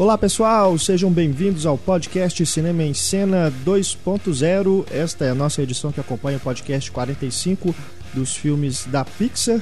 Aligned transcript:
Olá 0.00 0.16
pessoal, 0.16 0.78
sejam 0.78 1.12
bem-vindos 1.12 1.66
ao 1.66 1.76
podcast 1.76 2.46
Cinema 2.46 2.82
em 2.82 2.94
Cena 2.94 3.52
2.0. 3.66 4.86
Esta 4.90 5.26
é 5.26 5.30
a 5.30 5.34
nossa 5.34 5.60
edição 5.60 5.92
que 5.92 6.00
acompanha 6.00 6.38
o 6.38 6.40
podcast 6.40 6.90
45 6.90 7.74
dos 8.14 8.34
filmes 8.34 8.86
da 8.86 9.04
Pixar. 9.04 9.60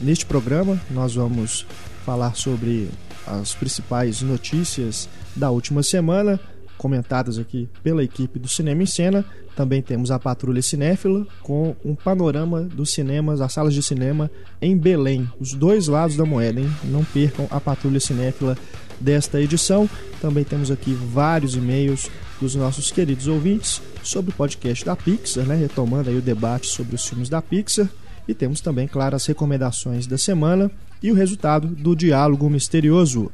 Neste 0.00 0.24
programa, 0.24 0.80
nós 0.88 1.16
vamos 1.16 1.66
falar 2.06 2.36
sobre 2.36 2.90
as 3.26 3.54
principais 3.54 4.22
notícias 4.22 5.08
da 5.34 5.50
última 5.50 5.82
semana, 5.82 6.38
comentadas 6.78 7.36
aqui 7.36 7.68
pela 7.82 8.04
equipe 8.04 8.38
do 8.38 8.46
Cinema 8.46 8.84
em 8.84 8.86
Cena. 8.86 9.24
Também 9.56 9.82
temos 9.82 10.10
a 10.10 10.18
Patrulha 10.18 10.62
Cinéfila 10.62 11.26
com 11.42 11.76
um 11.84 11.94
panorama 11.94 12.62
dos 12.62 12.92
cinemas, 12.92 13.40
as 13.40 13.52
salas 13.52 13.74
de 13.74 13.82
cinema 13.82 14.30
em 14.60 14.76
Belém. 14.76 15.28
Os 15.38 15.52
dois 15.52 15.88
lados 15.88 16.16
da 16.16 16.24
moeda, 16.24 16.60
hein? 16.60 16.70
Não 16.84 17.04
percam 17.04 17.46
a 17.50 17.60
Patrulha 17.60 18.00
Cinéfila 18.00 18.56
desta 19.02 19.40
edição. 19.40 19.88
Também 20.20 20.44
temos 20.44 20.70
aqui 20.70 20.94
vários 20.94 21.56
e-mails 21.56 22.10
dos 22.40 22.54
nossos 22.54 22.90
queridos 22.90 23.26
ouvintes 23.26 23.82
sobre 24.02 24.30
o 24.30 24.34
podcast 24.34 24.84
da 24.84 24.96
Pixar, 24.96 25.44
né? 25.44 25.54
retomando 25.54 26.08
aí 26.08 26.16
o 26.16 26.22
debate 26.22 26.68
sobre 26.68 26.94
os 26.94 27.06
filmes 27.06 27.28
da 27.28 27.42
Pixar. 27.42 27.88
E 28.26 28.34
temos 28.34 28.60
também, 28.60 28.86
claro, 28.86 29.16
as 29.16 29.26
recomendações 29.26 30.06
da 30.06 30.16
semana 30.16 30.70
e 31.02 31.10
o 31.10 31.14
resultado 31.14 31.66
do 31.68 31.96
diálogo 31.96 32.48
misterioso. 32.48 33.30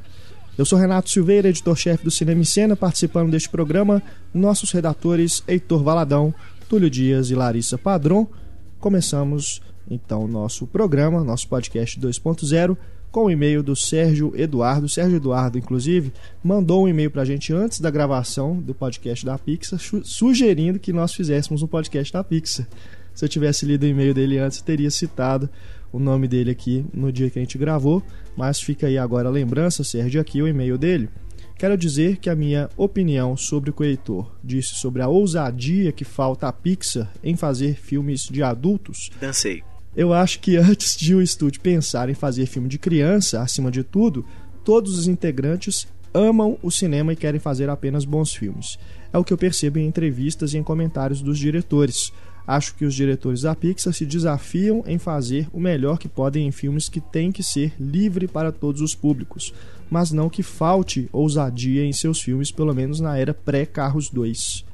Eu 0.56 0.64
sou 0.64 0.78
Renato 0.78 1.10
Silveira, 1.10 1.48
editor-chefe 1.48 2.02
do 2.02 2.10
Cinema 2.10 2.40
em 2.40 2.44
Cena, 2.44 2.74
participando 2.74 3.30
deste 3.30 3.48
programa, 3.48 4.02
nossos 4.34 4.72
redatores 4.72 5.42
Heitor 5.46 5.84
Valadão, 5.84 6.34
Túlio 6.68 6.90
Dias 6.90 7.30
e 7.30 7.34
Larissa 7.34 7.78
Padron. 7.78 8.26
Começamos 8.80 9.60
então 9.90 10.24
o 10.24 10.28
nosso 10.28 10.66
programa, 10.66 11.22
nosso 11.22 11.48
podcast 11.48 12.00
2.0, 12.00 12.76
com 13.18 13.24
o 13.24 13.30
e-mail 13.32 13.64
do 13.64 13.74
Sérgio 13.74 14.32
Eduardo. 14.36 14.88
Sérgio 14.88 15.16
Eduardo, 15.16 15.58
inclusive, 15.58 16.12
mandou 16.40 16.84
um 16.84 16.88
e-mail 16.88 17.10
para 17.10 17.22
a 17.22 17.24
gente 17.24 17.52
antes 17.52 17.80
da 17.80 17.90
gravação 17.90 18.60
do 18.60 18.72
podcast 18.72 19.26
da 19.26 19.36
Pixar, 19.36 19.80
sugerindo 20.04 20.78
que 20.78 20.92
nós 20.92 21.12
fizéssemos 21.12 21.60
um 21.60 21.66
podcast 21.66 22.12
da 22.12 22.22
Pixar. 22.22 22.68
Se 23.12 23.24
eu 23.24 23.28
tivesse 23.28 23.66
lido 23.66 23.82
o 23.82 23.88
e-mail 23.88 24.14
dele 24.14 24.38
antes, 24.38 24.62
teria 24.62 24.88
citado 24.88 25.50
o 25.92 25.98
nome 25.98 26.28
dele 26.28 26.52
aqui 26.52 26.86
no 26.94 27.10
dia 27.10 27.28
que 27.28 27.40
a 27.40 27.42
gente 27.42 27.58
gravou, 27.58 28.04
mas 28.36 28.60
fica 28.60 28.86
aí 28.86 28.96
agora 28.96 29.26
a 29.26 29.32
lembrança, 29.32 29.82
Sérgio, 29.82 30.20
aqui 30.20 30.40
o 30.40 30.46
e-mail 30.46 30.78
dele. 30.78 31.08
Quero 31.58 31.76
dizer 31.76 32.18
que 32.18 32.30
a 32.30 32.36
minha 32.36 32.68
opinião 32.76 33.36
sobre 33.36 33.74
o 33.76 33.84
Heitor 33.84 34.30
disse 34.44 34.76
sobre 34.76 35.02
a 35.02 35.08
ousadia 35.08 35.90
que 35.90 36.04
falta 36.04 36.46
à 36.46 36.52
Pixar 36.52 37.12
em 37.20 37.34
fazer 37.34 37.74
filmes 37.74 38.28
de 38.30 38.44
adultos. 38.44 39.10
Dancei. 39.20 39.67
Eu 39.98 40.12
acho 40.12 40.38
que 40.38 40.54
antes 40.56 40.96
de 40.96 41.12
o 41.12 41.20
estúdio 41.20 41.60
pensar 41.60 42.08
em 42.08 42.14
fazer 42.14 42.46
filme 42.46 42.68
de 42.68 42.78
criança, 42.78 43.42
acima 43.42 43.68
de 43.68 43.82
tudo, 43.82 44.24
todos 44.64 44.96
os 44.96 45.08
integrantes 45.08 45.88
amam 46.14 46.56
o 46.62 46.70
cinema 46.70 47.12
e 47.12 47.16
querem 47.16 47.40
fazer 47.40 47.68
apenas 47.68 48.04
bons 48.04 48.32
filmes. 48.32 48.78
É 49.12 49.18
o 49.18 49.24
que 49.24 49.32
eu 49.32 49.36
percebo 49.36 49.80
em 49.80 49.86
entrevistas 49.86 50.54
e 50.54 50.58
em 50.58 50.62
comentários 50.62 51.20
dos 51.20 51.36
diretores. 51.36 52.12
Acho 52.46 52.76
que 52.76 52.84
os 52.84 52.94
diretores 52.94 53.42
da 53.42 53.56
Pixar 53.56 53.92
se 53.92 54.06
desafiam 54.06 54.84
em 54.86 54.98
fazer 54.98 55.48
o 55.52 55.58
melhor 55.58 55.98
que 55.98 56.08
podem 56.08 56.46
em 56.46 56.52
filmes 56.52 56.88
que 56.88 57.00
têm 57.00 57.32
que 57.32 57.42
ser 57.42 57.72
livre 57.78 58.28
para 58.28 58.52
todos 58.52 58.80
os 58.80 58.94
públicos, 58.94 59.52
mas 59.90 60.12
não 60.12 60.30
que 60.30 60.44
falte 60.44 61.08
ousadia 61.12 61.84
em 61.84 61.92
seus 61.92 62.22
filmes, 62.22 62.52
pelo 62.52 62.72
menos 62.72 63.00
na 63.00 63.18
era 63.18 63.34
pré-Carros 63.34 64.10
2. 64.10 64.64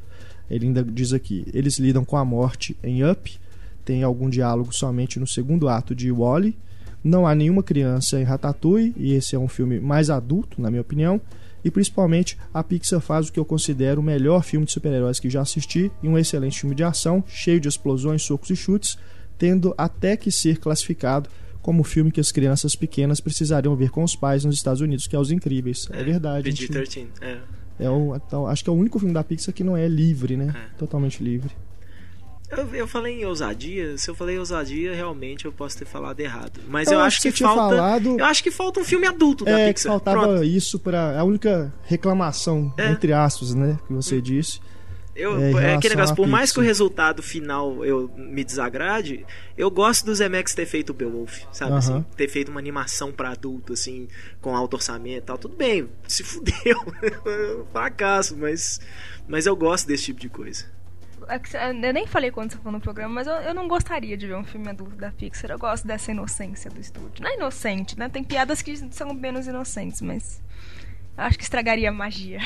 Ele 0.51 0.67
ainda 0.67 0.85
diz 0.85 1.15
aqui: 1.15 1.47
eles 1.55 1.79
lidam 1.79 2.05
com 2.05 2.17
a 2.17 2.25
morte 2.25 2.77
em 2.83 3.09
Up, 3.11 3.39
tem 3.85 4.03
algum 4.03 4.29
diálogo 4.29 4.75
somente 4.75 5.21
no 5.21 5.27
segundo 5.27 5.69
ato 5.69 5.95
de 5.95 6.11
Wally. 6.11 6.57
Não 7.03 7.27
há 7.27 7.35
nenhuma 7.35 7.63
criança 7.63 8.19
em 8.19 8.25
Ratatouille, 8.25 8.95
e 8.97 9.13
esse 9.13 9.37
é 9.37 9.39
um 9.39 9.49
filme 9.49 9.79
mais 9.79 10.09
adulto, 10.09 10.61
na 10.61 10.71
minha 10.71 10.83
opinião 10.83 11.21
e 11.65 11.71
principalmente 11.71 12.37
a 12.53 12.63
Pixar 12.63 13.01
faz 13.01 13.29
o 13.29 13.33
que 13.33 13.41
eu 13.41 13.45
considero 13.45 14.01
o 14.01 14.05
melhor 14.05 14.45
filme 14.45 14.67
de 14.67 14.73
super-heróis 14.73 15.19
que 15.19 15.31
já 15.31 15.41
assisti 15.41 15.91
e 16.03 16.09
um 16.09 16.19
excelente 16.19 16.61
filme 16.61 16.75
de 16.75 16.85
ação, 16.85 17.25
cheio 17.27 17.59
de 17.59 17.69
explosões, 17.69 18.23
socos 18.23 18.51
e 18.51 18.57
chutes, 18.57 18.99
tendo 19.39 19.75
até 19.79 20.17
que 20.17 20.31
ser 20.31 20.59
classificado 20.59 21.31
como 21.63 21.81
o 21.81 21.85
filme 21.85 22.13
que 22.13 22.21
as 22.21 22.31
crianças 22.31 22.77
pequenas 22.77 23.21
precisariam 23.21 23.75
ver 23.75 23.89
com 23.89 24.05
os 24.05 24.15
pais 24.15 24.45
nos 24.45 24.57
Estados 24.57 24.83
Unidos, 24.83 25.07
que 25.07 25.17
é 25.17 25.19
Os 25.19 25.31
Incríveis. 25.31 25.89
É, 25.91 26.03
é 26.03 26.05
verdade. 26.05 26.51
PG-13, 26.51 27.07
é. 27.23 27.39
É 27.77 27.91
o, 27.91 28.15
então, 28.15 28.47
acho 28.47 28.63
que 28.63 28.69
é 28.69 28.73
o 28.73 28.77
único 28.77 28.99
filme 28.99 29.15
da 29.15 29.25
Pixar 29.25 29.53
que 29.53 29.65
não 29.65 29.77
é 29.77 29.89
livre, 29.89 30.37
né? 30.37 30.55
É. 30.55 30.79
Totalmente 30.79 31.25
livre. 31.25 31.51
Eu, 32.51 32.75
eu 32.75 32.87
falei 32.87 33.23
em 33.23 33.25
ousadia. 33.25 33.97
Se 33.97 34.11
eu 34.11 34.15
falei 34.15 34.39
ousadia, 34.39 34.95
realmente 34.95 35.45
eu 35.45 35.53
posso 35.53 35.79
ter 35.79 35.85
falado 35.85 36.21
errado. 36.21 36.61
Mas 36.69 36.89
eu, 36.89 36.95
eu 36.95 37.01
acho 37.01 37.21
que, 37.21 37.33
que 37.33 37.39
falta. 37.39 37.77
Falado... 37.77 38.19
Eu 38.19 38.25
acho 38.25 38.43
que 38.43 38.51
falta 38.51 38.81
um 38.81 38.85
filme 38.85 39.07
adulto 39.07 39.45
da 39.45 39.59
é, 39.59 39.73
Pixar. 39.73 39.93
faltava 39.93 40.21
Pronto. 40.21 40.45
isso 40.45 40.79
para 40.79 41.19
a 41.19 41.25
única 41.25 41.73
reclamação 41.85 42.73
é. 42.77 42.91
entre 42.91 43.13
aspas, 43.13 43.55
né, 43.55 43.79
que 43.87 43.93
você 43.93 44.21
disse. 44.21 44.61
Eu, 45.17 45.41
é, 45.41 45.53
é 45.53 45.75
aquele 45.75 45.95
negócio, 45.95 46.17
por 46.17 46.27
mais 46.27 46.51
que 46.51 46.59
o 46.59 46.63
resultado 46.63 47.23
final 47.23 47.85
eu 47.85 48.11
me 48.17 48.43
desagrade, 48.43 49.25
eu 49.57 49.71
gosto 49.71 50.05
do 50.05 50.13
Zemex 50.13 50.55
ter 50.55 50.67
feito 50.67 50.91
o 50.91 50.93
Beowulf, 50.93 51.43
sabe? 51.53 51.71
Uh 51.71 51.75
-huh. 51.75 51.79
assim, 51.79 52.07
ter 52.17 52.29
feito 52.29 52.51
uma 52.51 52.59
animação 52.59 53.13
para 53.13 53.31
adulto, 53.31 53.75
assim, 53.75 54.09
com 54.41 54.57
alto 54.57 54.75
orçamento 54.75 55.19
e 55.19 55.21
tal. 55.21 55.39
Tudo 55.39 55.57
bem, 55.57 55.89
se 56.09 56.25
fudeu, 56.25 56.81
fracasso, 57.71 58.37
mas, 58.37 58.81
mas 59.29 59.47
eu 59.47 59.55
gosto 59.55 59.87
desse 59.87 60.07
tipo 60.07 60.21
de 60.21 60.29
coisa. 60.29 60.74
É 61.29 61.41
eu 61.89 61.93
nem 61.93 62.07
falei 62.07 62.31
quando 62.31 62.53
você 62.53 62.59
falou 62.59 62.73
no 62.73 62.81
programa, 62.81 63.15
mas 63.15 63.27
eu, 63.27 63.35
eu, 63.35 63.55
não 63.55 63.69
gostaria 63.69 64.17
de 64.17 64.27
ver 64.27 64.37
um 64.37 64.45
filme 64.45 64.69
adulto 64.69 64.97
da 64.97 65.11
Pixar. 65.11 65.51
Eu 65.51 65.59
gosto 65.59 65.87
dessa 65.87 66.11
inocência 66.11 66.71
do 66.71 66.81
estúdio. 66.81 67.23
Não 67.23 67.31
é 67.31 67.35
inocente, 67.37 67.99
né? 67.99 68.09
Tem 68.09 68.23
piadas 68.25 68.63
que 68.63 68.77
são 68.93 69.13
menos 69.15 69.47
inocentes, 69.47 70.01
mas. 70.01 70.43
Eu 71.17 71.25
acho 71.25 71.39
que 71.39 71.45
estragaria 71.45 71.89
a 71.89 71.93
magia. 71.93 72.39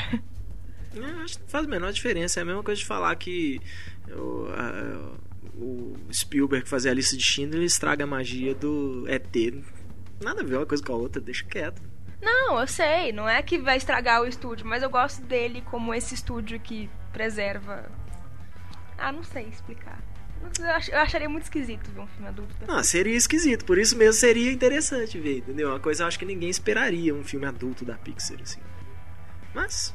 É, 0.95 1.23
acho 1.23 1.39
que 1.39 1.51
faz 1.51 1.65
a 1.65 1.69
menor 1.69 1.93
diferença. 1.93 2.39
É 2.39 2.41
a 2.41 2.45
mesma 2.45 2.63
coisa 2.63 2.79
de 2.79 2.85
falar 2.87 3.15
que 3.15 3.61
o 5.59 5.95
Spielberg 6.11 6.67
fazer 6.67 6.89
a 6.89 6.93
lista 6.93 7.15
de 7.15 7.23
Schindler 7.23 7.63
estraga 7.63 8.03
a 8.03 8.07
magia 8.07 8.55
do 8.55 9.05
ET. 9.07 9.35
Nada 10.21 10.41
a 10.41 10.43
ver 10.43 10.57
uma 10.57 10.65
coisa 10.65 10.83
com 10.83 10.93
a 10.93 10.97
outra, 10.97 11.21
deixa 11.21 11.45
quieto. 11.45 11.81
Não, 12.21 12.59
eu 12.59 12.67
sei, 12.67 13.13
não 13.13 13.29
é 13.29 13.41
que 13.41 13.57
vai 13.57 13.77
estragar 13.77 14.21
o 14.21 14.27
estúdio, 14.27 14.65
mas 14.65 14.83
eu 14.83 14.89
gosto 14.89 15.21
dele 15.21 15.63
como 15.69 15.93
esse 15.93 16.13
estúdio 16.13 16.59
que 16.59 16.89
preserva 17.13 17.89
ah, 18.99 19.11
não 19.11 19.23
sei 19.23 19.47
explicar. 19.47 20.01
Eu 20.89 20.99
acharia 20.99 21.29
muito 21.29 21.43
esquisito 21.43 21.91
ver 21.91 22.01
um 22.01 22.07
filme 22.07 22.27
adulto. 22.27 22.55
Ah, 22.67 22.83
seria 22.83 23.15
esquisito. 23.15 23.65
Por 23.65 23.77
isso 23.77 23.97
mesmo 23.97 24.13
seria 24.13 24.51
interessante 24.51 25.19
ver, 25.19 25.39
entendeu? 25.39 25.69
Uma 25.69 25.79
coisa 25.79 26.03
eu 26.03 26.07
acho 26.07 26.17
que 26.17 26.25
ninguém 26.25 26.49
esperaria 26.49 27.13
um 27.13 27.23
filme 27.23 27.45
adulto 27.45 27.83
da 27.83 27.95
Pixar, 27.95 28.37
assim. 28.41 28.59
Mas... 29.53 29.93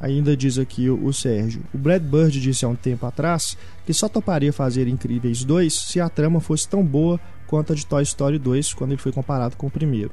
Ainda 0.00 0.36
diz 0.36 0.58
aqui 0.58 0.88
o, 0.88 1.04
o 1.04 1.12
Sérgio. 1.12 1.62
O 1.74 1.78
Brad 1.78 2.02
Bird 2.02 2.40
disse 2.40 2.64
há 2.64 2.68
um 2.68 2.74
tempo 2.74 3.04
atrás 3.04 3.56
que 3.84 3.92
só 3.92 4.08
toparia 4.08 4.52
fazer 4.52 4.88
Incríveis 4.88 5.44
2 5.44 5.72
se 5.72 6.00
a 6.00 6.08
trama 6.08 6.40
fosse 6.40 6.66
tão 6.66 6.82
boa 6.82 7.20
quanto 7.46 7.72
a 7.72 7.76
de 7.76 7.84
Toy 7.84 8.02
Story 8.02 8.38
2 8.38 8.72
quando 8.72 8.92
ele 8.92 9.00
foi 9.00 9.12
comparado 9.12 9.56
com 9.56 9.66
o 9.66 9.70
primeiro. 9.70 10.10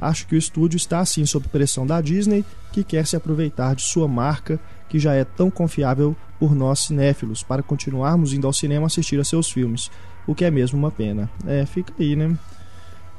Acho 0.00 0.26
que 0.26 0.34
o 0.34 0.38
estúdio 0.38 0.76
está 0.76 1.00
assim 1.00 1.24
sob 1.24 1.48
pressão 1.48 1.86
da 1.86 2.00
Disney, 2.00 2.44
que 2.72 2.84
quer 2.84 3.06
se 3.06 3.16
aproveitar 3.16 3.74
de 3.74 3.82
sua 3.82 4.06
marca 4.08 4.60
que 4.88 4.98
já 4.98 5.14
é 5.14 5.24
tão 5.24 5.50
confiável 5.50 6.16
por 6.38 6.54
nós 6.54 6.80
cinéfilos 6.80 7.42
para 7.42 7.62
continuarmos 7.62 8.32
indo 8.32 8.46
ao 8.46 8.52
cinema 8.52 8.86
assistir 8.86 9.18
a 9.18 9.24
seus 9.24 9.50
filmes, 9.50 9.90
o 10.26 10.34
que 10.34 10.44
é 10.44 10.50
mesmo 10.50 10.78
uma 10.78 10.90
pena. 10.90 11.30
É, 11.46 11.64
fica 11.66 11.92
aí, 11.98 12.14
né? 12.14 12.36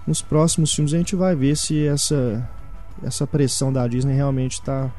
Nos 0.05 0.21
próximos 0.21 0.73
filmes 0.73 0.93
a 0.93 0.97
gente 0.97 1.15
vai 1.15 1.35
ver 1.35 1.57
se 1.57 1.85
essa 1.85 2.47
essa 3.03 3.27
pressão 3.27 3.71
da 3.71 3.87
Disney 3.87 4.15
realmente 4.15 4.53
está 4.53 4.91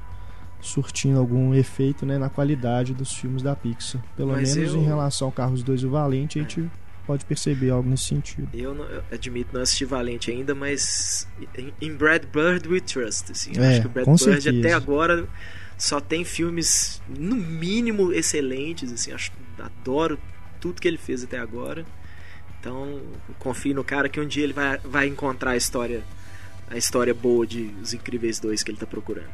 surtindo 0.61 1.19
algum 1.19 1.55
efeito 1.55 2.05
né, 2.05 2.19
na 2.19 2.29
qualidade 2.29 2.95
dos 2.95 3.13
filmes 3.13 3.43
da 3.43 3.55
Pixar. 3.55 4.03
Pelo 4.17 4.33
Mas 4.33 4.55
menos 4.55 4.75
eu... 4.75 4.81
em 4.81 4.85
relação 4.85 5.29
ao 5.29 5.33
Carros 5.33 5.63
2 5.63 5.83
e 5.83 5.87
o 5.87 5.91
Valente, 5.91 6.39
a 6.39 6.43
gente 6.43 6.71
pode 7.07 7.25
perceber 7.25 7.71
algo 7.71 7.89
nesse 7.89 8.05
sentido. 8.05 8.49
Eu, 8.53 8.75
não, 8.75 8.85
eu 8.85 9.03
admito 9.11 9.51
não 9.53 9.63
assistir 9.63 9.85
Valente 9.85 10.31
ainda, 10.31 10.55
mas 10.55 11.27
em, 11.81 11.95
Brad 11.95 12.25
Bird 12.25 12.69
we 12.69 12.81
trust. 12.81 13.33
Assim, 13.33 13.53
eu 13.55 13.63
é, 13.63 13.69
acho 13.69 13.81
que 13.83 13.87
o 13.87 13.91
Brad 13.91 14.07
Bird 14.07 14.23
certeza. 14.23 14.59
até 14.59 14.73
agora 14.75 15.27
só 15.79 16.01
tem 16.01 16.25
filmes, 16.25 17.01
no 17.09 17.37
mínimo, 17.37 18.13
excelentes. 18.13 18.93
Assim, 18.93 19.13
acho, 19.13 19.31
adoro 19.59 20.19
tudo 20.61 20.81
que 20.81 20.89
ele 20.89 20.99
fez 20.99 21.23
até 21.23 21.39
agora. 21.39 21.87
Então, 22.61 23.01
confio 23.39 23.75
no 23.75 23.85
cara 23.85 24.09
que 24.09 24.21
um 24.21 24.27
dia 24.27 24.43
ele 24.43 24.53
vai, 24.53 24.79
vai 24.79 25.07
encontrar 25.07 25.53
a 25.53 25.57
história 25.57 26.03
a 26.71 26.77
história 26.77 27.15
boa 27.15 27.47
de 27.47 27.71
Os 27.83 27.95
Incríveis 27.95 28.39
2 28.39 28.63
que 28.63 28.71
ele 28.71 28.77
está 28.77 28.87
procurando. 28.87 29.29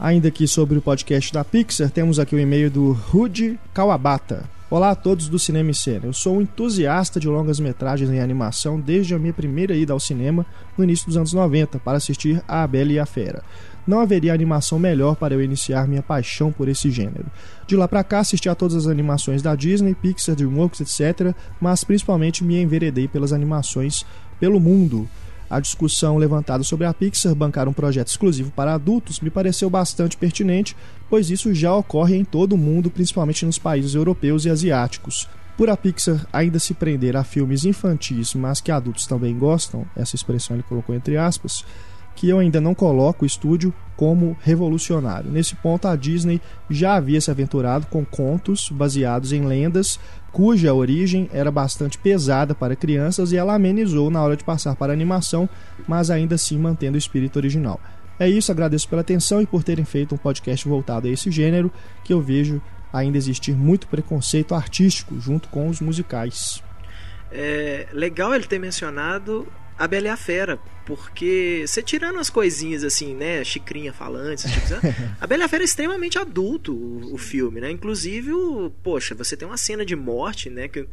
Ainda 0.00 0.28
aqui 0.28 0.48
sobre 0.48 0.76
o 0.76 0.82
podcast 0.82 1.32
da 1.32 1.44
Pixar, 1.44 1.90
temos 1.90 2.18
aqui 2.18 2.34
o 2.34 2.40
e-mail 2.40 2.68
do 2.68 2.90
Rudy 2.90 3.56
Kawabata. 3.72 4.50
Olá 4.68 4.90
a 4.90 4.94
todos 4.96 5.28
do 5.28 5.38
Cinema 5.38 5.70
e 5.70 5.74
Cena. 5.74 6.06
Eu 6.06 6.12
sou 6.12 6.38
um 6.38 6.40
entusiasta 6.40 7.20
de 7.20 7.28
longas 7.28 7.60
metragens 7.60 8.10
em 8.10 8.18
animação 8.18 8.80
desde 8.80 9.14
a 9.14 9.18
minha 9.18 9.32
primeira 9.32 9.76
ida 9.76 9.92
ao 9.92 10.00
cinema 10.00 10.44
no 10.76 10.82
início 10.82 11.06
dos 11.06 11.16
anos 11.16 11.32
90 11.32 11.78
para 11.78 11.98
assistir 11.98 12.42
A 12.48 12.66
Bela 12.66 12.90
e 12.90 12.98
a 12.98 13.06
Fera 13.06 13.44
não 13.86 14.00
haveria 14.00 14.34
animação 14.34 14.78
melhor 14.78 15.16
para 15.16 15.34
eu 15.34 15.42
iniciar 15.42 15.86
minha 15.86 16.02
paixão 16.02 16.50
por 16.50 16.68
esse 16.68 16.90
gênero. 16.90 17.26
De 17.66 17.76
lá 17.76 17.86
para 17.86 18.02
cá 18.02 18.20
assisti 18.20 18.48
a 18.48 18.54
todas 18.54 18.74
as 18.74 18.86
animações 18.86 19.42
da 19.42 19.54
Disney, 19.54 19.94
Pixar, 19.94 20.34
DreamWorks, 20.34 20.80
etc, 20.80 21.34
mas 21.60 21.84
principalmente 21.84 22.42
me 22.42 22.60
enveredei 22.60 23.06
pelas 23.06 23.32
animações 23.32 24.04
pelo 24.40 24.58
mundo. 24.58 25.08
A 25.48 25.60
discussão 25.60 26.16
levantada 26.16 26.64
sobre 26.64 26.86
a 26.86 26.92
Pixar 26.92 27.34
bancar 27.34 27.68
um 27.68 27.72
projeto 27.72 28.08
exclusivo 28.08 28.50
para 28.50 28.74
adultos 28.74 29.20
me 29.20 29.30
pareceu 29.30 29.70
bastante 29.70 30.16
pertinente, 30.16 30.76
pois 31.08 31.30
isso 31.30 31.54
já 31.54 31.72
ocorre 31.72 32.16
em 32.16 32.24
todo 32.24 32.54
o 32.54 32.58
mundo, 32.58 32.90
principalmente 32.90 33.46
nos 33.46 33.58
países 33.58 33.94
europeus 33.94 34.44
e 34.44 34.50
asiáticos. 34.50 35.28
Por 35.56 35.70
a 35.70 35.76
Pixar 35.76 36.26
ainda 36.32 36.58
se 36.58 36.74
prender 36.74 37.16
a 37.16 37.24
filmes 37.24 37.64
infantis, 37.64 38.34
mas 38.34 38.60
que 38.60 38.72
adultos 38.72 39.06
também 39.06 39.38
gostam, 39.38 39.86
essa 39.96 40.16
expressão 40.16 40.56
ele 40.56 40.64
colocou 40.64 40.94
entre 40.94 41.16
aspas, 41.16 41.64
que 42.16 42.28
eu 42.28 42.38
ainda 42.38 42.60
não 42.60 42.74
coloco 42.74 43.24
o 43.24 43.26
estúdio 43.26 43.72
como 43.94 44.36
revolucionário. 44.40 45.30
Nesse 45.30 45.54
ponto, 45.54 45.86
a 45.86 45.94
Disney 45.94 46.40
já 46.68 46.96
havia 46.96 47.20
se 47.20 47.30
aventurado 47.30 47.86
com 47.86 48.04
contos 48.04 48.68
baseados 48.70 49.32
em 49.32 49.44
lendas 49.44 50.00
cuja 50.32 50.74
origem 50.74 51.30
era 51.32 51.50
bastante 51.50 51.96
pesada 51.96 52.54
para 52.54 52.76
crianças 52.76 53.32
e 53.32 53.38
ela 53.38 53.54
amenizou 53.54 54.10
na 54.10 54.22
hora 54.22 54.36
de 54.36 54.44
passar 54.44 54.76
para 54.76 54.92
animação, 54.92 55.48
mas 55.88 56.10
ainda 56.10 56.34
assim 56.34 56.58
mantendo 56.58 56.96
o 56.96 56.98
espírito 56.98 57.36
original. 57.36 57.80
É 58.18 58.28
isso, 58.28 58.52
agradeço 58.52 58.86
pela 58.86 59.00
atenção 59.00 59.40
e 59.40 59.46
por 59.46 59.62
terem 59.62 59.84
feito 59.84 60.14
um 60.14 60.18
podcast 60.18 60.68
voltado 60.68 61.06
a 61.06 61.10
esse 61.10 61.30
gênero, 61.30 61.72
que 62.04 62.12
eu 62.12 62.20
vejo 62.20 62.60
ainda 62.92 63.16
existir 63.16 63.54
muito 63.54 63.86
preconceito 63.86 64.54
artístico 64.54 65.18
junto 65.18 65.48
com 65.48 65.68
os 65.68 65.80
musicais. 65.80 66.62
É 67.32 67.88
legal 67.92 68.34
ele 68.34 68.44
ter 68.44 68.58
mencionado 68.58 69.46
a 69.78 69.86
Bela 69.86 70.06
e 70.06 70.10
a 70.10 70.16
Fera, 70.16 70.58
porque 70.84 71.64
você 71.66 71.82
tirando 71.82 72.18
as 72.18 72.30
coisinhas 72.30 72.82
assim, 72.82 73.14
né, 73.14 73.44
xicrinha 73.44 73.92
falante, 73.92 74.50
tipo, 74.50 74.66
a 75.20 75.26
Bela 75.26 75.42
e 75.42 75.46
a 75.46 75.48
Fera 75.48 75.62
é 75.62 75.66
extremamente 75.66 76.18
adulto 76.18 76.72
o, 76.72 77.14
o, 77.14 77.18
filme, 77.18 77.60
né? 77.60 77.70
Inclusive, 77.70 78.32
o, 78.32 78.70
poxa, 78.82 79.14
você 79.14 79.36
tem 79.36 79.46
uma 79.46 79.56
cena 79.56 79.84
de 79.84 79.94
morte, 79.94 80.48
né, 80.48 80.68
que 80.68 80.86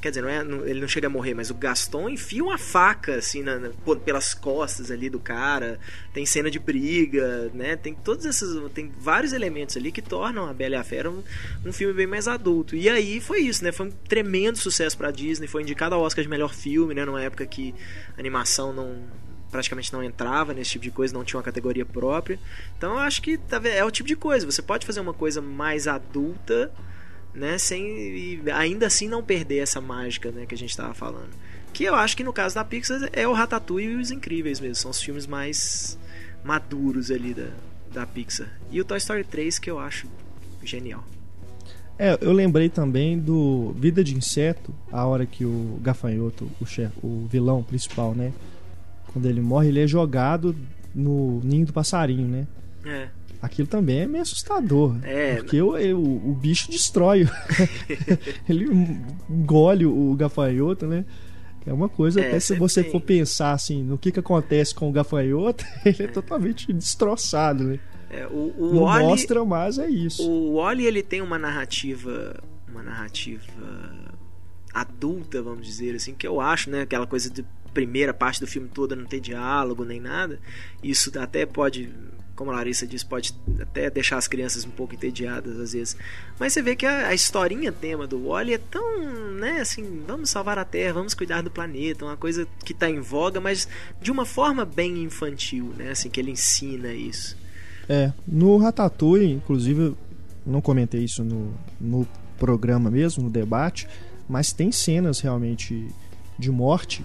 quer 0.00 0.10
dizer, 0.10 0.22
não 0.22 0.28
é, 0.28 0.44
não, 0.44 0.64
ele 0.64 0.80
não 0.80 0.86
chega 0.86 1.08
a 1.08 1.10
morrer, 1.10 1.34
mas 1.34 1.50
o 1.50 1.54
Gaston 1.54 2.08
enfia 2.08 2.44
uma 2.44 2.56
faca 2.56 3.16
assim 3.16 3.42
na, 3.42 3.58
na, 3.58 3.70
pelas 4.04 4.32
costas 4.32 4.90
ali 4.90 5.10
do 5.10 5.18
cara. 5.18 5.80
Tem 6.12 6.24
cena 6.24 6.48
de 6.48 6.60
briga, 6.60 7.50
né? 7.52 7.74
Tem 7.74 7.92
todos 7.92 8.24
esses, 8.24 8.48
tem 8.72 8.92
vários 8.96 9.32
elementos 9.32 9.76
ali 9.76 9.90
que 9.90 10.00
tornam 10.00 10.46
a 10.46 10.54
Bela 10.54 10.76
e 10.76 10.78
a 10.78 10.84
Fera 10.84 11.10
um, 11.10 11.24
um 11.66 11.72
filme 11.72 11.92
bem 11.92 12.06
mais 12.06 12.28
adulto. 12.28 12.76
E 12.76 12.88
aí 12.88 13.20
foi 13.20 13.40
isso, 13.40 13.64
né? 13.64 13.72
Foi 13.72 13.86
um 13.86 13.90
tremendo 13.90 14.58
sucesso 14.58 14.96
para 14.96 15.10
Disney, 15.10 15.48
foi 15.48 15.62
indicado 15.62 15.94
ao 15.94 16.02
Oscar 16.02 16.22
de 16.22 16.30
melhor 16.30 16.54
filme, 16.54 16.94
né? 16.94 17.04
Numa 17.04 17.22
época 17.22 17.44
que 17.44 17.74
a 18.16 18.20
animação 18.20 18.72
não 18.72 19.02
praticamente 19.50 19.92
não 19.92 20.02
entrava 20.02 20.52
nesse 20.52 20.70
tipo 20.70 20.82
de 20.82 20.90
coisa, 20.90 21.14
não 21.14 21.24
tinha 21.24 21.38
uma 21.38 21.44
categoria 21.44 21.86
própria. 21.86 22.38
Então 22.76 22.92
eu 22.92 22.98
acho 22.98 23.22
que 23.22 23.38
tá 23.38 23.60
é 23.64 23.84
o 23.84 23.90
tipo 23.90 24.08
de 24.08 24.14
coisa. 24.16 24.46
Você 24.46 24.62
pode 24.62 24.86
fazer 24.86 25.00
uma 25.00 25.14
coisa 25.14 25.40
mais 25.40 25.88
adulta 25.88 26.72
né? 27.34 27.58
Sem 27.58 28.42
ainda 28.52 28.86
assim 28.86 29.08
não 29.08 29.22
perder 29.22 29.58
essa 29.58 29.80
mágica, 29.80 30.30
né, 30.30 30.46
que 30.46 30.54
a 30.54 30.58
gente 30.58 30.70
estava 30.70 30.94
falando. 30.94 31.30
Que 31.72 31.84
eu 31.84 31.94
acho 31.94 32.16
que 32.16 32.22
no 32.22 32.32
caso 32.32 32.54
da 32.54 32.64
Pixar 32.64 33.08
é 33.12 33.26
o 33.26 33.32
Ratatouille 33.32 33.94
e 33.94 33.96
os 33.96 34.10
Incríveis 34.10 34.60
mesmo, 34.60 34.76
são 34.76 34.90
os 34.90 35.02
filmes 35.02 35.26
mais 35.26 35.98
maduros 36.44 37.10
ali 37.10 37.34
da, 37.34 37.48
da 37.92 38.06
Pixar. 38.06 38.48
E 38.70 38.80
o 38.80 38.84
Toy 38.84 38.98
Story 38.98 39.24
3 39.24 39.58
que 39.58 39.70
eu 39.70 39.78
acho 39.78 40.06
genial. 40.62 41.04
É, 41.98 42.18
eu 42.20 42.32
lembrei 42.32 42.68
também 42.68 43.18
do 43.18 43.72
Vida 43.78 44.02
de 44.02 44.16
Inseto, 44.16 44.74
a 44.90 45.04
hora 45.06 45.26
que 45.26 45.44
o 45.44 45.78
gafanhoto, 45.80 46.50
o, 46.60 46.66
chefe, 46.66 46.94
o 47.02 47.26
vilão 47.30 47.62
principal, 47.62 48.14
né? 48.14 48.32
Quando 49.12 49.26
ele 49.26 49.40
morre, 49.40 49.68
ele 49.68 49.80
é 49.80 49.86
jogado 49.86 50.56
no 50.92 51.40
ninho 51.44 51.66
do 51.66 51.72
passarinho, 51.72 52.26
né? 52.26 52.46
É 52.84 53.23
aquilo 53.44 53.68
também 53.68 54.00
é 54.00 54.06
meio 54.06 54.22
assustador. 54.22 54.96
É. 55.02 55.36
Porque 55.36 55.60
o, 55.60 55.76
o, 55.96 56.30
o 56.30 56.34
bicho 56.34 56.70
destrói. 56.70 57.28
ele 58.48 58.66
engole 59.28 59.86
o 59.86 60.14
gafanhoto, 60.14 60.86
né? 60.86 61.04
É 61.66 61.72
uma 61.72 61.88
coisa, 61.88 62.20
é, 62.20 62.28
até 62.28 62.40
se 62.40 62.54
você 62.56 62.82
tem. 62.82 62.92
for 62.92 63.00
pensar 63.00 63.52
assim, 63.52 63.82
no 63.82 63.96
que, 63.96 64.12
que 64.12 64.20
acontece 64.20 64.74
com 64.74 64.88
o 64.88 64.92
gafanhoto, 64.92 65.64
ele 65.84 66.02
é, 66.02 66.04
é 66.04 66.08
totalmente 66.08 66.72
destroçado, 66.72 67.64
né? 67.64 67.78
É, 68.10 68.26
o, 68.26 68.54
o 68.58 68.74
Não 68.74 68.82
Wally, 68.82 69.06
mostra, 69.06 69.44
mas 69.44 69.78
é 69.78 69.88
isso. 69.88 70.22
O 70.28 70.56
Wally, 70.56 70.84
ele 70.84 71.02
tem 71.02 71.22
uma 71.22 71.38
narrativa, 71.38 72.40
uma 72.68 72.82
narrativa 72.82 73.42
adulta, 74.72 75.40
vamos 75.42 75.66
dizer 75.66 75.94
assim, 75.96 76.14
que 76.14 76.26
eu 76.26 76.40
acho, 76.40 76.68
né? 76.68 76.82
Aquela 76.82 77.06
coisa 77.06 77.30
de 77.30 77.44
primeira 77.72 78.14
parte 78.14 78.40
do 78.40 78.46
filme 78.46 78.68
toda 78.68 78.94
não 78.94 79.04
ter 79.04 79.20
diálogo 79.20 79.84
nem 79.84 80.00
nada. 80.00 80.38
Isso 80.82 81.10
até 81.18 81.44
pode 81.46 81.90
como 82.34 82.50
a 82.50 82.54
Larissa 82.54 82.86
disse, 82.86 83.06
pode 83.06 83.34
até 83.60 83.88
deixar 83.88 84.16
as 84.16 84.26
crianças 84.26 84.64
um 84.64 84.70
pouco 84.70 84.94
entediadas 84.94 85.58
às 85.58 85.72
vezes. 85.72 85.96
Mas 86.38 86.52
você 86.52 86.62
vê 86.62 86.74
que 86.74 86.86
a, 86.86 87.08
a 87.08 87.14
historinha 87.14 87.70
tema 87.70 88.06
do 88.06 88.28
Wally 88.28 88.54
é 88.54 88.58
tão, 88.58 89.00
né, 89.32 89.60
assim, 89.60 90.02
vamos 90.06 90.30
salvar 90.30 90.58
a 90.58 90.64
Terra, 90.64 90.94
vamos 90.94 91.14
cuidar 91.14 91.42
do 91.42 91.50
planeta, 91.50 92.04
uma 92.04 92.16
coisa 92.16 92.46
que 92.64 92.72
está 92.72 92.90
em 92.90 93.00
voga, 93.00 93.40
mas 93.40 93.68
de 94.00 94.10
uma 94.10 94.24
forma 94.24 94.64
bem 94.64 95.02
infantil, 95.02 95.72
né, 95.76 95.90
assim, 95.90 96.10
que 96.10 96.20
ele 96.20 96.30
ensina 96.30 96.92
isso. 96.92 97.36
É, 97.88 98.12
no 98.26 98.56
Ratatouille, 98.56 99.30
inclusive, 99.30 99.94
não 100.46 100.60
comentei 100.60 101.04
isso 101.04 101.22
no, 101.22 101.54
no 101.80 102.06
programa 102.38 102.90
mesmo, 102.90 103.24
no 103.24 103.30
debate, 103.30 103.86
mas 104.28 104.52
tem 104.52 104.72
cenas 104.72 105.20
realmente 105.20 105.86
de 106.38 106.50
morte. 106.50 107.04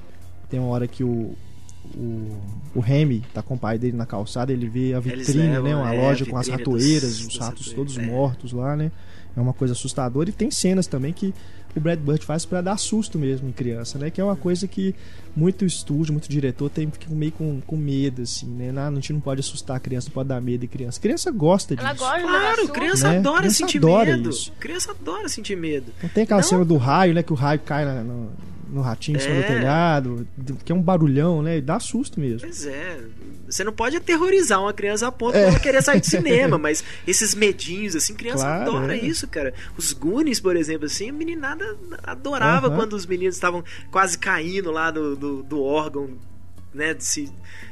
Tem 0.49 0.59
uma 0.59 0.69
hora 0.69 0.87
que 0.87 1.03
o, 1.03 1.35
o, 1.95 2.37
o 2.75 2.79
Remy 2.79 3.23
tá 3.33 3.41
com 3.41 3.55
o 3.55 3.57
pai 3.57 3.77
dele 3.77 3.97
na 3.97 4.05
calçada, 4.05 4.51
ele 4.51 4.67
vê 4.67 4.93
a 4.93 4.99
vitrine, 4.99 5.47
levam, 5.47 5.63
né? 5.63 5.75
Uma 5.75 5.93
é, 5.93 6.01
loja 6.01 6.25
com 6.25 6.37
as 6.37 6.47
ratoeiras, 6.47 7.17
dos, 7.17 7.27
os 7.27 7.37
ratos 7.37 7.73
todos 7.73 7.97
é. 7.97 8.05
mortos 8.05 8.51
lá, 8.51 8.75
né? 8.75 8.91
É 9.35 9.41
uma 9.41 9.53
coisa 9.53 9.73
assustadora. 9.73 10.29
E 10.29 10.33
tem 10.33 10.51
cenas 10.51 10.87
também 10.87 11.13
que 11.13 11.33
o 11.75 11.79
Brad 11.79 11.99
Bird 11.99 12.25
faz 12.25 12.45
para 12.45 12.61
dar 12.61 12.77
susto 12.77 13.19
mesmo 13.19 13.47
em 13.47 13.51
criança, 13.51 13.97
né? 13.99 14.09
Que 14.09 14.19
é 14.19 14.23
uma 14.23 14.35
coisa 14.35 14.67
que 14.67 14.95
muito 15.35 15.63
estúdio, 15.65 16.11
muito 16.11 16.27
diretor 16.27 16.69
tem 16.69 16.89
fica 16.89 17.13
meio 17.13 17.31
com, 17.31 17.61
com 17.61 17.77
medo, 17.77 18.23
assim, 18.23 18.47
né? 18.47 18.71
Não, 18.71 18.87
a 18.87 18.95
gente 18.95 19.13
não 19.13 19.19
pode 19.19 19.39
assustar 19.39 19.77
a 19.77 19.79
criança, 19.79 20.07
não 20.07 20.13
pode 20.13 20.29
dar 20.29 20.41
medo 20.41 20.65
em 20.65 20.67
criança. 20.67 20.99
A 20.99 21.01
criança 21.01 21.31
gosta 21.31 21.75
disso. 21.75 21.87
Ela 21.87 21.95
gosta 21.95 22.21
claro, 22.21 22.67
criança 22.69 23.09
né? 23.09 23.17
adora 23.19 23.39
criança 23.39 23.57
sentir 23.57 23.77
adora 23.77 24.17
medo. 24.17 24.29
Isso. 24.29 24.51
Criança 24.59 24.91
adora 24.91 25.29
sentir 25.29 25.55
medo. 25.55 25.93
Não 26.01 26.09
tem 26.09 26.23
aquela 26.23 26.41
não... 26.41 26.47
cena 26.47 26.65
do 26.65 26.77
raio, 26.77 27.13
né? 27.13 27.23
Que 27.23 27.33
o 27.33 27.35
raio 27.35 27.59
cai 27.59 27.85
na, 27.85 28.03
no, 28.03 28.31
no 28.71 28.81
ratinho 28.81 29.17
é. 29.17 29.19
sobre 29.19 29.39
o 29.39 29.43
telhado, 29.43 30.27
que 30.63 30.71
é 30.71 30.75
um 30.75 30.81
barulhão, 30.81 31.41
né? 31.41 31.57
E 31.57 31.61
dá 31.61 31.79
susto 31.79 32.19
mesmo. 32.19 32.41
Pois 32.41 32.65
é. 32.65 32.99
Você 33.47 33.63
não 33.63 33.73
pode 33.73 33.97
aterrorizar 33.97 34.61
uma 34.61 34.73
criança 34.73 35.07
a 35.07 35.11
ponto 35.11 35.35
é. 35.35 35.49
de 35.49 35.59
querer 35.59 35.81
sair 35.81 35.99
de 35.99 36.07
cinema, 36.09 36.57
mas 36.57 36.83
esses 37.07 37.33
medinhos, 37.33 37.95
assim, 37.95 38.13
criança 38.13 38.43
claro, 38.43 38.71
adora 38.71 38.95
é. 38.95 38.99
isso, 38.99 39.27
cara. 39.27 39.53
Os 39.75 39.91
Goonies, 39.91 40.39
por 40.39 40.55
exemplo, 40.55 40.85
assim, 40.85 41.09
a 41.09 41.13
meninada 41.13 41.77
adorava 42.03 42.69
quando 42.69 42.93
os 42.93 43.05
meninos 43.05 43.35
estavam 43.35 43.63
quase 43.89 44.17
caindo 44.17 44.71
lá 44.71 44.91
do, 44.91 45.15
do, 45.15 45.43
do 45.43 45.61
órgão, 45.61 46.11
né? 46.73 46.93
De 46.93 47.03
se 47.03 47.31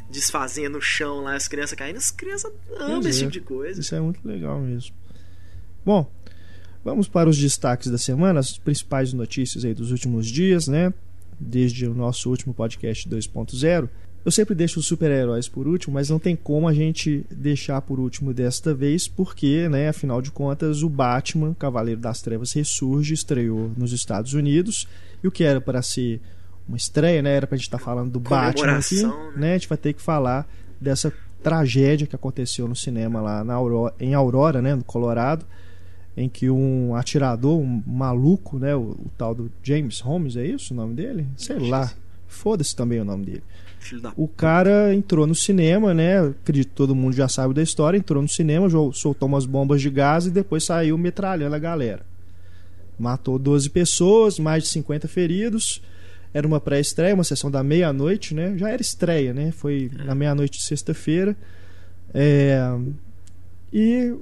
desfazendo 0.09 0.73
no 0.73 0.81
chão 0.81 1.21
lá, 1.21 1.35
as 1.35 1.47
crianças 1.47 1.77
caindo. 1.77 1.97
As 1.97 2.11
crianças 2.11 2.51
amam 2.79 2.99
esse 3.01 3.19
é. 3.19 3.21
tipo 3.21 3.31
de 3.31 3.41
coisa. 3.41 3.79
Isso 3.79 3.93
é 3.93 3.99
muito 3.99 4.25
legal 4.27 4.59
mesmo. 4.59 4.95
Bom, 5.85 6.11
Vamos 6.87 7.09
para 7.09 7.29
os 7.29 7.37
destaques 7.37 7.91
da 7.91 7.97
semana, 7.97 8.39
as 8.39 8.57
principais 8.57 9.11
notícias 9.11 9.65
aí 9.65 9.73
dos 9.73 9.91
últimos 9.91 10.25
dias, 10.25 10.69
né? 10.69 10.93
Desde 11.37 11.85
o 11.85 11.93
nosso 11.93 12.29
último 12.29 12.53
podcast 12.53 13.09
2.0. 13.09 13.89
Eu 14.23 14.31
sempre 14.31 14.55
deixo 14.55 14.79
os 14.79 14.87
super-heróis 14.87 15.49
por 15.49 15.67
último, 15.67 15.95
mas 15.95 16.09
não 16.09 16.17
tem 16.17 16.33
como 16.33 16.65
a 16.65 16.73
gente 16.73 17.25
deixar 17.29 17.81
por 17.81 17.99
último 17.99 18.33
desta 18.33 18.73
vez, 18.73 19.05
porque, 19.05 19.67
né, 19.67 19.89
afinal 19.89 20.21
de 20.21 20.31
contas, 20.31 20.81
o 20.81 20.87
Batman, 20.87 21.53
Cavaleiro 21.55 21.99
das 21.99 22.21
Trevas, 22.21 22.53
ressurge, 22.53 23.13
estreou 23.13 23.69
nos 23.75 23.91
Estados 23.91 24.33
Unidos, 24.33 24.87
e 25.21 25.27
o 25.27 25.31
que 25.31 25.43
era 25.43 25.59
para 25.59 25.81
ser 25.81 26.21
uma 26.65 26.77
estreia, 26.77 27.21
né, 27.21 27.35
era 27.35 27.45
para 27.45 27.55
a 27.55 27.57
gente 27.57 27.67
estar 27.67 27.79
tá 27.79 27.83
falando 27.83 28.11
do 28.11 28.19
Batman 28.21 28.77
aqui, 28.77 29.03
né? 29.03 29.31
né? 29.35 29.49
A 29.51 29.57
gente 29.57 29.67
vai 29.67 29.77
ter 29.77 29.91
que 29.91 30.01
falar 30.01 30.47
dessa 30.79 31.11
tragédia 31.43 32.07
que 32.07 32.15
aconteceu 32.15 32.65
no 32.65 32.77
cinema 32.77 33.19
lá 33.19 33.43
na 33.43 33.55
Aurora, 33.55 33.93
em 33.99 34.13
Aurora, 34.13 34.61
né, 34.61 34.73
no 34.73 34.85
Colorado, 34.85 35.45
em 36.17 36.27
que 36.27 36.49
um 36.49 36.95
atirador, 36.95 37.59
um 37.59 37.83
maluco, 37.85 38.57
né, 38.57 38.75
o, 38.75 38.79
o, 38.79 39.11
tal 39.15 39.35
do 39.35 39.51
James 39.61 39.99
Holmes, 39.99 40.35
é 40.35 40.43
isso 40.43 40.73
o 40.73 40.77
nome 40.77 40.95
dele? 40.95 41.27
Sei 41.37 41.59
lá. 41.59 41.93
Foda-se 42.27 42.75
também 42.75 42.99
o 42.99 43.05
nome 43.05 43.25
dele. 43.25 43.43
O 44.17 44.27
cara 44.27 44.93
entrou 44.93 45.27
no 45.27 45.35
cinema, 45.35 45.93
né? 45.93 46.19
Acredito 46.19 46.69
que 46.69 46.75
todo 46.75 46.95
mundo 46.95 47.15
já 47.15 47.29
sabe 47.29 47.53
da 47.53 47.61
história. 47.61 47.97
Entrou 47.97 48.21
no 48.21 48.27
cinema, 48.27 48.67
soltou 48.91 49.29
umas 49.29 49.45
bombas 49.45 49.79
de 49.79 49.89
gás 49.89 50.25
e 50.25 50.31
depois 50.31 50.65
saiu 50.65 50.97
metralhando 50.97 51.55
a 51.55 51.59
galera. 51.59 52.01
Matou 52.99 53.39
12 53.39 53.69
pessoas, 53.69 54.39
mais 54.39 54.63
de 54.63 54.69
50 54.69 55.07
feridos. 55.07 55.81
Era 56.33 56.45
uma 56.45 56.59
pré-estreia, 56.59 57.13
uma 57.13 57.23
sessão 57.23 57.49
da 57.49 57.63
meia-noite, 57.63 58.33
né? 58.33 58.57
Já 58.57 58.69
era 58.69 58.81
estreia, 58.81 59.33
né? 59.33 59.51
Foi 59.51 59.89
na 60.03 60.15
meia-noite 60.15 60.57
de 60.57 60.65
sexta-feira. 60.65 61.37
É... 62.13 62.59
E 63.71 64.13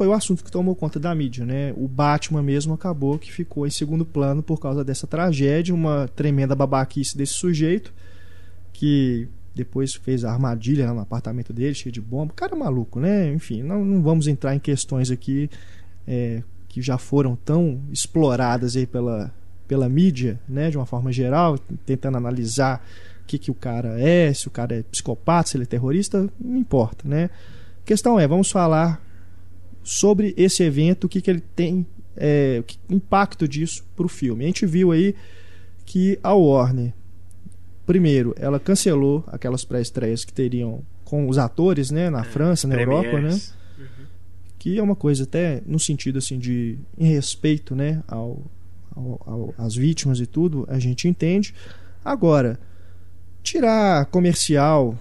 foi 0.00 0.08
o 0.08 0.14
assunto 0.14 0.42
que 0.42 0.50
tomou 0.50 0.74
conta 0.74 0.98
da 0.98 1.14
mídia, 1.14 1.44
né? 1.44 1.74
O 1.76 1.86
Batman 1.86 2.42
mesmo 2.42 2.72
acabou 2.72 3.18
que 3.18 3.30
ficou 3.30 3.66
em 3.66 3.70
segundo 3.70 4.02
plano 4.02 4.42
por 4.42 4.58
causa 4.58 4.82
dessa 4.82 5.06
tragédia, 5.06 5.74
uma 5.74 6.08
tremenda 6.16 6.54
babaquice 6.54 7.14
desse 7.18 7.34
sujeito 7.34 7.92
que 8.72 9.28
depois 9.54 9.92
fez 9.92 10.24
a 10.24 10.32
armadilha 10.32 10.90
no 10.90 11.00
apartamento 11.00 11.52
dele, 11.52 11.74
cheio 11.74 11.92
de 11.92 12.00
bomba. 12.00 12.32
Cara 12.34 12.56
maluco, 12.56 12.98
né? 12.98 13.30
Enfim, 13.30 13.62
não, 13.62 13.84
não 13.84 14.02
vamos 14.02 14.26
entrar 14.26 14.54
em 14.54 14.58
questões 14.58 15.10
aqui 15.10 15.50
é, 16.08 16.42
que 16.66 16.80
já 16.80 16.96
foram 16.96 17.36
tão 17.36 17.78
exploradas 17.92 18.76
aí 18.76 18.86
pela, 18.86 19.30
pela 19.68 19.86
mídia, 19.86 20.40
né, 20.48 20.70
de 20.70 20.78
uma 20.78 20.86
forma 20.86 21.12
geral, 21.12 21.58
tentando 21.84 22.16
analisar 22.16 22.82
o 23.22 23.26
que, 23.26 23.36
que 23.36 23.50
o 23.50 23.54
cara 23.54 24.00
é, 24.00 24.32
se 24.32 24.48
o 24.48 24.50
cara 24.50 24.76
é 24.76 24.82
psicopata, 24.82 25.50
se 25.50 25.58
ele 25.58 25.64
é 25.64 25.66
terrorista, 25.66 26.26
não 26.40 26.56
importa, 26.56 27.06
né? 27.06 27.28
A 27.82 27.84
questão 27.84 28.18
é, 28.18 28.26
vamos 28.26 28.50
falar 28.50 29.09
sobre 29.82 30.34
esse 30.36 30.62
evento, 30.62 31.04
o 31.04 31.08
que, 31.08 31.20
que 31.20 31.30
ele 31.30 31.40
tem, 31.40 31.86
é, 32.16 32.62
que 32.66 32.78
impacto 32.88 33.48
disso 33.48 33.84
para 33.96 34.06
o 34.06 34.08
filme. 34.08 34.44
A 34.44 34.46
gente 34.46 34.66
viu 34.66 34.92
aí 34.92 35.14
que 35.84 36.18
a 36.22 36.34
Warner, 36.34 36.92
primeiro, 37.86 38.34
ela 38.38 38.60
cancelou 38.60 39.24
aquelas 39.26 39.64
pré-estreias 39.64 40.24
que 40.24 40.32
teriam 40.32 40.82
com 41.04 41.28
os 41.28 41.38
atores, 41.38 41.90
né, 41.90 42.08
na 42.08 42.20
é, 42.20 42.24
França, 42.24 42.68
na 42.68 42.76
Europa, 42.76 43.20
né? 43.20 43.30
Uhum. 43.30 44.06
Que 44.58 44.78
é 44.78 44.82
uma 44.82 44.94
coisa 44.94 45.24
até 45.24 45.60
no 45.66 45.80
sentido 45.80 46.18
assim 46.18 46.38
de 46.38 46.78
em 46.96 47.06
respeito, 47.06 47.74
né, 47.74 48.02
ao, 48.06 48.40
ao, 48.94 49.20
ao, 49.26 49.54
às 49.58 49.74
vítimas 49.74 50.20
e 50.20 50.26
tudo, 50.26 50.64
a 50.68 50.78
gente 50.78 51.08
entende. 51.08 51.52
Agora, 52.04 52.60
tirar 53.42 54.06
comercial 54.06 54.96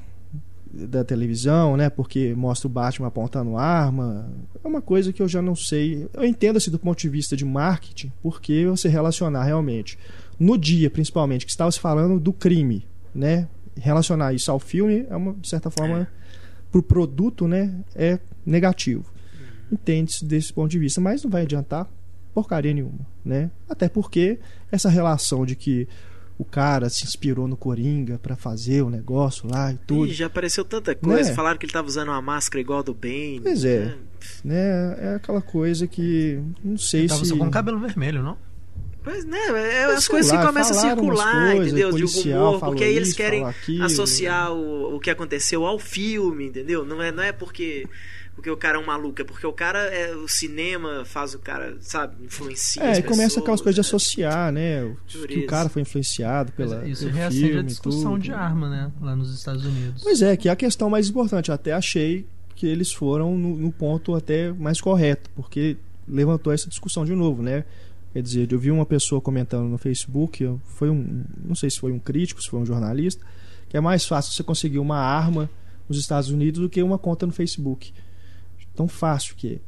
da 0.71 1.03
televisão, 1.03 1.75
né, 1.75 1.89
porque 1.89 2.33
mostra 2.35 2.67
o 2.67 2.69
Batman 2.69 3.07
apontando 3.07 3.57
arma, 3.57 4.31
é 4.63 4.67
uma 4.67 4.81
coisa 4.81 5.11
que 5.11 5.21
eu 5.21 5.27
já 5.27 5.41
não 5.41 5.55
sei. 5.55 6.07
Eu 6.13 6.23
entendo 6.23 6.57
assim 6.57 6.69
do 6.69 6.79
ponto 6.79 6.99
de 6.99 7.09
vista 7.09 7.35
de 7.35 7.43
marketing, 7.43 8.11
porque 8.21 8.65
você 8.65 8.88
relacionar 8.88 9.43
realmente 9.43 9.97
no 10.39 10.57
dia, 10.57 10.89
principalmente, 10.89 11.45
que 11.45 11.51
estava 11.51 11.71
se 11.71 11.79
falando 11.79 12.19
do 12.19 12.31
crime, 12.31 12.85
né? 13.13 13.47
relacionar 13.79 14.33
isso 14.33 14.51
ao 14.51 14.59
filme 14.59 15.05
é 15.09 15.15
uma, 15.15 15.33
de 15.33 15.47
certa 15.47 15.69
forma, 15.69 16.01
é. 16.01 16.07
pro 16.71 16.83
produto, 16.83 17.47
né, 17.47 17.73
é 17.95 18.19
negativo. 18.45 19.05
Uhum. 19.33 19.73
Entende-se 19.73 20.25
desse 20.25 20.53
ponto 20.53 20.69
de 20.69 20.79
vista, 20.79 21.01
mas 21.01 21.23
não 21.23 21.31
vai 21.31 21.43
adiantar 21.43 21.88
porcaria 22.33 22.73
nenhuma, 22.73 22.99
né? 23.25 23.49
Até 23.67 23.89
porque 23.89 24.39
essa 24.71 24.88
relação 24.88 25.45
de 25.45 25.55
que 25.55 25.88
o 26.39 26.46
cara 26.46 26.89
se 26.89 27.03
inspirou 27.03 27.50
no 27.50 27.58
Coringa 27.58 28.17
para 28.17 28.34
fazer 28.34 28.81
o 28.81 28.89
negócio 28.89 29.46
lá 29.51 29.74
e 29.74 29.77
tudo. 29.86 30.08
Ih, 30.08 30.13
já 30.13 30.27
apareceu 30.27 30.63
tanta 30.63 30.96
coisa. 30.96 31.29
Né? 31.29 31.36
Falaram 31.36 31.58
que 31.58 31.65
ele 31.65 31.74
tava 31.74 31.86
usando 31.86 32.08
uma 32.08 32.22
máscara 32.22 32.62
igual 32.62 32.79
a 32.79 32.81
do 32.81 32.93
Bane. 32.93 33.41
Pois 33.43 33.65
é. 33.65 33.79
Né? 33.79 33.98
né? 34.46 34.98
É 35.00 35.15
aquela 35.15 35.41
coisa 35.41 35.86
que. 35.86 36.41
Não 36.63 36.77
sei 36.77 37.01
ele 37.01 37.10
se. 37.10 37.29
Tava 37.29 37.38
com 37.38 37.51
cabelo 37.51 37.77
vermelho, 37.77 38.24
não? 38.24 38.38
Pois, 39.03 39.25
né, 39.25 39.38
é, 39.55 39.86
as 39.86 40.08
coisas 40.08 40.31
lá, 40.31 40.46
começam 40.46 40.77
a 40.77 40.81
circular, 40.81 41.51
coisas, 41.51 41.67
entendeu? 41.67 41.91
De 41.91 42.03
humor, 42.03 42.60
porque 42.60 42.84
aí 42.84 42.96
eles 42.96 43.13
querem 43.13 43.46
aquilo, 43.46 43.86
associar 43.86 44.51
o, 44.51 44.96
o 44.96 45.00
que 45.00 45.10
aconteceu 45.10 45.65
ao 45.65 45.79
filme, 45.79 46.48
entendeu? 46.48 46.86
Não 46.86 47.01
é, 47.01 47.12
não 47.12 47.24
é 47.24 47.31
porque 47.31 47.88
porque 48.39 48.50
o 48.50 48.55
cara 48.55 48.77
é 48.77 48.81
um 48.81 48.86
maluco, 48.86 49.22
é 49.22 49.25
porque 49.25 49.46
o 49.46 49.51
cara 49.51 49.79
é 49.79 50.15
o 50.15 50.25
cinema 50.25 51.03
faz 51.03 51.34
o 51.34 51.39
cara, 51.39 51.75
sabe, 51.81 52.24
influencia. 52.24 52.81
É, 52.81 53.00
e 53.00 53.03
começa 53.03 53.41
aquelas 53.41 53.60
coisas 53.60 53.75
né? 53.75 53.81
de 53.81 53.88
associar, 53.88 54.51
né? 54.53 54.96
que 55.27 55.39
o 55.39 55.46
cara 55.46 55.67
foi 55.67 55.81
influenciado 55.81 56.53
pela 56.53 56.88
isso 56.88 57.03
pelo 57.03 57.17
reacende 57.17 57.43
filme, 57.43 57.60
a 57.60 57.63
discussão 57.63 58.13
tudo. 58.13 58.22
de 58.22 58.31
arma, 58.31 58.69
né, 58.69 58.91
lá 59.01 59.13
nos 59.13 59.36
Estados 59.36 59.65
Unidos. 59.65 60.01
Pois 60.01 60.22
é, 60.22 60.38
que 60.38 60.48
é 60.48 60.51
a 60.53 60.55
questão 60.55 60.89
mais 60.89 61.10
importante. 61.10 61.51
Até 61.51 61.74
achei 61.74 62.25
que 62.55 62.65
eles 62.65 62.93
foram 62.93 63.38
no, 63.38 63.58
no 63.58 63.74
ponto 63.74 64.15
até 64.15 64.53
mais 64.53 64.79
correto, 64.79 65.29
porque 65.36 65.75
levantou 66.08 66.53
essa 66.53 66.69
discussão 66.69 67.03
de 67.03 67.13
novo, 67.13 67.43
né? 67.43 67.65
Quer 68.13 68.22
dizer, 68.22 68.50
eu 68.50 68.58
vi 68.58 68.72
uma 68.72 68.86
pessoa 68.86 69.19
comentando 69.19 69.67
no 69.67 69.77
Facebook, 69.77 70.50
foi 70.63 70.89
um, 70.89 71.25
não 71.43 71.55
sei 71.55 71.69
se 71.69 71.77
foi 71.77 71.91
um 71.91 72.00
crítico, 72.00 72.41
se 72.41 72.50
foi 72.50 72.62
um 72.62 72.65
jornalista, 72.65 73.25
que 73.67 73.75
é 73.75 73.81
mais 73.81 74.05
fácil 74.05 74.31
você 74.31 74.43
conseguir 74.43 74.79
uma 74.79 74.98
arma 74.98 75.50
nos 75.89 76.00
Estados 76.00 76.29
Unidos 76.29 76.62
do 76.62 76.69
que 76.69 76.81
uma 76.81 76.98
conta 76.98 77.25
no 77.25 77.34
Facebook. 77.34 77.91
Tão 78.75 78.88
fácil 78.88 79.35
que 79.35 79.55
é. 79.55 79.59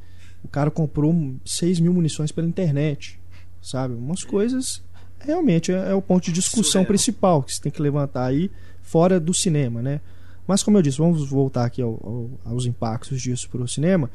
O 0.44 0.48
cara 0.48 0.72
comprou 0.72 1.36
6 1.46 1.80
mil 1.80 1.94
munições 1.94 2.32
pela 2.32 2.48
internet, 2.48 3.20
sabe? 3.62 3.94
Umas 3.94 4.24
coisas 4.24 4.84
realmente 5.20 5.72
é, 5.72 5.92
é 5.92 5.94
o 5.94 6.02
ponto 6.02 6.26
de 6.26 6.32
discussão 6.32 6.64
Surreal. 6.64 6.88
principal 6.88 7.44
que 7.44 7.54
você 7.54 7.62
tem 7.62 7.72
que 7.72 7.82
levantar 7.82 8.26
aí 8.26 8.50
fora 8.82 9.20
do 9.20 9.34
cinema, 9.34 9.82
né? 9.82 10.02
Mas 10.48 10.64
como 10.64 10.78
eu 10.78 10.82
disse, 10.82 10.98
vamos 10.98 11.30
voltar 11.30 11.66
aqui 11.66 11.82
ao, 11.82 11.92
ao, 12.04 12.54
aos 12.54 12.66
impactos 12.66 13.22
disso 13.22 13.48
para 13.50 13.62
o 13.62 13.68
cinema. 13.68 14.10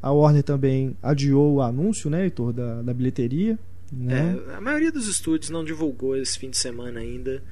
A 0.00 0.12
Warner 0.12 0.42
também 0.42 0.96
adiou 1.02 1.54
o 1.54 1.62
anúncio, 1.62 2.08
né, 2.08 2.24
Heitor, 2.24 2.52
da, 2.52 2.82
da 2.82 2.94
bilheteria. 2.94 3.58
Né? 3.92 4.36
É, 4.48 4.54
a 4.54 4.60
maioria 4.60 4.92
dos 4.92 5.08
estúdios 5.08 5.50
não 5.50 5.64
divulgou 5.64 6.16
esse 6.16 6.38
fim 6.38 6.50
de 6.50 6.56
semana 6.56 7.00
ainda. 7.00 7.42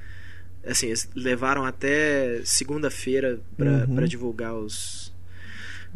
Assim, 0.64 0.86
eles 0.86 1.08
levaram 1.14 1.64
até 1.64 2.40
segunda-feira 2.44 3.40
para 3.56 3.86
uhum. 3.86 4.06
divulgar 4.06 4.54
os, 4.54 5.12
os 5.12 5.13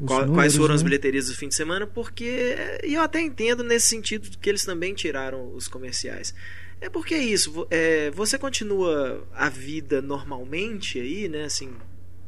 qual, 0.07 0.21
números, 0.21 0.37
quais 0.37 0.57
foram 0.57 0.69
né? 0.69 0.75
as 0.75 0.83
bilheterias 0.83 1.27
do 1.27 1.35
fim 1.35 1.49
de 1.49 1.55
semana, 1.55 1.87
porque. 1.87 2.57
E 2.85 2.95
eu 2.95 3.03
até 3.03 3.21
entendo 3.21 3.65
nesse 3.65 3.89
sentido 3.89 4.31
que 4.39 4.49
eles 4.49 4.65
também 4.65 4.95
tiraram 4.95 5.53
os 5.55 5.69
comerciais. 5.69 6.35
É 6.81 6.89
porque 6.89 7.15
é 7.15 7.23
isso, 7.23 7.67
é, 7.71 8.11
você 8.13 8.39
continua 8.39 9.27
a 9.35 9.49
vida 9.49 10.01
normalmente 10.01 11.01
aí, 11.01 11.29
né? 11.29 11.45
Assim, 11.45 11.73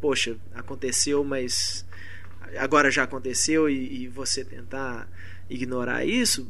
poxa, 0.01 0.37
aconteceu, 0.53 1.23
mas 1.23 1.87
agora 2.57 2.91
já 2.91 3.05
aconteceu 3.05 3.71
e, 3.71 4.03
e 4.03 4.09
você 4.09 4.45
tentar 4.45 5.09
ignorar 5.49 6.05
isso, 6.05 6.49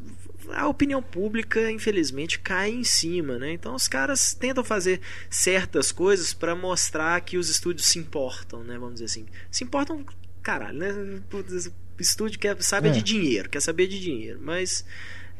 a 0.48 0.66
opinião 0.66 1.02
pública, 1.02 1.70
infelizmente, 1.70 2.38
cai 2.38 2.70
em 2.70 2.84
cima, 2.84 3.38
né? 3.38 3.52
Então 3.52 3.74
os 3.74 3.88
caras 3.88 4.34
tentam 4.34 4.64
fazer 4.64 5.00
certas 5.28 5.92
coisas 5.92 6.32
para 6.32 6.54
mostrar 6.54 7.20
que 7.20 7.36
os 7.36 7.48
estúdios 7.48 7.86
se 7.86 7.98
importam, 7.98 8.64
né? 8.64 8.78
Vamos 8.78 8.94
dizer 8.94 9.06
assim. 9.06 9.26
Se 9.50 9.64
importam, 9.64 10.04
caralho, 10.42 10.78
né? 10.78 11.22
O 11.32 12.02
estúdio 12.02 12.38
quer 12.38 12.60
sabe 12.62 12.88
é. 12.88 12.92
de 12.92 13.02
dinheiro, 13.02 13.48
quer 13.48 13.60
saber 13.60 13.86
de 13.86 14.00
dinheiro, 14.00 14.40
mas 14.42 14.84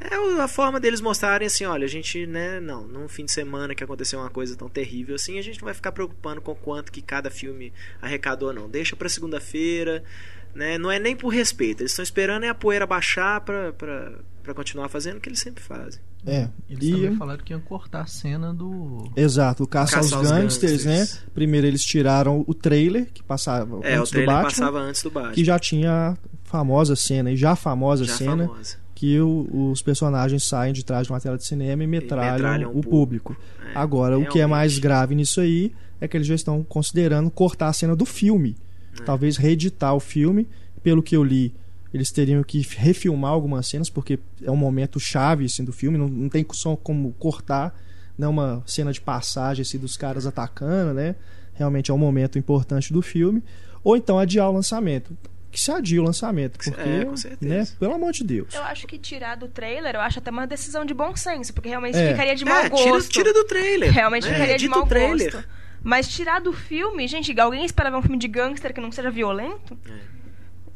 é 0.01 0.15
a 0.41 0.49
forma 0.49 0.81
deles 0.81 1.01
mostrarem 1.01 1.47
assim, 1.47 1.65
olha, 1.67 1.85
a 1.85 1.89
gente, 1.89 2.27
né, 2.27 2.59
não, 2.59 2.87
num 2.87 3.07
fim 3.07 3.27
de 3.27 3.33
semana 3.33 3.75
que 3.75 3.85
aconteceu 3.85 4.19
uma 4.19 4.31
coisa 4.31 4.57
tão 4.57 4.67
terrível 4.67 5.15
assim, 5.15 5.39
a 5.39 5.43
gente 5.43 5.59
não 5.59 5.67
vai 5.67 5.75
ficar 5.75 5.93
preocupando 5.93 6.41
com 6.41 6.55
quanto 6.55 6.91
que 6.91 7.03
cada 7.03 7.31
filme 7.31 7.71
arrecadou 8.01 8.53
não. 8.53 8.69
Deixa 8.69 8.97
para 8.97 9.11
segunda-feira, 9.11 10.03
né? 10.55 10.79
Não 10.79 10.91
é 10.91 10.99
nem 10.99 11.15
por 11.15 11.29
respeito, 11.29 11.83
eles 11.83 11.93
estão 11.93 12.03
esperando 12.03 12.45
é 12.45 12.49
a 12.49 12.55
poeira 12.55 12.87
baixar 12.87 13.43
para 13.43 14.15
para 14.43 14.55
continuar 14.55 14.89
fazendo 14.89 15.19
o 15.19 15.21
que 15.21 15.29
eles 15.29 15.41
sempre 15.41 15.63
fazem. 15.63 16.01
É. 16.27 16.49
Eles 16.69 16.85
e... 16.85 16.93
também 16.93 17.17
falaram 17.17 17.45
que 17.45 17.53
iam 17.53 17.61
cortar 17.61 18.03
a 18.03 18.07
cena 18.07 18.53
do. 18.53 19.11
Exato, 19.17 19.65
o 19.65 19.67
Caça, 19.67 19.97
Caça 19.97 20.17
aos, 20.17 20.27
aos 20.27 20.39
gangsters, 20.39 20.85
né? 20.85 21.07
Primeiro 21.33 21.67
eles 21.67 21.85
tiraram 21.85 22.45
o 22.47 22.55
trailer 22.55 23.07
que 23.13 23.23
passava 23.23 23.81
é, 23.83 23.95
antes 23.95 24.11
o 24.11 24.13
trailer 24.13 24.29
do 24.29 24.43
Batman, 24.43 24.51
passava 24.51 24.79
antes 24.81 25.03
do 25.03 25.11
Batman. 25.11 25.33
Que 25.33 25.45
já 25.45 25.59
tinha 25.59 25.91
a 25.91 26.17
famosa 26.45 26.97
cena, 26.97 27.31
e 27.31 27.37
já 27.37 27.53
a 27.53 27.57
famosa 27.57 28.05
já 28.05 28.15
cena, 28.15 28.47
famosa. 28.47 28.77
que 28.95 29.21
o, 29.21 29.71
os 29.71 29.83
personagens 29.83 30.45
saem 30.45 30.73
de 30.73 30.85
trás 30.85 31.07
de 31.07 31.13
uma 31.13 31.21
tela 31.21 31.39
de 31.39 31.47
cinema 31.47 31.85
e 31.85 31.87
metralham, 31.87 32.29
e 32.29 32.33
metralham 32.33 32.71
o 32.71 32.83
público. 32.83 33.35
público. 33.35 33.37
É, 33.73 33.79
Agora, 33.79 34.11
realmente. 34.11 34.29
o 34.29 34.33
que 34.33 34.41
é 34.41 34.47
mais 34.47 34.79
grave 34.79 35.15
nisso 35.15 35.41
aí 35.41 35.73
é 36.01 36.09
que 36.09 36.17
eles 36.17 36.27
já 36.27 36.35
estão 36.35 36.63
considerando 36.63 37.31
cortar 37.31 37.69
a 37.69 37.73
cena 37.73 37.95
do 37.95 38.05
filme. 38.05 38.57
É. 38.99 39.05
Talvez 39.05 39.37
reeditar 39.37 39.95
o 39.95 40.01
filme. 40.01 40.49
Pelo 40.83 41.03
que 41.03 41.15
eu 41.15 41.23
li, 41.23 41.55
eles 41.93 42.11
teriam 42.11 42.43
que 42.43 42.61
refilmar 42.77 43.33
algumas 43.33 43.67
cenas, 43.67 43.91
porque 43.91 44.19
é 44.43 44.51
um 44.51 44.57
momento 44.57 45.01
chave 45.01 45.45
assim, 45.45 45.65
do 45.65 45.73
filme, 45.73 45.99
não, 45.99 46.09
não 46.09 46.29
tem 46.29 46.47
só 46.53 46.77
como 46.77 47.13
cortar 47.19 47.75
né, 48.17 48.29
uma 48.29 48.63
cena 48.67 48.93
de 48.93 49.01
passagem 49.01 49.63
assim, 49.63 49.79
dos 49.79 49.97
caras 49.97 50.27
atacando, 50.27 50.95
né? 50.95 51.17
Realmente 51.55 51.91
é 51.91 51.95
um 51.95 51.99
momento 51.99 52.39
importante 52.39 52.93
do 52.93 53.03
filme. 53.03 53.43
Ou 53.83 53.97
então 53.97 54.19
adiar 54.19 54.49
o 54.49 54.53
lançamento. 54.53 55.17
Que 55.51 55.61
se 55.61 55.73
adia 55.73 56.01
o 56.01 56.05
lançamento, 56.05 56.59
porque, 56.59 56.71
é, 56.71 57.05
com 57.05 57.17
certeza. 57.17 57.55
né, 57.55 57.67
pelo 57.81 57.95
amor 57.95 58.13
de 58.13 58.23
Deus. 58.23 58.55
Eu 58.55 58.63
acho 58.63 58.87
que 58.87 58.97
tirar 58.97 59.37
do 59.37 59.49
trailer, 59.49 59.97
eu 59.97 60.01
acho 60.01 60.21
até 60.21 60.31
uma 60.31 60.47
decisão 60.47 60.85
de 60.85 60.95
bom 60.95 61.17
senso, 61.17 61.53
porque 61.53 61.69
realmente 61.69 61.99
é. 61.99 62.13
ficaria 62.13 62.37
de 62.37 62.45
mau 62.45 62.59
é, 62.59 62.69
gosto. 62.69 63.11
Tira, 63.11 63.25
tira 63.25 63.33
do 63.33 63.45
trailer. 63.45 63.93
Realmente 63.93 64.29
é, 64.29 64.33
ficaria 64.33 64.57
de 64.57 64.69
mau 64.69 64.87
trailer. 64.87 65.33
gosto. 65.33 65.49
Mas 65.83 66.07
tirar 66.07 66.41
do 66.41 66.53
filme, 66.53 67.09
gente, 67.09 67.39
alguém 67.41 67.65
espera 67.65 67.91
ver 67.91 67.97
um 67.97 68.03
filme 68.03 68.19
de 68.19 68.29
gangster 68.29 68.73
que 68.73 68.81
não 68.81 68.93
seja 68.93 69.11
violento? 69.11 69.77
É. 69.87 70.20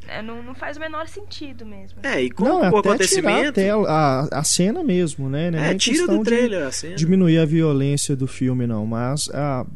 É, 0.09 0.23
não, 0.23 0.43
não 0.43 0.55
faz 0.55 0.77
o 0.77 0.81
menor 0.81 1.09
sentido 1.09 1.65
mesmo. 1.65 1.99
É, 2.03 2.23
e 2.23 2.31
com 2.31 2.45
não, 2.45 2.61
o 2.61 2.65
até 2.65 2.79
acontecimento. 2.79 3.49
Até 3.49 3.71
a, 3.71 4.29
a 4.31 4.45
cena 4.45 4.83
mesmo, 4.83 5.29
né? 5.29 5.51
Não 5.51 5.59
é, 5.59 5.73
é 5.73 5.75
tira 5.75 6.07
do 6.07 6.23
trailer 6.23 6.67
a 6.67 6.73
cena. 6.73 6.95
Diminuir 6.97 7.39
a 7.39 7.45
violência 7.45 8.15
do 8.15 8.27
filme, 8.27 8.67
não. 8.67 8.87
Mas 8.87 9.29
a, 9.31 9.67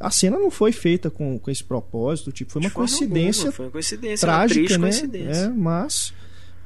a 0.00 0.10
cena 0.10 0.38
não 0.38 0.50
foi 0.50 0.72
feita 0.72 1.10
com, 1.10 1.38
com 1.38 1.50
esse 1.50 1.62
propósito. 1.62 2.32
Tipo, 2.32 2.52
foi 2.52 2.62
uma 2.62 2.70
coincidência. 2.70 3.42
Alguma, 3.42 3.52
foi 3.52 3.66
uma 3.66 3.72
coincidência, 3.72 4.26
trágica, 4.26 4.76
uma 4.76 4.86
né? 4.86 4.92
Coincidência. 4.92 5.44
É, 5.44 5.48
mas 5.48 6.14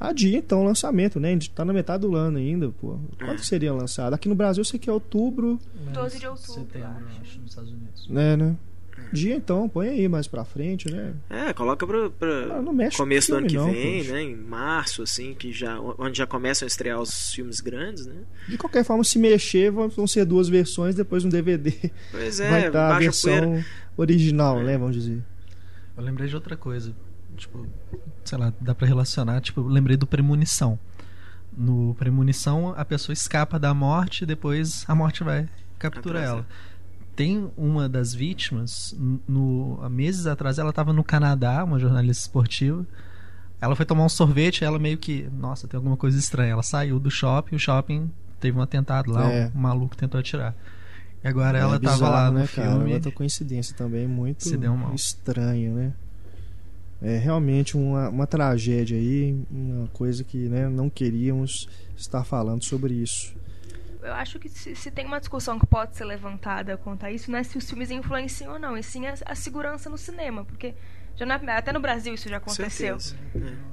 adia 0.00 0.38
então 0.38 0.62
o 0.62 0.64
lançamento, 0.64 1.20
né? 1.20 1.28
A 1.28 1.32
gente 1.32 1.50
tá 1.50 1.64
na 1.64 1.72
metade 1.72 2.02
do 2.02 2.14
ano 2.16 2.38
ainda, 2.38 2.70
pô. 2.70 2.98
Quando 3.18 3.40
é. 3.40 3.44
seria 3.44 3.72
lançado? 3.72 4.14
Aqui 4.14 4.28
no 4.28 4.34
Brasil 4.34 4.60
eu 4.60 4.64
sei 4.64 4.78
que 4.78 4.90
é 4.90 4.92
outubro. 4.92 5.58
12 5.92 6.18
de 6.18 6.26
outubro. 6.26 6.52
Setembro, 6.52 7.06
acho, 7.20 7.38
nos 7.40 7.50
Estados 7.50 7.70
Unidos. 7.70 8.08
É, 8.10 8.36
né? 8.36 8.56
Dia, 9.12 9.36
então, 9.36 9.68
põe 9.68 9.88
aí 9.88 10.08
mais 10.08 10.26
pra 10.26 10.44
frente, 10.44 10.90
né? 10.90 11.14
É, 11.28 11.52
coloca 11.52 11.86
pra, 11.86 12.10
pra 12.10 12.58
ah, 12.58 12.90
começo 12.96 13.30
do 13.30 13.36
ano 13.36 13.46
que 13.46 13.56
não, 13.56 13.70
vem, 13.70 13.98
poxa. 13.98 14.12
né? 14.12 14.22
Em 14.22 14.36
março, 14.36 15.02
assim, 15.02 15.34
que 15.34 15.52
já, 15.52 15.78
onde 15.80 16.18
já 16.18 16.26
começam 16.26 16.66
a 16.66 16.68
estrear 16.68 17.00
os 17.00 17.32
filmes 17.32 17.60
grandes, 17.60 18.06
né? 18.06 18.14
De 18.48 18.56
qualquer 18.56 18.84
forma, 18.84 19.04
se 19.04 19.18
mexer, 19.18 19.70
vão 19.70 20.06
ser 20.06 20.24
duas 20.24 20.48
versões, 20.48 20.94
depois 20.94 21.24
um 21.24 21.28
DVD. 21.28 21.72
Pois 22.10 22.40
é, 22.40 22.50
vai 22.50 22.66
estar 22.66 22.96
a 22.96 22.98
versão 22.98 23.64
original, 23.96 24.60
é. 24.60 24.64
né? 24.64 24.78
Vamos 24.78 24.96
dizer. 24.96 25.22
Eu 25.96 26.02
lembrei 26.02 26.28
de 26.28 26.34
outra 26.34 26.56
coisa. 26.56 26.94
Tipo, 27.36 27.66
sei 28.24 28.38
lá, 28.38 28.52
dá 28.60 28.74
pra 28.74 28.86
relacionar. 28.86 29.40
Tipo, 29.40 29.62
lembrei 29.62 29.96
do 29.96 30.06
Premonição. 30.06 30.78
no 31.56 31.94
Premonição, 31.98 32.74
a 32.76 32.84
pessoa 32.84 33.12
escapa 33.12 33.58
da 33.58 33.74
morte 33.74 34.24
e 34.24 34.26
depois 34.26 34.84
a 34.88 34.94
morte 34.94 35.22
vai 35.22 35.48
captura 35.78 36.20
ela. 36.20 36.46
Tem 37.14 37.50
uma 37.56 37.88
das 37.88 38.14
vítimas, 38.14 38.96
no, 39.28 39.78
há 39.82 39.88
meses 39.88 40.26
atrás, 40.26 40.58
ela 40.58 40.70
estava 40.70 40.92
no 40.92 41.04
Canadá, 41.04 41.62
uma 41.62 41.78
jornalista 41.78 42.22
esportiva. 42.22 42.86
Ela 43.60 43.76
foi 43.76 43.84
tomar 43.84 44.04
um 44.04 44.08
sorvete, 44.08 44.64
ela 44.64 44.78
meio 44.78 44.98
que, 44.98 45.28
nossa, 45.38 45.68
tem 45.68 45.76
alguma 45.76 45.96
coisa 45.96 46.18
estranha. 46.18 46.52
Ela 46.52 46.62
saiu 46.62 46.98
do 46.98 47.10
shopping, 47.10 47.54
o 47.54 47.58
shopping 47.58 48.10
teve 48.40 48.58
um 48.58 48.62
atentado 48.62 49.12
lá, 49.12 49.30
é. 49.30 49.52
um 49.54 49.60
maluco 49.60 49.96
tentou 49.96 50.18
atirar. 50.18 50.54
E 51.22 51.28
agora 51.28 51.56
é 51.56 51.60
ela 51.60 51.78
bizarro, 51.78 52.00
tava 52.00 52.10
lá 52.10 52.30
no 52.30 52.38
né, 52.40 52.46
filme. 52.46 52.70
Cara? 52.70 52.94
Outra 52.94 53.12
coincidência 53.12 53.76
também 53.76 54.08
muito 54.08 54.44
estranha, 54.94 55.72
né? 55.72 55.92
É 57.00 57.18
realmente 57.18 57.76
uma, 57.76 58.08
uma 58.08 58.26
tragédia 58.26 58.96
aí, 58.96 59.36
uma 59.50 59.88
coisa 59.88 60.22
que 60.22 60.48
né, 60.48 60.68
não 60.68 60.88
queríamos 60.88 61.68
estar 61.96 62.24
falando 62.24 62.62
sobre 62.64 62.94
isso. 62.94 63.34
Eu 64.02 64.12
acho 64.14 64.38
que 64.38 64.48
se, 64.48 64.74
se, 64.74 64.90
tem 64.90 65.06
uma 65.06 65.20
discussão 65.20 65.58
que 65.58 65.66
pode 65.66 65.96
ser 65.96 66.04
levantada 66.04 66.76
quanto 66.76 67.04
a 67.04 67.12
isso, 67.12 67.30
não 67.30 67.38
é 67.38 67.44
se 67.44 67.56
os 67.56 67.68
filmes 67.68 67.90
influenciam 67.90 68.54
ou 68.54 68.58
não, 68.58 68.76
e 68.76 68.82
sim 68.82 69.06
a, 69.06 69.14
a 69.26 69.34
segurança 69.34 69.88
no 69.88 69.96
cinema, 69.96 70.44
porque 70.44 70.74
já 71.16 71.24
é, 71.24 71.56
até 71.56 71.72
no 71.72 71.80
Brasil 71.80 72.12
isso 72.14 72.28
já 72.28 72.38
aconteceu. 72.38 72.96
É. 73.36 73.72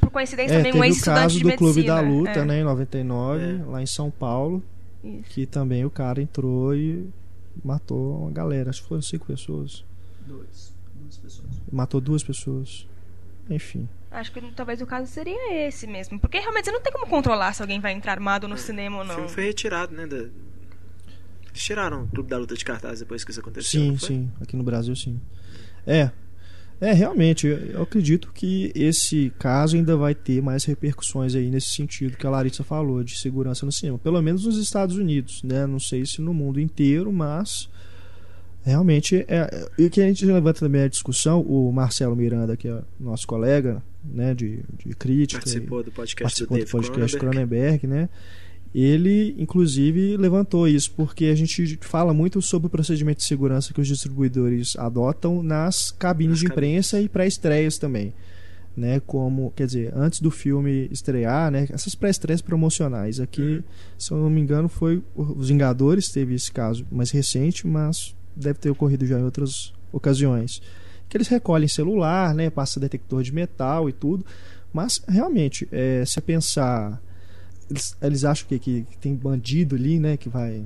Por 0.00 0.10
coincidência 0.10 0.54
é, 0.54 0.58
também 0.58 0.72
um 0.72 0.84
ex-estudante 0.84 1.36
de 1.36 1.44
medicina. 1.44 1.50
o 1.50 1.74
caso 1.74 1.74
do 1.74 1.74
Clube 1.74 1.86
da 1.86 2.00
Luta, 2.00 2.40
é. 2.40 2.44
né, 2.44 2.60
em 2.60 2.64
99, 2.64 3.44
é. 3.44 3.64
lá 3.64 3.82
em 3.82 3.86
São 3.86 4.10
Paulo, 4.10 4.62
isso. 5.02 5.24
que 5.30 5.46
também 5.46 5.84
o 5.84 5.90
cara 5.90 6.22
entrou 6.22 6.74
e 6.74 7.10
matou 7.62 8.22
uma 8.22 8.30
galera, 8.30 8.70
acho 8.70 8.82
que 8.82 8.88
foram 8.88 9.02
cinco 9.02 9.26
pessoas. 9.26 9.84
Dois. 10.26 10.72
Duas 10.94 11.18
pessoas. 11.18 11.48
Matou 11.70 12.00
duas 12.00 12.22
pessoas. 12.22 12.86
Enfim. 13.50 13.88
Acho 14.10 14.32
que 14.32 14.40
talvez 14.52 14.80
o 14.80 14.86
caso 14.86 15.10
seria 15.10 15.66
esse 15.66 15.86
mesmo. 15.86 16.18
Porque 16.18 16.38
realmente 16.38 16.64
você 16.64 16.72
não 16.72 16.80
tem 16.80 16.92
como 16.92 17.06
controlar 17.06 17.52
se 17.52 17.62
alguém 17.62 17.78
vai 17.78 17.92
entrar 17.92 18.12
armado 18.12 18.48
no 18.48 18.54
é. 18.54 18.58
cinema 18.58 18.98
ou 18.98 19.04
não. 19.04 19.14
O 19.14 19.16
filme 19.16 19.30
foi 19.30 19.44
retirado, 19.44 19.94
né? 19.94 20.06
Da... 20.06 20.16
Eles 20.16 20.32
tiraram 21.54 22.04
o 22.04 22.08
Clube 22.08 22.28
da 22.28 22.38
Luta 22.38 22.54
de 22.54 22.64
Cartaz 22.64 23.00
depois 23.00 23.22
que 23.22 23.30
isso 23.30 23.40
aconteceu. 23.40 23.80
Sim, 23.80 23.98
sim. 23.98 24.30
Aqui 24.40 24.56
no 24.56 24.62
Brasil, 24.62 24.94
sim. 24.96 25.20
É. 25.86 26.10
É, 26.80 26.92
realmente, 26.92 27.46
eu 27.48 27.82
acredito 27.82 28.30
que 28.32 28.70
esse 28.74 29.32
caso 29.36 29.76
ainda 29.76 29.96
vai 29.96 30.14
ter 30.14 30.40
mais 30.40 30.64
repercussões 30.64 31.34
aí 31.34 31.50
nesse 31.50 31.70
sentido 31.70 32.16
que 32.16 32.24
a 32.24 32.30
Larissa 32.30 32.62
falou, 32.62 33.02
de 33.02 33.18
segurança 33.18 33.66
no 33.66 33.72
cinema. 33.72 33.98
Pelo 33.98 34.22
menos 34.22 34.46
nos 34.46 34.56
Estados 34.56 34.96
Unidos, 34.96 35.42
né? 35.42 35.66
Não 35.66 35.80
sei 35.80 36.06
se 36.06 36.20
no 36.20 36.32
mundo 36.32 36.60
inteiro, 36.60 37.12
mas 37.12 37.68
realmente 38.68 39.24
é, 39.28 39.68
e 39.78 39.88
que 39.88 40.00
a 40.00 40.06
gente 40.06 40.24
levanta 40.24 40.60
também 40.60 40.82
a 40.82 40.88
discussão 40.88 41.40
o 41.40 41.72
Marcelo 41.72 42.14
Miranda 42.14 42.56
que 42.56 42.68
é 42.68 42.80
nosso 43.00 43.26
colega 43.26 43.82
né 44.04 44.34
de, 44.34 44.60
de 44.84 44.94
crítica 44.94 45.40
participou 45.40 45.82
do 45.82 45.90
podcast 45.90 46.22
participou 46.22 46.58
do, 46.58 46.64
do 46.64 46.70
podcast 46.70 47.16
Cronenberg. 47.16 47.78
Cronenberg 47.78 47.86
né 47.86 48.08
ele 48.74 49.34
inclusive 49.38 50.16
levantou 50.16 50.68
isso 50.68 50.90
porque 50.92 51.26
a 51.26 51.34
gente 51.34 51.78
fala 51.80 52.12
muito 52.12 52.42
sobre 52.42 52.66
o 52.66 52.70
procedimento 52.70 53.18
de 53.18 53.24
segurança 53.24 53.72
que 53.72 53.80
os 53.80 53.88
distribuidores 53.88 54.76
adotam 54.76 55.42
nas 55.42 55.90
cabines 55.90 56.32
nas 56.32 56.40
de 56.40 56.46
imprensa 56.46 56.90
cabines. 56.96 57.06
e 57.06 57.08
pré-estreias 57.08 57.78
também 57.78 58.12
né 58.76 59.00
como 59.06 59.50
quer 59.56 59.66
dizer 59.66 59.92
antes 59.96 60.20
do 60.20 60.30
filme 60.30 60.88
estrear 60.92 61.50
né 61.50 61.66
essas 61.70 61.94
pré-estreias 61.94 62.42
promocionais 62.42 63.18
aqui 63.18 63.40
uhum. 63.40 63.62
se 63.96 64.10
eu 64.10 64.18
não 64.18 64.28
me 64.28 64.40
engano 64.40 64.68
foi 64.68 65.02
os 65.16 65.48
Vingadores 65.48 66.08
teve 66.08 66.34
esse 66.34 66.52
caso 66.52 66.86
mais 66.92 67.10
recente 67.10 67.66
mas 67.66 68.14
deve 68.38 68.58
ter 68.58 68.70
ocorrido 68.70 69.06
já 69.06 69.18
em 69.18 69.24
outras 69.24 69.72
ocasiões. 69.92 70.62
Que 71.08 71.16
eles 71.16 71.28
recolhem 71.28 71.68
celular, 71.68 72.34
né, 72.34 72.50
passa 72.50 72.78
detector 72.78 73.22
de 73.22 73.32
metal 73.32 73.88
e 73.88 73.92
tudo. 73.92 74.24
Mas 74.72 75.02
realmente, 75.08 75.68
é, 75.72 76.04
se 76.04 76.20
pensar. 76.20 77.00
Eles, 77.70 77.96
eles 78.00 78.24
acham 78.24 78.46
que, 78.48 78.58
que, 78.58 78.86
tem 79.00 79.14
bandido 79.14 79.76
ali, 79.76 79.98
né? 79.98 80.16
Que 80.16 80.28
vai 80.28 80.64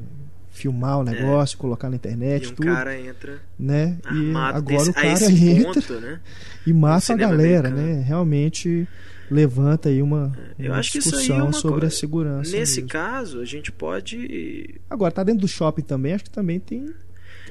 filmar 0.50 0.98
o 0.98 1.08
é. 1.08 1.12
negócio, 1.12 1.56
é. 1.56 1.58
colocar 1.58 1.88
na 1.88 1.96
internet, 1.96 2.44
e 2.44 2.52
um 2.52 2.54
tudo. 2.54 2.66
cara 2.66 2.98
entra 2.98 3.40
né? 3.58 3.98
E 4.12 4.32
agora 4.36 4.62
desse, 4.62 4.90
o 4.90 4.94
cara 4.94 5.08
entra 5.32 5.72
ponto, 5.72 6.00
né? 6.00 6.20
e 6.66 6.72
mata 6.72 7.12
a 7.12 7.16
galera, 7.16 7.68
americano. 7.68 7.96
né? 7.96 8.02
Realmente 8.02 8.86
levanta 9.30 9.88
aí 9.88 10.02
uma, 10.02 10.36
é, 10.58 10.68
uma 10.68 10.78
acho 10.78 10.92
discussão 10.92 11.38
é 11.38 11.42
uma 11.42 11.52
sobre 11.52 11.80
co... 11.80 11.86
a 11.86 11.90
segurança. 11.90 12.56
Nesse 12.56 12.82
mesmo. 12.82 12.90
caso, 12.90 13.40
a 13.40 13.44
gente 13.44 13.72
pode. 13.72 14.78
Agora, 14.90 15.12
tá 15.12 15.24
dentro 15.24 15.40
do 15.40 15.48
shopping 15.48 15.82
também, 15.82 16.12
acho 16.12 16.24
que 16.24 16.30
também 16.30 16.60
tem 16.60 16.92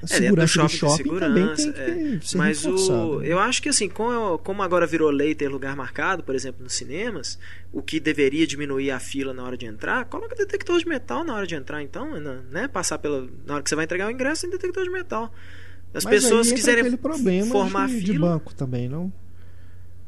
a 0.02 0.08
segurança 0.08 0.60
é, 0.60 0.64
do 0.64 0.70
shopping, 0.70 1.04
do 1.04 1.14
shopping 1.14 1.20
também 1.20 1.56
tem 1.56 1.72
que 1.74 1.80
é. 1.80 2.20
ser 2.22 2.38
Mas 2.38 2.66
o, 2.66 3.20
né? 3.20 3.28
eu 3.28 3.40
acho 3.40 3.62
que 3.62 3.70
assim, 3.70 3.88
como, 3.88 4.38
como 4.40 4.64
agora 4.64 4.88
virou 4.88 5.10
lei 5.10 5.36
ter 5.36 5.48
lugar 5.48 5.76
marcado, 5.76 6.24
por 6.24 6.34
exemplo, 6.34 6.64
nos 6.64 6.74
cinemas, 6.74 7.38
o 7.72 7.82
que 7.82 8.00
deveria 8.00 8.48
diminuir 8.48 8.92
a 8.92 9.00
fila 9.00 9.34
na 9.34 9.44
hora 9.44 9.56
de 9.56 9.66
entrar, 9.66 10.06
coloca 10.06 10.36
detector 10.36 10.80
de 10.80 10.88
metal 10.88 11.24
na 11.24 11.36
hora 11.36 11.46
de 11.46 11.56
entrar, 11.56 11.84
então, 11.84 12.20
né? 12.50 12.68
Passar 12.68 12.98
pela. 12.98 13.28
Na 13.46 13.56
hora 13.56 13.64
que 13.64 13.70
você 13.70 13.76
vai 13.76 13.86
entregar 13.86 14.08
o 14.08 14.12
ingresso, 14.12 14.42
tem 14.42 14.50
detector 14.50 14.84
de 14.84 14.90
metal. 14.90 15.32
As 15.94 16.06
Mas 16.06 16.16
pessoas 16.16 16.52
quiserem 16.52 16.98
formar 17.50 17.88
de, 17.88 18.00
fila. 18.00 18.14
de 18.14 18.20
banco 18.20 18.56
também, 18.56 18.88
não? 18.88 19.12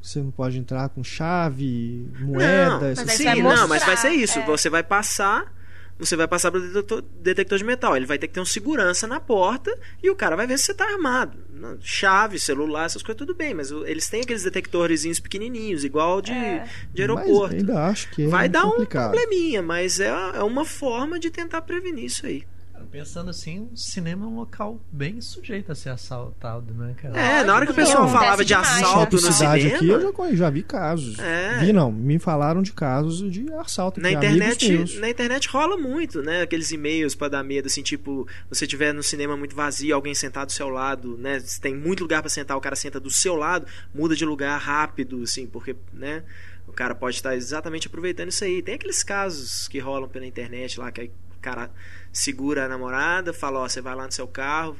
Você 0.01 0.19
não 0.19 0.31
pode 0.31 0.57
entrar 0.57 0.89
com 0.89 1.03
chave, 1.03 2.09
moeda, 2.19 2.93
não, 2.93 3.07
Sim, 3.07 3.41
não, 3.41 3.67
mas 3.67 3.85
vai 3.85 3.95
ser 3.95 4.09
isso. 4.09 4.39
É. 4.39 4.45
Você 4.45 4.69
vai 4.69 4.83
passar 4.83 5.53
você 5.97 6.15
vai 6.15 6.27
passar 6.27 6.51
pelo 6.51 6.65
detector, 6.65 7.03
detector, 7.21 7.57
de 7.57 7.63
metal. 7.63 7.95
Ele 7.95 8.05
vai 8.05 8.17
ter 8.17 8.27
que 8.27 8.33
ter 8.33 8.39
um 8.39 8.45
segurança 8.45 9.07
na 9.07 9.19
porta 9.19 9.77
e 10.01 10.09
o 10.09 10.15
cara 10.15 10.35
vai 10.35 10.47
ver 10.47 10.57
se 10.57 10.65
você 10.65 10.71
está 10.71 10.85
armado. 10.85 11.37
Chave, 11.81 12.39
celular, 12.39 12.85
essas 12.85 13.01
coisas, 13.01 13.17
tudo 13.17 13.33
bem, 13.33 13.53
mas 13.53 13.71
eles 13.71 14.09
têm 14.09 14.21
aqueles 14.21 14.43
detectorzinhos 14.43 15.19
pequenininhos, 15.19 15.83
igual 15.83 16.21
de, 16.21 16.31
é. 16.31 16.67
de 16.93 17.01
aeroporto. 17.01 17.55
Mas 17.55 17.59
ainda 17.61 17.85
acho 17.85 18.09
que 18.11 18.23
é 18.23 18.27
Vai 18.27 18.49
dar 18.49 18.63
complicado. 18.63 19.09
um 19.09 19.11
probleminha, 19.11 19.61
mas 19.61 19.99
é, 19.99 20.07
é 20.07 20.43
uma 20.43 20.65
forma 20.65 21.19
de 21.19 21.29
tentar 21.29 21.61
prevenir 21.61 22.05
isso 22.05 22.25
aí. 22.25 22.43
Pensando 22.91 23.29
assim, 23.29 23.69
o 23.71 23.77
cinema 23.77 24.25
é 24.25 24.27
um 24.27 24.35
local 24.35 24.79
bem 24.91 25.19
sujeito 25.21 25.71
a 25.71 25.75
ser 25.75 25.89
assaltado, 25.89 26.73
né, 26.73 26.95
cara? 27.01 27.19
É, 27.19 27.43
na 27.43 27.55
hora 27.55 27.65
que 27.65 27.71
o 27.71 27.75
pessoal 27.75 28.07
falava 28.07 28.43
de 28.43 28.53
assalto 28.53 29.15
no 29.15 29.31
cinema... 29.31 29.55
aqui 29.55 29.87
eu 29.87 30.01
já, 30.01 30.35
já 30.35 30.49
vi 30.49 30.63
casos. 30.63 31.19
É. 31.19 31.59
Vi 31.59 31.73
não, 31.73 31.91
me 31.91 32.19
falaram 32.19 32.61
de 32.61 32.71
casos 32.71 33.31
de 33.31 33.51
assalto. 33.53 33.99
Na 33.99 34.11
internet, 34.11 34.99
na 34.99 35.09
internet 35.09 35.47
rola 35.49 35.77
muito, 35.77 36.21
né? 36.21 36.41
Aqueles 36.41 36.71
e-mails 36.71 37.15
para 37.15 37.29
dar 37.29 37.43
medo, 37.43 37.67
assim, 37.67 37.81
tipo, 37.81 38.27
você 38.49 38.67
tiver 38.67 38.93
no 38.93 39.03
cinema 39.03 39.35
muito 39.35 39.55
vazio, 39.55 39.95
alguém 39.95 40.13
sentado 40.13 40.47
do 40.47 40.53
seu 40.53 40.69
lado, 40.69 41.17
né? 41.17 41.41
Tem 41.61 41.75
muito 41.75 42.01
lugar 42.01 42.21
para 42.21 42.29
sentar, 42.29 42.57
o 42.57 42.61
cara 42.61 42.75
senta 42.75 42.99
do 42.99 43.09
seu 43.09 43.35
lado, 43.35 43.65
muda 43.93 44.15
de 44.15 44.25
lugar 44.25 44.57
rápido, 44.59 45.21
assim, 45.23 45.47
porque, 45.47 45.75
né? 45.91 46.23
O 46.67 46.71
cara 46.71 46.95
pode 46.95 47.17
estar 47.17 47.35
exatamente 47.35 47.87
aproveitando 47.87 48.29
isso 48.29 48.43
aí. 48.43 48.61
Tem 48.61 48.75
aqueles 48.75 49.03
casos 49.03 49.67
que 49.67 49.79
rolam 49.79 50.09
pela 50.09 50.25
internet 50.25 50.79
lá, 50.79 50.91
que 50.91 51.11
cara 51.43 51.69
segura 52.11 52.65
a 52.65 52.67
namorada, 52.67 53.33
fala, 53.33 53.59
ó, 53.59 53.67
você 53.67 53.81
vai 53.81 53.93
lá 53.95 54.05
no 54.05 54.11
seu 54.11 54.27
carro, 54.27 54.75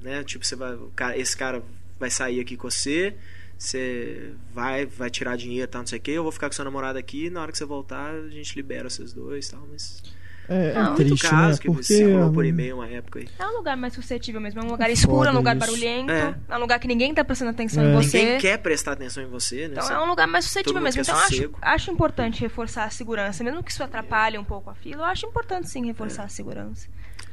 né? 0.00 0.22
Tipo, 0.24 0.46
você 0.46 0.56
vai, 0.56 0.78
esse 1.16 1.36
cara 1.36 1.62
vai 1.98 2.10
sair 2.10 2.40
aqui 2.40 2.56
com 2.56 2.70
você, 2.70 3.14
você 3.58 4.34
vai, 4.52 4.86
vai 4.86 5.10
tirar 5.10 5.36
dinheiro, 5.36 5.70
tal, 5.70 5.82
não 5.82 5.86
sei 5.86 5.98
o 5.98 6.02
que, 6.02 6.10
eu 6.12 6.22
vou 6.22 6.32
ficar 6.32 6.48
com 6.48 6.54
sua 6.54 6.64
namorada 6.64 6.98
aqui, 6.98 7.28
na 7.30 7.42
hora 7.42 7.52
que 7.52 7.58
você 7.58 7.64
voltar, 7.64 8.14
a 8.14 8.28
gente 8.28 8.54
libera 8.54 8.88
vocês 8.88 9.12
dois, 9.12 9.48
tal, 9.48 9.66
mas 9.70 10.02
é, 10.48 10.74
é 10.76 10.94
triste, 10.94 11.28
caso 11.28 11.52
né? 11.52 11.58
que 11.58 11.66
Porque 11.66 11.82
se 11.82 12.04
rolou 12.04 12.32
por 12.32 12.44
e-mail 12.44 12.76
uma 12.76 12.88
época 12.88 13.18
aí. 13.18 13.28
É 13.38 13.46
um 13.46 13.56
lugar 13.56 13.76
mais 13.76 13.94
suscetível 13.94 14.40
mesmo. 14.40 14.60
É 14.60 14.64
um 14.64 14.70
lugar 14.70 14.90
escuro, 14.90 15.28
é 15.28 15.32
um 15.32 15.36
lugar 15.36 15.56
isso. 15.56 15.66
barulhento. 15.66 16.10
É. 16.10 16.34
é. 16.48 16.56
um 16.56 16.60
lugar 16.60 16.78
que 16.78 16.86
ninguém 16.86 17.12
tá 17.12 17.24
prestando 17.24 17.50
atenção 17.50 17.84
é. 17.84 17.88
em 17.88 17.94
você. 17.94 18.18
Ninguém 18.18 18.38
quer 18.38 18.58
prestar 18.58 18.92
atenção 18.92 19.22
em 19.22 19.26
você, 19.26 19.68
né? 19.68 19.76
Então 19.76 19.90
é 19.90 20.04
um 20.04 20.08
lugar 20.08 20.26
mais 20.26 20.44
suscetível 20.44 20.80
mesmo. 20.80 21.00
Então 21.00 21.16
acho, 21.16 21.50
acho 21.60 21.90
importante 21.90 22.40
reforçar 22.40 22.84
a 22.84 22.90
segurança. 22.90 23.42
Mesmo 23.42 23.62
que 23.62 23.70
isso 23.70 23.82
atrapalhe 23.82 24.38
um 24.38 24.44
pouco 24.44 24.70
a 24.70 24.74
fila, 24.74 25.02
eu 25.02 25.04
acho 25.04 25.26
importante 25.26 25.68
sim 25.68 25.84
reforçar 25.86 26.24
a 26.24 26.28
segurança. 26.28 26.86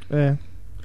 É. 0.10 0.38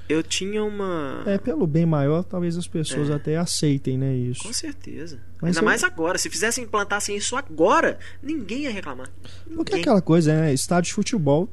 Eu 0.07 0.23
tinha 0.23 0.63
uma. 0.63 1.21
É, 1.27 1.37
pelo 1.37 1.67
bem 1.67 1.85
maior, 1.85 2.23
talvez 2.23 2.57
as 2.57 2.67
pessoas 2.67 3.11
é. 3.11 3.13
até 3.13 3.37
aceitem, 3.37 3.95
né? 3.95 4.11
Isso. 4.15 4.41
Com 4.41 4.51
certeza. 4.51 5.19
Mas 5.39 5.49
Ainda 5.49 5.59
eu... 5.59 5.65
mais 5.65 5.83
agora. 5.83 6.17
Se 6.17 6.31
fizessem 6.31 6.63
implantassem 6.63 7.15
isso 7.15 7.35
agora, 7.35 7.99
ninguém 8.21 8.63
ia 8.63 8.71
reclamar. 8.71 9.07
Porque 9.55 9.75
é 9.75 9.79
aquela 9.79 10.01
coisa, 10.01 10.33
né? 10.33 10.51
Estádio 10.51 10.89
de 10.89 10.93
futebol 10.95 11.47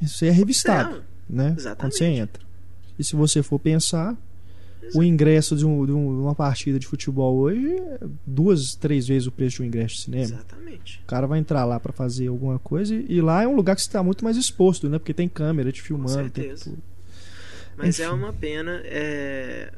isso 0.00 0.24
é 0.24 0.30
revistado, 0.30 1.02
né? 1.28 1.54
Exatamente. 1.56 1.80
Quando 1.80 1.92
você 1.92 2.04
entra. 2.04 2.42
E 2.98 3.04
se 3.04 3.14
você 3.14 3.42
for 3.42 3.58
pensar, 3.58 4.16
o 4.94 5.02
ingresso 5.02 5.56
de, 5.56 5.66
um, 5.66 5.84
de, 5.84 5.92
uma 5.92 6.34
partida 6.34 6.78
de 6.78 6.86
futebol 6.86 7.36
hoje 7.36 7.76
é 7.76 7.98
duas, 8.26 8.74
três 8.74 9.06
vezes 9.06 9.26
o 9.26 9.32
preço 9.32 9.56
de 9.56 9.62
um 9.62 9.66
ingresso 9.66 9.96
de 9.96 10.00
cinema. 10.02 10.24
Exatamente. 10.24 11.00
O 11.04 11.06
cara 11.06 11.26
vai 11.26 11.38
entrar 11.38 11.64
lá 11.64 11.78
para 11.78 11.92
fazer 11.92 12.28
alguma 12.28 12.58
coisa 12.58 12.94
e, 12.94 13.20
lá 13.20 13.42
é 13.42 13.46
um 13.46 13.54
lugar 13.54 13.76
que 13.76 13.82
você 13.82 13.88
está 13.88 14.02
muito 14.02 14.24
mais 14.24 14.36
exposto, 14.36 14.88
né? 14.88 14.98
Porque 14.98 15.14
tem 15.14 15.28
câmera 15.28 15.70
te 15.72 15.82
filmando. 15.82 16.16
Com 16.16 16.22
certeza. 16.22 16.74
Mas 17.76 18.00
é 18.00 18.04
Enfim. 18.04 18.12
é 18.12 18.14
uma 18.14 18.32
pena. 18.32 18.80
É... 18.84 19.72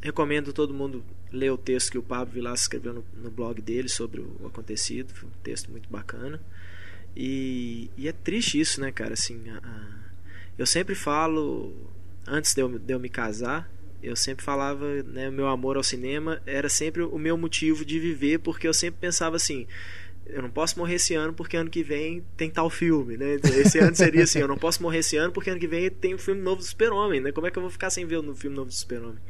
Recomendo 0.00 0.52
todo 0.52 0.72
mundo 0.72 1.02
ler 1.32 1.50
o 1.50 1.58
texto 1.58 1.90
que 1.90 1.98
o 1.98 2.02
Pablo 2.02 2.32
Vilas 2.32 2.62
escreveu 2.62 2.94
no, 2.94 3.04
no 3.22 3.30
blog 3.30 3.60
dele 3.60 3.88
sobre 3.88 4.20
o 4.20 4.46
acontecido. 4.46 5.12
Foi 5.12 5.28
um 5.28 5.42
texto 5.42 5.70
muito 5.70 5.88
bacana. 5.90 6.40
E, 7.16 7.90
e 7.96 8.06
é 8.06 8.12
triste 8.12 8.60
isso, 8.60 8.80
né, 8.80 8.92
cara? 8.92 9.14
Assim, 9.14 9.48
a, 9.48 9.56
a, 9.56 9.88
eu 10.58 10.66
sempre 10.66 10.94
falo, 10.94 11.72
antes 12.26 12.54
de 12.54 12.60
eu, 12.60 12.78
de 12.78 12.92
eu 12.92 13.00
me 13.00 13.08
casar, 13.08 13.70
eu 14.02 14.14
sempre 14.14 14.44
falava, 14.44 15.02
né, 15.02 15.30
meu 15.30 15.46
amor 15.48 15.76
ao 15.76 15.82
cinema 15.82 16.40
era 16.46 16.68
sempre 16.68 17.02
o 17.02 17.18
meu 17.18 17.36
motivo 17.36 17.84
de 17.84 17.98
viver, 17.98 18.38
porque 18.38 18.68
eu 18.68 18.74
sempre 18.74 19.00
pensava 19.00 19.36
assim, 19.36 19.66
eu 20.26 20.42
não 20.42 20.50
posso 20.50 20.78
morrer 20.78 20.96
esse 20.96 21.14
ano 21.14 21.32
porque 21.32 21.56
ano 21.56 21.70
que 21.70 21.82
vem 21.82 22.24
tem 22.36 22.50
tal 22.50 22.68
filme, 22.68 23.16
né? 23.16 23.36
Esse 23.44 23.78
ano 23.78 23.94
seria 23.94 24.24
assim, 24.24 24.40
eu 24.40 24.48
não 24.48 24.58
posso 24.58 24.82
morrer 24.82 24.98
esse 24.98 25.16
ano 25.16 25.32
porque 25.32 25.48
ano 25.48 25.60
que 25.60 25.68
vem 25.68 25.88
tem 25.88 26.12
o 26.12 26.16
um 26.16 26.18
filme 26.18 26.40
novo 26.40 26.56
do 26.56 26.64
Super-Homem, 26.64 27.20
né? 27.20 27.32
Como 27.32 27.46
é 27.46 27.50
que 27.50 27.58
eu 27.58 27.62
vou 27.62 27.70
ficar 27.70 27.90
sem 27.90 28.04
ver 28.04 28.18
o 28.18 28.34
filme 28.34 28.56
novo 28.56 28.68
do 28.68 28.74
Super-Homem? 28.74 29.20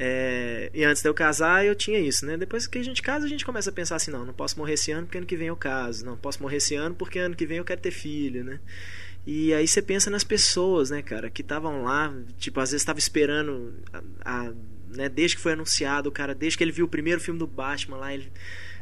É, 0.00 0.70
e 0.72 0.84
antes 0.84 1.02
de 1.02 1.08
eu 1.08 1.14
casar, 1.14 1.66
eu 1.66 1.74
tinha 1.74 1.98
isso, 1.98 2.24
né? 2.24 2.36
Depois 2.36 2.68
que 2.68 2.78
a 2.78 2.84
gente 2.84 3.02
casa, 3.02 3.26
a 3.26 3.28
gente 3.28 3.44
começa 3.44 3.70
a 3.70 3.72
pensar 3.72 3.96
assim: 3.96 4.12
não, 4.12 4.24
não 4.24 4.32
posso 4.32 4.56
morrer 4.56 4.74
esse 4.74 4.92
ano 4.92 5.06
porque 5.06 5.18
ano 5.18 5.26
que 5.26 5.36
vem 5.36 5.48
eu 5.48 5.56
caso, 5.56 6.06
não 6.06 6.16
posso 6.16 6.40
morrer 6.40 6.58
esse 6.58 6.76
ano 6.76 6.94
porque 6.94 7.18
ano 7.18 7.34
que 7.34 7.44
vem 7.44 7.58
eu 7.58 7.64
quero 7.64 7.80
ter 7.80 7.90
filho, 7.90 8.44
né? 8.44 8.60
E 9.26 9.52
aí 9.52 9.66
você 9.66 9.82
pensa 9.82 10.08
nas 10.08 10.24
pessoas, 10.24 10.90
né, 10.90 11.02
cara, 11.02 11.28
que 11.28 11.42
estavam 11.42 11.82
lá, 11.82 12.14
tipo, 12.38 12.60
às 12.60 12.70
vezes 12.70 12.80
estava 12.80 12.98
esperando 12.98 13.74
a, 13.92 14.46
a, 14.46 14.52
né, 14.88 15.08
desde 15.08 15.36
que 15.36 15.42
foi 15.42 15.52
anunciado, 15.52 16.08
o 16.08 16.12
cara, 16.12 16.34
desde 16.34 16.56
que 16.56 16.64
ele 16.64 16.72
viu 16.72 16.86
o 16.86 16.88
primeiro 16.88 17.20
filme 17.20 17.38
do 17.38 17.46
Batman 17.46 17.98
lá, 17.98 18.14
ele 18.14 18.32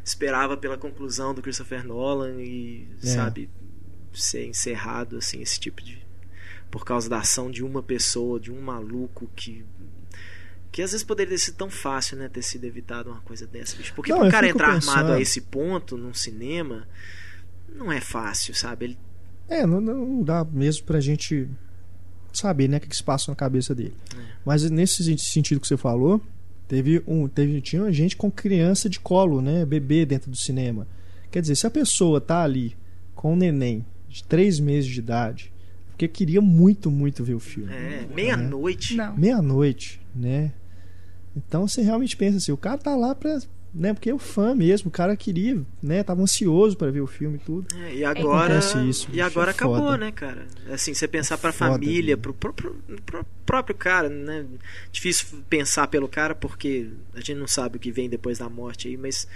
esperava 0.04 0.56
pela 0.56 0.78
conclusão 0.78 1.34
do 1.34 1.42
Christopher 1.42 1.84
Nolan 1.84 2.40
e, 2.40 2.86
é. 3.02 3.06
sabe, 3.06 3.50
ser 4.12 4.46
encerrado, 4.46 5.16
assim, 5.16 5.42
esse 5.42 5.58
tipo 5.58 5.82
de. 5.82 6.04
Por 6.70 6.84
causa 6.84 7.08
da 7.08 7.18
ação 7.18 7.50
de 7.50 7.64
uma 7.64 7.82
pessoa, 7.82 8.38
de 8.38 8.52
um 8.52 8.60
maluco 8.60 9.28
que. 9.34 9.64
Que 10.76 10.82
às 10.82 10.92
vezes 10.92 11.02
poderia 11.04 11.32
ter 11.32 11.38
sido 11.38 11.54
tão 11.54 11.70
fácil, 11.70 12.18
né? 12.18 12.28
Ter 12.28 12.42
sido 12.42 12.64
evitado 12.64 13.10
uma 13.10 13.20
coisa 13.22 13.46
dessa, 13.46 13.74
bicho. 13.76 13.94
Porque 13.94 14.12
o 14.12 14.30
cara 14.30 14.46
entrar 14.46 14.74
pensando... 14.74 14.98
armado 14.98 15.12
a 15.14 15.20
esse 15.20 15.40
ponto 15.40 15.96
num 15.96 16.12
cinema 16.12 16.86
não 17.74 17.90
é 17.90 17.98
fácil, 17.98 18.54
sabe? 18.54 18.84
Ele... 18.84 18.98
É, 19.48 19.66
não, 19.66 19.80
não 19.80 20.22
dá 20.22 20.44
mesmo 20.44 20.84
pra 20.84 21.00
gente 21.00 21.48
saber, 22.30 22.68
né, 22.68 22.76
o 22.76 22.80
que, 22.80 22.88
que 22.88 22.96
se 22.96 23.02
passa 23.02 23.32
na 23.32 23.34
cabeça 23.34 23.74
dele. 23.74 23.96
É. 24.14 24.20
Mas 24.44 24.70
nesse 24.70 25.02
sentido 25.16 25.60
que 25.60 25.66
você 25.66 25.78
falou, 25.78 26.20
Teve 26.68 27.00
um, 27.06 27.28
teve, 27.28 27.60
tinha 27.60 27.90
gente 27.92 28.16
com 28.16 28.30
criança 28.30 28.88
de 28.88 28.98
colo, 28.98 29.40
né? 29.40 29.64
Bebê 29.64 30.04
dentro 30.04 30.30
do 30.30 30.36
cinema. 30.36 30.86
Quer 31.30 31.40
dizer, 31.40 31.54
se 31.54 31.66
a 31.66 31.70
pessoa 31.70 32.20
tá 32.20 32.42
ali 32.42 32.76
com 33.14 33.34
um 33.34 33.36
neném 33.36 33.84
de 34.08 34.24
três 34.24 34.58
meses 34.58 34.90
de 34.90 34.98
idade, 34.98 35.52
porque 35.90 36.08
queria 36.08 36.40
muito, 36.40 36.90
muito 36.90 37.22
ver 37.22 37.34
o 37.34 37.40
filme. 37.40 37.72
É, 37.72 37.78
né? 37.78 38.08
meia-noite. 38.12 38.96
Meia-noite, 39.16 40.00
né? 40.14 40.52
Então 41.36 41.68
você 41.68 41.82
realmente 41.82 42.16
pensa 42.16 42.38
assim, 42.38 42.52
o 42.52 42.56
cara 42.56 42.78
tá 42.78 42.96
lá 42.96 43.14
pra, 43.14 43.38
né? 43.74 43.92
Porque 43.92 44.08
é 44.08 44.14
o 44.14 44.18
fã 44.18 44.54
mesmo, 44.54 44.88
o 44.88 44.90
cara 44.90 45.14
queria, 45.14 45.60
né? 45.82 46.02
Tava 46.02 46.22
ansioso 46.22 46.76
para 46.76 46.90
ver 46.90 47.02
o 47.02 47.06
filme 47.06 47.36
e 47.36 47.40
tudo. 47.40 47.66
É, 47.76 47.94
e 47.96 48.04
agora, 48.04 48.58
isso, 48.88 49.08
e 49.12 49.20
agora 49.20 49.50
é 49.50 49.54
acabou, 49.54 49.76
foda. 49.76 49.98
né, 49.98 50.10
cara? 50.10 50.46
Assim, 50.72 50.94
você 50.94 51.06
pensar 51.06 51.36
para 51.36 51.50
a 51.50 51.52
família, 51.52 52.16
pro, 52.16 52.32
pro, 52.32 52.54
pro, 52.54 52.74
pro, 53.04 53.26
próprio 53.44 53.76
cara, 53.76 54.08
né? 54.08 54.46
Difícil 54.90 55.26
pensar 55.50 55.86
pelo 55.88 56.08
cara 56.08 56.34
porque 56.34 56.88
a 57.14 57.18
gente 57.18 57.34
não 57.34 57.46
sabe 57.46 57.76
o 57.76 57.80
que 57.80 57.92
vem 57.92 58.08
depois 58.08 58.38
da 58.38 58.48
morte 58.48 58.88
aí, 58.88 58.96
mas 58.96 59.28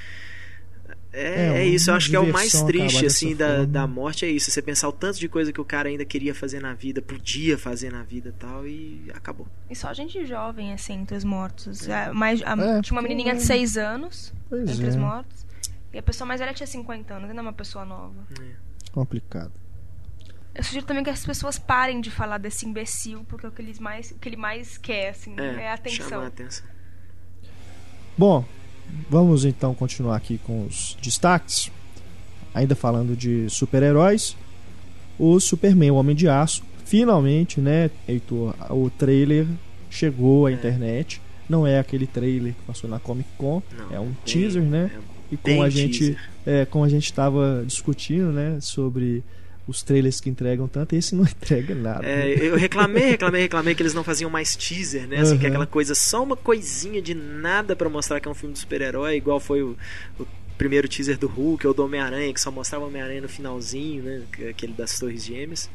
é, 1.12 1.22
é, 1.22 1.58
é 1.58 1.66
isso, 1.66 1.90
eu 1.90 1.94
acho 1.94 2.08
que 2.08 2.14
é 2.14 2.20
o 2.20 2.32
mais 2.32 2.52
triste 2.62 3.04
assim 3.04 3.34
da, 3.34 3.64
da 3.64 3.86
morte 3.86 4.24
é 4.24 4.30
isso, 4.30 4.50
você 4.50 4.62
pensar 4.62 4.88
o 4.88 4.92
tanto 4.92 5.18
de 5.18 5.28
coisa 5.28 5.52
que 5.52 5.60
o 5.60 5.64
cara 5.64 5.88
ainda 5.88 6.04
queria 6.04 6.34
fazer 6.34 6.60
na 6.60 6.72
vida, 6.72 7.02
podia 7.02 7.58
fazer 7.58 7.90
na 7.90 8.02
vida 8.02 8.32
tal 8.38 8.66
e 8.66 9.10
acabou. 9.12 9.48
E 9.68 9.74
só 9.74 9.92
gente 9.92 10.24
jovem 10.24 10.72
assim 10.72 10.94
entre 10.94 11.16
os 11.16 11.24
mortos. 11.24 11.88
É. 11.88 12.12
Mais, 12.12 12.40
a, 12.42 12.52
é, 12.52 12.82
tinha 12.82 12.96
uma 12.96 13.02
menininha 13.02 13.34
de 13.34 13.42
6 13.42 13.76
anos 13.76 14.32
pois 14.48 14.70
entre 14.70 14.86
os 14.86 14.94
é. 14.94 14.98
mortos. 14.98 15.46
E 15.92 15.98
a 15.98 16.02
pessoa 16.02 16.26
mais 16.26 16.38
velha 16.40 16.54
tinha 16.54 16.66
50 16.66 17.14
anos, 17.14 17.28
ainda 17.28 17.40
é 17.40 17.42
uma 17.42 17.52
pessoa 17.52 17.84
nova. 17.84 18.14
É. 18.40 18.54
Complicado. 18.92 19.52
Eu 20.54 20.62
sugiro 20.62 20.84
também 20.84 21.02
que 21.02 21.10
as 21.10 21.24
pessoas 21.24 21.58
parem 21.58 22.00
de 22.00 22.10
falar 22.10 22.38
desse 22.38 22.66
imbecil, 22.66 23.24
porque 23.28 23.46
é 23.46 23.48
o 23.48 23.52
que 23.52 23.62
ele 23.62 23.74
mais, 23.80 24.10
o 24.10 24.14
que 24.16 24.28
ele 24.28 24.36
mais 24.36 24.78
quer, 24.78 25.10
assim, 25.10 25.34
é, 25.38 25.62
é 25.62 25.70
a 25.70 25.74
atenção. 25.74 26.22
a 26.22 26.26
atenção. 26.26 26.66
Bom, 28.18 28.44
Vamos 29.08 29.44
então 29.44 29.74
continuar 29.74 30.16
aqui 30.16 30.38
com 30.44 30.66
os 30.66 30.96
destaques. 31.02 31.70
Ainda 32.54 32.74
falando 32.74 33.16
de 33.16 33.48
super-heróis, 33.48 34.36
o 35.18 35.38
Superman, 35.38 35.92
o 35.92 35.94
Homem 35.96 36.16
de 36.16 36.28
Aço, 36.28 36.62
finalmente, 36.84 37.60
né, 37.60 37.90
Heitor, 38.08 38.54
o 38.70 38.90
trailer 38.90 39.46
chegou 39.88 40.46
à 40.46 40.50
é. 40.50 40.54
internet. 40.54 41.20
Não 41.48 41.66
é 41.66 41.78
aquele 41.78 42.06
trailer 42.06 42.54
que 42.54 42.62
passou 42.62 42.88
na 42.88 42.98
Comic 42.98 43.28
Con, 43.36 43.62
Não, 43.76 43.96
é 43.96 44.00
um 44.00 44.12
teaser, 44.24 44.62
né? 44.62 44.90
É 44.94 45.20
e 45.32 45.36
como 45.36 45.62
a 45.62 45.70
gente, 45.70 46.16
é, 46.44 46.64
como 46.64 46.84
a 46.84 46.88
gente 46.88 47.04
estava 47.04 47.62
discutindo, 47.66 48.32
né, 48.32 48.58
sobre 48.60 49.22
os 49.70 49.84
trailers 49.84 50.20
que 50.20 50.28
entregam 50.28 50.66
tanto, 50.66 50.94
esse 50.96 51.14
não 51.14 51.22
entrega 51.24 51.74
nada. 51.74 52.04
É, 52.04 52.34
eu 52.34 52.56
reclamei, 52.56 53.10
reclamei, 53.10 53.42
reclamei 53.42 53.74
que 53.74 53.82
eles 53.82 53.94
não 53.94 54.02
faziam 54.02 54.28
mais 54.28 54.56
teaser, 54.56 55.06
né? 55.06 55.20
Assim, 55.20 55.34
uhum. 55.34 55.38
que 55.38 55.46
é 55.46 55.48
aquela 55.48 55.66
coisa, 55.66 55.94
só 55.94 56.22
uma 56.22 56.36
coisinha 56.36 57.00
de 57.00 57.14
nada 57.14 57.76
para 57.76 57.88
mostrar 57.88 58.20
que 58.20 58.26
é 58.26 58.30
um 58.30 58.34
filme 58.34 58.52
de 58.52 58.60
super-herói, 58.60 59.16
igual 59.16 59.38
foi 59.38 59.62
o, 59.62 59.76
o 60.18 60.26
primeiro 60.58 60.88
teaser 60.88 61.16
do 61.16 61.28
Hulk 61.28 61.66
ou 61.66 61.72
do 61.72 61.84
Homem-Aranha, 61.84 62.34
que 62.34 62.40
só 62.40 62.50
mostrava 62.50 62.84
o 62.84 62.88
Homem-Aranha 62.88 63.20
no 63.20 63.28
finalzinho, 63.28 64.02
né? 64.02 64.22
Aquele 64.50 64.72
das 64.72 64.98
Torres 64.98 65.24
Gêmeas. 65.24 65.70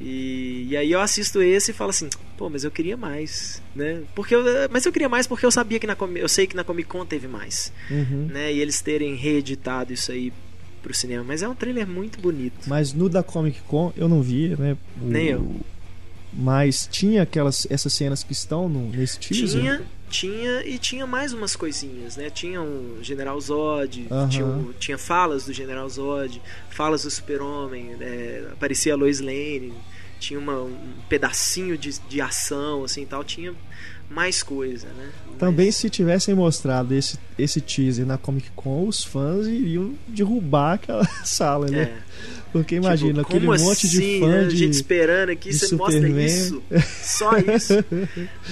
E, 0.00 0.68
e, 0.70 0.76
aí 0.76 0.92
eu 0.92 1.00
assisto 1.00 1.42
esse 1.42 1.72
e 1.72 1.74
falo 1.74 1.90
assim, 1.90 2.08
pô, 2.36 2.48
mas 2.48 2.62
eu 2.62 2.70
queria 2.70 2.96
mais, 2.96 3.60
né? 3.74 4.02
Porque 4.14 4.32
eu, 4.32 4.44
mas 4.70 4.86
eu 4.86 4.92
queria 4.92 5.08
mais 5.08 5.26
porque 5.26 5.44
eu 5.44 5.50
sabia 5.50 5.80
que 5.80 5.88
na 5.88 5.96
eu 6.14 6.28
sei 6.28 6.46
que 6.46 6.54
na 6.54 6.62
Comic 6.62 6.88
Con 6.88 7.04
teve 7.04 7.26
mais, 7.26 7.72
uhum. 7.90 8.28
né? 8.30 8.52
E 8.52 8.60
eles 8.60 8.80
terem 8.80 9.16
reeditado 9.16 9.92
isso 9.92 10.12
aí 10.12 10.32
pro 10.78 10.94
cinema. 10.94 11.24
Mas 11.24 11.42
é 11.42 11.48
um 11.48 11.54
trailer 11.54 11.86
muito 11.86 12.20
bonito. 12.20 12.68
Mas 12.68 12.92
no 12.92 13.08
da 13.08 13.22
Comic 13.22 13.60
Con 13.62 13.92
eu 13.96 14.08
não 14.08 14.22
vi, 14.22 14.56
né? 14.56 14.76
O, 15.00 15.06
Nem 15.06 15.26
eu. 15.28 15.56
Mas 16.32 16.88
tinha 16.90 17.22
aquelas 17.22 17.66
essas 17.70 17.92
cenas 17.92 18.22
que 18.22 18.32
estão 18.32 18.68
no, 18.68 18.90
nesse 18.90 19.18
teaser? 19.18 19.60
Tinha, 19.60 19.82
tinha 20.10 20.62
e 20.66 20.78
tinha 20.78 21.06
mais 21.06 21.32
umas 21.32 21.56
coisinhas, 21.56 22.16
né? 22.16 22.30
Tinha 22.30 22.60
um 22.60 22.98
General 23.02 23.40
Zod, 23.40 24.06
uhum. 24.10 24.28
tinha, 24.28 24.46
um, 24.46 24.72
tinha 24.78 24.98
falas 24.98 25.46
do 25.46 25.52
General 25.52 25.88
Zod, 25.88 26.40
falas 26.70 27.02
do 27.02 27.10
Super-Homem, 27.10 27.96
é, 28.00 28.48
aparecia 28.52 28.92
a 28.92 28.96
Lois 28.96 29.20
Lane, 29.20 29.72
tinha 30.18 30.38
uma, 30.38 30.60
um 30.60 30.76
pedacinho 31.08 31.78
de, 31.78 31.98
de 32.00 32.20
ação, 32.20 32.84
assim 32.84 33.06
tal, 33.06 33.24
tinha 33.24 33.54
mais 34.10 34.42
coisa, 34.42 34.86
né? 34.88 35.10
Também 35.38 35.70
se 35.70 35.88
tivessem 35.88 36.34
mostrado 36.34 36.94
esse, 36.94 37.18
esse 37.38 37.60
teaser 37.60 38.04
na 38.04 38.18
Comic 38.18 38.50
Con, 38.56 38.88
os 38.88 39.04
fãs 39.04 39.46
iriam 39.46 39.94
derrubar 40.08 40.74
aquela 40.74 41.06
sala, 41.24 41.68
né? 41.68 41.82
É. 41.82 41.98
Porque 42.52 42.76
imagina, 42.76 43.22
tipo, 43.22 43.36
aquele 43.36 43.46
monte 43.46 43.86
assim, 43.86 44.00
de 44.00 44.20
fã 44.20 44.26
né? 44.26 44.44
de. 44.44 44.56
gente 44.56 44.72
esperando 44.72 45.30
aqui, 45.30 45.52
você 45.52 45.68
Superman. 45.68 46.10
mostra 46.10 46.24
isso. 46.24 46.62
Só 47.02 47.38
isso. 47.38 47.74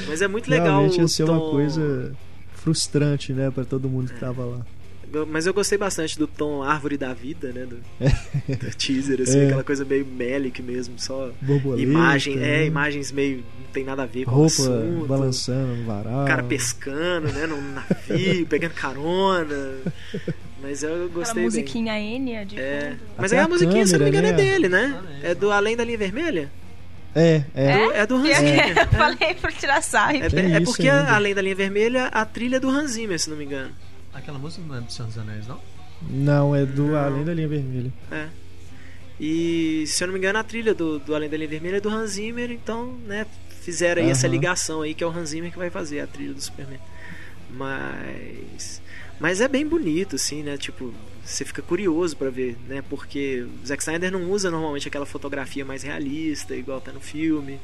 Mas 0.06 0.22
é 0.22 0.28
muito 0.28 0.50
legal. 0.50 0.66
Realmente 0.66 1.00
ia 1.00 1.08
ser 1.08 1.24
tom... 1.24 1.32
uma 1.32 1.50
coisa 1.50 2.12
frustrante, 2.54 3.32
né, 3.32 3.50
para 3.50 3.64
todo 3.64 3.88
mundo 3.88 4.08
que 4.08 4.16
é. 4.16 4.18
tava 4.18 4.44
lá. 4.44 4.66
Mas 5.28 5.46
eu 5.46 5.54
gostei 5.54 5.78
bastante 5.78 6.18
do 6.18 6.26
tom 6.26 6.62
Árvore 6.62 6.96
da 6.96 7.12
Vida, 7.14 7.52
né? 7.52 7.66
Do, 7.66 7.76
do 8.56 8.76
teaser, 8.76 9.20
assim, 9.22 9.40
é. 9.40 9.46
aquela 9.46 9.64
coisa 9.64 9.84
meio 9.84 10.04
Melic 10.04 10.62
mesmo, 10.62 10.98
só 10.98 11.30
Borboleta, 11.40 11.82
imagem, 11.82 12.36
né? 12.36 12.62
é, 12.62 12.66
imagens 12.66 13.12
meio 13.12 13.38
não 13.58 13.66
tem 13.72 13.84
nada 13.84 14.02
a 14.02 14.06
ver 14.06 14.24
com 14.24 14.32
Roupa 14.32 14.42
o 14.42 14.46
assunto. 14.48 15.06
balançando 15.06 15.76
no 15.76 15.84
varal. 15.84 16.24
O 16.24 16.26
cara 16.26 16.42
pescando, 16.42 17.32
né, 17.32 17.46
no 17.46 17.60
navio, 17.60 18.46
pegando 18.48 18.74
carona. 18.74 19.78
Mas 20.60 20.82
eu 20.82 21.08
gostei 21.08 21.32
Aquela 21.32 21.44
musiquinha 21.44 21.92
bem. 21.92 22.16
Enya 22.16 22.44
de 22.44 22.58
é. 22.58 22.90
Fundo. 22.90 23.00
Mas 23.18 23.32
aí 23.32 23.38
a, 23.38 23.44
a 23.44 23.48
musiquinha, 23.48 23.84
câmera, 23.84 23.86
se 23.86 23.98
não 23.98 24.04
me 24.04 24.10
engano, 24.10 24.26
é 24.26 24.32
né? 24.32 24.38
é 24.38 24.44
dele, 24.44 24.68
né? 24.68 25.02
É 25.22 25.34
do 25.34 25.50
Além 25.50 25.76
da 25.76 25.84
Linha 25.84 25.98
Vermelha? 25.98 26.50
É, 27.16 27.42
é. 27.54 27.70
É 27.70 27.76
do, 27.78 27.92
é 27.92 28.06
do 28.06 28.16
Hans 28.16 28.36
Zimmer. 28.36 28.76
Eu 28.76 28.86
falei 28.88 29.34
por 29.34 29.50
tirar 29.50 29.82
sarro. 29.82 30.16
É, 30.16 30.26
é, 30.26 30.52
é 30.56 30.60
porque, 30.60 30.86
além 30.86 31.34
da 31.34 31.40
linha 31.40 31.54
vermelha, 31.54 32.06
a 32.08 32.26
trilha 32.26 32.56
é 32.56 32.60
do 32.60 32.68
Hans 32.68 32.90
Zimmer, 32.90 33.18
se 33.18 33.30
não 33.30 33.38
me 33.38 33.44
engano. 33.46 33.70
Aquela 34.16 34.38
música 34.38 34.64
não 34.66 34.76
é 34.76 34.80
do 34.80 34.90
Senhor 34.90 35.08
dos 35.08 35.18
Anéis, 35.18 35.46
não? 35.46 35.60
Não, 36.10 36.56
é 36.56 36.64
do 36.64 36.86
não. 36.88 36.96
Além 36.96 37.24
da 37.24 37.34
Linha 37.34 37.48
Vermelha. 37.48 37.92
É. 38.10 38.28
E 39.20 39.84
se 39.86 40.02
eu 40.02 40.08
não 40.08 40.12
me 40.12 40.18
engano, 40.18 40.38
a 40.38 40.44
trilha 40.44 40.74
do, 40.74 40.98
do 40.98 41.14
Além 41.14 41.28
da 41.28 41.36
Linha 41.36 41.48
Vermelha 41.48 41.76
é 41.76 41.80
do 41.80 41.88
Hans 41.88 42.12
Zimmer, 42.12 42.50
então, 42.50 42.92
né, 43.06 43.26
fizeram 43.62 44.02
aí 44.02 44.10
essa 44.10 44.26
ligação 44.26 44.82
aí 44.82 44.94
que 44.94 45.04
é 45.04 45.06
o 45.06 45.10
Hans 45.10 45.30
Zimmer 45.30 45.50
que 45.50 45.58
vai 45.58 45.70
fazer 45.70 46.00
a 46.00 46.06
trilha 46.06 46.32
do 46.32 46.40
Superman. 46.40 46.80
Mas 47.50 48.80
mas 49.18 49.40
é 49.40 49.48
bem 49.48 49.66
bonito 49.66 50.16
assim, 50.16 50.42
né? 50.42 50.56
Tipo, 50.56 50.92
você 51.24 51.44
fica 51.44 51.62
curioso 51.62 52.16
para 52.16 52.30
ver, 52.30 52.56
né? 52.68 52.82
Porque 52.88 53.46
o 53.62 53.66
Zack 53.66 53.82
Snyder 53.82 54.12
não 54.12 54.30
usa 54.30 54.50
normalmente 54.50 54.88
aquela 54.88 55.06
fotografia 55.06 55.64
mais 55.64 55.82
realista, 55.82 56.54
igual 56.54 56.80
tá 56.80 56.92
no 56.92 57.00
filme. 57.00 57.58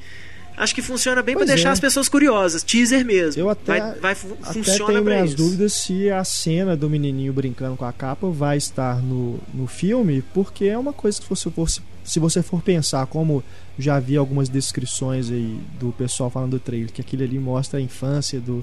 Acho 0.56 0.74
que 0.74 0.82
funciona 0.82 1.22
bem 1.22 1.34
para 1.34 1.46
deixar 1.46 1.70
é. 1.70 1.72
as 1.72 1.80
pessoas 1.80 2.08
curiosas. 2.08 2.62
Teaser 2.62 3.04
mesmo. 3.04 3.40
Eu 3.40 3.48
até, 3.48 3.78
vai, 3.78 4.00
vai 4.00 4.12
até 4.12 4.52
funciona 4.52 4.92
tenho 4.92 5.04
minhas 5.04 5.30
isso. 5.30 5.36
dúvidas 5.36 5.72
se 5.72 6.10
a 6.10 6.22
cena 6.24 6.76
do 6.76 6.88
menininho 6.88 7.32
brincando 7.32 7.76
com 7.76 7.84
a 7.84 7.92
capa 7.92 8.28
vai 8.28 8.56
estar 8.56 9.02
no, 9.02 9.38
no 9.52 9.66
filme, 9.66 10.22
porque 10.34 10.66
é 10.66 10.76
uma 10.76 10.92
coisa 10.92 11.20
que 11.20 11.28
você 11.28 11.50
for, 11.50 11.68
se 11.68 12.20
você 12.20 12.42
for 12.42 12.62
pensar, 12.62 13.06
como 13.06 13.42
já 13.78 13.98
vi 13.98 14.16
algumas 14.16 14.48
descrições 14.48 15.30
aí 15.30 15.58
do 15.80 15.92
pessoal 15.92 16.30
falando 16.30 16.52
do 16.52 16.60
trailer, 16.60 16.92
que 16.92 17.00
aquilo 17.00 17.22
ali 17.22 17.38
mostra 17.38 17.78
a 17.78 17.82
infância 17.82 18.40
do, 18.40 18.60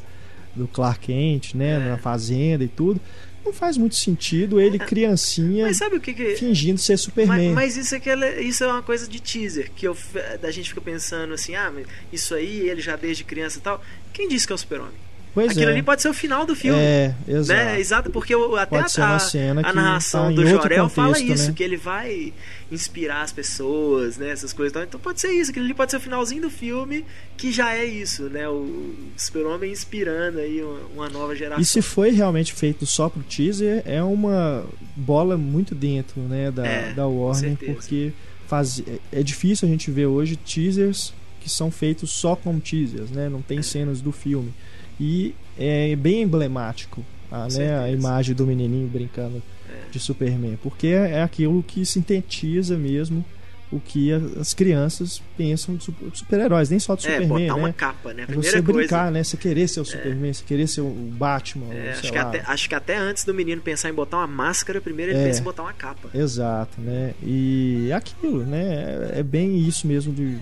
do 0.56 0.67
Clark 0.67 1.08
Kent, 1.08 1.56
né, 1.56 1.75
é. 1.75 1.89
na 1.89 1.97
fazenda 1.97 2.63
e 2.63 2.67
tudo 2.67 3.02
não 3.50 3.54
faz 3.54 3.78
muito 3.78 3.96
sentido 3.96 4.60
ele, 4.60 4.78
criancinha, 4.78 5.66
mas 5.66 5.78
sabe 5.78 5.98
o 5.98 6.02
que, 6.02 6.14
que... 6.14 6.36
fingindo 6.36 6.80
ser 6.80 6.98
Superman. 6.98 7.54
Mas, 7.54 7.76
mas 7.76 7.78
isso, 7.78 7.96
é 7.96 8.00
que 8.00 8.10
ela, 8.10 8.30
isso 8.40 8.64
é 8.64 8.68
uma 8.68 8.84
coisa 8.84 9.08
de 9.08 9.20
teaser, 9.20 9.72
que 9.76 9.88
eu, 9.88 9.98
a 10.42 10.52
gente 10.52 10.70
fica 10.70 10.82
pensando 10.82 11.34
assim, 11.34 11.56
ah, 11.56 11.72
mas 11.74 11.88
isso 12.14 12.34
aí, 12.36 12.70
ele 12.70 12.82
já 12.82 12.96
desde 12.96 13.24
criança 13.24 13.58
e 13.58 13.62
tal. 13.62 13.84
Quem 14.14 14.28
disse 14.28 14.46
que 14.46 14.54
é 14.54 14.56
o 14.56 14.58
Super-Homem? 14.58 15.09
Pois 15.34 15.52
Aquilo 15.52 15.70
é. 15.70 15.74
ali 15.74 15.84
pode 15.84 16.02
ser 16.02 16.10
o 16.10 16.13
final 16.13 16.46
do 16.46 16.56
filme. 16.56 16.80
É, 16.80 17.13
exato. 17.28 17.60
Né? 17.60 17.80
Exato, 17.80 18.10
porque 18.10 18.34
até 18.34 18.82
pode 18.82 19.02
a, 19.02 19.18
a, 19.18 19.70
a 19.70 19.74
narração 19.74 20.26
tá 20.26 20.32
do 20.32 20.48
Jorel 20.48 20.89
contexto, 20.89 20.96
fala 20.96 21.20
isso, 21.20 21.48
né? 21.50 21.54
que 21.56 21.63
ele 21.63 21.78
vai 21.78 22.34
inspirar 22.72 23.22
as 23.22 23.32
pessoas, 23.32 24.18
né? 24.18 24.32
Essas 24.32 24.54
coisas. 24.54 24.76
Então 24.84 25.00
pode 25.00 25.22
ser 25.22 25.32
isso, 25.32 25.52
aquilo 25.52 25.65
ali 25.65 25.74
pode 25.74 25.92
ser 25.92 25.98
o 25.98 26.00
finalzinho 26.00 26.42
do 26.42 26.50
filme, 26.50 27.06
que 27.38 27.52
já 27.52 27.74
é 27.76 27.86
isso, 27.86 28.24
né? 28.24 28.50
O 28.50 28.96
super-homem 29.15 29.72
inspirando 29.72 30.39
aí 30.39 30.63
uma, 30.96 31.10
nova 31.10 31.36
geração. 31.36 31.62
E 31.62 31.65
se 31.65 31.82
foi 31.82 32.10
realmente 32.10 32.54
feito 32.54 32.86
só 32.86 33.08
pro 33.08 33.22
teaser, 33.22 33.84
é 33.86 34.02
uma 34.02 34.65
bola 34.96 35.38
muito 35.38 35.76
dentro, 35.76 36.22
né? 36.22 36.50
Da, 36.50 36.65
é, 36.65 36.94
da 36.94 37.08
Warner, 37.08 37.56
porque 37.56 38.13
faz, 38.48 38.82
é, 38.82 39.20
é 39.20 39.24
difícil 39.24 39.68
a 39.68 39.72
gente 39.72 39.92
ver 39.92 40.08
hoje 40.08 40.36
teasers 40.36 41.13
que 41.39 41.50
são 41.50 41.72
feitos 41.72 42.12
só 42.12 42.36
como 42.36 42.60
teasers, 42.60 43.12
né? 43.12 43.30
Não 43.30 43.42
tem 43.42 43.62
cenas 43.62 44.02
do 44.02 44.12
filme. 44.12 44.54
E 45.00 45.34
é 45.58 45.96
bem 45.96 46.24
emblemático 46.24 47.06
a, 47.32 47.48
né, 47.48 47.80
a 47.80 47.90
imagem 47.90 48.36
do 48.36 48.46
menininho 48.46 48.88
brincando 48.88 49.42
é. 49.70 49.90
de 49.92 50.00
Superman, 50.00 50.58
porque 50.62 50.88
é, 50.88 51.12
é 51.12 51.24
aquilo 51.24 51.64
que 51.64 51.86
sintetiza 51.86 52.78
mesmo 52.78 53.24
o 53.72 53.80
que 53.80 54.12
as 54.12 54.52
crianças 54.54 55.22
pensam 55.38 55.76
de 55.76 55.94
super-heróis, 56.14 56.72
nem 56.72 56.80
só 56.80 56.96
de 56.96 57.08
é, 57.08 57.12
Superman, 57.12 57.48
botar 57.48 57.56
né? 57.56 57.62
uma 57.62 57.74
capa, 57.74 58.14
né? 58.14 58.26
Primeira 58.26 58.52
você 58.52 58.62
brincar, 58.62 59.04
coisa... 59.04 59.12
né? 59.12 59.24
Você 59.24 59.38
querer 59.38 59.68
ser 59.68 59.80
o 59.80 59.84
é. 59.84 59.86
Superman, 59.86 60.34
você 60.34 60.44
querer 60.44 60.68
ser 60.68 60.82
o 60.82 60.90
Batman, 60.90 61.72
é, 61.72 61.92
acho, 61.92 62.12
que 62.12 62.18
até, 62.18 62.44
acho, 62.48 62.70
que 62.70 62.76
até, 62.76 62.98
antes 62.98 63.24
do 63.24 63.34
menino 63.34 63.62
pensar 63.62 63.90
em 63.90 63.94
botar 63.94 64.18
uma 64.18 64.28
máscara, 64.28 64.82
primeiro 64.82 65.12
ele 65.12 65.20
é, 65.20 65.26
pensa 65.26 65.42
em 65.42 65.44
botar 65.44 65.62
uma 65.64 65.74
capa. 65.74 66.10
Exato, 66.16 66.82
né? 66.82 67.14
E 67.22 67.92
aquilo, 67.94 68.44
né? 68.44 69.12
É, 69.14 69.20
é 69.20 69.24
bem 69.24 69.60
isso 69.60 69.86
mesmo 69.86 70.12
de 70.14 70.40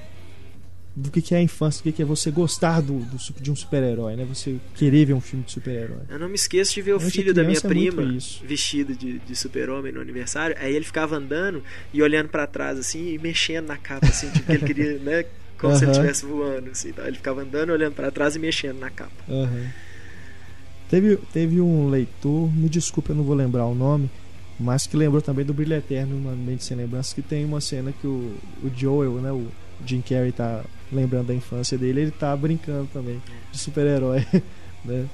do 0.99 1.12
que, 1.12 1.21
que 1.21 1.36
é 1.36 1.38
a 1.38 1.41
infância, 1.41 1.79
do 1.79 1.83
que, 1.83 1.91
que 1.91 2.01
é 2.01 2.05
você 2.05 2.31
gostar 2.31 2.81
do, 2.81 2.97
do 3.01 3.17
de 3.39 3.51
um 3.51 3.55
super-herói, 3.55 4.15
né? 4.15 4.25
Você 4.25 4.55
querer 4.73 5.05
ver 5.05 5.13
um 5.13 5.21
filme 5.21 5.45
de 5.45 5.51
super-herói. 5.51 6.01
Eu 6.10 6.17
não 6.17 6.27
me 6.27 6.33
esqueço 6.33 6.73
de 6.73 6.81
ver 6.81 6.93
o 6.93 6.99
filho 6.99 7.36
da 7.36 7.43
minha 7.43 7.60
é 7.60 7.62
prima 7.62 8.01
vestido 8.43 8.95
de, 8.95 9.19
de 9.19 9.36
super-homem 9.36 9.91
no 9.91 10.01
aniversário. 10.01 10.55
Aí 10.60 10.75
ele 10.75 10.83
ficava 10.83 11.15
andando 11.15 11.62
e 11.93 12.01
olhando 12.01 12.29
para 12.29 12.47
trás, 12.47 12.79
assim, 12.79 13.13
e 13.13 13.19
mexendo 13.19 13.67
na 13.67 13.77
capa, 13.77 14.07
assim, 14.07 14.27
tipo, 14.31 14.51
ele 14.51 14.65
queria, 14.65 14.97
né? 14.97 15.25
Como 15.60 15.75
se 15.75 15.83
ele 15.86 15.91
estivesse 15.91 16.25
voando, 16.25 16.71
assim. 16.71 16.91
Tá? 16.91 17.07
Ele 17.07 17.17
ficava 17.17 17.43
andando, 17.43 17.69
olhando 17.71 17.93
para 17.93 18.10
trás 18.10 18.36
e 18.36 18.39
mexendo 18.39 18.79
na 18.79 18.89
capa. 18.89 19.23
Teve, 20.89 21.17
teve 21.31 21.62
um 21.62 21.89
leitor, 21.89 22.51
me 22.51 22.67
desculpe, 22.67 23.12
eu 23.12 23.15
não 23.15 23.23
vou 23.23 23.36
lembrar 23.36 23.67
o 23.67 23.75
nome, 23.75 24.10
mas 24.60 24.88
que 24.88 24.97
lembrou 24.97 25.21
também 25.21 25.45
do 25.45 25.53
Brilho 25.53 25.75
Eterno, 25.75 26.15
uma 26.15 26.31
mente 26.31 26.63
sem 26.63 26.75
lembrança, 26.75 27.13
que 27.13 27.21
tem 27.21 27.45
uma 27.45 27.62
cena 27.62 27.91
que 27.91 28.07
o, 28.07 28.36
o 28.63 28.71
Joel, 28.75 29.21
né? 29.21 29.31
O 29.31 29.47
Jim 29.86 30.02
Carrey 30.02 30.32
tá 30.32 30.63
lembrando 30.92 31.28
da 31.28 31.34
infância 31.34 31.78
dele, 31.78 32.02
ele 32.02 32.12
tá 32.12 32.36
brincando 32.36 32.88
também 32.94 33.22
de 33.52 33.58
super-herói, 33.58 34.26
né? 34.84 35.08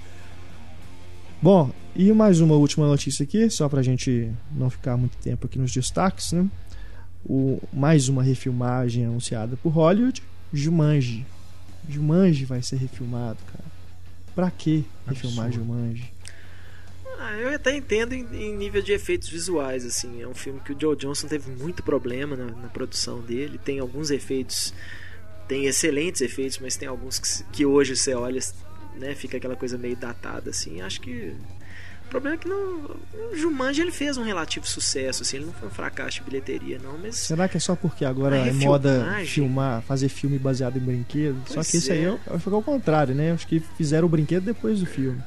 Bom, 1.42 1.72
e 1.96 2.12
mais 2.14 2.40
uma 2.40 2.56
última 2.56 2.88
notícia 2.88 3.24
aqui, 3.24 3.50
só 3.50 3.68
pra 3.68 3.82
gente 3.82 4.32
não 4.52 4.70
ficar 4.70 4.96
muito 4.96 5.18
tempo 5.18 5.46
aqui 5.46 5.60
nos 5.60 5.72
destaques, 5.72 6.32
né? 6.32 6.48
O, 7.26 7.62
mais 7.72 8.10
uma 8.10 8.24
refilmagem 8.24 9.06
anunciada 9.06 9.58
por 9.58 9.70
Hollywood, 9.70 10.24
Jumanji. 10.52 11.26
Jumanji 11.88 12.46
vai 12.46 12.62
ser 12.62 12.78
refilmado, 12.78 13.40
cara. 13.52 13.66
Pra 14.34 14.50
que 14.50 14.86
refilmar 15.08 15.52
Jumanji? 15.52 16.12
Ah, 17.24 17.38
eu 17.38 17.56
até 17.56 17.76
entendo 17.76 18.14
em, 18.14 18.28
em, 18.34 18.56
nível 18.56 18.82
de 18.82 18.92
efeitos 18.92 19.30
visuais, 19.30 19.86
assim. 19.86 20.22
É 20.22 20.28
um 20.28 20.34
filme 20.34 20.60
que 20.60 20.74
o 20.74 20.80
Joe 20.80 20.96
Johnson 20.96 21.28
teve 21.28 21.50
muito 21.52 21.82
problema 21.82 22.36
na, 22.36 22.46
na 22.46 22.68
produção 22.68 23.22
dele. 23.22 23.58
Tem 23.58 23.80
alguns 23.80 24.12
efeitos 24.12 24.74
tem 25.48 25.66
excelentes 25.66 26.22
efeitos, 26.22 26.60
mas 26.60 26.76
tem 26.76 26.88
alguns 26.88 27.20
que, 27.20 27.44
que 27.52 27.66
hoje 27.66 27.96
você 27.96 28.14
olha, 28.14 28.40
né, 28.96 29.14
fica 29.16 29.38
aquela 29.38 29.56
coisa 29.56 29.78
meio 29.78 29.96
datada 29.96 30.50
assim. 30.50 30.82
Acho 30.82 31.02
que 31.02 31.36
o 32.06 32.10
problema 32.10 32.36
é 32.36 32.40
que 32.40 32.48
não, 32.48 32.98
o 33.32 33.36
Jumanji 33.36 33.82
ele 33.82 33.92
fez 33.92 34.18
um 34.18 34.24
relativo 34.24 34.68
sucesso, 34.68 35.24
assim, 35.24 35.38
ele 35.38 35.46
não 35.48 35.54
foi 35.54 35.68
um 35.68 35.72
fracasso 35.72 36.18
de 36.18 36.24
bilheteria 36.24 36.80
não, 36.80 36.98
mas 36.98 37.16
Será 37.16 37.48
que 37.48 37.58
é 37.58 37.60
só 37.60 37.76
porque 37.76 38.06
agora 38.06 38.38
é 38.38 38.52
moda 38.52 39.06
filmar, 39.26 39.82
fazer 39.82 40.10
filme 40.10 40.38
baseado 40.38 40.78
em 40.78 40.82
brinquedo? 40.82 41.42
Pois 41.46 41.54
só 41.54 41.72
que 41.72 41.78
isso 41.78 41.92
é. 41.92 41.96
aí 41.96 42.06
é 42.06 42.12
o 42.12 42.62
contrário, 42.62 43.16
né? 43.16 43.32
Acho 43.32 43.48
que 43.48 43.60
fizeram 43.60 44.08
o 44.08 44.10
brinquedo 44.10 44.44
depois 44.44 44.80
do 44.80 44.86
filme. 44.86 45.22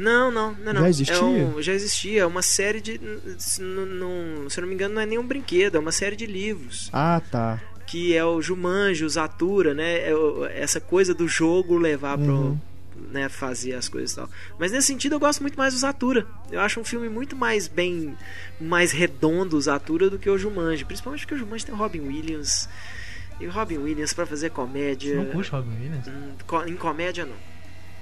Não, 0.00 0.30
não, 0.30 0.54
não, 0.54 0.72
não. 0.72 0.80
Já 0.82 0.88
existia? 0.88 1.16
É 1.16 1.22
um, 1.22 1.62
já 1.62 1.72
existia. 1.72 2.22
É 2.22 2.26
uma 2.26 2.42
série 2.42 2.80
de. 2.80 3.00
se 3.38 3.60
eu 3.60 3.66
não 3.66 4.68
me 4.68 4.74
engano, 4.74 4.94
não 4.94 5.02
é 5.02 5.06
nem 5.06 5.18
um 5.18 5.26
brinquedo, 5.26 5.76
é 5.76 5.78
uma 5.78 5.92
série 5.92 6.16
de 6.16 6.26
livros. 6.26 6.88
Ah, 6.92 7.20
tá 7.30 7.60
que 7.86 8.14
é 8.14 8.24
o 8.24 8.40
Jumanji, 8.40 9.04
o 9.04 9.10
Zatura, 9.10 9.74
né? 9.74 9.96
É 9.98 10.12
essa 10.54 10.80
coisa 10.80 11.12
do 11.12 11.26
jogo 11.26 11.76
levar 11.76 12.16
uhum. 12.16 12.24
pro 12.24 12.60
né, 13.10 13.28
fazer 13.28 13.74
as 13.74 13.88
coisas 13.88 14.12
e 14.12 14.16
tal. 14.16 14.30
Mas 14.60 14.70
nesse 14.70 14.86
sentido 14.86 15.16
eu 15.16 15.20
gosto 15.20 15.40
muito 15.40 15.58
mais 15.58 15.74
do 15.74 15.80
Zatura. 15.80 16.24
Eu 16.52 16.60
acho 16.60 16.78
um 16.78 16.84
filme 16.84 17.08
muito 17.08 17.34
mais 17.34 17.66
bem 17.66 18.16
mais 18.60 18.92
redondo 18.92 19.56
o 19.56 19.60
Zatura 19.60 20.08
do 20.08 20.20
que 20.20 20.30
o 20.30 20.38
Jumanji, 20.38 20.84
principalmente 20.84 21.22
porque 21.22 21.34
o 21.34 21.38
Jumanji 21.38 21.66
tem 21.66 21.74
o 21.74 21.78
Robin 21.78 22.00
Williams. 22.00 22.68
E 23.40 23.46
o 23.48 23.50
Robin 23.50 23.78
Williams 23.78 24.12
para 24.12 24.26
fazer 24.26 24.50
comédia. 24.50 25.16
Você 25.16 25.24
não 25.24 25.32
puxa 25.32 25.56
Robin 25.56 25.74
Williams? 25.82 26.06
Hum, 26.06 26.68
em 26.68 26.76
comédia 26.76 27.26
não. 27.26 27.36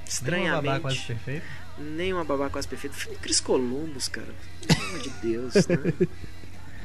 Estranhamente. 0.07 0.51
Nem 0.51 0.53
uma 0.53 0.63
babá 0.63 0.81
quase 0.81 0.99
perfeita? 1.01 1.47
Nem 1.81 2.13
uma 2.13 2.25
babá 2.25 2.51
quase 2.51 2.67
perfeita. 2.67 2.97
Filme 2.97 3.19
Cris 3.19 3.41
Columbus, 3.41 4.09
cara. 4.09 4.35
Pelo 4.67 4.89
amor 4.89 5.01
de 5.01 5.11
Deus, 5.23 5.55
né? 5.67 6.09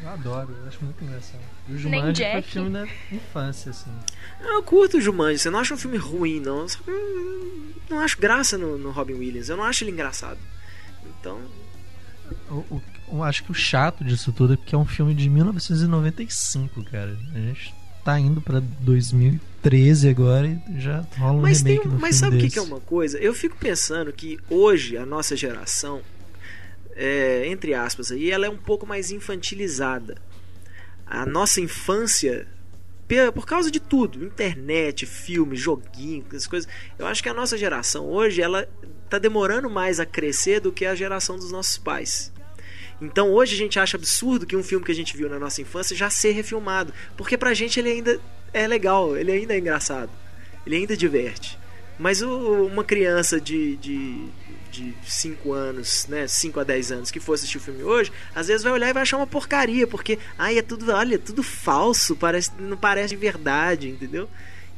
Eu 0.03 0.09
adoro, 0.09 0.53
eu 0.61 0.67
acho 0.67 0.83
muito 0.83 1.01
engraçado. 1.01 1.39
O 1.69 1.77
Jumanji 1.77 2.23
foi 2.29 2.41
filme 2.41 2.69
da 2.71 2.85
infância, 3.09 3.69
assim. 3.69 3.89
Eu 4.41 4.61
curto 4.61 4.97
o 4.97 5.01
Jumanji, 5.01 5.39
você 5.39 5.49
não 5.49 5.59
acha 5.59 5.73
um 5.73 5.77
filme 5.77 5.95
ruim, 5.97 6.41
não. 6.41 6.67
Só 6.67 6.79
que 6.79 6.89
eu 6.89 7.73
não 7.89 7.99
acho 7.99 8.19
graça 8.19 8.57
no, 8.57 8.77
no 8.77 8.91
Robin 8.91 9.13
Williams, 9.13 9.47
eu 9.47 9.55
não 9.55 9.63
acho 9.63 9.81
ele 9.85 9.91
engraçado. 9.91 10.39
Então. 11.05 11.39
O, 12.49 12.55
o, 12.69 12.81
eu 13.13 13.23
acho 13.23 13.45
que 13.45 13.51
o 13.51 13.53
chato 13.53 14.03
disso 14.03 14.33
tudo 14.33 14.55
é 14.55 14.57
porque 14.57 14.75
é 14.75 14.77
um 14.77 14.85
filme 14.85 15.13
de 15.13 15.29
1995, 15.29 16.83
cara. 16.83 17.17
A 17.33 17.39
gente 17.39 17.73
tá 18.03 18.19
indo 18.19 18.41
pra 18.41 18.61
2013 19.63 20.09
agora 20.09 20.47
e 20.47 20.79
já 20.79 21.05
rola 21.17 21.37
um 21.37 21.41
mas 21.41 21.61
remake 21.61 21.87
tem, 21.87 21.97
Mas 21.99 22.15
sabe 22.17 22.37
o 22.37 22.49
que, 22.49 22.59
é 22.59 22.61
uma 22.61 22.79
coisa? 22.79 23.17
Eu 23.17 23.33
fico 23.33 23.57
pensando 23.57 24.11
que 24.11 24.37
hoje 24.49 24.97
a 24.97 25.05
nossa 25.05 25.35
geração 25.35 26.01
é, 26.95 27.47
entre 27.47 27.73
aspas, 27.73 28.11
aí, 28.11 28.31
ela 28.31 28.45
é 28.45 28.49
um 28.49 28.57
pouco 28.57 28.85
mais 28.85 29.11
infantilizada. 29.11 30.17
A 31.05 31.25
nossa 31.25 31.59
infância, 31.59 32.47
por 33.33 33.45
causa 33.45 33.69
de 33.69 33.79
tudo, 33.79 34.23
internet, 34.23 35.05
filme, 35.05 35.55
joguinho, 35.55 36.25
essas 36.29 36.47
coisas, 36.47 36.69
eu 36.97 37.05
acho 37.05 37.21
que 37.21 37.29
a 37.29 37.33
nossa 37.33 37.57
geração 37.57 38.05
hoje 38.05 38.41
ela 38.41 38.67
está 39.05 39.19
demorando 39.19 39.69
mais 39.69 39.99
a 39.99 40.05
crescer 40.05 40.59
do 40.59 40.71
que 40.71 40.85
a 40.85 40.95
geração 40.95 41.37
dos 41.37 41.51
nossos 41.51 41.77
pais. 41.77 42.31
Então 43.01 43.31
hoje 43.31 43.55
a 43.55 43.57
gente 43.57 43.79
acha 43.79 43.97
absurdo 43.97 44.45
que 44.45 44.55
um 44.55 44.63
filme 44.63 44.85
que 44.85 44.91
a 44.91 44.95
gente 44.95 45.17
viu 45.17 45.29
na 45.29 45.37
nossa 45.37 45.61
infância 45.61 45.95
já 45.95 46.09
ser 46.09 46.31
refilmado, 46.31 46.93
porque 47.17 47.37
pra 47.37 47.53
gente 47.53 47.79
ele 47.79 47.89
ainda 47.89 48.19
é 48.53 48.67
legal, 48.67 49.17
ele 49.17 49.31
ainda 49.31 49.53
é 49.53 49.59
engraçado, 49.59 50.11
ele 50.65 50.75
ainda 50.77 50.95
diverte. 50.95 51.57
Mas 51.97 52.21
o, 52.21 52.65
uma 52.65 52.83
criança 52.83 53.39
de, 53.39 53.75
de 53.77 54.29
de 54.73 54.95
5 55.05 55.53
anos, 55.53 56.07
né, 56.07 56.27
5 56.27 56.59
a 56.59 56.63
10 56.63 56.91
anos 56.91 57.11
que 57.11 57.19
for 57.19 57.33
assistir 57.33 57.57
o 57.57 57.61
filme 57.61 57.83
hoje, 57.83 58.11
às 58.33 58.47
vezes 58.47 58.63
vai 58.63 58.73
olhar 58.73 58.89
e 58.89 58.93
vai 58.93 59.03
achar 59.03 59.17
uma 59.17 59.27
porcaria, 59.27 59.85
porque 59.85 60.17
ai, 60.35 60.57
é 60.57 60.63
tudo, 60.63 60.91
olha, 60.91 61.15
é 61.15 61.19
tudo 61.19 61.43
falso, 61.43 62.15
parece 62.15 62.51
não 62.57 62.75
parece 62.75 63.09
de 63.09 63.15
verdade, 63.15 63.87
entendeu? 63.87 64.27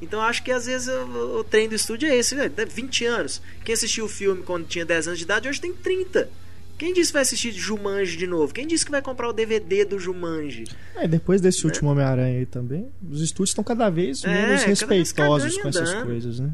Então 0.02 0.22
acho 0.22 0.44
que 0.44 0.52
às 0.52 0.66
vezes 0.66 0.90
o, 0.90 1.40
o 1.40 1.44
trem 1.46 1.70
do 1.70 1.76
estúdio 1.76 2.10
é 2.10 2.16
esse, 2.18 2.36
né? 2.36 2.50
20 2.50 3.06
anos. 3.06 3.42
Quem 3.64 3.74
assistiu 3.74 4.04
o 4.04 4.10
filme 4.10 4.44
quando 4.44 4.68
tinha 4.68 4.86
10 4.86 5.08
anos 5.08 5.20
de 5.20 5.24
idade, 5.24 5.48
hoje 5.48 5.62
tem 5.62 5.74
30. 5.74 6.30
Quem 6.78 6.94
disse 6.94 7.10
que 7.10 7.14
vai 7.14 7.22
assistir 7.22 7.52
Jumanji 7.54 8.18
de 8.18 8.28
novo? 8.28 8.54
Quem 8.54 8.68
disse 8.68 8.84
que 8.84 8.92
vai 8.92 9.02
comprar 9.02 9.30
o 9.30 9.34
DVD 9.34 9.86
do 9.86 9.98
Jumanji? 9.98 10.66
É, 10.96 11.08
depois 11.08 11.40
desse 11.40 11.64
né? 11.64 11.72
último 11.72 11.90
Homem-Aranha 11.90 12.40
aí 12.40 12.46
também, 12.46 12.88
os 13.10 13.22
estúdios 13.22 13.52
estão 13.52 13.64
cada 13.64 13.90
vez 13.90 14.24
é, 14.24 14.28
menos 14.28 14.64
respeitosos 14.64 15.58
com 15.58 15.70
essas 15.70 15.94
coisas, 16.04 16.40
né? 16.40 16.52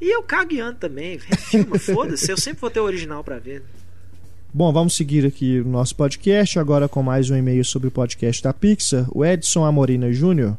E 0.00 0.14
eu 0.14 0.22
cagueando 0.22 0.78
também. 0.78 1.18
Refilma, 1.18 1.78
foda-se. 1.80 2.30
Eu 2.30 2.36
sempre 2.36 2.60
vou 2.60 2.70
ter 2.70 2.80
o 2.80 2.84
original 2.84 3.22
para 3.22 3.38
ver. 3.38 3.62
Bom, 4.54 4.72
vamos 4.72 4.94
seguir 4.94 5.24
aqui 5.24 5.60
o 5.60 5.68
nosso 5.68 5.96
podcast, 5.96 6.58
agora 6.58 6.88
com 6.88 7.02
mais 7.02 7.30
um 7.30 7.36
e-mail 7.36 7.64
sobre 7.64 7.88
o 7.88 7.90
podcast 7.90 8.42
da 8.42 8.52
Pixar. 8.52 9.06
O 9.10 9.24
Edson 9.24 9.64
Amorina 9.64 10.12
Júnior 10.12 10.56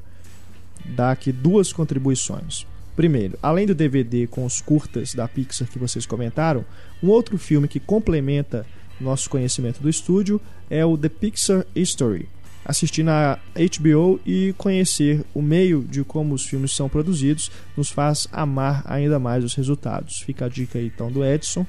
dá 0.86 1.12
aqui 1.12 1.32
duas 1.32 1.72
contribuições. 1.72 2.65
Primeiro, 2.95 3.38
além 3.41 3.65
do 3.65 3.73
DVD 3.73 4.27
com 4.27 4.45
os 4.45 4.62
curtas 4.62 5.13
da 5.13 5.27
Pixar 5.27 5.67
que 5.67 5.79
vocês 5.79 6.06
comentaram, 6.06 6.63
um 7.01 7.10
outro 7.10 7.38
filme 7.38 7.67
que 7.67 7.79
complementa 7.79 8.65
nosso 8.99 9.29
conhecimento 9.29 9.82
do 9.82 9.89
estúdio 9.89 10.39
é 10.69 10.86
o 10.86 10.97
The 10.97 11.10
Pixar 11.10 11.65
History, 11.75 12.29
assistir 12.63 13.03
na 13.03 13.38
HBO 13.56 14.19
e 14.25 14.53
conhecer 14.58 15.23
o 15.34 15.41
meio 15.41 15.82
de 15.84 16.03
como 16.03 16.34
os 16.34 16.45
filmes 16.45 16.75
são 16.75 16.88
produzidos 16.88 17.51
nos 17.75 17.89
faz 17.89 18.27
amar 18.32 18.84
ainda 18.86 19.19
mais 19.19 19.43
os 19.43 19.56
resultados. 19.56 20.21
Fica 20.21 20.45
a 20.45 20.49
dica 20.49 20.79
aí 20.79 20.91
então 20.93 21.12
do 21.12 21.25
Edson. 21.25 21.65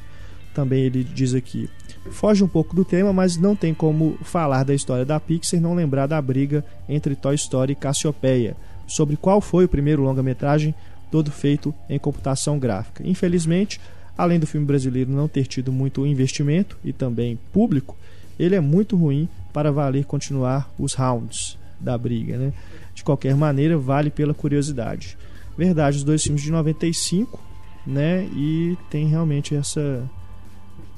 Também 0.54 0.84
ele 0.84 1.02
diz 1.02 1.34
aqui: 1.34 1.68
foge 2.10 2.44
um 2.44 2.48
pouco 2.48 2.76
do 2.76 2.84
tema, 2.84 3.12
mas 3.12 3.36
não 3.36 3.56
tem 3.56 3.74
como 3.74 4.16
falar 4.22 4.62
da 4.62 4.74
história 4.74 5.04
da 5.04 5.18
Pixar 5.18 5.58
e 5.58 5.62
não 5.62 5.74
lembrar 5.74 6.06
da 6.06 6.20
briga 6.22 6.64
entre 6.88 7.16
Toy 7.16 7.34
Story 7.34 7.72
e 7.72 7.76
Cassiopeia, 7.76 8.56
sobre 8.86 9.16
qual 9.16 9.40
foi 9.40 9.64
o 9.64 9.68
primeiro 9.68 10.02
longa-metragem 10.02 10.74
todo 11.14 11.30
feito 11.30 11.72
em 11.88 11.96
computação 11.96 12.58
gráfica. 12.58 13.06
Infelizmente, 13.06 13.80
Além 14.16 14.38
do 14.38 14.46
filme 14.46 14.66
brasileiro 14.66 15.10
não 15.10 15.26
ter 15.26 15.46
tido 15.46 15.72
muito 15.72 16.06
investimento 16.06 16.78
e 16.84 16.92
também 16.92 17.38
público, 17.52 17.96
ele 18.38 18.54
é 18.54 18.60
muito 18.60 18.96
ruim 18.96 19.28
para 19.52 19.72
valer 19.72 20.04
continuar 20.04 20.72
os 20.78 20.94
rounds 20.94 21.58
da 21.80 21.98
briga, 21.98 22.36
né? 22.36 22.52
De 22.94 23.02
qualquer 23.02 23.34
maneira, 23.34 23.76
vale 23.76 24.10
pela 24.10 24.32
curiosidade. 24.32 25.18
Verdade, 25.58 25.96
os 25.96 26.04
dois 26.04 26.22
filmes 26.22 26.42
de 26.42 26.50
95, 26.50 27.42
né? 27.84 28.24
E 28.36 28.78
tem 28.88 29.08
realmente 29.08 29.54
essa 29.54 30.08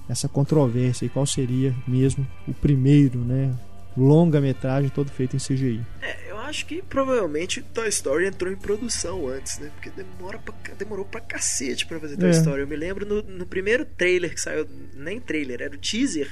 essa 0.08 0.28
controvérsia 0.28 1.04
e 1.04 1.08
qual 1.08 1.26
seria 1.26 1.74
mesmo 1.84 2.24
o 2.46 2.54
primeiro, 2.54 3.18
né? 3.18 3.52
Longa-metragem 3.96 4.90
todo 4.90 5.10
feito 5.10 5.36
em 5.36 5.38
CGI. 5.38 5.80
É, 6.02 6.30
eu 6.30 6.38
acho 6.38 6.66
que 6.66 6.82
provavelmente 6.82 7.62
Toy 7.62 7.88
Story 7.88 8.26
entrou 8.26 8.52
em 8.52 8.56
produção 8.56 9.28
antes, 9.28 9.58
né? 9.58 9.70
Porque 9.74 9.90
demora 9.90 10.38
pra, 10.38 10.54
demorou 10.78 11.04
pra 11.04 11.20
cacete 11.20 11.86
pra 11.86 11.98
fazer 11.98 12.16
Toy 12.16 12.28
é. 12.28 12.32
Story. 12.32 12.60
Eu 12.60 12.68
me 12.68 12.76
lembro 12.76 13.06
no, 13.06 13.22
no 13.22 13.46
primeiro 13.46 13.84
trailer 13.84 14.34
que 14.34 14.40
saiu, 14.40 14.66
nem 14.94 15.20
trailer, 15.20 15.62
era 15.62 15.74
o 15.74 15.78
teaser 15.78 16.30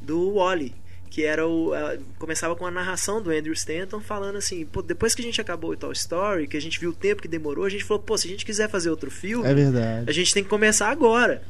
do 0.00 0.34
Wally 0.34 0.74
que 1.14 1.22
era 1.22 1.46
o 1.46 1.70
começava 2.18 2.56
com 2.56 2.66
a 2.66 2.72
narração 2.72 3.22
do 3.22 3.30
Andrew 3.30 3.52
Stanton 3.52 4.00
falando 4.00 4.34
assim, 4.34 4.66
pô, 4.66 4.82
depois 4.82 5.14
que 5.14 5.22
a 5.22 5.24
gente 5.24 5.40
acabou 5.40 5.70
o 5.70 5.76
Toy 5.76 5.92
Story, 5.92 6.48
que 6.48 6.56
a 6.56 6.60
gente 6.60 6.80
viu 6.80 6.90
o 6.90 6.92
tempo 6.92 7.22
que 7.22 7.28
demorou, 7.28 7.64
a 7.64 7.68
gente 7.68 7.84
falou, 7.84 8.02
pô, 8.02 8.18
se 8.18 8.26
a 8.26 8.30
gente 8.30 8.44
quiser 8.44 8.68
fazer 8.68 8.90
outro 8.90 9.12
filme, 9.12 9.46
é 9.46 9.54
verdade. 9.54 10.10
a 10.10 10.12
gente 10.12 10.34
tem 10.34 10.42
que 10.42 10.50
começar 10.50 10.88
agora. 10.88 11.40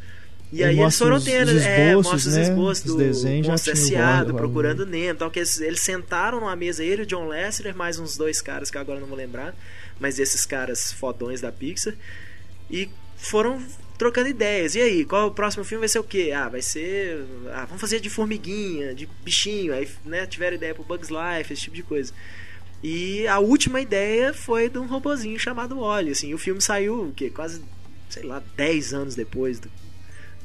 E 0.52 0.62
aí 0.62 0.78
eles 0.78 0.96
foram 0.96 1.20
tendo, 1.20 1.48
os 1.48 1.62
esboços, 1.62 2.26
é, 2.26 2.30
os 2.30 2.37
né? 2.37 2.42
esboços 2.42 2.85
do 2.85 2.96
desenhos 2.96 3.48
Monstro 3.48 3.72
S.A., 3.72 4.22
do 4.22 4.35
Procurando 4.35 4.87
Nemo, 4.87 5.14
então 5.14 5.28
que 5.28 5.40
eles, 5.40 5.61
eles, 5.61 5.80
sentaram 5.80 6.38
numa 6.38 6.54
mesa, 6.54 6.85
ele, 6.85 7.02
o 7.02 7.07
John 7.07 7.26
Lessler, 7.26 7.74
mais 7.74 7.98
uns 7.98 8.16
dois 8.16 8.40
caras 8.40 8.70
que 8.70 8.78
agora 8.78 9.00
não 9.00 9.09
vou 9.09 9.16
lembrar, 9.16 9.54
mas 9.98 10.18
esses 10.18 10.46
caras 10.46 10.92
fodões 10.92 11.40
da 11.40 11.50
Pixar, 11.50 11.94
e 12.70 12.88
foram 13.16 13.61
trocando 13.98 14.28
ideias. 14.28 14.74
E 14.74 14.80
aí, 14.80 15.04
qual 15.04 15.28
o 15.28 15.30
próximo 15.30 15.64
filme 15.64 15.80
vai 15.80 15.88
ser 15.88 15.98
o 15.98 16.04
quê? 16.04 16.33
Ah, 16.35 16.48
vai 16.48 16.62
ser. 16.62 17.24
Ah, 17.52 17.64
vamos 17.64 17.80
fazer 17.80 18.00
de 18.00 18.11
formiguinha, 18.11 18.94
de 18.94 19.09
bichinho. 19.24 19.72
Aí, 19.72 19.88
né, 20.04 20.26
tiveram 20.26 20.57
ideia 20.57 20.74
pro 20.74 20.85
Bugs 20.85 21.11
Life, 21.11 21.52
esse 21.52 21.62
tipo 21.62 21.76
de 21.76 21.83
coisa. 21.83 22.12
E 22.83 23.26
a 23.26 23.38
última 23.38 23.80
ideia 23.80 24.35
foi 24.35 24.68
de 24.68 24.78
um 24.78 24.87
robozinho 24.87 25.38
chamado 25.38 25.80
Wally, 25.80 26.11
assim. 26.11 26.35
o 26.35 26.38
filme 26.38 26.61
saiu, 26.61 27.09
o 27.09 27.12
quê? 27.12 27.30
Quase, 27.30 27.62
sei 28.11 28.24
lá, 28.24 28.42
10 28.57 28.92
anos 28.92 29.14
depois 29.14 29.59
do, 29.59 29.70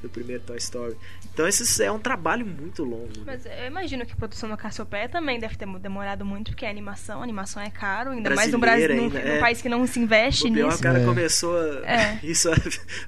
do 0.01 0.09
primeiro 0.09 0.43
Toy 0.43 0.57
Story. 0.57 0.95
Então 1.33 1.47
esse 1.47 1.83
é 1.83 1.91
um 1.91 1.99
trabalho 1.99 2.45
muito 2.45 2.83
longo. 2.83 3.07
Né? 3.19 3.23
Mas 3.25 3.45
eu 3.45 3.67
imagino 3.67 4.05
que 4.05 4.13
a 4.13 4.15
produção 4.15 4.49
da 4.49 4.57
Cassiopeia 4.57 5.07
também 5.07 5.39
deve 5.39 5.55
ter 5.55 5.67
demorado 5.79 6.25
muito, 6.25 6.51
porque 6.51 6.65
a 6.65 6.69
animação, 6.69 7.21
a 7.21 7.23
animação 7.23 7.61
é 7.61 7.69
caro, 7.69 8.11
ainda 8.11 8.33
mais 8.35 8.51
no 8.51 8.59
Brasil, 8.59 8.95
num, 8.95 9.17
é. 9.17 9.39
país 9.39 9.61
que 9.61 9.69
não 9.69 9.85
se 9.85 9.99
investe 9.99 10.45
o 10.45 10.49
nisso. 10.49 10.77
O 10.77 10.81
cara 10.81 10.99
é. 10.99 11.05
começou 11.05 11.57
é. 11.83 12.19
isso 12.23 12.49
há 12.49 12.55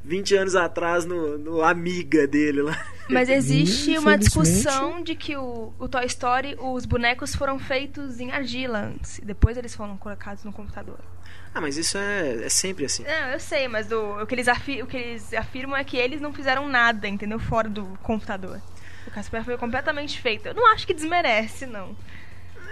20 0.03 0.35
anos 0.35 0.55
atrás 0.55 1.05
no, 1.05 1.37
no 1.37 1.61
Amiga 1.61 2.27
dele 2.27 2.61
lá. 2.61 2.85
Mas 3.09 3.29
existe 3.29 3.97
uma 3.97 4.17
discussão 4.17 5.03
de 5.03 5.15
que 5.15 5.35
o, 5.35 5.73
o 5.77 5.89
Toy 5.89 6.05
Story, 6.05 6.55
os 6.59 6.85
bonecos 6.85 7.35
foram 7.35 7.59
feitos 7.59 8.19
em 8.19 8.31
argila 8.31 8.79
antes, 8.79 9.17
e 9.17 9.25
depois 9.25 9.57
eles 9.57 9.75
foram 9.75 9.97
colocados 9.97 10.43
no 10.43 10.53
computador. 10.53 10.99
Ah, 11.53 11.59
mas 11.59 11.77
isso 11.77 11.97
é, 11.97 12.45
é 12.45 12.49
sempre 12.49 12.85
assim. 12.85 13.03
Não, 13.03 13.29
eu 13.29 13.39
sei, 13.39 13.67
mas 13.67 13.87
do, 13.87 14.21
o, 14.21 14.25
que 14.25 14.35
eles 14.35 14.47
o 14.47 14.87
que 14.87 14.97
eles 14.97 15.33
afirmam 15.33 15.75
é 15.75 15.83
que 15.83 15.97
eles 15.97 16.21
não 16.21 16.33
fizeram 16.33 16.69
nada, 16.69 17.07
entendeu? 17.07 17.39
Fora 17.39 17.67
do 17.67 17.85
computador. 18.01 18.61
O 19.05 19.11
Casper 19.11 19.43
foi 19.43 19.57
completamente 19.57 20.21
feito. 20.21 20.47
Eu 20.47 20.53
não 20.53 20.71
acho 20.71 20.87
que 20.87 20.93
desmerece, 20.93 21.65
não. 21.65 21.95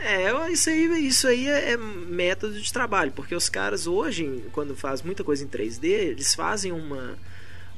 É, 0.02 0.32
isso 0.50 0.70
aí, 0.70 1.08
isso 1.08 1.28
aí 1.28 1.48
é, 1.48 1.72
é 1.72 1.78
método 1.78 2.60
de 2.60 2.72
trabalho, 2.72 3.12
porque 3.12 3.36
os 3.36 3.50
caras 3.50 3.86
hoje, 3.86 4.46
quando 4.54 4.76
fazem 4.76 5.06
muita 5.06 5.26
coisa 5.26 5.44
em 5.44 5.48
3D, 5.48 5.84
eles 5.84 6.34
fazem 6.34 6.72
uma, 6.72 7.20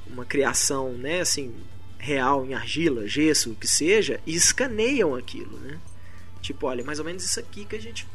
uma 0.05 0.23
criação, 0.23 0.91
né, 0.91 1.21
assim, 1.21 1.55
real 1.97 2.45
em 2.45 2.53
argila, 2.53 3.07
gesso, 3.07 3.51
o 3.51 3.55
que 3.55 3.67
seja, 3.67 4.19
e 4.25 4.35
escaneiam 4.35 5.15
aquilo, 5.15 5.57
né? 5.61 5.79
Tipo, 6.41 6.67
olha, 6.67 6.83
mais 6.83 6.99
ou 6.99 7.05
menos 7.05 7.23
isso 7.23 7.39
aqui 7.39 7.65
que 7.65 7.75
a 7.75 7.81
gente 7.81 8.05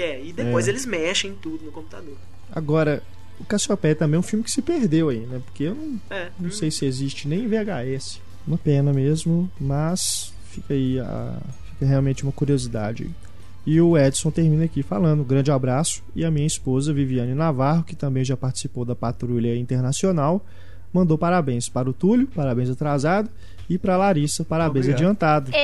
E 0.00 0.32
depois 0.32 0.66
é. 0.66 0.70
eles 0.70 0.86
mexem 0.86 1.34
tudo 1.34 1.64
no 1.64 1.72
computador. 1.72 2.16
Agora, 2.52 3.02
o 3.38 3.44
Cassiopeia 3.44 3.94
também 3.94 4.16
é 4.16 4.20
um 4.20 4.22
filme 4.22 4.44
que 4.44 4.50
se 4.50 4.62
perdeu 4.62 5.08
aí, 5.08 5.20
né? 5.20 5.40
Porque 5.44 5.64
eu 5.64 5.74
não, 5.74 6.00
é. 6.10 6.30
não 6.38 6.48
hum. 6.48 6.52
sei 6.52 6.70
se 6.70 6.84
existe 6.84 7.28
nem 7.28 7.44
em 7.44 7.48
VHS. 7.48 8.20
Uma 8.46 8.58
pena 8.58 8.92
mesmo, 8.92 9.50
mas 9.60 10.32
fica 10.50 10.74
aí 10.74 10.98
a, 10.98 11.38
fica 11.72 11.86
realmente 11.86 12.22
uma 12.22 12.32
curiosidade. 12.32 13.10
E 13.66 13.80
o 13.80 13.98
Edson 13.98 14.30
termina 14.30 14.64
aqui 14.64 14.82
falando: 14.82 15.22
grande 15.22 15.50
abraço. 15.50 16.02
E 16.16 16.24
a 16.24 16.30
minha 16.30 16.46
esposa 16.46 16.92
Viviane 16.92 17.34
Navarro, 17.34 17.84
que 17.84 17.94
também 17.94 18.24
já 18.24 18.36
participou 18.36 18.84
da 18.84 18.96
Patrulha 18.96 19.54
Internacional, 19.56 20.44
mandou 20.92 21.18
parabéns 21.18 21.68
para 21.68 21.88
o 21.88 21.92
Túlio, 21.92 22.26
parabéns 22.34 22.70
atrasado, 22.70 23.30
e 23.68 23.76
para 23.78 23.94
a 23.94 23.96
Larissa, 23.96 24.44
parabéns 24.44 24.86
Obrigado. 24.86 25.00
adiantado. 25.00 25.50
E... 25.54 25.56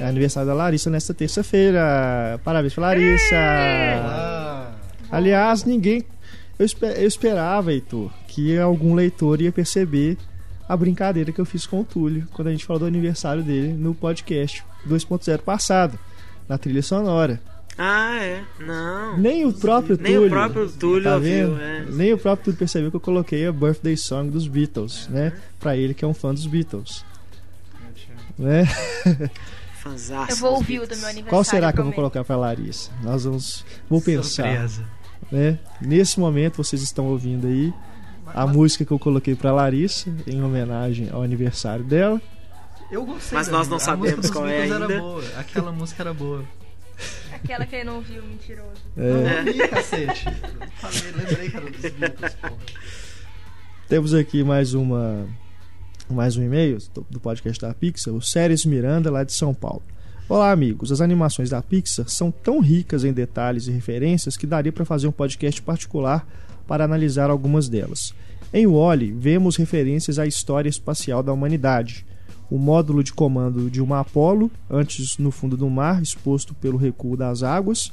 É 0.00 0.06
aniversário 0.06 0.46
da 0.46 0.54
Larissa 0.54 0.88
nesta 0.88 1.12
terça-feira. 1.12 2.40
Parabéns 2.44 2.72
pra 2.72 2.82
Larissa. 2.82 3.34
Ah. 3.34 4.70
Aliás, 5.10 5.64
ninguém. 5.64 6.04
Eu, 6.56 6.64
esper... 6.64 6.92
eu 6.92 7.08
esperava, 7.08 7.72
Heitor, 7.72 8.10
que 8.28 8.56
algum 8.58 8.94
leitor 8.94 9.40
ia 9.40 9.50
perceber 9.50 10.16
a 10.68 10.76
brincadeira 10.76 11.32
que 11.32 11.40
eu 11.40 11.44
fiz 11.44 11.66
com 11.66 11.80
o 11.80 11.84
Túlio 11.84 12.28
quando 12.32 12.48
a 12.48 12.50
gente 12.52 12.64
falou 12.64 12.80
do 12.80 12.86
aniversário 12.86 13.42
dele 13.42 13.72
no 13.72 13.94
podcast 13.94 14.62
2.0 14.86 15.38
passado, 15.38 15.98
na 16.48 16.58
trilha 16.58 16.82
sonora. 16.82 17.40
Ah, 17.78 18.16
é. 18.20 18.42
Não. 18.58 19.16
Nem 19.16 19.46
o 19.46 19.52
próprio 19.52 19.96
Nem 19.96 20.14
Túlio. 20.14 20.20
Nem 20.20 20.28
o 20.28 20.30
próprio 20.30 20.68
Túlio 20.68 21.04
tá 21.04 21.14
ouviu, 21.14 21.56
é. 21.58 21.84
Nem 21.88 22.12
o 22.12 22.18
próprio 22.18 22.44
Túlio 22.46 22.58
percebeu 22.58 22.90
que 22.90 22.96
eu 22.96 23.00
coloquei 23.00 23.46
a 23.46 23.52
Birthday 23.52 23.96
Song 23.96 24.28
dos 24.30 24.48
Beatles, 24.48 25.06
né? 25.08 25.32
Pra 25.60 25.76
ele 25.76 25.94
que 25.94 26.04
é 26.04 26.08
um 26.08 26.12
fã 26.12 26.34
dos 26.34 26.44
Beatles. 26.46 27.04
Né? 28.36 28.68
Eu 30.28 30.36
vou 30.36 30.54
ouvir 30.54 30.80
o 30.80 30.86
do 30.86 30.96
meu 30.96 31.06
aniversário. 31.06 31.28
Qual 31.28 31.44
será 31.44 31.72
que 31.72 31.80
eu 31.80 31.84
vou 31.84 31.92
colocar 31.92 32.24
para 32.24 32.36
Larissa? 32.36 32.90
Nós 33.02 33.24
vamos. 33.24 33.64
Vou 33.88 34.00
pensar. 34.00 34.44
Surpresa. 34.44 34.84
Né? 35.30 35.58
Nesse 35.80 36.18
momento 36.18 36.56
vocês 36.56 36.82
estão 36.82 37.06
ouvindo 37.06 37.46
aí 37.46 37.72
a 38.26 38.46
música 38.46 38.84
que 38.84 38.92
eu 38.92 38.98
coloquei 38.98 39.34
para 39.34 39.52
Larissa 39.52 40.12
em 40.26 40.42
homenagem 40.42 41.08
ao 41.10 41.22
aniversário 41.22 41.84
dela. 41.84 42.20
Eu 42.90 43.04
gostei. 43.04 43.38
Mas 43.38 43.48
nós 43.48 43.68
não 43.68 43.78
sabemos 43.78 44.30
qual 44.30 44.46
é 44.46 44.62
ainda. 44.62 44.84
Era 44.84 45.00
boa. 45.00 45.24
Aquela 45.36 45.72
música 45.72 46.02
era 46.02 46.12
boa. 46.12 46.44
Aquela 47.42 47.66
que 47.66 47.84
não 47.84 48.00
viu, 48.00 48.22
mentiroso. 48.22 48.82
É. 48.96 49.12
Não 49.12 49.46
ouvi, 49.46 49.68
cacete. 49.68 50.24
Falei, 50.76 51.12
lembrei 51.12 51.50
que 51.50 51.56
era 51.56 51.70
dos 51.70 51.80
Beatles, 51.80 52.36
Temos 53.88 54.14
aqui 54.14 54.42
mais 54.44 54.74
uma 54.74 55.26
mais 56.10 56.36
um 56.36 56.42
e-mail 56.42 56.78
do 57.10 57.20
podcast 57.20 57.60
da 57.60 57.74
Pixar, 57.74 58.14
o 58.14 58.22
Séries 58.22 58.64
Miranda, 58.64 59.10
lá 59.10 59.24
de 59.24 59.32
São 59.32 59.52
Paulo. 59.52 59.82
Olá, 60.28 60.50
amigos. 60.50 60.90
As 60.90 61.00
animações 61.00 61.50
da 61.50 61.62
Pixar 61.62 62.08
são 62.08 62.30
tão 62.30 62.60
ricas 62.60 63.04
em 63.04 63.12
detalhes 63.12 63.66
e 63.66 63.70
referências 63.70 64.36
que 64.36 64.46
daria 64.46 64.72
para 64.72 64.84
fazer 64.84 65.06
um 65.06 65.12
podcast 65.12 65.60
particular 65.62 66.26
para 66.66 66.84
analisar 66.84 67.30
algumas 67.30 67.68
delas. 67.68 68.14
Em 68.52 68.66
Wally, 68.66 69.12
vemos 69.12 69.56
referências 69.56 70.18
à 70.18 70.26
história 70.26 70.68
espacial 70.68 71.22
da 71.22 71.32
humanidade. 71.32 72.06
O 72.50 72.58
módulo 72.58 73.02
de 73.04 73.12
comando 73.12 73.70
de 73.70 73.80
uma 73.82 74.00
Apollo, 74.00 74.50
antes 74.70 75.18
no 75.18 75.30
fundo 75.30 75.56
do 75.56 75.68
mar, 75.68 76.02
exposto 76.02 76.54
pelo 76.54 76.78
recuo 76.78 77.16
das 77.16 77.42
águas, 77.42 77.92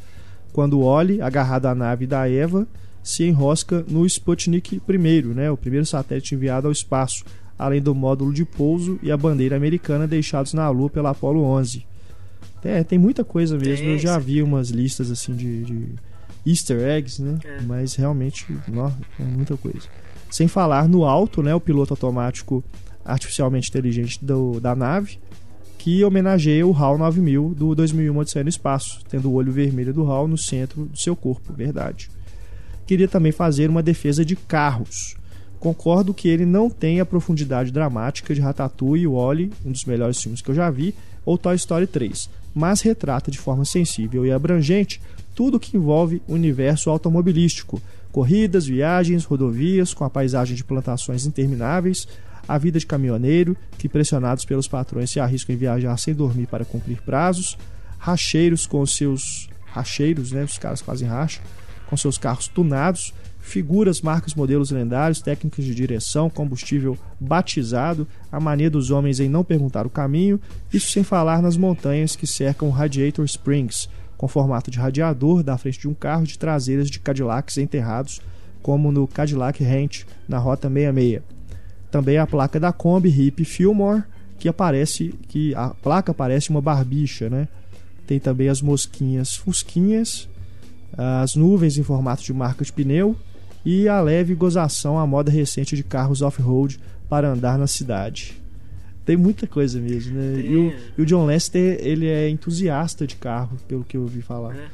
quando 0.53 0.79
Wally, 0.79 1.21
agarrado 1.21 1.65
à 1.65 1.75
nave 1.75 2.07
da 2.07 2.29
Eva, 2.29 2.65
se 3.03 3.23
enrosca 3.23 3.85
no 3.87 4.05
Sputnik 4.05 4.81
I, 4.87 5.21
né, 5.23 5.51
o 5.51 5.57
primeiro 5.57 5.85
satélite 5.85 6.33
enviado 6.33 6.67
ao 6.67 6.71
espaço, 6.71 7.23
além 7.59 7.81
do 7.81 7.93
módulo 7.93 8.33
de 8.33 8.45
pouso 8.45 8.97
e 9.03 9.11
a 9.11 9.17
bandeira 9.17 9.55
americana 9.55 10.07
deixados 10.07 10.53
na 10.53 10.69
Lua 10.69 10.89
pela 10.89 11.11
Apollo 11.11 11.41
11. 11.43 11.85
É, 12.63 12.83
tem 12.83 12.97
muita 12.97 13.23
coisa 13.23 13.57
mesmo. 13.57 13.85
Eu 13.85 13.99
já 13.99 14.17
vi 14.17 14.41
umas 14.41 14.69
listas 14.69 15.11
assim 15.11 15.35
de, 15.35 15.63
de 15.63 15.85
Easter 16.45 16.79
eggs, 16.81 17.21
né? 17.21 17.37
É. 17.43 17.61
Mas 17.61 17.93
realmente, 17.93 18.47
não, 18.67 18.91
é 19.19 19.23
muita 19.23 19.55
coisa. 19.55 19.87
Sem 20.31 20.47
falar 20.47 20.87
no 20.87 21.05
alto, 21.05 21.43
né? 21.43 21.53
O 21.53 21.59
piloto 21.59 21.93
automático 21.93 22.63
artificialmente 23.05 23.69
inteligente 23.69 24.23
do, 24.23 24.59
da 24.59 24.75
nave, 24.75 25.19
que 25.77 26.03
homenageia 26.03 26.65
o 26.65 26.73
HAL 26.73 26.97
9000 26.97 27.53
do 27.55 27.75
2001 27.75 28.17
Odisseia 28.17 28.43
no 28.43 28.49
Espaço, 28.49 29.01
tendo 29.07 29.29
o 29.29 29.33
olho 29.33 29.51
vermelho 29.51 29.93
do 29.93 30.11
HAL 30.11 30.27
no 30.27 30.37
centro 30.37 30.85
do 30.85 30.97
seu 30.97 31.15
corpo, 31.15 31.53
verdade. 31.53 32.09
Queria 32.87 33.07
também 33.07 33.31
fazer 33.31 33.69
uma 33.69 33.83
defesa 33.83 34.25
de 34.25 34.35
carros. 34.35 35.15
Concordo 35.59 36.13
que 36.13 36.27
ele 36.27 36.45
não 36.45 36.69
tem 36.69 36.99
a 36.99 37.05
profundidade 37.05 37.71
dramática 37.71 38.33
de 38.33 38.41
Ratatouille 38.41 39.07
Wally, 39.07 39.51
um 39.63 39.71
dos 39.71 39.85
melhores 39.85 40.21
filmes 40.21 40.41
que 40.41 40.49
eu 40.49 40.55
já 40.55 40.69
vi, 40.69 40.93
ou 41.23 41.37
Toy 41.37 41.55
Story 41.55 41.87
3, 41.87 42.29
mas 42.53 42.81
retrata 42.81 43.31
de 43.31 43.37
forma 43.37 43.65
sensível 43.65 44.25
e 44.25 44.31
abrangente 44.31 45.01
tudo 45.35 45.59
que 45.59 45.75
envolve 45.75 46.21
o 46.27 46.33
universo 46.33 46.89
automobilístico, 46.89 47.81
corridas, 48.11 48.65
viagens, 48.65 49.25
rodovias 49.25 49.93
com 49.93 50.05
a 50.05 50.09
paisagem 50.09 50.55
de 50.55 50.63
plantações 50.63 51.25
intermináveis, 51.25 52.07
a 52.47 52.57
vida 52.57 52.79
de 52.79 52.85
caminhoneiro 52.85 53.55
que 53.77 53.89
pressionados 53.89 54.45
pelos 54.45 54.67
patrões 54.67 55.09
se 55.09 55.19
arriscam 55.19 55.53
em 55.53 55.57
viajar 55.57 55.97
sem 55.97 56.13
dormir 56.13 56.47
para 56.47 56.65
cumprir 56.65 57.01
prazos, 57.01 57.57
racheiros 57.97 58.65
com 58.65 58.85
seus 58.85 59.49
racheiros, 59.65 60.31
né, 60.31 60.43
os 60.43 60.57
caras 60.57 60.81
fazem 60.81 61.07
racha, 61.07 61.41
com 61.87 61.97
seus 61.97 62.17
carros 62.17 62.47
tunados, 62.47 63.13
figuras, 63.39 64.01
marcas, 64.01 64.33
modelos 64.33 64.71
lendários, 64.71 65.21
técnicas 65.21 65.63
de 65.63 65.75
direção, 65.75 66.29
combustível 66.29 66.97
batizado, 67.19 68.07
a 68.31 68.39
mania 68.39 68.69
dos 68.69 68.89
homens 68.89 69.19
em 69.19 69.29
não 69.29 69.43
perguntar 69.43 69.85
o 69.85 69.89
caminho, 69.89 70.39
isso 70.73 70.91
sem 70.91 71.03
falar 71.03 71.41
nas 71.41 71.55
montanhas 71.55 72.15
que 72.15 72.25
cercam 72.25 72.69
Radiator 72.69 73.23
Springs, 73.25 73.87
com 74.17 74.27
formato 74.27 74.71
de 74.71 74.79
radiador 74.79 75.43
da 75.43 75.57
frente 75.57 75.79
de 75.79 75.87
um 75.87 75.93
carro 75.93 76.25
de 76.25 76.39
traseiras 76.39 76.89
de 76.89 76.99
Cadillacs 76.99 77.57
enterrados, 77.57 78.21
como 78.61 78.91
no 78.91 79.07
Cadillac 79.07 79.63
Ranch, 79.63 80.05
na 80.27 80.39
Rota 80.39 80.67
66. 80.67 81.34
Também 81.95 82.17
a 82.17 82.27
placa 82.27 82.59
da 82.59 82.73
Kombi 82.73 83.07
Hip 83.07 83.45
Fillmore, 83.45 84.03
que 84.37 84.49
aparece 84.49 85.15
que 85.29 85.55
a 85.55 85.69
placa 85.69 86.13
parece 86.13 86.49
uma 86.49 86.59
barbicha, 86.59 87.29
né? 87.29 87.47
Tem 88.05 88.19
também 88.19 88.49
as 88.49 88.61
mosquinhas 88.61 89.37
fusquinhas, 89.37 90.27
as 90.97 91.37
nuvens 91.37 91.77
em 91.77 91.83
formato 91.83 92.21
de 92.21 92.33
marca 92.33 92.65
de 92.65 92.73
pneu 92.73 93.15
e 93.63 93.87
a 93.87 94.01
leve 94.01 94.35
gozação 94.35 94.99
à 94.99 95.07
moda 95.07 95.31
recente 95.31 95.73
de 95.73 95.85
carros 95.85 96.21
off-road 96.21 96.81
para 97.07 97.29
andar 97.29 97.57
na 97.57 97.65
cidade. 97.65 98.41
Tem 99.05 99.15
muita 99.15 99.47
coisa 99.47 99.79
mesmo, 99.79 100.15
né? 100.15 100.41
E 100.41 100.53
o, 100.53 100.73
e 100.97 101.01
o, 101.01 101.05
John 101.05 101.25
Lester, 101.25 101.79
ele 101.79 102.07
é 102.07 102.27
entusiasta 102.27 103.07
de 103.07 103.15
carro, 103.15 103.57
pelo 103.69 103.85
que 103.85 103.95
eu 103.95 104.01
ouvi 104.01 104.21
falar. 104.21 104.53
É 104.53 104.67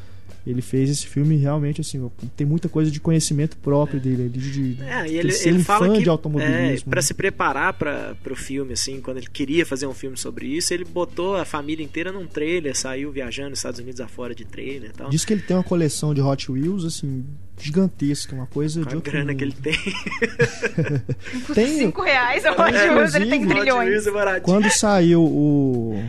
ele 0.45 0.61
fez 0.61 0.89
esse 0.89 1.05
filme 1.07 1.37
realmente 1.37 1.81
assim 1.81 2.09
tem 2.35 2.47
muita 2.47 2.67
coisa 2.67 2.89
de 2.89 2.99
conhecimento 2.99 3.55
próprio 3.57 3.97
é. 3.97 4.01
dele 4.01 4.29
de, 4.29 4.75
de, 4.75 4.83
é, 4.83 5.07
ele, 5.07 5.31
ser 5.31 5.49
ele 5.49 5.59
um 5.59 5.63
fala 5.63 5.87
fã 5.87 5.93
que, 5.93 6.03
de 6.03 6.09
automobilismo 6.09 6.87
é, 6.87 6.89
para 6.89 6.97
né? 6.97 7.01
se 7.01 7.13
preparar 7.13 7.73
para 7.73 8.15
o 8.29 8.35
filme 8.35 8.73
assim 8.73 8.99
quando 9.01 9.17
ele 9.17 9.27
queria 9.27 9.65
fazer 9.65 9.85
um 9.85 9.93
filme 9.93 10.17
sobre 10.17 10.47
isso 10.47 10.73
ele 10.73 10.83
botou 10.83 11.35
a 11.35 11.45
família 11.45 11.83
inteira 11.83 12.11
num 12.11 12.25
trailer 12.25 12.75
saiu 12.75 13.11
viajando 13.11 13.51
nos 13.51 13.59
Estados 13.59 13.79
Unidos 13.79 14.01
afora 14.01 14.33
de 14.33 14.45
trailer 14.45 14.91
tal. 14.93 15.09
diz 15.09 15.23
que 15.23 15.33
ele 15.33 15.41
tem 15.41 15.55
uma 15.55 15.63
coleção 15.63 16.13
de 16.13 16.21
Hot 16.21 16.51
Wheels 16.51 16.85
assim 16.85 17.23
gigantesca 17.59 18.33
uma 18.33 18.47
coisa 18.47 18.81
Com 18.81 18.89
de 18.89 18.95
a 18.95 18.99
grana 18.99 19.25
mundo. 19.31 19.37
que 19.37 19.43
ele 19.43 19.53
tem 19.53 19.77
tem 21.53 21.77
cinco 21.77 22.01
reais 22.01 22.43
o 22.45 22.49
Hot 22.49 22.75
é, 22.75 22.91
Wheels 22.91 23.13
ele 23.13 23.27
tem 23.27 23.47
trilhões 23.47 24.07
é 24.07 24.39
quando 24.39 24.69
saiu 24.71 25.21
o 25.21 26.03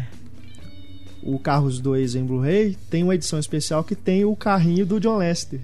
o 1.22 1.38
Carros 1.38 1.80
2 1.80 2.16
em 2.16 2.24
Blu-ray, 2.24 2.76
tem 2.90 3.02
uma 3.02 3.14
edição 3.14 3.38
especial 3.38 3.84
que 3.84 3.94
tem 3.94 4.24
o 4.24 4.34
carrinho 4.34 4.84
do 4.84 4.98
John 4.98 5.18
Lester. 5.18 5.60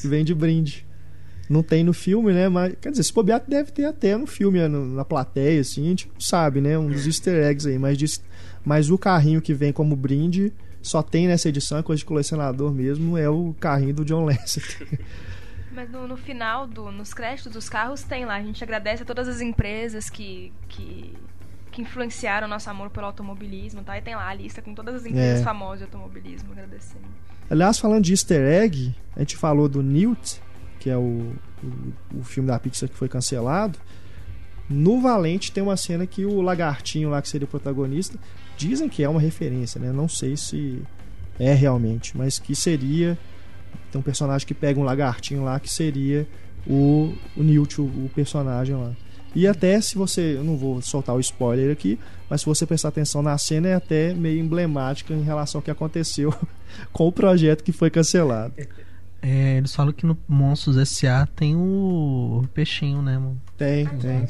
que 0.00 0.06
vem 0.06 0.24
de 0.24 0.34
brinde. 0.34 0.86
Não 1.48 1.62
tem 1.62 1.82
no 1.82 1.92
filme, 1.92 2.32
né? 2.32 2.48
Mas, 2.48 2.74
quer 2.80 2.90
dizer, 2.90 3.02
se 3.02 3.12
bobear, 3.12 3.42
deve 3.46 3.72
ter 3.72 3.84
até 3.84 4.16
no 4.16 4.26
filme, 4.26 4.66
na 4.68 5.04
plateia, 5.04 5.60
assim, 5.60 5.84
a 5.84 5.88
gente 5.88 6.06
não 6.06 6.20
sabe, 6.20 6.60
né? 6.60 6.78
Um 6.78 6.88
dos 6.88 7.06
easter 7.06 7.44
eggs 7.44 7.68
aí. 7.68 7.76
Mas, 7.76 7.98
diz, 7.98 8.22
mas 8.64 8.88
o 8.88 8.96
carrinho 8.96 9.42
que 9.42 9.52
vem 9.52 9.72
como 9.72 9.96
brinde 9.96 10.52
só 10.80 11.02
tem 11.02 11.26
nessa 11.26 11.48
edição, 11.48 11.78
é 11.78 11.82
coisa 11.82 11.98
de 11.98 12.06
colecionador 12.06 12.72
mesmo, 12.72 13.18
é 13.18 13.28
o 13.28 13.54
carrinho 13.58 13.94
do 13.94 14.04
John 14.04 14.24
Lester. 14.24 14.64
Mas 15.72 15.88
no, 15.88 16.06
no, 16.08 16.16
final, 16.16 16.66
do, 16.66 16.90
nos 16.90 17.14
créditos 17.14 17.52
dos 17.52 17.68
carros, 17.68 18.02
tem 18.02 18.24
lá. 18.24 18.34
A 18.34 18.42
gente 18.42 18.62
agradece 18.62 19.04
a 19.04 19.06
todas 19.06 19.28
as 19.28 19.40
empresas 19.40 20.10
que, 20.10 20.52
que 20.68 21.14
que 21.70 21.82
influenciaram 21.82 22.46
o 22.46 22.50
nosso 22.50 22.68
amor 22.68 22.90
pelo 22.90 23.06
automobilismo, 23.06 23.82
tá? 23.82 23.96
E 23.96 24.02
tem 24.02 24.14
lá 24.14 24.28
a 24.28 24.34
lista 24.34 24.60
com 24.60 24.74
todas 24.74 24.94
as 24.96 25.06
empresas 25.06 25.40
é. 25.40 25.42
famosas 25.42 25.78
de 25.78 25.84
automobilismo 25.84 26.52
agradecendo. 26.52 27.04
Aliás, 27.48 27.78
falando 27.78 28.04
de 28.04 28.12
easter 28.12 28.42
egg, 28.42 28.94
a 29.16 29.20
gente 29.20 29.36
falou 29.36 29.68
do 29.68 29.82
Newt, 29.82 30.40
que 30.78 30.88
é 30.88 30.96
o, 30.96 31.32
o, 31.62 32.18
o 32.20 32.24
filme 32.24 32.48
da 32.48 32.58
Pixar 32.58 32.88
que 32.88 32.96
foi 32.96 33.08
cancelado. 33.08 33.78
No 34.68 35.00
Valente 35.00 35.50
tem 35.50 35.62
uma 35.62 35.76
cena 35.76 36.06
que 36.06 36.24
o 36.24 36.40
lagartinho 36.40 37.10
lá, 37.10 37.20
que 37.20 37.28
seria 37.28 37.44
o 37.44 37.48
protagonista, 37.48 38.16
dizem 38.56 38.88
que 38.88 39.02
é 39.02 39.08
uma 39.08 39.20
referência, 39.20 39.80
né? 39.80 39.90
Não 39.92 40.08
sei 40.08 40.36
se 40.36 40.80
é 41.38 41.52
realmente, 41.52 42.16
mas 42.16 42.38
que 42.38 42.54
seria. 42.54 43.18
Tem 43.90 43.98
um 44.00 44.02
personagem 44.02 44.46
que 44.46 44.54
pega 44.54 44.78
um 44.78 44.84
lagartinho 44.84 45.42
lá 45.42 45.58
que 45.58 45.68
seria 45.68 46.26
o, 46.66 47.12
o 47.36 47.42
Newt, 47.42 47.80
o, 47.80 47.84
o 47.84 48.10
personagem 48.14 48.76
lá. 48.76 48.92
E 49.34 49.46
até 49.46 49.80
se 49.80 49.96
você, 49.96 50.36
eu 50.36 50.44
não 50.44 50.56
vou 50.56 50.82
soltar 50.82 51.14
o 51.14 51.20
spoiler 51.20 51.72
aqui, 51.72 51.98
mas 52.28 52.40
se 52.40 52.46
você 52.46 52.66
prestar 52.66 52.88
atenção 52.88 53.22
na 53.22 53.36
cena 53.38 53.68
é 53.68 53.74
até 53.74 54.12
meio 54.12 54.40
emblemática 54.40 55.14
em 55.14 55.22
relação 55.22 55.58
ao 55.58 55.62
que 55.62 55.70
aconteceu 55.70 56.34
com 56.92 57.06
o 57.06 57.12
projeto 57.12 57.62
que 57.62 57.72
foi 57.72 57.90
cancelado. 57.90 58.54
É, 59.22 59.58
eles 59.58 59.74
falam 59.74 59.92
que 59.92 60.06
no 60.06 60.16
Monstros 60.26 60.78
S.A. 60.78 61.26
tem 61.26 61.54
o 61.54 62.42
peixinho, 62.54 63.02
né, 63.02 63.18
mano? 63.18 63.40
Tem, 63.56 63.86
a 63.86 63.90
tem. 63.90 64.26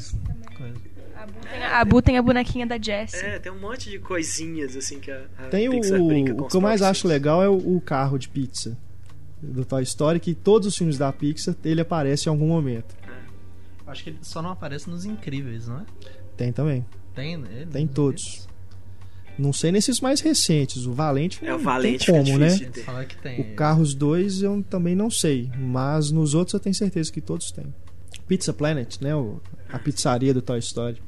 A 1.71 1.85
Bu 1.85 2.01
tem 2.01 2.17
a 2.17 2.21
bonequinha 2.21 2.65
da 2.65 2.77
Jessie. 2.77 3.19
É, 3.19 3.39
tem 3.39 3.51
um 3.51 3.59
monte 3.59 3.89
de 3.89 3.99
coisinhas 3.99 4.75
assim 4.75 4.99
que 4.99 5.11
a, 5.11 5.21
a 5.37 5.43
tem 5.45 5.69
Pixar 5.69 6.01
o, 6.01 6.07
brinca 6.07 6.33
com 6.33 6.43
O 6.43 6.47
que 6.47 6.55
eu 6.55 6.61
mais 6.61 6.81
acho 6.81 7.07
legal 7.07 7.41
é 7.43 7.47
o, 7.47 7.77
o, 7.77 7.81
carro 7.81 8.17
de 8.17 8.27
pizza 8.27 8.77
do 9.41 9.63
Toy 9.63 9.83
Story, 9.83 10.19
que 10.19 10.33
todos 10.33 10.67
os 10.67 10.75
filmes 10.75 10.97
da 10.97 11.11
Pixar 11.13 11.55
ele 11.63 11.81
aparece 11.81 12.27
em 12.27 12.31
algum 12.31 12.47
momento. 12.47 12.95
Acho 13.91 14.03
que 14.03 14.09
ele 14.11 14.19
só 14.21 14.41
não 14.41 14.51
aparece 14.51 14.89
nos 14.89 15.05
Incríveis, 15.05 15.67
não 15.67 15.79
é? 15.79 15.85
Tem 16.37 16.51
também. 16.51 16.85
Tem, 17.13 17.33
ele, 17.33 17.65
tem 17.65 17.85
todos. 17.85 18.47
Não 19.37 19.51
sei 19.51 19.71
nesses 19.71 19.99
mais 19.99 20.21
recentes. 20.21 20.85
O 20.85 20.93
Valente 20.93 21.45
é 21.45 21.53
o 21.53 21.59
Valente 21.59 22.05
tem 22.05 22.23
como, 22.23 22.37
né? 22.37 22.57
Que 23.07 23.17
tem. 23.17 23.41
O 23.41 23.55
Carros 23.55 23.93
2 23.93 24.43
eu 24.43 24.63
também 24.69 24.95
não 24.95 25.09
sei, 25.09 25.51
mas 25.57 26.11
nos 26.11 26.33
outros 26.33 26.53
eu 26.53 26.59
tenho 26.59 26.75
certeza 26.75 27.11
que 27.11 27.21
todos 27.21 27.51
têm. 27.51 27.73
Pizza 28.27 28.53
Planet, 28.53 29.01
né? 29.01 29.15
O, 29.15 29.41
a 29.69 29.79
pizzaria 29.79 30.33
do 30.33 30.41
Toy 30.41 30.59
Story. 30.59 31.01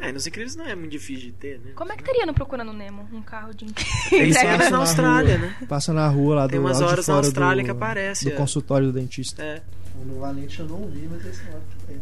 É, 0.00 0.12
nos 0.12 0.26
Incríveis 0.26 0.54
não 0.54 0.64
é 0.64 0.76
muito 0.76 0.92
difícil 0.92 1.26
de 1.26 1.32
ter, 1.32 1.58
né? 1.58 1.72
Como 1.74 1.92
é 1.92 1.96
que 1.96 2.04
teria 2.04 2.24
no 2.24 2.32
Procurando 2.32 2.72
Nemo 2.72 3.08
um 3.12 3.20
carro 3.20 3.52
de 3.52 3.66
Eles 4.12 4.36
passam 4.36 4.70
na 4.70 4.78
Austrália, 4.78 5.38
rua, 5.38 5.46
né? 5.48 5.66
Passa 5.68 5.92
na 5.92 6.08
rua 6.08 6.34
lá 6.36 6.46
do 6.46 6.50
Tem 6.50 6.60
umas 6.60 6.80
horas 6.80 7.08
na 7.08 7.14
Austrália 7.14 7.64
do, 7.64 7.66
que 7.66 7.70
aparece. 7.70 8.24
Do 8.26 8.30
é. 8.30 8.34
consultório 8.34 8.86
do 8.86 8.92
dentista. 8.92 9.42
É. 9.42 9.62
No 10.06 10.20
Valente 10.20 10.60
eu 10.60 10.66
não 10.66 10.88
vi, 10.88 11.08
mas 11.10 11.24
esse 11.26 11.42
lá 11.50 11.60
tem. 11.86 11.96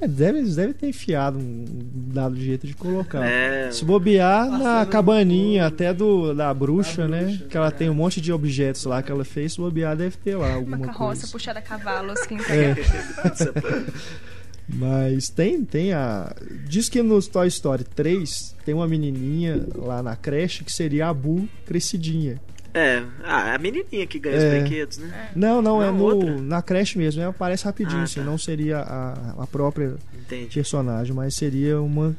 É, 0.00 0.06
deve, 0.06 0.38
eles 0.38 0.56
devem 0.56 0.72
ter 0.74 0.88
enfiado 0.88 1.38
um 1.38 1.64
dado 2.12 2.36
jeito 2.36 2.66
de 2.66 2.74
colocar. 2.74 3.24
É. 3.24 3.70
Se 3.70 3.84
bobear 3.84 4.50
na 4.50 4.84
cabaninha 4.86 5.66
até 5.66 5.92
do, 5.92 6.34
da 6.34 6.52
bruxa, 6.52 7.08
né? 7.08 7.22
bruxa, 7.24 7.38
né? 7.38 7.48
Que 7.48 7.56
ela 7.56 7.68
é. 7.68 7.70
tem 7.70 7.90
um 7.90 7.94
monte 7.94 8.20
de 8.20 8.32
objetos 8.32 8.84
lá 8.84 9.02
que 9.02 9.10
ela 9.10 9.24
fez. 9.24 9.54
Se 9.54 9.58
bobear, 9.58 9.96
deve 9.96 10.16
ter 10.16 10.36
lá 10.36 10.54
alguma 10.54 10.76
Uma 10.76 10.86
carroça 10.86 11.20
coisa. 11.20 11.32
puxada 11.32 11.58
a 11.58 11.62
cavalos 11.62 12.20
que 12.26 12.34
é. 12.34 12.76
Mas 14.68 15.30
tem, 15.30 15.64
tem 15.64 15.94
a. 15.94 16.34
Diz 16.66 16.90
que 16.90 17.02
no 17.02 17.22
Toy 17.22 17.48
Story 17.48 17.84
3 17.84 18.54
tem 18.64 18.74
uma 18.74 18.86
menininha 18.86 19.66
lá 19.74 20.02
na 20.02 20.14
creche 20.14 20.62
que 20.62 20.70
seria 20.70 21.08
a 21.08 21.14
Bu 21.14 21.48
crescidinha. 21.64 22.38
É, 22.74 23.02
ah, 23.24 23.54
a 23.54 23.58
menininha 23.58 24.06
que 24.06 24.18
ganha 24.18 24.36
é. 24.36 24.38
os 24.38 24.60
brinquedos, 24.60 24.98
né? 24.98 25.30
Não, 25.34 25.62
não, 25.62 25.78
não 25.78 25.82
é 25.82 25.90
no, 25.90 26.42
na 26.42 26.60
creche 26.62 26.98
mesmo. 26.98 27.20
Ela 27.20 27.30
aparece 27.30 27.64
rapidinho, 27.64 28.00
ah, 28.00 28.04
assim. 28.04 28.20
Tá. 28.20 28.26
Não 28.26 28.36
seria 28.36 28.78
a, 28.78 29.42
a 29.42 29.46
própria 29.46 29.96
Entendi. 30.14 30.54
personagem, 30.54 31.14
mas 31.14 31.34
seria 31.34 31.80
uma 31.80 32.14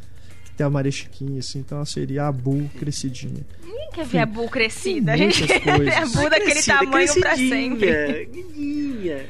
que 0.45 0.51
tem 0.53 0.65
a 0.65 0.69
Maria 0.69 0.91
Chiquinha, 0.91 1.39
assim. 1.39 1.59
Então 1.59 1.77
ela 1.77 1.85
seria 1.85 2.27
a 2.27 2.31
Bu 2.31 2.69
crescidinha. 2.79 3.45
Ninguém 3.63 3.89
quer 3.93 4.05
ver 4.05 4.19
a 4.19 4.25
Bu 4.25 4.49
crescida. 4.49 5.13
A 5.13 5.17
gente 5.17 5.45
quer 5.45 5.79
ver 5.79 5.93
a 5.93 6.05
Bu 6.05 6.29
daquele 6.29 6.63
tamanho 6.63 7.13
pra 7.19 7.35
sempre. 7.35 8.25
Guinha. 8.25 9.25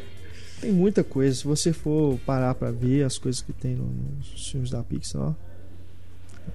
Tem 0.62 0.72
muita 0.72 1.04
coisa. 1.04 1.36
Se 1.36 1.46
você 1.46 1.72
for 1.72 2.18
parar 2.26 2.56
pra 2.56 2.72
ver 2.72 3.04
as 3.04 3.18
coisas 3.18 3.42
que 3.42 3.54
tem 3.54 3.76
nos 3.76 4.50
filmes 4.50 4.70
da 4.70 4.84
Pixar, 4.84 5.22
ó. 5.22 5.34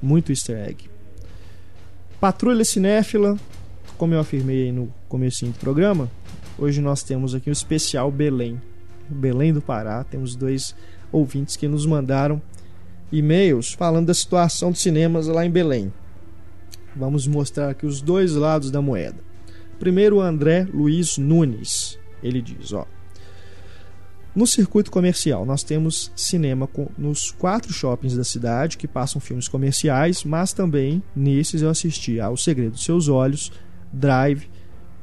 Muito 0.02 0.32
easter 0.32 0.56
egg. 0.68 0.90
Patrulha 2.20 2.64
Cinéfila, 2.64 3.38
como 4.04 4.12
eu 4.12 4.20
afirmei 4.20 4.70
no 4.70 4.92
começo 5.08 5.46
do 5.46 5.54
programa, 5.54 6.10
hoje 6.58 6.78
nós 6.78 7.02
temos 7.02 7.34
aqui 7.34 7.48
o 7.48 7.50
um 7.50 7.52
especial 7.54 8.10
Belém. 8.10 8.60
Belém 9.08 9.50
do 9.50 9.62
Pará. 9.62 10.04
Temos 10.04 10.36
dois 10.36 10.76
ouvintes 11.10 11.56
que 11.56 11.66
nos 11.66 11.86
mandaram 11.86 12.42
e-mails 13.10 13.72
falando 13.72 14.08
da 14.08 14.12
situação 14.12 14.70
dos 14.70 14.82
cinemas 14.82 15.26
lá 15.26 15.46
em 15.46 15.50
Belém. 15.50 15.90
Vamos 16.94 17.26
mostrar 17.26 17.70
aqui 17.70 17.86
os 17.86 18.02
dois 18.02 18.34
lados 18.34 18.70
da 18.70 18.82
moeda. 18.82 19.16
Primeiro, 19.78 20.16
o 20.16 20.20
André 20.20 20.68
Luiz 20.70 21.16
Nunes. 21.16 21.98
Ele 22.22 22.42
diz: 22.42 22.74
ó, 22.74 22.86
no 24.34 24.46
circuito 24.46 24.90
comercial, 24.90 25.46
nós 25.46 25.62
temos 25.62 26.12
cinema 26.14 26.66
com, 26.66 26.88
nos 26.98 27.30
quatro 27.30 27.72
shoppings 27.72 28.16
da 28.16 28.24
cidade 28.24 28.76
que 28.76 28.88
passam 28.88 29.18
filmes 29.18 29.48
comerciais, 29.48 30.24
mas 30.24 30.52
também 30.52 31.02
nesses 31.16 31.62
eu 31.62 31.70
assisti 31.70 32.20
ao 32.20 32.36
Segredo 32.36 32.72
dos 32.72 32.84
Seus 32.84 33.08
Olhos, 33.08 33.50
Drive, 33.94 34.48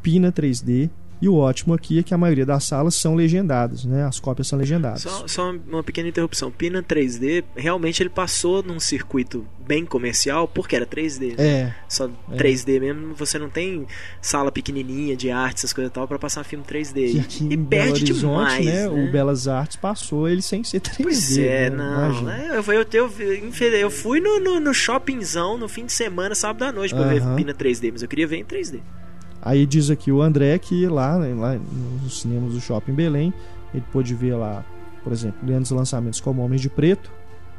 Pina 0.01 0.31
3D 0.31 0.89
e 1.21 1.29
o 1.29 1.35
ótimo 1.35 1.73
aqui 1.73 1.99
é 1.99 2.03
que 2.03 2.13
a 2.13 2.17
maioria 2.17 2.45
das 2.45 2.63
salas 2.63 2.95
são 2.95 3.13
legendadas, 3.13 3.85
né? 3.85 4.05
As 4.05 4.19
cópias 4.19 4.47
são 4.47 4.57
legendadas. 4.57 5.03
Só, 5.03 5.27
só 5.27 5.51
uma 5.67 5.83
pequena 5.83 6.09
interrupção. 6.09 6.49
Pina 6.49 6.81
3D, 6.81 7.43
realmente 7.55 8.01
ele 8.01 8.09
passou 8.09 8.63
num 8.63 8.79
circuito 8.79 9.45
bem 9.59 9.85
comercial 9.85 10.47
porque 10.47 10.75
era 10.75 10.85
3D. 10.85 11.37
Né? 11.37 11.47
É. 11.47 11.75
Só 11.87 12.09
é. 12.31 12.35
3D 12.35 12.79
mesmo, 12.79 13.13
você 13.13 13.37
não 13.37 13.49
tem 13.49 13.85
sala 14.19 14.51
pequenininha 14.51 15.15
de 15.15 15.29
arte, 15.29 15.57
essas 15.57 15.71
coisas 15.71 15.91
e 15.91 15.93
tal, 15.93 16.07
para 16.07 16.17
passar 16.17 16.43
filme 16.43 16.65
3D. 16.65 17.13
E, 17.13 17.19
aqui 17.19 17.47
e 17.51 17.57
perde 17.57 18.03
demais, 18.03 18.65
né? 18.65 18.87
né? 18.87 18.89
O 18.89 19.11
Belas 19.11 19.47
Artes 19.47 19.77
passou 19.77 20.27
ele 20.27 20.41
sem 20.41 20.63
ser 20.63 20.81
3D. 20.81 21.03
Pois 21.03 21.37
é, 21.37 21.69
né? 21.69 21.75
não. 21.77 22.23
Né? 22.23 22.47
Eu, 22.49 22.73
eu, 22.73 22.85
eu, 22.91 23.73
eu, 23.73 23.91
fui 23.91 24.19
no, 24.19 24.39
no, 24.39 24.59
no 24.59 24.73
shoppingzão 24.73 25.55
no 25.55 25.69
fim 25.69 25.85
de 25.85 25.93
semana, 25.93 26.33
sábado 26.33 26.63
à 26.63 26.71
noite, 26.71 26.95
pra 26.95 27.03
uh 27.03 27.07
-huh. 27.07 27.35
ver 27.35 27.35
Pina 27.35 27.53
3D, 27.53 27.91
mas 27.91 28.01
eu 28.01 28.07
queria 28.07 28.25
ver 28.25 28.37
em 28.37 28.43
3D. 28.43 28.79
Aí 29.41 29.65
diz 29.65 29.89
aqui 29.89 30.11
o 30.11 30.21
André 30.21 30.57
que 30.59 30.87
lá, 30.87 31.15
lá 31.17 31.57
nos 32.03 32.21
cinemas 32.21 32.53
do 32.53 32.61
Shopping 32.61 32.93
Belém, 32.93 33.33
Ele 33.73 33.83
pôde 33.91 34.13
ver 34.13 34.35
lá, 34.35 34.63
por 35.03 35.11
exemplo, 35.11 35.39
grandes 35.43 35.71
lançamentos 35.71 36.19
como 36.19 36.43
Homens 36.43 36.61
de 36.61 36.69
Preto, 36.69 37.11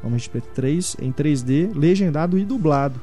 Homens 0.05 0.23
de 0.23 0.31
Preto 0.31 0.49
3 0.55 0.97
em 1.01 1.13
3D, 1.13 1.75
legendado 1.75 2.39
e 2.39 2.45
dublado. 2.45 3.01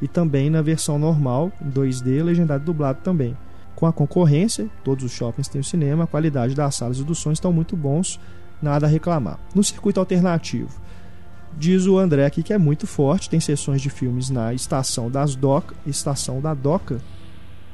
E 0.00 0.08
também 0.08 0.50
na 0.50 0.62
versão 0.62 0.98
normal, 0.98 1.52
em 1.60 1.70
2D, 1.70 2.22
legendado 2.22 2.62
e 2.62 2.66
dublado 2.66 3.00
também. 3.02 3.36
Com 3.74 3.86
a 3.86 3.92
concorrência, 3.92 4.68
todos 4.82 5.04
os 5.04 5.12
shoppings 5.12 5.48
têm 5.48 5.60
o 5.60 5.64
cinema, 5.64 6.04
a 6.04 6.06
qualidade 6.06 6.54
das 6.54 6.76
salas 6.76 6.98
e 6.98 7.04
dos 7.04 7.18
sons 7.18 7.34
estão 7.34 7.52
muito 7.52 7.76
bons, 7.76 8.20
nada 8.62 8.86
a 8.86 8.88
reclamar. 8.88 9.38
No 9.54 9.64
circuito 9.64 10.00
alternativo, 10.00 10.70
diz 11.56 11.86
o 11.86 11.98
André 11.98 12.26
aqui 12.26 12.42
que 12.42 12.52
é 12.52 12.58
muito 12.58 12.86
forte, 12.86 13.28
tem 13.28 13.40
sessões 13.40 13.82
de 13.82 13.90
filmes 13.90 14.30
na 14.30 14.54
estação 14.54 15.10
das 15.10 15.34
Doca, 15.34 15.74
estação 15.86 16.40
da 16.40 16.54
Doca, 16.54 17.00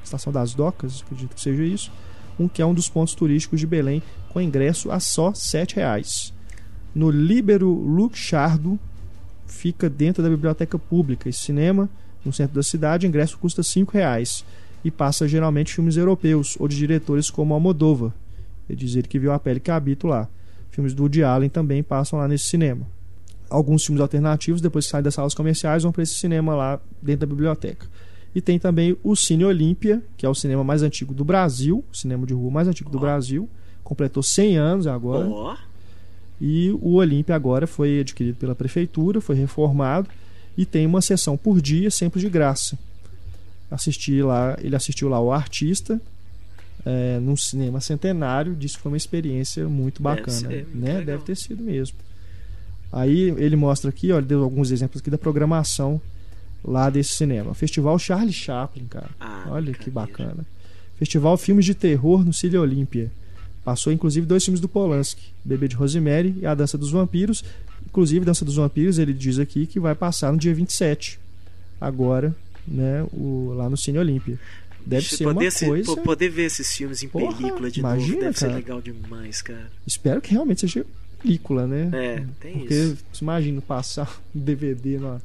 estação 0.04 0.32
das 0.32 0.54
Docas, 0.54 1.02
acredito 1.04 1.34
que 1.34 1.40
seja 1.40 1.62
isso, 1.62 1.92
um 2.38 2.48
que 2.48 2.62
é 2.62 2.66
um 2.66 2.74
dos 2.74 2.88
pontos 2.88 3.14
turísticos 3.14 3.60
de 3.60 3.66
Belém, 3.66 4.02
com 4.30 4.40
ingresso 4.40 4.90
a 4.90 5.00
só 5.00 5.28
R$ 5.28 5.34
7,00. 5.34 6.32
No 6.94 7.10
Libero 7.10 7.70
Luxardo, 7.70 8.78
fica 9.46 9.90
dentro 9.90 10.22
da 10.22 10.28
biblioteca 10.28 10.78
pública. 10.78 11.28
Esse 11.28 11.40
cinema, 11.40 11.88
no 12.24 12.32
centro 12.32 12.54
da 12.54 12.62
cidade, 12.62 13.06
ingresso 13.06 13.38
custa 13.38 13.62
R$ 13.62 13.68
5,00 13.68 14.44
e 14.84 14.90
passa 14.90 15.28
geralmente 15.28 15.74
filmes 15.74 15.96
europeus 15.96 16.56
ou 16.58 16.66
de 16.66 16.76
diretores 16.76 17.30
como 17.30 17.52
Almodóvar. 17.52 18.12
Ele 18.68 18.78
diz 18.78 18.94
ele 18.94 19.08
que 19.08 19.18
viu 19.18 19.32
a 19.32 19.38
pele 19.38 19.60
que 19.60 19.70
habito 19.70 20.06
lá. 20.06 20.28
Filmes 20.70 20.94
do 20.94 21.02
Woody 21.02 21.22
Allen 21.22 21.50
também 21.50 21.82
passam 21.82 22.18
lá 22.18 22.28
nesse 22.28 22.44
cinema. 22.44 22.86
Alguns 23.48 23.84
filmes 23.84 24.00
alternativos, 24.00 24.60
depois 24.60 24.84
que 24.84 24.92
saem 24.92 25.02
das 25.02 25.14
salas 25.14 25.34
comerciais, 25.34 25.82
vão 25.82 25.90
para 25.90 26.04
esse 26.04 26.14
cinema 26.14 26.54
lá 26.54 26.80
dentro 27.02 27.26
da 27.26 27.26
biblioteca. 27.26 27.86
E 28.34 28.40
tem 28.40 28.58
também 28.58 28.96
o 29.02 29.16
Cine 29.16 29.44
Olímpia, 29.44 30.02
que 30.16 30.24
é 30.24 30.28
o 30.28 30.34
cinema 30.34 30.62
mais 30.62 30.82
antigo 30.82 31.12
do 31.12 31.24
Brasil, 31.24 31.84
o 31.92 31.96
cinema 31.96 32.26
de 32.26 32.32
rua 32.32 32.50
mais 32.50 32.68
antigo 32.68 32.90
do 32.90 32.98
Brasil. 32.98 33.48
Completou 33.82 34.22
100 34.22 34.56
anos 34.56 34.86
agora. 34.86 35.26
Oh. 35.26 35.56
E 36.40 36.70
o 36.80 36.94
Olímpia 36.94 37.34
agora 37.34 37.66
foi 37.66 38.00
adquirido 38.00 38.36
pela 38.36 38.54
prefeitura, 38.54 39.20
foi 39.20 39.36
reformado 39.36 40.08
e 40.56 40.64
tem 40.64 40.86
uma 40.86 41.00
sessão 41.00 41.36
por 41.36 41.60
dia, 41.60 41.90
sempre 41.90 42.20
de 42.20 42.28
graça. 42.28 42.78
Assisti 43.70 44.22
lá, 44.22 44.56
ele 44.60 44.74
assistiu 44.74 45.08
lá 45.08 45.20
o 45.20 45.32
artista 45.32 46.00
é, 46.84 47.18
num 47.20 47.36
cinema 47.36 47.80
centenário, 47.80 48.54
disse 48.54 48.76
que 48.76 48.82
foi 48.82 48.92
uma 48.92 48.96
experiência 48.96 49.68
muito 49.68 50.02
bacana, 50.02 50.48
Deve 50.48 50.64
ser, 50.64 50.66
né? 50.74 51.00
Deve 51.02 51.24
ter 51.24 51.36
sido 51.36 51.62
mesmo. 51.62 51.96
Aí 52.92 53.34
ele 53.38 53.54
mostra 53.54 53.90
aqui, 53.90 54.10
ó, 54.10 54.18
ele 54.18 54.26
deu 54.26 54.42
alguns 54.42 54.70
exemplos 54.70 55.00
aqui 55.00 55.10
da 55.10 55.18
programação 55.18 56.00
lá 56.64 56.90
desse 56.90 57.14
cinema. 57.14 57.54
Festival 57.54 57.98
Charlie 57.98 58.32
Chaplin, 58.32 58.86
cara. 58.86 59.10
Ah, 59.18 59.46
Olha 59.50 59.72
que 59.72 59.90
bacana. 59.90 60.46
Festival 60.98 61.36
Filmes 61.38 61.64
de 61.64 61.74
Terror 61.74 62.24
no 62.24 62.32
Cine 62.32 62.56
Olímpia. 62.58 63.10
Passou 63.64 63.92
inclusive 63.92 64.26
dois 64.26 64.44
filmes 64.44 64.60
do 64.60 64.68
Polanski, 64.68 65.32
Bebê 65.44 65.68
de 65.68 65.76
Rosemary 65.76 66.34
e 66.40 66.46
A 66.46 66.54
Dança 66.54 66.78
dos 66.78 66.90
Vampiros. 66.90 67.44
Inclusive, 67.86 68.24
Dança 68.24 68.44
dos 68.44 68.56
Vampiros, 68.56 68.98
ele 68.98 69.12
diz 69.12 69.38
aqui 69.38 69.66
que 69.66 69.80
vai 69.80 69.94
passar 69.94 70.32
no 70.32 70.38
dia 70.38 70.54
27. 70.54 71.18
Agora, 71.80 72.34
né, 72.66 73.04
o, 73.12 73.52
lá 73.54 73.68
no 73.68 73.76
Cine 73.76 73.98
Olímpia. 73.98 74.38
Deve 74.84 75.06
ser 75.06 75.26
uma 75.26 75.34
coisa. 75.34 75.96
Poder 75.96 76.30
ver 76.30 76.44
esses 76.44 76.74
filmes 76.74 77.02
em 77.02 77.08
Porra, 77.08 77.36
película 77.36 77.70
de 77.70 77.80
imagina, 77.80 78.08
novo 78.08 78.20
deve 78.20 78.38
cara. 78.38 78.52
ser 78.52 78.56
legal 78.56 78.80
demais, 78.80 79.42
cara. 79.42 79.70
Espero 79.86 80.20
que 80.20 80.32
realmente 80.32 80.60
seja 80.62 80.86
película, 81.22 81.66
né? 81.66 81.90
É, 81.92 82.24
tem 82.40 82.58
Porque, 82.58 82.74
isso. 82.74 82.96
Porque 82.96 83.24
imagina 83.24 83.60
passar 83.60 84.20
um 84.34 84.40
DVD 84.40 84.98
na, 84.98 85.20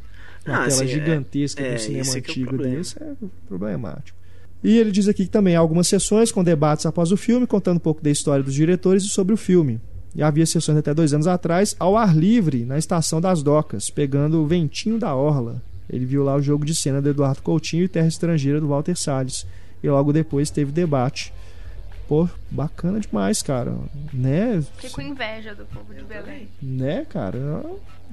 uma 0.45 0.57
ah, 0.57 0.67
tela 0.67 0.83
assim, 0.83 0.87
gigantesca 0.87 1.63
é, 1.63 1.73
do 1.73 1.79
cinema 1.79 2.05
é 2.05 2.17
antigo 2.17 2.55
é 2.55 2.57
desse 2.57 3.01
é 3.01 3.13
problemático. 3.47 4.17
E 4.63 4.77
ele 4.77 4.91
diz 4.91 5.07
aqui 5.07 5.25
que 5.25 5.29
também 5.29 5.55
há 5.55 5.59
algumas 5.59 5.87
sessões 5.87 6.31
com 6.31 6.43
debates 6.43 6.85
após 6.85 7.11
o 7.11 7.17
filme, 7.17 7.45
contando 7.45 7.77
um 7.77 7.79
pouco 7.79 8.03
da 8.03 8.09
história 8.09 8.43
dos 8.43 8.53
diretores 8.53 9.03
e 9.03 9.09
sobre 9.09 9.33
o 9.33 9.37
filme. 9.37 9.79
E 10.15 10.23
havia 10.23 10.45
sessões 10.45 10.77
até 10.77 10.93
dois 10.93 11.13
anos 11.13 11.27
atrás, 11.27 11.75
ao 11.77 11.97
ar 11.97 12.15
livre, 12.15 12.65
na 12.65 12.77
estação 12.77 13.19
das 13.19 13.43
docas, 13.43 13.89
pegando 13.89 14.41
o 14.41 14.47
ventinho 14.47 14.97
da 14.97 15.13
orla. 15.13 15.61
Ele 15.89 16.05
viu 16.05 16.23
lá 16.23 16.35
o 16.35 16.41
jogo 16.41 16.65
de 16.65 16.73
cena 16.73 17.01
do 17.01 17.09
Eduardo 17.09 17.41
Coutinho 17.41 17.83
e 17.83 17.87
Terra 17.87 18.07
Estrangeira 18.07 18.59
do 18.59 18.67
Walter 18.67 18.95
Salles. 18.95 19.45
E 19.83 19.89
logo 19.89 20.11
depois 20.11 20.49
teve 20.49 20.71
debate. 20.71 21.31
Pô, 22.07 22.29
bacana 22.51 22.99
demais, 22.99 23.41
cara. 23.41 23.73
Né? 24.13 24.63
Fiquei 24.75 24.89
com 24.91 25.01
inveja 25.01 25.55
do 25.55 25.65
povo 25.65 25.93
de 25.93 26.03
Belém. 26.03 26.47
Né, 26.61 27.05
cara? 27.09 27.63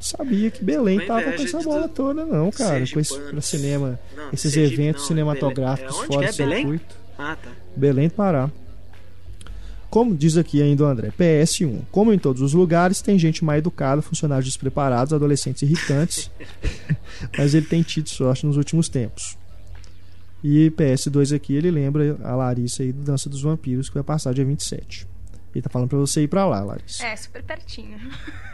sabia 0.00 0.50
que 0.50 0.64
Belém 0.64 1.06
tava 1.06 1.32
com 1.32 1.42
essa 1.42 1.60
bola 1.60 1.88
toda, 1.88 2.24
não, 2.24 2.50
cara. 2.50 2.84
Com 2.92 3.00
esse 3.00 3.18
pra 3.18 3.40
cinema, 3.40 3.98
não, 4.16 4.30
esses 4.32 4.52
Sergipe, 4.52 4.82
eventos 4.82 5.02
não, 5.02 5.08
cinematográficos 5.08 6.02
é 6.02 6.06
fora 6.06 6.24
é? 6.24 6.28
do 6.28 6.34
circuito. 6.34 6.96
Ah, 7.18 7.36
tá. 7.36 7.50
Belém 7.76 8.08
do 8.08 8.14
Pará. 8.14 8.50
Como 9.88 10.14
diz 10.14 10.38
aqui 10.38 10.62
ainda 10.62 10.84
o 10.84 10.86
André, 10.86 11.12
PS1. 11.18 11.82
Como 11.90 12.12
em 12.12 12.18
todos 12.18 12.40
os 12.40 12.54
lugares, 12.54 13.02
tem 13.02 13.18
gente 13.18 13.44
mal 13.44 13.56
educada, 13.56 14.00
funcionários 14.00 14.46
despreparados, 14.46 15.12
adolescentes 15.12 15.62
irritantes. 15.62 16.30
mas 17.36 17.54
ele 17.54 17.66
tem 17.66 17.82
tido 17.82 18.08
sorte 18.08 18.46
nos 18.46 18.56
últimos 18.56 18.88
tempos. 18.88 19.36
E 20.42 20.70
PS2 20.70 21.34
aqui, 21.34 21.54
ele 21.54 21.70
lembra 21.70 22.18
a 22.24 22.34
Larissa 22.34 22.82
aí 22.82 22.92
do 22.92 23.02
Dança 23.02 23.30
dos 23.30 23.42
Vampiros, 23.42 23.88
que 23.88 23.94
vai 23.94 24.02
passar 24.02 24.34
dia 24.34 24.44
27. 24.44 25.06
Ele 25.54 25.62
tá 25.62 25.70
falando 25.70 25.88
pra 25.88 25.98
você 25.98 26.22
ir 26.22 26.28
pra 26.28 26.46
lá, 26.46 26.60
Larissa. 26.62 27.06
É, 27.06 27.14
super 27.14 27.42
pertinho. 27.42 27.98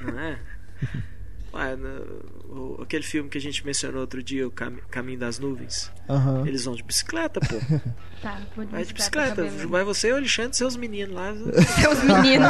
Não 0.03 0.19
é? 0.19 0.39
Ué, 1.53 1.77
no, 1.77 2.77
o, 2.77 2.83
aquele 2.83 3.03
filme 3.03 3.31
que 3.31 3.39
a 3.39 3.41
gente 3.41 3.65
mencionou 3.65 4.03
outro 4.03 4.23
dia, 4.23 4.47
o 4.47 4.51
Cam, 4.51 4.77
Caminho 4.91 5.19
das 5.19 5.39
Nuvens. 5.39 5.91
Uhum. 6.09 6.47
Eles 6.47 6.65
vão 6.65 6.75
de 6.75 6.83
bicicleta, 6.83 7.41
pô. 7.41 7.57
Tá, 8.21 8.43
vou 8.57 8.65
de 8.65 8.73
vai 8.73 8.85
de 8.85 8.93
bicicleta. 8.93 9.45
Vai 9.45 9.85
você 9.85 10.09
e 10.09 10.13
o 10.13 10.17
Alexandre, 10.17 10.57
seus 10.57 10.77
meninos 10.77 11.15
lá. 11.15 11.33
Seus 11.81 12.03
meninos. 12.03 12.49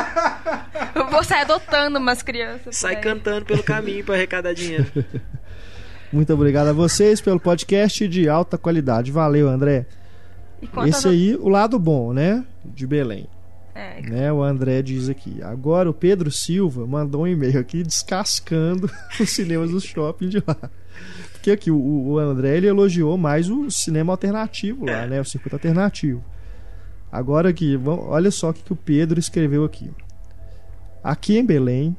Eu 0.94 1.10
vou 1.10 1.22
sair 1.22 1.42
adotando 1.42 1.98
umas 1.98 2.22
crianças. 2.22 2.74
Sai 2.74 2.98
cantando 3.02 3.44
pelo 3.44 3.62
caminho 3.62 4.02
para 4.02 4.14
arrecadar 4.14 4.54
dinheiro. 4.54 4.86
Muito 6.12 6.32
obrigado 6.32 6.68
a 6.68 6.72
vocês 6.72 7.20
pelo 7.20 7.38
podcast 7.38 8.08
de 8.08 8.28
alta 8.28 8.56
qualidade. 8.56 9.12
Valeu, 9.12 9.48
André. 9.48 9.86
Esse 10.86 11.06
aí, 11.06 11.36
o 11.36 11.48
lado 11.48 11.78
bom, 11.78 12.12
né? 12.12 12.44
De 12.64 12.86
Belém. 12.86 13.28
É. 13.74 14.00
Né, 14.00 14.32
o 14.32 14.42
André 14.42 14.82
diz 14.82 15.08
aqui. 15.08 15.40
Agora 15.42 15.88
o 15.88 15.94
Pedro 15.94 16.32
Silva 16.32 16.84
mandou 16.84 17.22
um 17.22 17.26
e-mail 17.28 17.60
aqui 17.60 17.82
descascando 17.84 18.90
os 19.20 19.30
cinemas 19.30 19.70
do 19.70 19.80
shopping 19.80 20.28
de 20.28 20.42
lá. 20.44 20.56
Porque 21.32 21.50
aqui 21.52 21.70
o, 21.70 21.78
o 21.78 22.18
André 22.18 22.56
ele 22.56 22.66
elogiou 22.66 23.16
mais 23.16 23.48
o 23.48 23.70
cinema 23.70 24.12
alternativo 24.12 24.86
lá, 24.86 25.06
né? 25.06 25.20
O 25.20 25.24
circuito 25.24 25.54
alternativo. 25.54 26.24
Agora 27.12 27.50
aqui, 27.50 27.76
vamos, 27.76 28.06
olha 28.08 28.30
só 28.30 28.50
o 28.50 28.54
que, 28.54 28.62
que 28.62 28.72
o 28.72 28.76
Pedro 28.76 29.20
escreveu 29.20 29.64
aqui. 29.64 29.90
Aqui 31.04 31.38
em 31.38 31.44
Belém, 31.44 31.96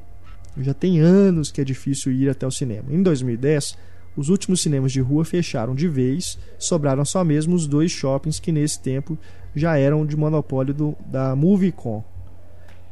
já 0.58 0.74
tem 0.74 1.00
anos 1.00 1.52
que 1.52 1.62
é 1.62 1.64
difícil 1.64 2.12
ir 2.12 2.30
até 2.30 2.46
o 2.46 2.52
cinema. 2.52 2.92
Em 2.92 3.02
2010, 3.02 3.78
os 4.20 4.28
últimos 4.28 4.60
cinemas 4.60 4.92
de 4.92 5.00
rua 5.00 5.24
fecharam 5.24 5.74
de 5.74 5.88
vez, 5.88 6.38
sobraram 6.58 7.06
só 7.06 7.24
mesmo 7.24 7.56
os 7.56 7.66
dois 7.66 7.90
shoppings 7.90 8.38
que 8.38 8.52
nesse 8.52 8.78
tempo 8.78 9.18
já 9.56 9.78
eram 9.78 10.06
de 10.06 10.18
monopólio 10.18 10.74
do, 10.74 10.98
da 11.06 11.34
Movicon. 11.38 12.04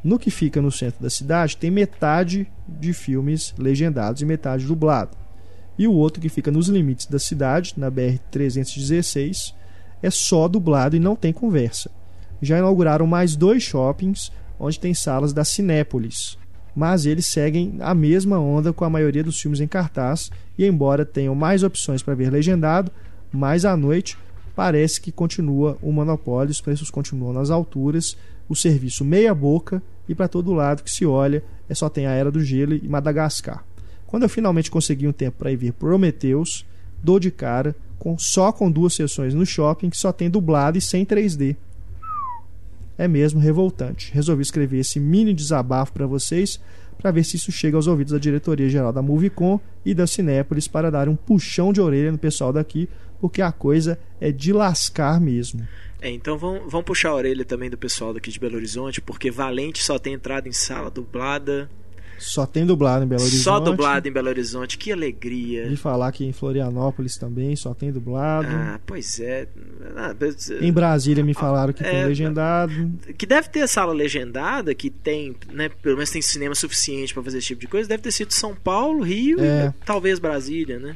No 0.02 0.18
que 0.18 0.32
fica 0.32 0.62
no 0.62 0.72
centro 0.72 1.04
da 1.04 1.10
cidade, 1.10 1.58
tem 1.58 1.70
metade 1.70 2.50
de 2.66 2.94
filmes 2.94 3.54
legendados 3.58 4.22
e 4.22 4.26
metade 4.26 4.66
dublado. 4.66 5.18
E 5.78 5.86
o 5.86 5.92
outro 5.92 6.22
que 6.22 6.30
fica 6.30 6.50
nos 6.50 6.70
limites 6.70 7.08
da 7.08 7.20
cidade, 7.20 7.74
na 7.76 7.92
BR-316, 7.92 9.54
é 10.02 10.10
só 10.10 10.48
dublado 10.48 10.96
e 10.96 11.00
não 11.00 11.14
tem 11.14 11.34
conversa. 11.34 11.92
Já 12.42 12.58
inauguraram 12.58 13.06
mais 13.06 13.36
dois 13.36 13.64
shoppings, 13.64 14.32
onde 14.58 14.80
tem 14.80 14.94
salas 14.94 15.34
da 15.34 15.44
Cinépolis, 15.44 16.38
mas 16.78 17.08
eles 17.08 17.26
seguem 17.26 17.78
a 17.80 17.96
mesma 17.96 18.38
onda 18.38 18.72
com 18.72 18.86
a 18.86 18.90
maioria 18.90 19.24
dos 19.24 19.42
filmes 19.42 19.60
em 19.60 19.68
cartaz, 19.68 20.30
e 20.56 20.64
embora 20.64 21.04
tenham 21.04 21.34
mais 21.34 21.64
opções 21.64 22.04
para 22.04 22.14
ver 22.14 22.30
legendado, 22.30 22.92
mais 23.34 23.66
à 23.66 23.76
noite 23.76 24.16
parece 24.56 25.02
que 25.02 25.12
continua 25.12 25.76
o 25.82 25.92
monopólio, 25.92 26.52
os 26.52 26.62
preços 26.62 26.92
continuam 26.92 27.34
nas 27.34 27.50
alturas, 27.50 28.16
o 28.48 28.56
serviço 28.56 29.04
meia 29.04 29.34
boca 29.34 29.82
e 30.08 30.14
para 30.14 30.28
todo 30.28 30.54
lado 30.54 30.84
que 30.84 30.92
se 30.92 31.04
olha 31.04 31.44
é 31.68 31.74
só 31.74 31.90
tem 31.90 32.06
a 32.06 32.12
Era 32.12 32.32
do 32.32 32.44
Gelo 32.44 32.76
e 32.76 32.88
Madagascar. 32.88 33.66
Quando 34.06 34.24
eu 34.24 34.30
finalmente 34.30 34.70
consegui 34.70 35.08
um 35.08 35.12
tempo 35.12 35.40
para 35.40 35.52
ir 35.52 35.56
ver 35.56 35.74
Prometheus, 35.74 36.64
dou 37.02 37.20
de 37.20 37.32
cara 37.32 37.76
com 37.98 38.20
só 38.20 38.52
com 38.52 38.70
duas 38.70 38.94
sessões 38.94 39.34
no 39.34 39.48
shopping 39.48 39.90
que 39.90 39.98
só 39.98 40.12
tem 40.12 40.30
dublado 40.30 40.78
e 40.78 40.82
sem 40.82 41.04
3D. 41.04 41.56
É 42.98 43.08
mesmo 43.08 43.40
revoltante. 43.40 44.12
Resolvi 44.14 44.42
escrever 44.42 44.80
esse 44.80 45.00
mini 45.00 45.34
desabafo 45.34 45.94
para 45.94 46.08
vocês 46.08 46.60
para 46.98 47.12
ver 47.12 47.24
se 47.24 47.36
isso 47.36 47.52
chega 47.52 47.78
aos 47.78 47.86
ouvidos 47.86 48.14
da 48.14 48.20
diretoria 48.20 48.68
geral 48.68 48.92
da 48.92 49.04
Movicon 49.04 49.60
e 49.86 49.94
da 49.94 50.08
Cinépolis 50.08 50.68
para 50.68 50.90
dar 50.90 51.08
um 51.08 51.16
puxão 51.16 51.72
de 51.72 51.80
orelha 51.80 52.12
no 52.12 52.18
pessoal 52.18 52.52
daqui 52.52 52.90
porque 53.20 53.42
a 53.42 53.52
coisa 53.52 54.00
é 54.20 54.32
de 54.32 54.54
lascar 54.54 55.20
mesmo. 55.20 55.68
É, 56.02 56.10
então 56.10 56.38
vamos 56.38 56.86
puxar 56.86 57.10
a 57.10 57.16
orelha 57.16 57.44
também 57.44 57.70
do 57.70 57.78
pessoal 57.78 58.14
daqui 58.14 58.30
de 58.30 58.40
Belo 58.40 58.56
Horizonte, 58.56 59.02
porque 59.02 59.32
Valente 59.32 59.84
só 59.84 59.98
tem 59.98 60.14
entrada 60.14 60.48
em 60.48 60.52
sala 60.52 60.92
dublada. 60.92 61.70
Só 62.18 62.46
tem 62.46 62.66
dublado 62.66 63.06
em 63.06 63.08
Belo 63.08 63.22
Horizonte. 63.22 63.44
Só 63.44 63.60
dublado 63.60 64.08
em 64.08 64.12
Belo 64.12 64.30
Horizonte, 64.30 64.78
que 64.78 64.92
alegria. 64.92 65.68
E 65.68 65.76
falar 65.76 66.12
que 66.12 66.26
em 66.26 66.34
Florianópolis 66.34 67.16
também 67.18 67.56
só 67.56 67.74
tem 67.74 67.92
dublado. 67.92 68.48
Ah, 68.50 68.80
pois 68.86 69.20
é. 69.20 69.48
Ah, 69.96 70.16
em 70.60 70.72
Brasília 70.72 71.24
me 71.24 71.34
falaram 71.34 71.74
que 71.74 71.84
é, 71.84 71.92
tem 71.92 72.06
legendado. 72.06 72.92
Que 73.18 73.26
deve 73.26 73.50
ter 73.50 73.68
sala 73.68 73.94
legendada, 73.94 74.74
que 74.74 74.90
tem, 74.90 75.36
né, 75.52 75.70
pelo 75.70 75.96
menos 75.96 76.10
tem 76.10 76.22
cinema 76.22 76.56
suficiente 76.56 77.14
para 77.14 77.24
fazer 77.24 77.38
esse 77.38 77.48
tipo 77.48 77.62
de 77.62 77.68
coisa. 77.68 77.88
Deve 77.88 78.04
ter 78.04 78.12
sido 78.12 78.34
São 78.34 78.56
Paulo, 78.56 79.04
Rio 79.04 79.40
é. 79.40 79.68
e 79.68 79.86
talvez 79.86 80.20
Brasília, 80.20 80.80
né? 80.80 80.96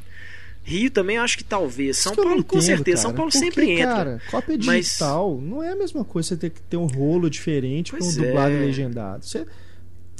Rio 0.63 0.91
também 0.91 1.17
acho 1.17 1.37
que 1.37 1.43
talvez. 1.43 1.97
São 1.97 2.15
Paulo 2.15 2.31
entendo, 2.31 2.45
com 2.45 2.61
certeza. 2.61 2.97
Cara. 2.97 2.97
São 2.97 3.13
Paulo 3.13 3.31
Porque, 3.31 3.45
sempre 3.45 3.71
entra. 3.71 3.85
Cara, 3.85 4.21
cópia 4.29 4.57
digital 4.57 5.35
mas... 5.35 5.49
não 5.49 5.63
é 5.63 5.71
a 5.71 5.75
mesma 5.75 6.03
coisa 6.05 6.29
você 6.29 6.37
ter 6.37 6.49
que 6.51 6.61
ter 6.61 6.77
um 6.77 6.85
rolo 6.85 7.29
diferente 7.29 7.91
pois 7.91 8.03
com 8.03 8.11
um 8.11 8.23
dublado 8.23 8.53
é. 8.53 8.57
e 8.57 8.65
legendado. 8.65 9.25
Você 9.25 9.45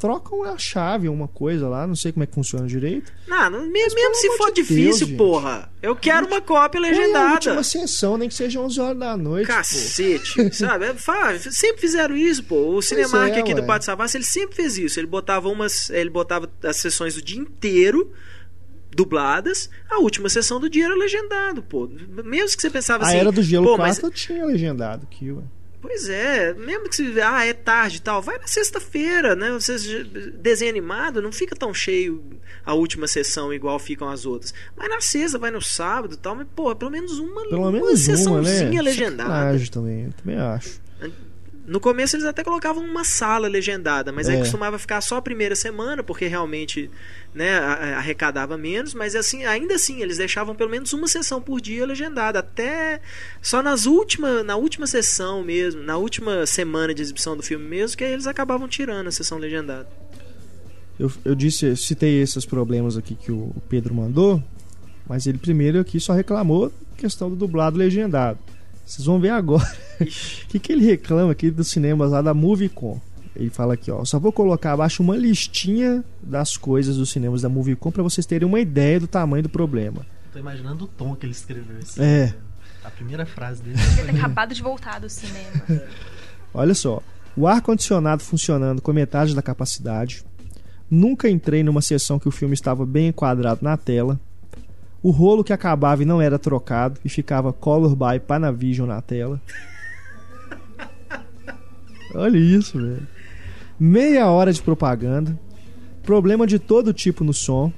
trocam 0.02 0.44
a 0.44 0.58
chave, 0.58 1.08
uma 1.08 1.28
coisa 1.28 1.70
lá, 1.70 1.86
não 1.86 1.96
sei 1.96 2.12
como 2.12 2.24
é 2.24 2.26
que 2.26 2.34
funciona 2.34 2.66
direito. 2.66 3.14
Não, 3.28 3.52
mesmo, 3.52 3.96
mesmo 3.96 4.16
se 4.16 4.36
for 4.36 4.52
de 4.52 4.64
difícil, 4.64 5.06
Deus, 5.06 5.18
porra. 5.18 5.72
Eu 5.80 5.96
quero 5.96 6.26
uma 6.26 6.42
cópia 6.42 6.82
legendada. 6.82 7.54
uma 7.54 7.64
sessão, 7.64 8.18
nem 8.18 8.28
que 8.28 8.34
seja 8.34 8.60
11 8.60 8.82
horas 8.82 8.98
da 8.98 9.16
noite. 9.16 9.46
Cacete, 9.46 10.52
sabe? 10.58 10.86
É, 10.86 11.40
sempre 11.52 11.82
fizeram 11.82 12.18
isso, 12.18 12.44
pô. 12.44 12.76
O 12.76 12.82
Cinemark 12.82 13.36
é, 13.36 13.42
aqui 13.42 13.54
ué. 13.54 13.62
do 13.62 13.68
Pátio 13.68 13.86
Savassi, 13.86 14.18
ele 14.18 14.24
sempre 14.24 14.56
fez 14.56 14.76
isso. 14.76 15.00
Ele 15.00 15.06
botava 15.06 15.48
umas, 15.50 15.92
ele 15.92 16.10
botava 16.10 16.50
as 16.64 16.78
sessões 16.78 17.16
o 17.16 17.22
dia 17.22 17.40
inteiro 17.40 18.12
dubladas, 18.94 19.70
a 19.90 20.00
última 20.00 20.28
sessão 20.30 20.60
do 20.60 20.70
dia 20.70 20.86
era 20.86 20.96
legendado, 20.96 21.62
pô. 21.62 21.88
Mesmo 22.26 22.56
que 22.56 22.62
você 22.62 22.72
pensava 22.72 23.04
a 23.04 23.08
assim. 23.08 23.18
A 23.18 23.20
era 23.20 23.32
do 23.32 23.44
Gelo 23.44 23.66
pô, 23.66 23.78
mas... 23.78 24.02
tinha 24.14 24.46
legendado 24.46 25.08
aqui, 25.10 25.32
ué. 25.32 25.44
Pois 25.82 26.08
é, 26.08 26.54
mesmo 26.54 26.88
que 26.88 26.96
você 26.96 27.22
ah, 27.22 27.44
é 27.44 27.54
tarde 27.54 27.98
e 27.98 28.02
tal, 28.02 28.22
vai 28.22 28.38
na 28.38 28.46
sexta-feira, 28.46 29.36
né? 29.36 29.52
Você 29.52 30.04
desenho 30.04 30.70
animado, 30.70 31.22
não 31.22 31.32
fica 31.32 31.56
tão 31.56 31.74
cheio 31.74 32.24
a 32.64 32.76
última 32.76 33.08
sessão 33.08 33.52
igual 33.52 33.80
ficam 33.80 34.08
as 34.08 34.26
outras. 34.26 34.54
Mas 34.78 34.88
na 34.88 35.02
sexta, 35.02 35.40
vai 35.40 35.50
no 35.50 35.62
sábado 35.62 36.14
e 36.14 36.18
tal, 36.18 36.36
mas 36.36 36.48
pô, 36.56 36.76
pelo 36.76 36.92
menos 36.92 37.18
uma, 37.18 37.42
pelo 37.42 37.62
uma 37.62 37.72
menos 37.72 38.00
sessãozinha 38.00 38.70
uma, 38.70 38.76
né? 38.76 38.82
legendada. 38.82 39.30
também, 39.72 40.06
eu 40.06 40.14
também 40.14 40.38
acho. 40.38 40.80
No 41.72 41.80
começo 41.80 42.18
eles 42.18 42.26
até 42.26 42.44
colocavam 42.44 42.84
uma 42.84 43.06
sala 43.06 43.48
legendada, 43.48 44.12
mas 44.12 44.28
é. 44.28 44.34
aí 44.34 44.40
costumava 44.40 44.78
ficar 44.78 45.00
só 45.00 45.16
a 45.16 45.22
primeira 45.22 45.56
semana, 45.56 46.04
porque 46.04 46.28
realmente 46.28 46.92
né, 47.34 47.58
arrecadava 47.96 48.58
menos, 48.58 48.94
mas 48.94 49.16
assim, 49.16 49.46
ainda 49.46 49.76
assim, 49.76 50.02
eles 50.02 50.18
deixavam 50.18 50.54
pelo 50.54 50.70
menos 50.70 50.92
uma 50.92 51.08
sessão 51.08 51.42
por 51.42 51.62
dia 51.62 51.86
legendada, 51.86 52.40
até 52.40 53.00
só 53.42 53.64
nas 53.64 53.86
última, 53.86 54.44
na 54.44 54.58
última 54.58 54.86
sessão 54.86 55.46
mesmo, 55.46 55.82
na 55.82 55.96
última 55.96 56.46
semana 56.46 56.94
de 56.94 57.02
exibição 57.04 57.38
do 57.38 57.42
filme 57.42 57.66
mesmo, 57.66 57.96
que 57.96 58.04
aí 58.04 58.12
eles 58.12 58.28
acabavam 58.28 58.68
tirando 58.68 59.08
a 59.08 59.12
sessão 59.12 59.38
legendada. 59.38 59.88
Eu, 61.00 61.10
eu 61.24 61.34
disse, 61.34 61.78
citei 61.78 62.22
esses 62.22 62.46
problemas 62.46 62.98
aqui 62.98 63.16
que 63.16 63.32
o 63.32 63.56
Pedro 63.70 63.94
mandou, 63.94 64.44
mas 65.08 65.26
ele 65.26 65.38
primeiro 65.38 65.80
aqui 65.80 66.02
só 66.02 66.12
reclamou 66.12 66.70
questão 66.98 67.30
do 67.30 67.36
dublado 67.38 67.78
legendado. 67.78 68.38
Vocês 68.92 69.06
vão 69.06 69.22
ver 69.22 69.30
agora 69.30 69.74
o 70.02 70.06
que, 70.50 70.60
que 70.60 70.74
ele 70.74 70.86
reclama 70.86 71.32
aqui 71.32 71.50
dos 71.50 71.70
cinemas 71.70 72.12
lá 72.12 72.22
da 72.22 72.34
Movicon. 72.34 73.00
Ele 73.34 73.50
fala 73.50 73.76
aqui, 73.76 73.90
ó, 73.90 74.04
só 74.04 74.20
vou 74.20 74.34
colocar 74.34 74.74
abaixo 74.74 75.02
uma 75.02 75.16
listinha 75.16 76.04
das 76.22 76.58
coisas 76.58 76.98
dos 76.98 77.10
cinemas 77.10 77.42
da 77.42 77.48
Movicon 77.48 77.90
para 77.90 78.04
vocês 78.04 78.26
terem 78.26 78.46
uma 78.46 78.60
ideia 78.60 79.00
do 79.00 79.08
tamanho 79.08 79.44
do 79.44 79.48
problema. 79.48 80.06
Tô 80.34 80.40
imaginando 80.40 80.84
o 80.84 80.88
tom 80.90 81.16
que 81.16 81.26
ele 81.26 81.32
escreveu. 81.32 81.80
Esse 81.80 82.02
é. 82.02 82.36
A 82.84 82.90
primeira 82.90 83.26
frase 83.26 83.64
dele. 83.64 83.80
Ele 83.98 84.12
acabado 84.12 84.54
de 84.54 84.62
voltar 84.62 85.00
do 85.00 85.08
cinema. 85.08 85.64
Olha 86.54 86.76
só, 86.76 87.02
o 87.38 87.48
ar 87.48 87.62
condicionado 87.62 88.22
funcionando 88.22 88.82
com 88.82 88.92
metade 88.92 89.34
da 89.34 89.42
capacidade. 89.42 90.26
Nunca 90.90 91.30
entrei 91.30 91.64
numa 91.64 91.82
sessão 91.82 92.20
que 92.20 92.28
o 92.28 92.32
filme 92.32 92.56
estava 92.56 92.86
bem 92.86 93.08
enquadrado 93.08 93.64
na 93.64 93.78
tela. 93.78 94.20
O 95.04 95.10
rolo 95.10 95.44
que 95.44 95.54
acabava 95.54 96.04
e 96.04 96.06
não 96.06 96.22
era 96.22 96.38
trocado 96.38 97.00
e 97.04 97.10
ficava 97.10 97.52
Color 97.52 97.96
by 97.96 98.20
Panavision 98.20 98.88
na 98.88 99.02
tela. 99.02 99.42
Olha 102.14 102.38
isso, 102.38 102.78
velho. 102.78 103.08
Meia 103.80 104.30
hora 104.30 104.54
de 104.54 104.62
propaganda. 104.62 105.38
Problema 106.04 106.46
de 106.46 106.60
todo 106.60 106.94
tipo 106.94 107.24
no 107.24 107.34
som. 107.34 107.74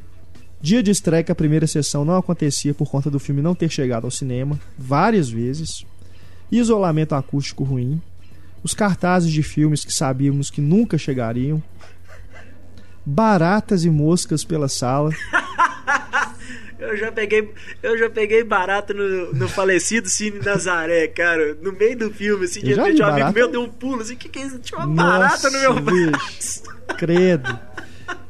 Dia 0.60 0.84
de 0.84 0.92
estreia 0.92 1.24
que 1.24 1.32
a 1.32 1.36
primeira 1.36 1.68
sessão 1.68 2.04
não 2.04 2.18
acontecia 2.18 2.74
por 2.74 2.90
conta 2.90 3.10
do 3.10 3.20
filme 3.20 3.42
não 3.42 3.56
ter 3.56 3.70
chegado 3.70 4.06
ao 4.06 4.12
cinema 4.12 4.60
várias 4.78 5.30
vezes. 5.30 5.86
Isolamento 6.52 7.16
acústico 7.16 7.64
ruim. 7.64 8.02
Os 8.64 8.74
cartazes 8.74 9.32
de 9.32 9.44
filmes 9.44 9.86
que 9.86 9.94
sabíamos 9.94 10.50
que 10.50 10.62
nunca 10.62 10.98
chegariam. 10.98 11.62
Baratas 13.06 13.86
e 13.86 13.90
moscas 13.90 14.44
pela 14.44 14.68
sala. 14.68 15.12
Eu 16.84 16.98
já 16.98 17.12
peguei, 17.12 17.50
eu 17.82 17.98
já 17.98 18.10
peguei 18.10 18.44
barato 18.44 18.94
no, 18.94 19.34
no 19.34 19.48
falecido 19.48 20.10
Cine 20.10 20.40
Nazaré, 20.40 21.08
cara. 21.08 21.56
No 21.62 21.72
meio 21.72 21.98
do 21.98 22.12
filme, 22.12 22.46
assim, 22.46 22.60
de 22.60 22.74
repente 22.74 23.02
um 23.02 23.06
amigo 23.06 23.32
meu 23.32 23.48
deu 23.48 23.62
um 23.62 23.70
pulo, 23.70 24.02
assim, 24.02 24.16
que 24.16 24.28
que 24.28 24.40
é 24.40 24.46
isso? 24.46 24.60
Tinha 24.60 24.80
uma 24.80 24.88
Nossa, 24.88 25.10
barata 25.10 25.50
no 25.50 25.60
meu 25.60 26.10
braço. 26.12 26.64
Credo. 26.98 27.60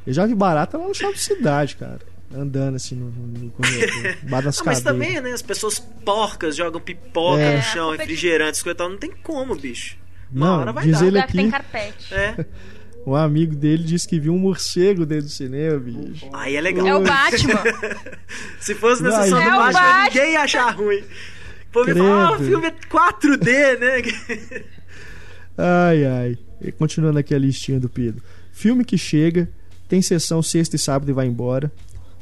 Eu 0.06 0.14
já 0.14 0.26
vi 0.26 0.36
barata 0.36 0.78
lá 0.78 0.88
no 0.88 0.94
shopping 0.94 1.18
cidade, 1.18 1.76
cara. 1.76 2.00
Andando 2.36 2.76
assim 2.76 2.96
no, 2.96 3.10
no 3.10 3.52
corredor. 3.52 4.44
das 4.44 4.62
Mas 4.62 4.82
também, 4.82 5.20
né? 5.22 5.32
As 5.32 5.42
pessoas 5.42 5.80
porcas 5.80 6.56
jogam 6.56 6.82
pipoca 6.82 7.42
é. 7.42 7.58
no 7.58 7.62
chão, 7.64 7.92
refrigerantes, 7.92 8.62
coisa 8.62 8.76
e 8.76 8.78
tal. 8.78 8.90
Não 8.90 8.98
tem 8.98 9.12
como, 9.24 9.56
bicho. 9.56 9.98
Uma 10.34 10.48
não, 10.48 10.60
hora 10.60 10.74
vai 10.74 10.84
diz 10.84 11.00
dar. 11.00 11.08
Ele 11.08 11.20
aqui, 11.20 11.38
tem 11.38 11.50
carpete. 11.50 12.14
É. 12.14 12.46
Um 13.06 13.16
amigo 13.16 13.56
dele 13.56 13.84
disse 13.84 14.08
que 14.08 14.20
viu 14.20 14.34
um 14.34 14.38
morcego 14.38 15.06
dentro 15.06 15.26
do 15.26 15.32
cinema, 15.32 15.78
bicho. 15.78 16.26
Aí 16.32 16.56
é 16.56 16.62
legal. 16.62 16.88
É 16.88 16.96
o 16.96 17.02
Batman. 17.02 17.62
Se 18.60 18.74
fosse 18.76 19.04
na 19.04 19.24
sessão 19.24 19.42
é 19.42 19.44
do 19.44 19.58
Batman, 19.58 19.74
Batman, 19.74 20.04
ninguém 20.06 20.32
ia 20.34 20.42
achar 20.42 20.70
ruim. 20.70 21.04
Pô, 21.72 21.84
me 21.84 21.94
fala, 21.94 22.28
ah, 22.28 22.32
o 22.34 22.40
filme 22.40 22.68
é 22.68 22.72
4D, 22.72 23.80
né? 23.80 24.64
ai, 25.58 26.06
ai. 26.06 26.38
E 26.62 26.72
continuando 26.72 27.20
aqui 27.20 27.36
a 27.36 27.40
listinha 27.40 27.80
do 27.80 27.90
Pedro. 27.90 28.24
Filme 28.54 28.86
que 28.86 28.98
chega, 28.98 29.50
tem 29.90 30.02
sessão 30.02 30.42
sexta 30.42 30.76
e 30.76 30.80
sábado 30.80 31.10
e 31.10 31.14
vai 31.14 31.28
embora. 31.28 31.72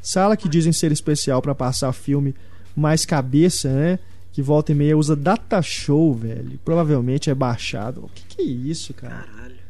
Sala 0.00 0.36
que 0.36 0.48
dizem 0.48 0.72
ser 0.72 0.90
especial 0.90 1.40
para 1.40 1.54
passar 1.54 1.92
filme 1.92 2.34
mais 2.74 3.04
cabeça, 3.06 3.68
né? 3.68 3.98
Que 4.32 4.42
volta 4.42 4.72
e 4.72 4.74
meia 4.74 4.96
usa 4.96 5.14
data 5.14 5.60
show, 5.62 6.12
velho. 6.12 6.58
Provavelmente 6.64 7.30
é 7.30 7.34
baixado. 7.34 8.06
O 8.06 8.10
que, 8.12 8.36
que 8.36 8.42
é 8.42 8.44
isso, 8.44 8.92
cara? 8.94 9.26
Caralho. 9.26 9.61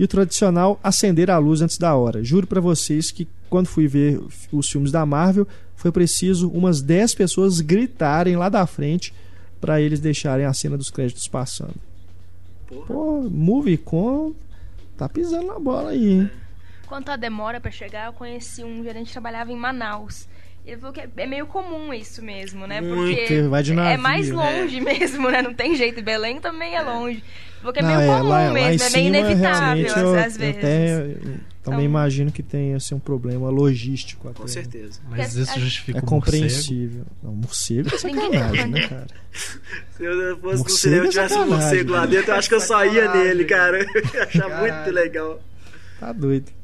E 0.00 0.04
o 0.04 0.08
tradicional 0.08 0.80
acender 0.82 1.30
a 1.30 1.36
luz 1.36 1.60
antes 1.60 1.76
da 1.76 1.94
hora. 1.94 2.24
Juro 2.24 2.46
para 2.46 2.58
vocês 2.58 3.10
que 3.10 3.28
quando 3.50 3.66
fui 3.66 3.86
ver 3.86 4.18
os 4.50 4.70
filmes 4.70 4.90
da 4.90 5.04
Marvel, 5.04 5.46
foi 5.76 5.92
preciso 5.92 6.48
umas 6.48 6.80
10 6.80 7.14
pessoas 7.14 7.60
gritarem 7.60 8.34
lá 8.34 8.48
da 8.48 8.66
frente 8.66 9.12
para 9.60 9.78
eles 9.78 10.00
deixarem 10.00 10.46
a 10.46 10.54
cena 10.54 10.78
dos 10.78 10.88
créditos 10.88 11.28
passando. 11.28 11.74
Porra. 12.66 12.86
Pô, 12.86 13.28
Movie 13.30 13.76
com 13.76 14.34
tá 14.96 15.06
pisando 15.06 15.48
na 15.48 15.58
bola 15.58 15.90
aí, 15.90 16.12
hein? 16.12 16.30
Quanto 16.86 17.10
à 17.10 17.16
demora 17.16 17.60
para 17.60 17.70
chegar, 17.70 18.06
eu 18.06 18.14
conheci 18.14 18.64
um 18.64 18.82
gerente 18.82 19.08
que 19.08 19.12
trabalhava 19.12 19.52
em 19.52 19.56
Manaus. 19.56 20.26
Ele 20.70 20.80
falou 20.80 20.92
que 20.94 21.00
é 21.16 21.26
meio 21.26 21.46
comum 21.46 21.92
isso 21.92 22.22
mesmo, 22.22 22.64
né? 22.64 22.80
Muito, 22.80 23.18
Porque 23.18 23.42
vai 23.42 23.60
de 23.60 23.74
navio, 23.74 23.92
é 23.92 23.96
mais 23.96 24.30
longe 24.30 24.78
é. 24.78 24.80
mesmo, 24.80 25.28
né? 25.28 25.42
Não 25.42 25.52
tem 25.52 25.74
jeito. 25.74 26.00
Belém 26.00 26.40
também 26.40 26.76
é 26.76 26.80
longe. 26.80 27.24
Porque 27.60 27.80
é 27.80 27.82
meio 27.82 27.98
Não, 27.98 28.18
comum 28.18 28.28
lá, 28.28 28.52
mesmo, 28.52 28.78
lá 28.78 28.86
é 28.86 28.90
meio 28.90 29.08
inevitável 29.08 29.84
eu, 29.84 30.14
às, 30.14 30.36
vezes. 30.36 30.58
Até, 30.58 30.98
também 31.00 31.40
então, 31.60 31.80
imagino 31.80 32.30
que 32.30 32.40
tenha 32.40 32.76
assim, 32.76 32.94
um 32.94 33.00
problema 33.00 33.50
logístico. 33.50 34.28
Até. 34.28 34.38
Com 34.38 34.46
certeza. 34.46 35.00
Mas 35.10 35.34
isso 35.34 35.58
justifica 35.58 35.98
É 35.98 36.02
compreensível. 36.02 37.04
Não, 37.20 37.32
morcego 37.32 37.92
é 37.92 37.98
sacanagem, 37.98 38.68
né, 38.68 38.86
cara? 38.86 39.06
Se 39.96 40.04
eu 40.04 40.38
fosse 40.38 40.58
morcego 40.58 40.62
no 40.62 40.68
cinema 40.70 41.04
e 41.04 41.08
é 41.08 41.10
tivesse 41.10 41.34
um 41.34 41.46
morcego 41.48 41.92
lá 41.92 42.06
dentro, 42.06 42.30
eu 42.30 42.36
acho 42.36 42.48
que 42.48 42.54
eu 42.54 42.60
só 42.60 42.84
ia 42.84 43.12
nele, 43.12 43.44
cara. 43.44 43.78
Eu 43.90 44.14
ia 44.14 44.22
achar 44.22 44.60
muito 44.60 44.94
legal. 44.94 45.42
Tá 45.98 46.12
doido. 46.12 46.59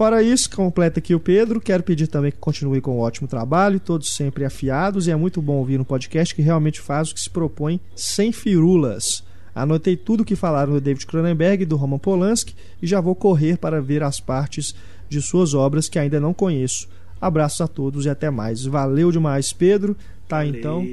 Fora 0.00 0.22
isso, 0.22 0.48
completa 0.48 0.98
aqui 0.98 1.14
o 1.14 1.20
Pedro. 1.20 1.60
Quero 1.60 1.82
pedir 1.82 2.06
também 2.06 2.32
que 2.32 2.38
continue 2.38 2.80
com 2.80 2.96
um 2.96 3.00
ótimo 3.00 3.28
trabalho, 3.28 3.78
todos 3.78 4.16
sempre 4.16 4.46
afiados, 4.46 5.06
e 5.06 5.10
é 5.10 5.14
muito 5.14 5.42
bom 5.42 5.56
ouvir 5.56 5.78
um 5.78 5.84
podcast 5.84 6.34
que 6.34 6.40
realmente 6.40 6.80
faz 6.80 7.10
o 7.10 7.14
que 7.14 7.20
se 7.20 7.28
propõe 7.28 7.78
sem 7.94 8.32
firulas. 8.32 9.22
Anotei 9.54 9.98
tudo 9.98 10.22
o 10.22 10.24
que 10.24 10.34
falaram 10.34 10.72
do 10.72 10.80
David 10.80 11.04
Cronenberg 11.04 11.64
e 11.64 11.66
do 11.66 11.76
Roman 11.76 11.98
Polanski 11.98 12.54
e 12.80 12.86
já 12.86 12.98
vou 12.98 13.14
correr 13.14 13.58
para 13.58 13.78
ver 13.82 14.02
as 14.02 14.18
partes 14.18 14.74
de 15.06 15.20
suas 15.20 15.52
obras 15.52 15.86
que 15.86 15.98
ainda 15.98 16.18
não 16.18 16.32
conheço. 16.32 16.88
Abraços 17.20 17.60
a 17.60 17.68
todos 17.68 18.06
e 18.06 18.08
até 18.08 18.30
mais. 18.30 18.64
Valeu 18.64 19.12
demais, 19.12 19.52
Pedro. 19.52 19.94
Tá 20.26 20.38
Valeu. 20.38 20.54
então 20.54 20.88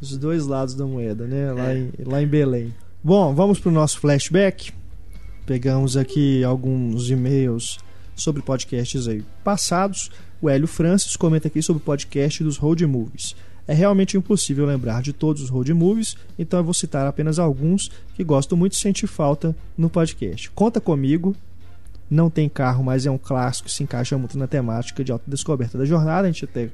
os 0.00 0.16
dois 0.16 0.46
lados 0.46 0.76
da 0.76 0.86
moeda, 0.86 1.26
né? 1.26 1.50
Lá, 1.52 1.72
é. 1.72 1.78
em, 1.78 1.90
lá 2.04 2.22
em 2.22 2.26
Belém. 2.28 2.72
Bom, 3.02 3.34
vamos 3.34 3.58
para 3.58 3.70
o 3.70 3.74
nosso 3.74 3.98
flashback. 3.98 4.70
Pegamos 5.44 5.96
aqui 5.96 6.44
alguns 6.44 7.10
e-mails 7.10 7.82
sobre 8.16 8.42
podcasts 8.42 9.08
aí 9.08 9.24
passados. 9.42 10.10
O 10.40 10.48
Hélio 10.48 10.66
Francis 10.66 11.16
comenta 11.16 11.48
aqui 11.48 11.62
sobre 11.62 11.80
o 11.82 11.84
podcast 11.84 12.42
dos 12.44 12.56
road 12.56 12.86
movies. 12.86 13.34
É 13.66 13.72
realmente 13.72 14.16
impossível 14.16 14.66
lembrar 14.66 15.00
de 15.00 15.12
todos 15.12 15.40
os 15.42 15.48
road 15.48 15.72
movies, 15.72 16.16
então 16.38 16.60
eu 16.60 16.64
vou 16.64 16.74
citar 16.74 17.06
apenas 17.06 17.38
alguns 17.38 17.90
que 18.14 18.22
gosto 18.22 18.54
muito 18.56 18.74
e 18.74 18.76
senti 18.76 19.06
falta 19.06 19.56
no 19.76 19.88
podcast. 19.88 20.50
Conta 20.50 20.80
comigo, 20.80 21.34
Não 22.10 22.28
tem 22.28 22.48
carro, 22.48 22.84
mas 22.84 23.06
é 23.06 23.10
um 23.10 23.16
clássico, 23.16 23.70
se 23.70 23.82
encaixa 23.82 24.18
muito 24.18 24.36
na 24.36 24.46
temática 24.46 25.02
de 25.02 25.10
autodescoberta 25.10 25.78
da 25.78 25.86
jornada. 25.86 26.28
A 26.28 26.30
gente 26.30 26.44
até 26.44 26.68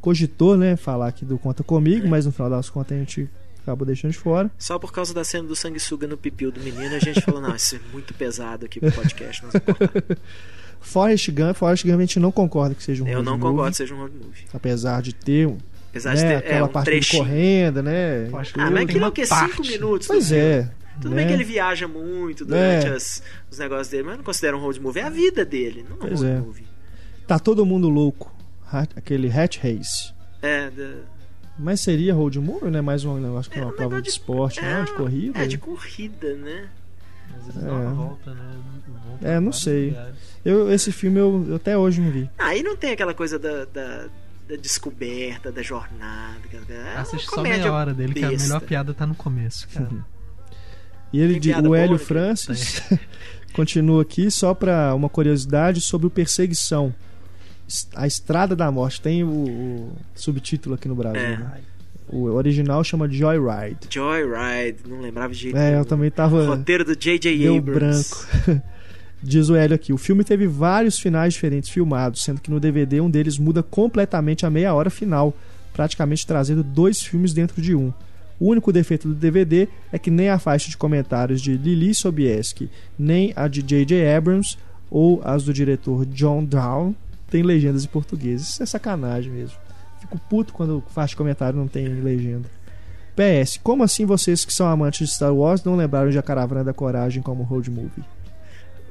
cogitou, 0.00 0.56
né, 0.56 0.74
falar 0.76 1.06
aqui 1.08 1.24
do 1.24 1.38
Conta 1.38 1.62
Comigo, 1.62 2.08
mas 2.08 2.26
no 2.26 2.32
final 2.32 2.50
das 2.50 2.68
contas 2.68 2.96
a 2.96 3.00
gente 3.00 3.30
acabou 3.62 3.86
deixando 3.86 4.10
de 4.10 4.18
fora. 4.18 4.50
Só 4.58 4.78
por 4.78 4.92
causa 4.92 5.14
da 5.14 5.22
cena 5.24 5.46
do 5.46 5.54
sanguessuga 5.54 6.06
no 6.08 6.16
pipiu 6.16 6.50
do 6.50 6.60
menino, 6.60 6.94
a 6.94 6.98
gente 6.98 7.20
falou, 7.20 7.40
não, 7.40 7.54
isso 7.54 7.76
é 7.76 7.80
muito 7.92 8.12
pesado 8.14 8.66
aqui 8.66 8.80
pro 8.80 8.90
podcast, 8.92 9.44
não 9.44 9.50
Forrest 10.86 11.30
Gump, 11.30 11.56
Forrest 11.56 11.84
Gump 11.84 11.98
a 11.98 12.00
gente 12.00 12.20
não 12.20 12.30
concorda 12.30 12.74
que 12.74 12.82
seja 12.82 13.02
um 13.02 13.08
Eu 13.08 13.14
road 13.16 13.26
não 13.26 13.32
movie, 13.32 13.50
concordo 13.50 13.70
que 13.72 13.76
seja 13.76 13.94
um 13.94 13.98
road 13.98 14.14
movie. 14.14 14.44
Apesar 14.54 15.02
de 15.02 15.14
ter 15.14 15.46
um 15.46 15.58
Apesar 15.90 16.14
né, 16.14 16.16
de 16.16 16.22
ter 16.22 16.32
é, 16.32 16.36
aquela 16.36 16.58
é, 16.58 16.62
um 16.62 16.68
parte 16.68 16.84
trechinho. 16.84 17.24
correndo, 17.24 17.82
né? 17.82 18.28
Ah, 18.54 18.70
mas 18.70 18.82
aquilo 18.84 19.04
é 19.04 19.08
o 19.08 19.12
que? 19.12 19.26
5 19.26 19.62
minutos? 19.62 20.06
Pois 20.06 20.30
é. 20.30 20.70
Tudo 21.00 21.10
né? 21.10 21.16
bem 21.16 21.26
que 21.26 21.32
ele 21.32 21.44
viaja 21.44 21.88
muito 21.88 22.44
durante 22.44 22.86
é. 22.86 22.90
as, 22.90 23.22
os 23.50 23.58
negócios 23.58 23.88
dele, 23.88 24.04
mas 24.04 24.12
eu 24.12 24.16
não 24.18 24.24
considero 24.24 24.58
um 24.58 24.60
road 24.60 24.80
movie. 24.80 25.00
É 25.00 25.04
a 25.04 25.10
vida 25.10 25.44
dele, 25.44 25.84
não 25.88 25.96
é 25.96 25.98
um 25.98 26.14
road 26.14 26.26
é. 26.26 26.38
movie. 26.38 26.66
Tá 27.26 27.38
todo 27.38 27.66
mundo 27.66 27.88
louco. 27.88 28.34
Aquele 28.94 29.28
Hatch 29.28 29.58
Race. 29.58 30.12
É, 30.40 30.70
da... 30.70 30.90
Mas 31.58 31.80
seria 31.80 32.14
road 32.14 32.38
movie, 32.38 32.70
né? 32.70 32.80
Mais 32.80 33.04
um 33.04 33.18
negócio 33.18 33.50
que 33.50 33.58
é 33.58 33.62
uma 33.62 33.72
um 33.72 33.76
prova 33.76 33.96
de, 33.96 34.02
de 34.02 34.08
esporte, 34.10 34.60
é, 34.60 34.74
não? 34.74 34.84
De 34.84 34.92
corrida? 34.92 35.38
É, 35.42 35.46
de 35.46 35.58
corrida, 35.58 36.34
né? 36.34 36.68
Mas 37.46 37.56
eles 37.56 37.68
é. 37.68 37.70
dão 37.70 37.80
uma 37.80 37.94
volta, 37.94 38.34
né? 38.34 38.56
Volta 39.06 39.28
é, 39.28 39.40
não 39.40 39.52
sei. 39.52 39.96
Eu, 40.44 40.70
esse 40.72 40.92
filme 40.92 41.18
eu, 41.18 41.46
eu, 41.48 41.56
até 41.56 41.76
hoje 41.76 42.00
não 42.00 42.10
vi. 42.10 42.30
Aí 42.38 42.62
não 42.62 42.76
tem 42.76 42.92
aquela 42.92 43.14
coisa 43.14 43.38
da, 43.38 43.64
da 43.64 44.08
da 44.48 44.56
descoberta, 44.56 45.50
da 45.50 45.62
jornada. 45.62 46.38
É 46.68 46.98
Assiste 46.98 47.28
só 47.28 47.42
meia 47.42 47.72
hora 47.72 47.92
dele, 47.92 48.14
besta. 48.14 48.28
que 48.28 48.34
a 48.34 48.38
melhor 48.38 48.60
piada 48.60 48.94
tá 48.94 49.06
no 49.06 49.14
começo, 49.14 49.68
cara. 49.74 49.90
e 51.12 51.20
ele, 51.20 51.40
de, 51.40 51.52
o 51.52 51.74
Hélio 51.74 51.98
Francis, 51.98 52.80
continua 53.52 54.02
aqui 54.02 54.30
só 54.30 54.54
para 54.54 54.94
uma 54.94 55.08
curiosidade 55.08 55.80
sobre 55.80 56.06
o 56.06 56.10
Perseguição. 56.10 56.94
A 57.96 58.06
Estrada 58.06 58.54
da 58.54 58.70
Morte. 58.70 59.00
Tem 59.00 59.24
o, 59.24 59.28
o 59.28 59.96
subtítulo 60.14 60.76
aqui 60.76 60.86
no 60.86 60.94
Brasil. 60.94 61.20
É. 61.20 61.36
Né? 61.36 61.60
O 62.08 62.24
original 62.24 62.84
chama 62.84 63.08
Joyride. 63.08 63.88
Joyride, 63.90 64.78
não 64.88 65.00
lembrava 65.00 65.32
de 65.32 65.40
jeito 65.40 65.56
É, 65.56 65.78
eu 65.78 65.84
também 65.84 66.10
tava. 66.10 66.46
roteiro 66.46 66.84
do 66.84 66.94
J.J. 66.94 67.56
Abrams. 67.58 68.10
branco. 68.44 68.62
Diz 69.22 69.48
o 69.48 69.56
Hélio 69.56 69.74
aqui: 69.74 69.92
o 69.92 69.98
filme 69.98 70.22
teve 70.22 70.46
vários 70.46 70.98
finais 70.98 71.34
diferentes 71.34 71.68
filmados, 71.70 72.22
sendo 72.22 72.40
que 72.40 72.50
no 72.50 72.60
DVD 72.60 73.00
um 73.00 73.10
deles 73.10 73.38
muda 73.38 73.62
completamente 73.62 74.46
a 74.46 74.50
meia 74.50 74.72
hora 74.72 74.90
final, 74.90 75.34
praticamente 75.72 76.26
trazendo 76.26 76.62
dois 76.62 77.02
filmes 77.02 77.32
dentro 77.32 77.60
de 77.60 77.74
um. 77.74 77.92
O 78.38 78.50
único 78.50 78.72
defeito 78.72 79.08
do 79.08 79.14
DVD 79.14 79.66
é 79.90 79.98
que 79.98 80.10
nem 80.10 80.28
a 80.28 80.38
faixa 80.38 80.68
de 80.68 80.76
comentários 80.76 81.40
de 81.40 81.56
Lili 81.56 81.94
Sobieski, 81.94 82.70
nem 82.98 83.32
a 83.34 83.48
de 83.48 83.62
J.J. 83.62 84.14
Abrams 84.14 84.58
ou 84.90 85.20
as 85.24 85.42
do 85.42 85.52
diretor 85.52 86.04
John 86.06 86.44
Down 86.44 86.94
tem 87.30 87.42
legendas 87.42 87.84
em 87.84 87.88
português. 87.88 88.42
Isso 88.42 88.62
é 88.62 88.66
sacanagem 88.66 89.32
mesmo. 89.32 89.56
Fico 90.06 90.20
puto 90.28 90.52
quando 90.52 90.84
de 91.06 91.16
comentário 91.16 91.58
não 91.58 91.66
tem 91.66 91.88
legenda. 91.88 92.48
PS, 93.16 93.58
como 93.62 93.82
assim 93.82 94.04
vocês 94.04 94.44
que 94.44 94.52
são 94.52 94.68
amantes 94.68 95.08
de 95.08 95.14
Star 95.14 95.34
Wars 95.34 95.64
não 95.64 95.74
lembraram 95.74 96.10
de 96.10 96.18
A 96.18 96.22
Caravana 96.22 96.62
da 96.62 96.72
Coragem 96.72 97.22
como 97.22 97.42
road 97.42 97.70
movie? 97.70 98.04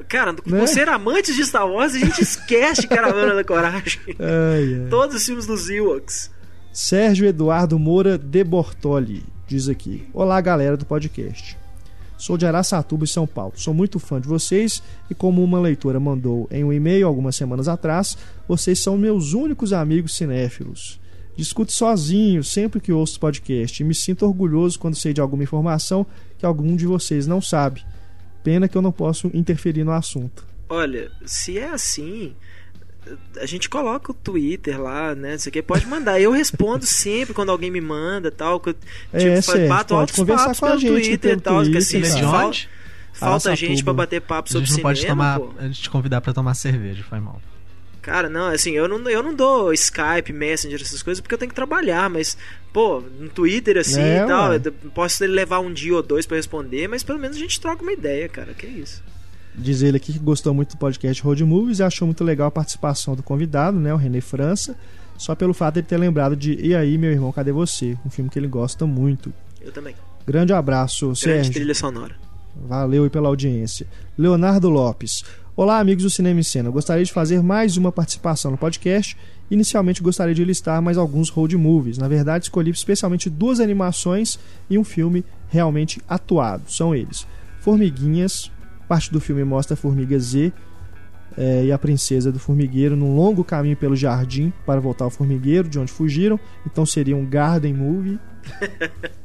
Cara, 0.10 0.34
né? 0.34 0.60
por 0.60 0.68
ser 0.68 0.90
amantes 0.90 1.36
de 1.36 1.46
Star 1.46 1.66
Wars, 1.66 1.96
a 1.96 2.00
gente 2.00 2.22
esquece 2.22 2.86
Caravana 2.86 3.34
da 3.34 3.44
Coragem. 3.46 4.02
Ai, 4.20 4.82
ai. 4.82 4.90
Todos 4.90 5.16
os 5.16 5.26
filmes 5.26 5.48
dos 5.48 5.70
Ewoks. 5.70 6.30
Sérgio 6.74 7.26
Eduardo 7.26 7.80
Moura 7.80 8.18
de 8.18 8.44
Bortoli 8.44 9.24
diz 9.48 9.70
aqui: 9.70 10.10
Olá, 10.14 10.42
galera 10.42 10.76
do 10.76 10.86
podcast. 10.86 11.58
Sou 12.18 12.38
de 12.38 12.46
Araçatuba, 12.46 13.06
São 13.06 13.28
Paulo. 13.28 13.54
Sou 13.56 13.74
muito 13.74 14.00
fã 14.00 14.20
de 14.20 14.28
vocês 14.28 14.82
e, 15.10 15.16
como 15.16 15.44
uma 15.44 15.60
leitora 15.60 16.00
mandou 16.00 16.48
em 16.52 16.64
um 16.64 16.74
e-mail 16.74 17.08
algumas 17.08 17.36
semanas 17.36 17.68
atrás, 17.68 18.18
vocês 18.48 18.80
são 18.80 18.98
meus 18.98 19.34
únicos 19.34 19.74
amigos 19.74 20.16
cinéfilos. 20.16 21.00
Discuto 21.36 21.72
sozinho 21.72 22.44
sempre 22.44 22.80
que 22.80 22.94
ouço 22.94 23.20
podcast 23.20 23.82
e 23.82 23.86
me 23.86 23.94
sinto 23.94 24.26
orgulhoso 24.26 24.80
quando 24.80 24.96
sei 24.96 25.14
de 25.14 25.20
alguma 25.20 25.44
informação 25.44 26.06
que 26.38 26.46
algum 26.46 26.76
de 26.76 26.86
vocês 26.86 27.28
não 27.28 27.42
sabe. 27.42 27.86
Pena 28.44 28.68
que 28.68 28.78
eu 28.78 28.82
não 28.82 28.92
posso 28.92 29.30
interferir 29.34 29.84
no 29.84 29.92
assunto. 29.92 30.46
Olha, 30.70 31.12
se 31.26 31.60
é 31.60 31.68
assim, 31.68 32.34
a 33.40 33.46
gente 33.46 33.70
coloca 33.70 34.12
o 34.12 34.16
Twitter 34.16 34.82
lá, 34.82 35.14
né? 35.14 35.38
Você 35.38 35.62
pode 35.62 35.86
mandar. 35.86 36.20
Eu 36.20 36.32
respondo 36.32 36.86
sempre 36.86 37.34
quando 37.34 37.50
alguém 37.50 37.70
me 37.70 37.82
manda 37.82 38.32
tal. 38.32 38.60
Que, 38.60 38.74
tipo, 38.74 38.86
é, 39.14 39.42
Sérgio, 39.42 39.68
bato 39.68 39.94
pode 39.94 40.14
conversar 40.14 40.56
com 40.56 40.66
a 40.66 40.78
gente 40.78 40.92
Twitter 40.92 41.38
e 41.38 41.42
tal. 41.42 41.64
que 41.64 41.78
assim, 41.78 42.02
Twitter, 42.02 42.24
falta, 42.24 42.58
falta 43.14 43.56
gente 43.56 43.84
para 43.84 43.94
bater 43.94 44.22
papo 44.22 44.52
sobre 44.52 44.68
cinema. 44.68 44.90
A 44.90 44.94
gente 44.94 45.08
não 45.08 45.16
pode 45.16 45.42
tomar, 45.42 45.64
a 45.64 45.68
gente 45.68 45.82
te 45.82 45.90
convidar 45.90 46.22
para 46.22 46.34
tomar 46.34 46.54
cerveja, 46.54 47.04
foi 47.04 47.20
mal. 47.20 47.42
Cara, 48.06 48.30
não, 48.30 48.46
assim, 48.46 48.74
eu 48.74 48.88
não, 48.88 49.10
eu 49.10 49.24
não 49.24 49.34
dou 49.34 49.74
Skype, 49.74 50.32
Messenger, 50.32 50.80
essas 50.80 51.02
coisas, 51.02 51.20
porque 51.20 51.34
eu 51.34 51.40
tenho 51.40 51.50
que 51.50 51.56
trabalhar, 51.56 52.08
mas, 52.08 52.38
pô, 52.72 53.02
no 53.20 53.28
Twitter, 53.30 53.78
assim 53.78 54.00
é, 54.00 54.24
e 54.24 54.28
tal, 54.28 54.52
posso 54.94 55.26
levar 55.26 55.60
um 55.60 55.74
dia 55.74 55.96
ou 55.96 56.04
dois 56.04 56.28
para 56.28 56.38
responder, 56.38 56.88
mas 56.88 57.02
pelo 57.02 57.18
menos 57.18 57.36
a 57.36 57.40
gente 57.40 57.60
troca 57.60 57.82
uma 57.82 57.92
ideia, 57.92 58.30
cara, 58.30 58.54
que 58.54 58.68
é 58.68 58.70
isso. 58.70 59.02
Diz 59.56 59.82
ele 59.82 59.98
aqui 59.98 60.14
que 60.14 60.20
gostou 60.20 60.54
muito 60.54 60.76
do 60.76 60.78
podcast 60.78 61.24
Road 61.24 61.44
Movies 61.44 61.80
e 61.80 61.84
achou 61.84 62.06
muito 62.06 62.24
legal 62.24 62.48
a 62.48 62.52
participação 62.52 63.16
do 63.16 63.24
convidado, 63.24 63.80
né, 63.80 63.92
o 63.92 63.98
René 63.98 64.22
França, 64.22 64.78
só 65.18 65.34
pelo 65.34 65.52
fato 65.56 65.74
de 65.74 65.80
ele 65.80 65.88
ter 65.88 65.98
lembrado 65.98 66.36
de 66.36 66.60
E 66.62 66.76
aí, 66.76 67.00
meu 67.00 67.10
irmão, 67.12 67.32
cadê 67.32 67.52
você? 67.52 67.98
Um 68.06 68.12
filme 68.12 68.30
que 68.30 68.38
ele 68.38 68.48
gosta 68.48 68.86
muito. 68.86 69.34
Eu 69.60 69.72
também. 69.72 69.96
Grande 70.28 70.54
abraço, 70.54 71.06
Grande 71.08 71.20
Sérgio. 71.22 71.54
trilha 71.54 71.74
sonora. 71.74 72.16
Valeu 72.56 73.04
aí 73.04 73.10
pela 73.10 73.30
audiência. 73.30 73.88
Leonardo 74.16 74.70
Lopes. 74.70 75.24
Olá, 75.58 75.80
amigos 75.80 76.04
do 76.04 76.10
Cinema 76.10 76.42
em 76.42 76.44
Cena. 76.44 76.70
Gostaria 76.70 77.06
de 77.06 77.14
fazer 77.14 77.42
mais 77.42 77.78
uma 77.78 77.90
participação 77.90 78.52
no 78.52 78.58
podcast. 78.58 79.16
Inicialmente 79.50 80.04
gostaria 80.04 80.36
de 80.36 80.44
listar 80.44 80.82
mais 80.82 80.98
alguns 80.98 81.30
road 81.30 81.56
movies. 81.56 81.98
Na 81.98 82.10
verdade, 82.10 82.44
escolhi 82.44 82.72
especialmente 82.72 83.30
duas 83.30 83.62
animações 83.62 84.38
e 84.70 84.78
um 84.78 84.84
filme 84.84 85.24
realmente 85.48 86.02
atuado. 86.10 86.70
São 86.70 86.94
eles: 86.94 87.26
Formiguinhas. 87.62 88.52
Parte 88.86 89.10
do 89.14 89.22
filme 89.22 89.46
mostra 89.46 89.76
a 89.76 89.78
formiga 89.78 90.20
Z 90.20 90.52
é, 91.38 91.64
e 91.64 91.72
a 91.72 91.78
princesa 91.78 92.34
do 92.34 92.38
formigueiro 92.38 92.98
num 92.98 93.16
longo 93.16 93.42
caminho 93.42 93.78
pelo 93.78 93.96
jardim 93.96 94.52
para 94.66 94.82
voltar 94.82 95.06
ao 95.06 95.10
formigueiro, 95.10 95.70
de 95.70 95.80
onde 95.80 95.92
fugiram. 95.92 96.38
Então 96.68 96.86
seria 96.86 97.16
um 97.16 97.26
Garden 97.26 97.74
Movie. 97.74 98.20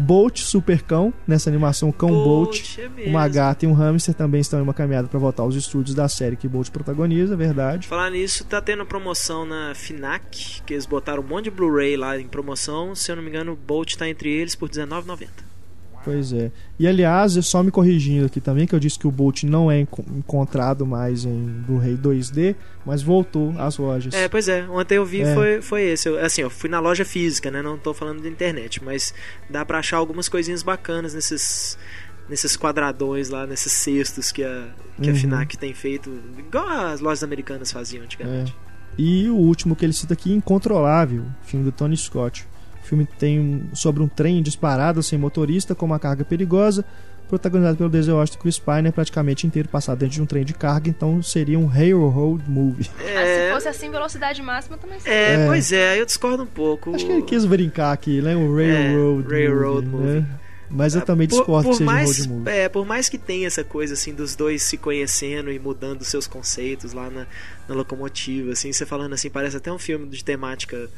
Bolt 0.00 0.38
Supercão, 0.38 1.12
nessa 1.26 1.50
animação 1.50 1.92
Cão 1.92 2.08
Bolt, 2.08 2.76
Bolt 2.76 2.78
é 2.98 3.08
uma 3.08 3.28
gata 3.28 3.66
e 3.66 3.68
um 3.68 3.74
hamster 3.74 4.14
também 4.14 4.40
estão 4.40 4.58
em 4.58 4.62
uma 4.62 4.72
caminhada 4.72 5.06
para 5.06 5.18
voltar 5.18 5.42
aos 5.42 5.54
estúdios 5.54 5.94
da 5.94 6.08
série 6.08 6.36
que 6.36 6.48
Bolt 6.48 6.70
protagoniza, 6.70 7.36
verdade. 7.36 7.86
Falar 7.86 8.10
nisso, 8.10 8.44
tá 8.44 8.60
tendo 8.62 8.86
promoção 8.86 9.44
na 9.44 9.74
Finac, 9.74 10.62
que 10.64 10.72
eles 10.72 10.86
botaram 10.86 11.22
um 11.22 11.26
monte 11.26 11.44
de 11.44 11.50
Blu-ray 11.50 11.96
lá 11.96 12.18
em 12.18 12.26
promoção, 12.26 12.94
se 12.94 13.12
eu 13.12 13.16
não 13.16 13.22
me 13.22 13.28
engano, 13.28 13.52
o 13.52 13.56
Bolt 13.56 13.94
tá 13.96 14.08
entre 14.08 14.30
eles 14.30 14.54
por 14.54 14.70
R$19,90. 14.70 15.49
Pois 16.04 16.32
é. 16.32 16.50
E 16.78 16.88
aliás, 16.88 17.32
só 17.44 17.62
me 17.62 17.70
corrigindo 17.70 18.26
aqui 18.26 18.40
também, 18.40 18.66
que 18.66 18.74
eu 18.74 18.80
disse 18.80 18.98
que 18.98 19.06
o 19.06 19.10
Bolt 19.10 19.42
não 19.42 19.70
é 19.70 19.80
encontrado 19.80 20.86
mais 20.86 21.24
em 21.24 21.62
Blu-ray 21.66 21.96
2D, 21.96 22.56
mas 22.86 23.02
voltou 23.02 23.54
às 23.58 23.76
lojas. 23.76 24.14
É, 24.14 24.28
pois 24.28 24.48
é. 24.48 24.66
Ontem 24.68 24.96
eu 24.96 25.04
vi 25.04 25.22
é. 25.22 25.34
foi, 25.34 25.62
foi 25.62 25.82
esse. 25.82 26.08
Eu, 26.08 26.18
assim, 26.24 26.42
eu 26.42 26.50
fui 26.50 26.70
na 26.70 26.80
loja 26.80 27.04
física, 27.04 27.50
né? 27.50 27.60
Não 27.60 27.76
tô 27.76 27.92
falando 27.92 28.22
de 28.22 28.28
internet, 28.28 28.82
mas 28.82 29.12
dá 29.48 29.64
pra 29.64 29.78
achar 29.78 29.98
algumas 29.98 30.28
coisinhas 30.28 30.62
bacanas 30.62 31.14
nesses 31.14 31.78
nesses 32.28 32.56
quadradões 32.56 33.28
lá, 33.28 33.44
nesses 33.44 33.72
cestos 33.72 34.30
que 34.30 34.44
a, 34.44 34.68
que 35.02 35.10
uhum. 35.10 35.16
a 35.16 35.18
FINAC 35.18 35.58
tem 35.58 35.74
feito, 35.74 36.16
igual 36.38 36.64
as 36.64 37.00
lojas 37.00 37.24
americanas 37.24 37.72
faziam 37.72 38.04
antigamente. 38.04 38.56
É. 38.66 38.70
E 38.96 39.28
o 39.28 39.34
último 39.34 39.74
que 39.74 39.84
ele 39.84 39.92
cita 39.92 40.14
aqui, 40.14 40.32
Incontrolável, 40.32 41.24
filme 41.42 41.64
do 41.64 41.72
Tony 41.72 41.96
Scott 41.96 42.46
filme 42.90 43.06
tem 43.18 43.62
sobre 43.72 44.02
um 44.02 44.08
trem 44.08 44.42
disparado 44.42 45.02
sem 45.02 45.18
motorista 45.18 45.74
com 45.74 45.86
uma 45.86 45.98
carga 45.98 46.24
perigosa, 46.24 46.84
protagonizado 47.28 47.76
pelo 47.76 47.88
Denzel 47.88 48.16
Washington 48.16 48.40
Chris 48.40 48.58
Pine, 48.58 48.90
praticamente 48.90 49.46
inteiro 49.46 49.68
passado 49.68 49.98
dentro 49.98 50.14
de 50.14 50.22
um 50.22 50.26
trem 50.26 50.44
de 50.44 50.52
carga, 50.52 50.90
então 50.90 51.22
seria 51.22 51.58
um 51.58 51.66
railroad 51.66 52.42
movie. 52.48 52.90
É... 52.98 53.20
Ah, 53.20 53.52
se 53.52 53.52
fosse 53.54 53.68
assim, 53.68 53.90
velocidade 53.90 54.42
máxima 54.42 54.76
também 54.76 54.98
seria. 54.98 55.16
É, 55.16 55.34
é, 55.34 55.46
pois 55.46 55.72
é, 55.72 56.00
eu 56.00 56.06
discordo 56.06 56.42
um 56.42 56.46
pouco. 56.46 56.94
Acho 56.94 57.06
que 57.06 57.12
ele 57.12 57.22
quis 57.22 57.44
brincar 57.44 57.92
aqui, 57.92 58.20
né? 58.20 58.34
O 58.34 58.54
railroad, 58.54 59.26
é, 59.26 59.36
railroad 59.36 59.86
movie. 59.86 60.06
movie. 60.06 60.20
Né? 60.20 60.40
Mas 60.70 60.94
eu 60.94 61.02
também 61.02 61.26
discordo 61.26 61.68
por, 61.68 61.70
por 61.70 61.70
que 61.70 61.78
seja 61.78 61.90
mais, 61.90 62.10
um 62.10 62.22
road 62.22 62.28
movie. 62.28 62.50
É, 62.50 62.68
por 62.68 62.86
mais 62.86 63.08
que 63.08 63.18
tenha 63.18 63.46
essa 63.46 63.64
coisa 63.64 63.94
assim 63.94 64.14
dos 64.14 64.34
dois 64.34 64.62
se 64.62 64.76
conhecendo 64.76 65.50
e 65.50 65.58
mudando 65.58 66.04
seus 66.04 66.26
conceitos 66.26 66.92
lá 66.92 67.10
na, 67.10 67.26
na 67.68 67.74
locomotiva, 67.74 68.52
assim, 68.52 68.72
você 68.72 68.86
falando 68.86 69.12
assim, 69.12 69.28
parece 69.28 69.56
até 69.56 69.70
um 69.72 69.78
filme 69.78 70.08
de 70.08 70.24
temática 70.24 70.88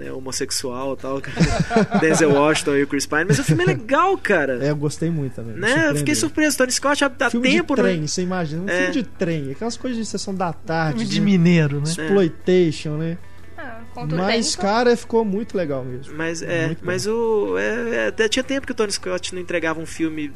né, 0.00 0.10
homossexual 0.10 0.94
e 0.94 0.96
tal. 0.96 1.22
Denzel 2.00 2.32
Washington 2.32 2.76
e 2.76 2.82
o 2.82 2.86
Chris 2.86 3.06
Pine. 3.06 3.26
Mas 3.28 3.38
o 3.38 3.44
filme 3.44 3.62
é 3.62 3.66
legal, 3.66 4.16
cara. 4.16 4.64
É, 4.64 4.70
eu 4.70 4.76
gostei 4.76 5.10
muito 5.10 5.34
também. 5.34 5.54
Né? 5.54 5.90
Eu 5.90 5.96
fiquei 5.96 6.14
surpreso. 6.14 6.56
Tony 6.56 6.72
Scott 6.72 7.04
há 7.04 7.30
filme 7.30 7.50
tempo... 7.50 7.76
de 7.76 7.82
trem, 7.82 8.06
você 8.06 8.22
imagina. 8.22 8.62
Um 8.62 8.68
é. 8.68 8.76
filme 8.76 8.92
de 8.92 9.02
trem. 9.04 9.50
Aquelas 9.52 9.76
coisas 9.76 9.98
de 9.98 10.06
sessão 10.06 10.34
da 10.34 10.52
tarde. 10.52 11.00
Filme 11.00 11.12
de 11.12 11.20
mineiro, 11.20 11.76
né? 11.76 11.84
Exploitation, 11.84 12.96
né? 12.96 13.18
Ah, 13.58 13.82
mas, 14.16 14.56
cara, 14.56 14.96
ficou 14.96 15.22
muito 15.22 15.56
legal 15.56 15.84
mesmo. 15.84 16.14
Mas, 16.16 16.40
é, 16.40 16.68
muito 16.68 16.84
mas 16.84 17.06
o. 17.06 17.58
É, 17.58 18.12
é, 18.18 18.28
tinha 18.28 18.42
tempo 18.42 18.66
que 18.66 18.72
o 18.72 18.74
Tony 18.74 18.90
Scott 18.90 19.34
não 19.34 19.42
entregava 19.42 19.78
um 19.78 19.86
filme 19.86 20.32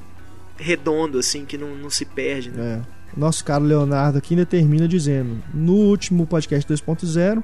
redondo, 0.58 1.18
assim, 1.18 1.46
que 1.46 1.56
não, 1.56 1.74
não 1.74 1.88
se 1.88 2.04
perde, 2.04 2.50
né? 2.50 2.82
É. 2.82 3.18
nosso 3.18 3.44
caro 3.44 3.64
Leonardo 3.64 4.18
aqui 4.18 4.34
ainda 4.34 4.44
termina 4.44 4.86
dizendo: 4.86 5.42
No 5.54 5.72
último 5.72 6.26
podcast 6.26 6.70
2.0, 6.70 7.42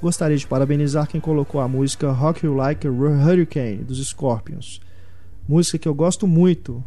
gostaria 0.00 0.36
de 0.36 0.46
parabenizar 0.46 1.06
quem 1.06 1.20
colocou 1.20 1.60
a 1.60 1.68
música 1.68 2.10
Rock 2.10 2.46
You 2.46 2.54
Like 2.54 2.86
a 2.86 2.90
Hurricane 2.90 3.78
dos 3.78 4.04
Scorpions. 4.06 4.80
Música 5.48 5.78
que 5.78 5.88
eu 5.88 5.94
gosto 5.94 6.26
muito. 6.26 6.82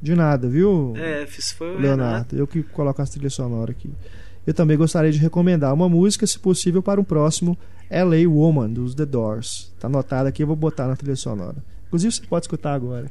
De 0.00 0.14
nada, 0.14 0.48
viu? 0.48 0.94
É, 0.96 1.26
fiz 1.26 1.50
foi 1.50 1.74
o 1.74 1.78
Leonardo. 1.78 2.36
Eu 2.36 2.46
que 2.46 2.62
coloco 2.62 3.02
as 3.02 3.10
trilhas 3.10 3.34
sonoras 3.34 3.74
aqui. 3.74 3.90
Eu 4.46 4.54
também 4.54 4.76
gostaria 4.76 5.10
de 5.10 5.18
recomendar 5.18 5.74
uma 5.74 5.88
música, 5.88 6.26
se 6.26 6.38
possível, 6.38 6.82
para 6.82 7.00
um 7.00 7.04
próximo 7.04 7.58
LA 7.90 8.28
Woman 8.28 8.70
dos 8.70 8.94
The 8.94 9.04
Doors. 9.04 9.72
Tá 9.78 9.88
anotado 9.88 10.28
aqui, 10.28 10.42
eu 10.42 10.46
vou 10.46 10.56
botar 10.56 10.86
na 10.86 10.94
trilha 10.94 11.16
sonora. 11.16 11.56
Inclusive 11.86 12.14
você 12.14 12.26
pode 12.26 12.44
escutar 12.44 12.74
agora. 12.74 13.10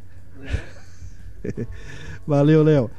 É. 1.44 1.66
Valeu, 2.26 2.64
Léo. 2.64 2.90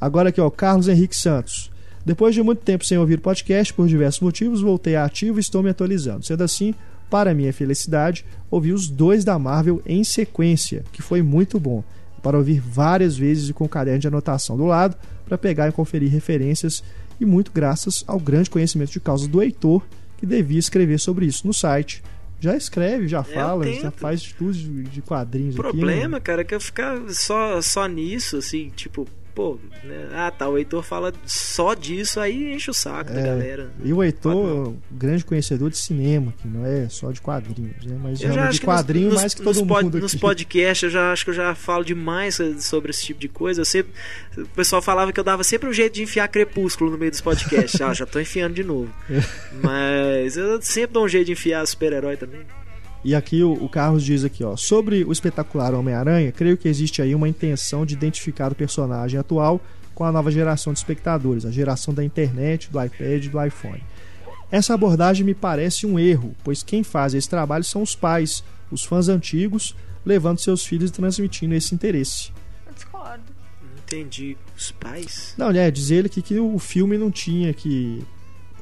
Agora 0.00 0.28
aqui, 0.28 0.40
ó, 0.40 0.50
Carlos 0.50 0.88
Henrique 0.88 1.16
Santos. 1.16 1.70
Depois 2.08 2.34
de 2.34 2.42
muito 2.42 2.62
tempo 2.62 2.86
sem 2.86 2.96
ouvir 2.96 3.20
podcast, 3.20 3.70
por 3.74 3.86
diversos 3.86 4.22
motivos, 4.22 4.62
voltei 4.62 4.96
ativo 4.96 5.38
e 5.38 5.40
estou 5.40 5.62
me 5.62 5.68
atualizando. 5.68 6.24
Sendo 6.24 6.42
assim, 6.42 6.74
para 7.10 7.34
minha 7.34 7.52
felicidade, 7.52 8.24
ouvi 8.50 8.72
os 8.72 8.88
dois 8.88 9.26
da 9.26 9.38
Marvel 9.38 9.82
em 9.84 10.02
sequência, 10.02 10.82
que 10.90 11.02
foi 11.02 11.20
muito 11.20 11.60
bom. 11.60 11.84
Para 12.22 12.38
ouvir 12.38 12.60
várias 12.60 13.14
vezes 13.14 13.50
e 13.50 13.52
com 13.52 13.68
caderno 13.68 13.98
de 13.98 14.08
anotação 14.08 14.56
do 14.56 14.64
lado, 14.64 14.96
para 15.26 15.36
pegar 15.36 15.68
e 15.68 15.72
conferir 15.72 16.10
referências, 16.10 16.82
e 17.20 17.26
muito 17.26 17.52
graças 17.52 18.02
ao 18.06 18.18
grande 18.18 18.48
conhecimento 18.48 18.90
de 18.90 19.00
causa 19.00 19.28
do 19.28 19.42
Heitor, 19.42 19.82
que 20.16 20.24
devia 20.24 20.58
escrever 20.58 20.98
sobre 20.98 21.26
isso 21.26 21.46
no 21.46 21.52
site. 21.52 22.02
Já 22.40 22.56
escreve, 22.56 23.06
já 23.06 23.20
é, 23.20 23.22
fala, 23.22 23.70
já 23.70 23.90
faz 23.90 24.22
estudos 24.22 24.56
de 24.56 25.02
quadrinhos. 25.02 25.56
O 25.56 25.58
problema, 25.58 26.04
aqui, 26.04 26.08
né? 26.08 26.20
cara, 26.20 26.40
é 26.40 26.44
que 26.44 26.54
eu 26.54 26.60
ficar 26.60 26.98
só, 27.10 27.60
só 27.60 27.86
nisso, 27.86 28.38
assim, 28.38 28.70
tipo, 28.74 29.06
pô, 29.38 29.56
né? 29.84 30.08
ah 30.14 30.32
tá, 30.32 30.48
o 30.48 30.58
Heitor 30.58 30.82
fala 30.82 31.12
só 31.24 31.72
disso, 31.72 32.18
aí 32.18 32.52
enche 32.52 32.72
o 32.72 32.74
saco 32.74 33.12
é, 33.12 33.14
da 33.14 33.20
galera. 33.20 33.70
E 33.84 33.92
o 33.92 34.02
Heitor, 34.02 34.74
grande 34.90 35.24
conhecedor 35.24 35.70
de 35.70 35.78
cinema, 35.78 36.34
que 36.42 36.48
não 36.48 36.66
é 36.66 36.88
só 36.88 37.12
de 37.12 37.20
quadrinhos, 37.20 37.84
né? 37.84 37.96
Mas 38.02 38.20
eu 38.20 38.32
já 38.32 38.50
de 38.50 38.60
quadrinhos 38.60 39.14
mais 39.14 39.34
que 39.34 39.42
todo 39.42 39.54
nos 39.54 39.58
mundo. 39.58 39.92
Pod, 39.92 40.00
nos 40.00 40.14
podcasts 40.16 40.82
eu 40.82 40.90
já 40.90 41.12
acho 41.12 41.22
que 41.22 41.30
eu 41.30 41.34
já 41.34 41.54
falo 41.54 41.84
demais 41.84 42.36
sobre 42.58 42.90
esse 42.90 43.04
tipo 43.04 43.20
de 43.20 43.28
coisa. 43.28 43.60
Eu 43.60 43.64
sempre, 43.64 43.92
o 44.36 44.46
pessoal 44.46 44.82
falava 44.82 45.12
que 45.12 45.20
eu 45.20 45.24
dava 45.24 45.44
sempre 45.44 45.68
um 45.68 45.72
jeito 45.72 45.94
de 45.94 46.02
enfiar 46.02 46.26
crepúsculo 46.26 46.90
no 46.90 46.98
meio 46.98 47.12
dos 47.12 47.20
podcasts. 47.20 47.80
ah, 47.80 47.94
já 47.94 48.06
tô 48.06 48.18
enfiando 48.18 48.54
de 48.54 48.64
novo. 48.64 48.92
Mas 49.62 50.36
eu 50.36 50.60
sempre 50.60 50.94
dou 50.94 51.04
um 51.04 51.08
jeito 51.08 51.26
de 51.26 51.32
enfiar 51.32 51.64
super-herói 51.64 52.16
também. 52.16 52.40
E 53.04 53.14
aqui 53.14 53.42
o, 53.42 53.52
o, 53.52 53.68
Carlos 53.68 54.04
diz 54.04 54.24
aqui, 54.24 54.42
ó, 54.42 54.56
sobre 54.56 55.04
o 55.04 55.12
espetacular 55.12 55.72
Homem-Aranha, 55.74 56.32
creio 56.32 56.56
que 56.56 56.68
existe 56.68 57.00
aí 57.00 57.14
uma 57.14 57.28
intenção 57.28 57.86
de 57.86 57.94
identificar 57.94 58.50
o 58.50 58.54
personagem 58.54 59.18
atual 59.18 59.60
com 59.94 60.04
a 60.04 60.12
nova 60.12 60.30
geração 60.30 60.72
de 60.72 60.78
espectadores, 60.78 61.44
a 61.44 61.50
geração 61.50 61.94
da 61.94 62.04
internet, 62.04 62.70
do 62.70 62.82
iPad 62.82 63.24
e 63.24 63.28
do 63.28 63.44
iPhone. 63.44 63.82
Essa 64.50 64.74
abordagem 64.74 65.24
me 65.24 65.34
parece 65.34 65.86
um 65.86 65.98
erro, 65.98 66.34
pois 66.42 66.62
quem 66.62 66.82
faz 66.82 67.14
esse 67.14 67.28
trabalho 67.28 67.64
são 67.64 67.82
os 67.82 67.94
pais, 67.94 68.42
os 68.70 68.84
fãs 68.84 69.08
antigos, 69.08 69.76
levando 70.04 70.38
seus 70.38 70.64
filhos 70.64 70.90
e 70.90 70.92
transmitindo 70.92 71.54
esse 71.54 71.74
interesse. 71.74 72.32
Eu 72.66 72.72
discordo. 72.72 73.24
Não 73.60 73.78
entendi. 73.78 74.36
Os 74.56 74.70
pais? 74.72 75.34
Não, 75.36 75.50
é, 75.50 75.70
diz 75.70 75.90
ele 75.90 76.08
que, 76.08 76.22
que 76.22 76.38
o 76.38 76.58
filme 76.58 76.96
não 76.96 77.10
tinha 77.10 77.52
que 77.52 78.02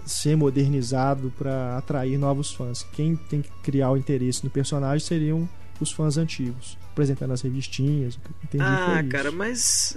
ser 0.07 0.37
modernizado 0.37 1.33
para 1.37 1.77
atrair 1.77 2.17
novos 2.17 2.53
fãs. 2.53 2.87
Quem 2.93 3.17
tem 3.17 3.43
que 3.43 3.51
criar 3.63 3.91
o 3.91 3.97
interesse 3.97 4.45
no 4.45 4.51
personagem 4.51 5.05
seriam 5.05 5.49
os 5.81 5.93
fãs 5.93 6.17
antigos, 6.17 6.79
apresentando 6.93 7.33
as 7.33 7.43
revistinhas. 7.43 8.19
Entendi 8.45 8.65
ah, 8.65 9.05
cara, 9.11 9.31
mas 9.31 9.97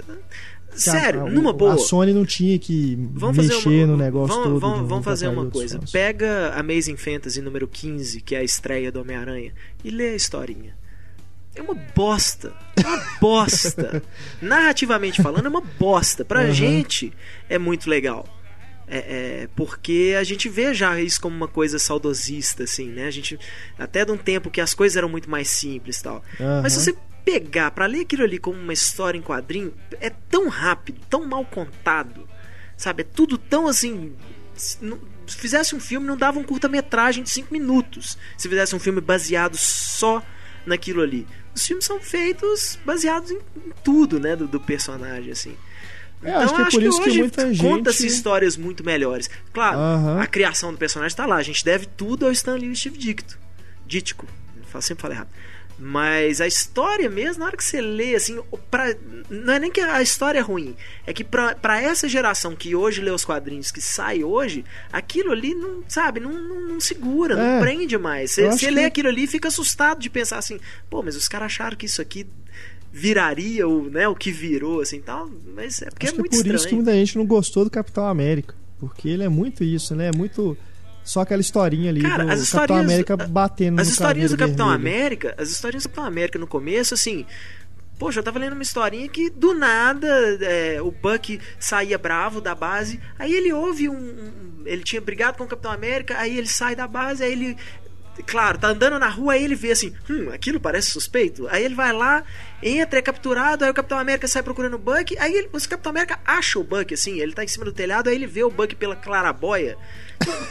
Sério, 0.72 1.26
a, 1.26 1.30
numa 1.30 1.54
boa. 1.54 1.74
A 1.74 1.78
Sony 1.78 2.14
não 2.14 2.26
tinha 2.26 2.58
que 2.60 2.98
vamos 3.14 3.38
mexer 3.38 3.86
uma, 3.86 3.88
no 3.88 3.98
negócio 3.98 4.36
vamos, 4.36 4.48
todo. 4.48 4.60
Vamos, 4.60 4.90
vamos 4.90 5.06
fazer 5.06 5.28
uma 5.28 5.46
coisa. 5.46 5.80
Fãs. 5.80 5.92
Pega 5.92 6.54
Amazing 6.56 6.98
Fantasy 6.98 7.42
número 7.42 7.68
15, 7.68 8.22
que 8.22 8.36
é 8.36 8.40
a 8.40 8.44
estreia 8.44 8.92
do 8.92 9.02
Homem-Aranha, 9.02 9.54
e 9.84 9.90
lê 9.90 10.10
a 10.10 10.16
historinha. 10.16 10.78
É 11.56 11.62
uma 11.62 11.76
bosta. 11.96 12.54
É 12.76 12.88
uma 12.88 13.04
bosta. 13.20 14.04
Narrativamente 14.42 15.22
falando, 15.22 15.48
é 15.48 15.50
uma 15.50 15.62
bosta. 15.62 16.24
Pra 16.24 16.44
uhum. 16.44 16.54
gente, 16.54 17.12
é 17.50 17.58
muito 17.58 17.90
legal. 17.90 18.26
É, 18.92 18.98
é, 19.44 19.50
porque 19.56 20.16
a 20.20 20.24
gente 20.24 20.50
vê 20.50 20.74
já 20.74 21.00
isso 21.00 21.22
como 21.22 21.36
uma 21.36 21.48
coisa 21.48 21.78
saudosista, 21.78 22.64
assim, 22.64 22.90
né? 22.90 23.06
A 23.06 23.12
gente. 23.12 23.40
Até 23.78 24.04
de 24.04 24.12
um 24.12 24.18
tempo 24.18 24.50
que 24.50 24.60
as 24.60 24.74
coisas 24.74 24.98
eram 24.98 25.08
muito 25.08 25.30
mais 25.30 25.48
simples 25.48 26.02
tal. 26.02 26.24
Uhum. 26.40 26.64
Mas 26.64 26.74
se 26.74 26.82
você 26.82 26.98
pegar 27.24 27.70
para 27.70 27.86
ler 27.86 28.02
aquilo 28.02 28.24
ali 28.24 28.40
como 28.40 28.58
uma 28.58 28.74
história 28.74 29.16
em 29.16 29.22
quadrinho, 29.22 29.72
é 30.02 30.10
tão 30.10 30.48
rápido, 30.48 31.00
tão 31.08 31.24
mal 31.28 31.46
contado, 31.46 32.28
sabe? 32.76 33.04
É 33.04 33.06
tudo 33.06 33.38
tão 33.38 33.68
assim. 33.68 34.16
Se 34.56 34.80
fizesse 35.38 35.76
um 35.76 35.80
filme, 35.80 36.08
não 36.08 36.18
dava 36.18 36.40
um 36.40 36.44
curta-metragem 36.44 37.24
de 37.24 37.30
5 37.30 37.54
minutos. 37.54 38.18
Se 38.36 38.50
fizesse 38.50 38.76
um 38.76 38.80
filme 38.80 39.00
baseado 39.00 39.56
só 39.56 40.24
naquilo 40.66 41.04
ali. 41.04 41.28
Os 41.54 41.66
filmes 41.66 41.86
são 41.86 42.00
feitos 42.00 42.80
baseados 42.84 43.30
em, 43.30 43.38
em 43.38 43.72
tudo, 43.84 44.20
né? 44.20 44.36
Do, 44.36 44.48
do 44.48 44.60
personagem, 44.60 45.32
assim. 45.32 45.56
É, 46.22 46.30
então, 46.30 46.42
acho 46.42 46.56
que 46.56 46.62
é 46.62 46.66
por 46.66 46.84
isso 46.84 47.02
que, 47.02 47.12
que 47.12 47.18
muita 47.20 47.54
gente 47.54 47.62
conta-se 47.62 48.06
histórias 48.06 48.58
muito 48.58 48.84
melhores. 48.84 49.30
Claro, 49.54 49.80
a 50.20 50.28
criação 50.28 50.72
do 50.72 50.78
personagem 50.78 51.14
está 51.14 51.26
lá. 51.26 51.38
A 51.38 51.44
gente 51.44 51.64
deve 51.64 51.86
tudo 51.86 52.26
ao 52.26 52.32
Stan 52.32 52.56
Lee 52.56 52.72
e 52.72 52.76
Steve 52.76 52.98
Dicto. 52.98 53.38
Dítico. 53.86 54.28
Eu 54.74 54.82
sempre 54.82 55.02
falei 55.02 55.18
errado. 55.18 55.30
Mas 55.82 56.42
a 56.42 56.48
história 56.48 57.10
mesmo, 57.10 57.40
na 57.40 57.46
hora 57.46 57.56
que 57.56 57.64
você 57.64 57.80
lê, 57.80 58.14
assim, 58.14 58.38
pra, 58.70 58.94
não 59.30 59.54
é 59.54 59.60
nem 59.60 59.72
que 59.72 59.80
a 59.80 60.02
história 60.02 60.40
é 60.40 60.42
ruim, 60.42 60.76
é 61.08 61.14
que 61.14 61.24
para 61.24 61.82
essa 61.82 62.06
geração 62.06 62.54
que 62.54 62.76
hoje 62.76 63.02
lê 63.02 63.10
os 63.10 63.24
quadrinhos, 63.24 63.72
que 63.72 63.80
sai 63.80 64.22
hoje, 64.22 64.66
aquilo 64.92 65.32
ali 65.32 65.56
não, 65.56 65.82
sabe, 65.88 66.20
não, 66.20 66.34
não, 66.34 66.60
não 66.68 66.82
segura, 66.82 67.36
é, 67.36 67.38
não 67.38 67.62
prende 67.62 67.98
mais. 67.98 68.32
Você, 68.32 68.46
você 68.52 68.70
lê 68.70 68.82
que... 68.82 68.88
aquilo 68.88 69.08
ali 69.08 69.24
e 69.24 69.28
fica 69.28 69.48
assustado 69.48 70.02
de 70.02 70.10
pensar 70.10 70.38
assim, 70.38 70.60
pô, 70.90 71.02
mas 71.02 71.16
os 71.16 71.30
caras 71.30 71.46
acharam 71.46 71.78
que 71.78 71.86
isso 71.86 72.02
aqui 72.02 72.28
viraria 72.92 73.68
o, 73.68 73.90
né, 73.90 74.08
o 74.08 74.16
que 74.16 74.32
virou, 74.32 74.82
assim, 74.82 75.00
tal, 75.00 75.30
mas 75.56 75.82
é 75.82 75.90
porque 75.90 76.08
Acho 76.08 76.16
é 76.16 76.18
muito 76.18 76.32
que 76.32 76.36
é 76.36 76.40
por 76.40 76.46
estranho. 76.46 76.56
isso 76.56 76.68
que 76.68 76.76
muita 76.76 76.94
gente 76.94 77.18
não 77.18 77.26
gostou 77.26 77.64
do 77.64 77.70
Capitão 77.70 78.06
América, 78.06 78.56
porque 78.80 79.10
ele 79.10 79.24
é 79.24 79.30
muito 79.30 79.64
isso, 79.64 79.96
né, 79.96 80.08
é 80.08 80.18
muito 80.18 80.58
só 81.04 81.22
aquela 81.22 81.42
historinha 81.42 81.90
ali 81.90 82.02
Cara, 82.02 82.24
do 82.36 82.46
Capitão 82.48 82.78
América 82.78 83.18
batendo 83.18 83.80
as 83.80 83.88
no 83.88 83.94
historinhas 83.94 84.32
do 84.32 84.38
Capitão 84.38 84.70
vermelho. 84.70 84.96
América, 84.96 85.36
as 85.38 85.50
historinhas 85.50 85.84
do 85.84 85.90
Capitão 85.90 86.06
América 86.06 86.40
no 86.40 86.48
começo, 86.48 86.94
assim, 86.94 87.26
Poxa, 88.00 88.20
eu 88.20 88.24
tava 88.24 88.40
lendo 88.40 88.54
uma 88.54 88.64
historinha 88.64 89.10
que 89.10 89.30
do 89.30 89.54
nada 89.54 90.08
é, 90.42 90.82
o 90.82 90.90
Buck 90.90 91.38
saía 91.60 91.98
bravo 91.98 92.40
da 92.40 92.56
base, 92.56 92.98
aí 93.20 93.34
ele 93.34 93.52
ouve 93.52 93.90
um, 93.90 93.94
um, 93.94 94.32
Ele 94.66 94.84
tinha 94.84 95.02
brigado 95.02 95.38
com 95.38 95.44
o 95.44 95.48
Capitão 95.48 95.70
América, 95.70 96.18
aí 96.18 96.38
ele 96.38 96.48
sai 96.48 96.78
da 96.78 96.88
base, 96.88 97.22
aí 97.22 97.34
ele 97.34 97.58
claro, 98.24 98.58
tá 98.58 98.70
andando 98.70 99.00
na 99.00 99.08
rua, 99.08 99.34
aí 99.34 99.44
ele 99.44 99.56
vê 99.56 99.72
assim, 99.72 99.94
hum, 100.10 100.30
aquilo 100.32 100.60
parece 100.60 100.92
suspeito. 100.92 101.48
Aí 101.50 101.64
ele 101.64 101.76
vai 101.76 101.94
lá, 101.94 102.24
entra, 102.62 103.00
é 103.00 103.02
capturado, 103.02 103.64
aí 103.64 103.72
o 103.72 103.74
Capitão 103.74 103.98
América 103.98 104.28
sai 104.28 104.44
procurando 104.44 104.76
o 104.76 104.80
Buck, 104.80 105.18
aí 105.18 105.34
ele, 105.34 105.48
o 105.48 105.70
Capitão 105.70 105.90
América 105.90 106.20
acha 106.26 106.60
o 106.60 106.64
Buck, 106.64 106.94
assim, 106.94 107.20
ele 107.20 107.34
tá 107.34 107.44
em 107.44 107.48
cima 107.48 107.66
do 107.66 107.72
telhado, 107.72 108.10
aí 108.10 108.16
ele 108.16 108.28
vê 108.28 108.44
o 108.44 108.52
Buck 108.52 108.76
pela 108.76 108.96
clarabóia. 108.96 109.78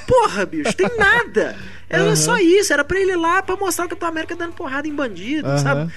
Porra, 0.07 0.47
bicho, 0.47 0.75
tem 0.75 0.91
nada. 0.97 1.57
Era 1.89 2.05
uhum. 2.05 2.17
só 2.17 2.39
isso, 2.39 2.73
era 2.73 2.85
pra 2.85 2.99
ele 2.99 3.13
ir 3.13 3.17
lá 3.17 3.43
pra 3.43 3.57
mostrar 3.57 3.87
o 3.87 3.89
Capitão 3.89 4.09
América 4.09 4.35
dando 4.35 4.55
porrada 4.55 4.89
em 4.89 4.95
bandido, 4.95 5.49
uhum. 5.49 5.59
sabe? 5.59 5.93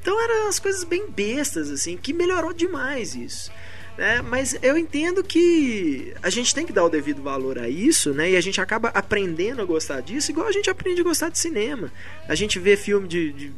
Então 0.00 0.18
eram 0.22 0.48
as 0.48 0.58
coisas 0.58 0.84
bem 0.84 1.10
bestas, 1.10 1.70
assim, 1.70 1.96
que 1.96 2.12
melhorou 2.12 2.52
demais 2.52 3.14
isso. 3.14 3.50
Né? 3.98 4.22
Mas 4.22 4.56
eu 4.62 4.78
entendo 4.78 5.22
que 5.22 6.14
a 6.22 6.30
gente 6.30 6.54
tem 6.54 6.64
que 6.64 6.72
dar 6.72 6.84
o 6.84 6.88
devido 6.88 7.22
valor 7.22 7.58
a 7.58 7.68
isso, 7.68 8.14
né? 8.14 8.30
E 8.30 8.36
a 8.36 8.40
gente 8.40 8.60
acaba 8.60 8.88
aprendendo 8.88 9.60
a 9.60 9.64
gostar 9.64 10.00
disso, 10.00 10.30
igual 10.30 10.46
a 10.46 10.52
gente 10.52 10.70
aprende 10.70 11.00
a 11.00 11.04
gostar 11.04 11.28
de 11.28 11.38
cinema. 11.38 11.92
A 12.28 12.34
gente 12.34 12.58
vê 12.58 12.76
filme 12.76 13.06
de, 13.06 13.32
de 13.32 13.52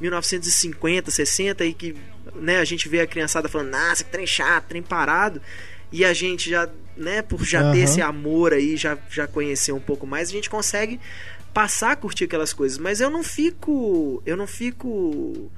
1950, 0.00 1.10
60 1.10 1.64
e 1.64 1.72
que 1.72 1.96
né, 2.34 2.58
a 2.58 2.64
gente 2.64 2.88
vê 2.88 3.00
a 3.00 3.06
criançada 3.06 3.48
falando, 3.48 3.70
nossa, 3.70 4.04
que 4.04 4.10
trem 4.10 4.26
chato, 4.26 4.66
trem 4.68 4.82
parado. 4.82 5.40
E 5.90 6.04
a 6.04 6.12
gente 6.12 6.50
já, 6.50 6.68
né, 6.96 7.22
por 7.22 7.44
já 7.44 7.62
uhum. 7.62 7.72
ter 7.72 7.78
esse 7.78 8.02
amor 8.02 8.52
aí, 8.52 8.76
já, 8.76 8.98
já 9.08 9.26
conhecer 9.26 9.72
um 9.72 9.80
pouco 9.80 10.06
mais, 10.06 10.28
a 10.28 10.32
gente 10.32 10.50
consegue 10.50 11.00
passar 11.54 11.92
a 11.92 11.96
curtir 11.96 12.24
aquelas 12.24 12.52
coisas. 12.52 12.76
Mas 12.76 13.00
eu 13.00 13.08
não 13.08 13.22
fico. 13.22 14.22
Eu 14.26 14.36
não 14.36 14.46
fico 14.46 15.50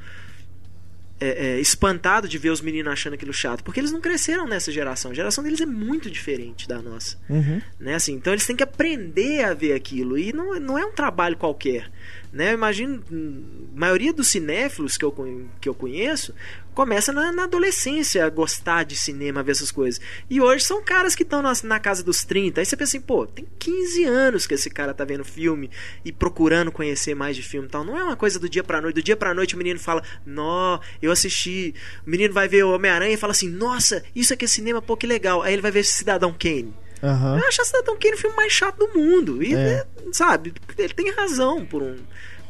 é, 1.20 1.28
é, 1.28 1.60
espantado 1.60 2.28
de 2.28 2.38
ver 2.38 2.50
os 2.50 2.60
meninos 2.60 2.92
achando 2.92 3.14
aquilo 3.14 3.32
chato, 3.32 3.64
porque 3.64 3.80
eles 3.80 3.92
não 3.92 4.00
cresceram 4.00 4.46
nessa 4.46 4.70
geração. 4.70 5.10
A 5.10 5.14
geração 5.14 5.42
deles 5.42 5.60
é 5.60 5.66
muito 5.66 6.10
diferente 6.10 6.68
da 6.68 6.80
nossa. 6.80 7.16
Uhum. 7.28 7.60
Né? 7.78 7.94
Assim, 7.94 8.14
então 8.14 8.32
eles 8.32 8.46
têm 8.46 8.56
que 8.56 8.62
aprender 8.62 9.44
a 9.44 9.54
ver 9.54 9.72
aquilo. 9.72 10.18
E 10.18 10.32
não, 10.32 10.58
não 10.60 10.78
é 10.78 10.84
um 10.84 10.92
trabalho 10.92 11.36
qualquer. 11.36 11.90
Né? 12.32 12.50
Eu 12.50 12.54
imagino, 12.54 13.02
hum, 13.11 13.68
a 13.74 13.80
maioria 13.80 14.12
dos 14.12 14.28
cinéfilos 14.28 14.96
que 14.96 15.04
eu, 15.04 15.48
que 15.61 15.68
eu 15.68 15.74
conheço 15.74 16.34
começa 16.74 17.12
na, 17.12 17.32
na, 17.32 17.42
adolescência 17.44 18.24
a 18.24 18.30
gostar 18.30 18.84
de 18.84 18.94
cinema, 18.94 19.42
ver 19.42 19.50
essas 19.50 19.72
coisas. 19.72 20.00
E 20.30 20.40
hoje 20.40 20.64
são 20.64 20.80
caras 20.80 21.16
que 21.16 21.24
estão 21.24 21.42
na, 21.42 21.52
na, 21.64 21.80
casa 21.80 22.04
dos 22.04 22.22
30. 22.22 22.61
Aí 22.61 22.64
você 22.64 22.76
pensa 22.76 22.96
assim, 22.96 23.04
pô, 23.04 23.26
tem 23.26 23.48
15 23.59 24.04
anos 24.04 24.46
que 24.46 24.54
esse 24.54 24.70
cara 24.70 24.94
tá 24.94 25.04
vendo 25.04 25.24
filme 25.24 25.70
e 26.04 26.12
procurando 26.12 26.70
conhecer 26.70 27.16
mais 27.16 27.34
de 27.34 27.42
filme 27.42 27.66
e 27.66 27.70
tal. 27.70 27.82
Não 27.82 27.98
é 27.98 28.04
uma 28.04 28.14
coisa 28.16 28.38
do 28.38 28.48
dia 28.48 28.62
pra 28.62 28.80
noite. 28.80 28.94
Do 28.94 29.02
dia 29.02 29.16
pra 29.16 29.34
noite 29.34 29.56
o 29.56 29.59
menino 29.59 29.80
fala, 29.80 30.04
nó, 30.24 30.78
eu 31.02 31.11
assisti. 31.11 31.74
O 32.06 32.11
menino 32.11 32.32
vai 32.32 32.46
ver 32.46 32.64
o 32.64 32.70
Homem-Aranha 32.70 33.14
e 33.14 33.16
fala 33.16 33.32
assim, 33.32 33.48
nossa, 33.48 34.04
isso 34.14 34.32
aqui 34.32 34.44
é 34.44 34.48
cinema, 34.48 34.80
pô, 34.80 34.96
que 34.96 35.06
legal. 35.06 35.42
Aí 35.42 35.54
ele 35.54 35.62
vai 35.62 35.72
ver 35.72 35.84
Cidadão 35.84 36.32
Kane. 36.32 36.72
Uhum. 37.03 37.38
Eu 37.38 37.46
acho 37.46 37.64
Cidadão 37.64 37.96
Kane 37.99 38.14
o 38.14 38.18
filme 38.18 38.36
mais 38.36 38.53
chato 38.53 38.78
do 38.78 38.99
mundo. 38.99 39.42
E, 39.42 39.55
é. 39.55 39.86
sabe, 40.12 40.53
ele 40.76 40.94
tem 40.94 41.12
razão 41.12 41.64
por 41.64 41.82
um 41.82 41.96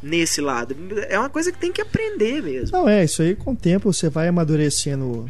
nesse 0.01 0.41
lado. 0.41 0.75
É 1.07 1.19
uma 1.19 1.29
coisa 1.29 1.51
que 1.51 1.59
tem 1.59 1.71
que 1.71 1.81
aprender 1.81 2.41
mesmo. 2.41 2.77
Não, 2.77 2.87
é, 2.87 3.03
isso 3.03 3.21
aí 3.21 3.35
com 3.35 3.51
o 3.51 3.55
tempo 3.55 3.91
você 3.91 4.09
vai 4.09 4.27
amadurecendo 4.27 5.29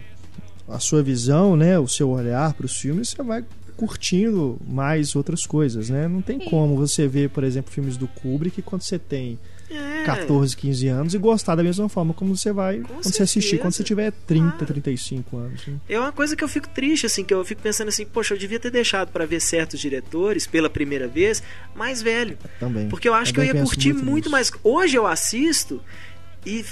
a 0.68 0.80
sua 0.80 1.02
visão, 1.02 1.56
né, 1.56 1.80
o 1.80 1.88
seu 1.88 2.10
olhar 2.10 2.54
para 2.54 2.66
os 2.66 2.78
filmes, 2.78 3.10
você 3.10 3.24
vai 3.24 3.44
curtindo 3.76 4.60
mais 4.68 5.16
outras 5.16 5.46
coisas, 5.46 5.90
né? 5.90 6.08
Não 6.08 6.22
tem 6.22 6.38
como 6.38 6.76
você 6.76 7.08
ver, 7.08 7.30
por 7.30 7.44
exemplo, 7.44 7.72
filmes 7.72 7.98
do 7.98 8.08
Kubrick 8.08 8.62
quando 8.62 8.82
você 8.82 9.00
tem 9.00 9.40
é. 9.72 10.04
14, 10.04 10.56
15 10.56 10.88
anos 10.88 11.14
e 11.14 11.18
gostar 11.18 11.56
da 11.56 11.64
mesma 11.64 11.88
forma 11.88 12.14
como 12.14 12.36
você 12.36 12.52
vai 12.52 12.78
Com 12.78 12.84
quando 12.84 13.04
certeza. 13.04 13.16
você 13.18 13.24
assistir 13.24 13.60
quando 13.60 13.74
você 13.74 13.84
tiver 13.84 14.12
30, 14.26 14.50
claro. 14.50 14.66
35 14.66 15.38
anos. 15.38 15.68
Né? 15.68 15.76
É 15.88 16.00
uma 16.00 16.12
coisa 16.12 16.36
que 16.36 16.44
eu 16.44 16.48
fico 16.48 16.68
triste, 16.70 17.06
assim, 17.06 17.24
que 17.24 17.34
eu 17.34 17.44
fico 17.46 17.62
pensando 17.62 17.90
assim, 17.90 18.06
poxa, 18.06 18.34
eu 18.34 18.38
devia 18.38 18.60
ter 18.60 18.72
deixado 18.72 19.12
para 19.12 19.26
ver 19.26 19.40
certos 19.40 19.80
diretores 19.80 20.48
pela 20.48 20.70
primeira 20.70 21.08
vez 21.08 21.44
mais 21.76 22.02
velho. 22.02 22.38
Também. 22.60 22.90
Porque 22.90 23.08
eu 23.08 23.14
acho 23.14 23.34
que 23.34 23.40
eu 23.40 23.44
ia 23.44 23.54
curtir 23.64 23.94
muito, 23.94 24.06
muito 24.06 24.30
mais. 24.30 24.52
Hoje 24.64 24.98
eu 24.98 25.06
assisto 25.06 25.82
e 26.46 26.66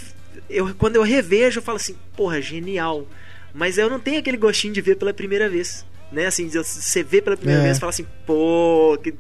eu, 0.50 0.74
quando 0.76 0.96
eu 0.96 1.04
revejo, 1.04 1.60
eu 1.60 1.64
falo 1.64 1.78
assim, 1.78 1.96
porra, 2.16 2.42
genial. 2.42 3.08
Mas 3.54 3.78
eu 3.78 3.90
não 3.90 4.00
tenho 4.00 4.20
aquele 4.20 4.38
gostinho 4.38 4.74
de 4.74 4.82
ver 4.82 4.96
pela 4.96 5.14
primeira 5.14 5.50
vez. 5.50 5.86
Né, 6.12 6.26
assim, 6.26 6.48
você 6.48 7.04
vê 7.04 7.22
pela 7.22 7.36
primeira 7.36 7.62
é. 7.62 7.66
vez 7.66 7.78
e 7.78 7.80
fala 7.82 7.90
assim, 7.90 8.06
pô, 8.26 8.98
que 9.04 9.14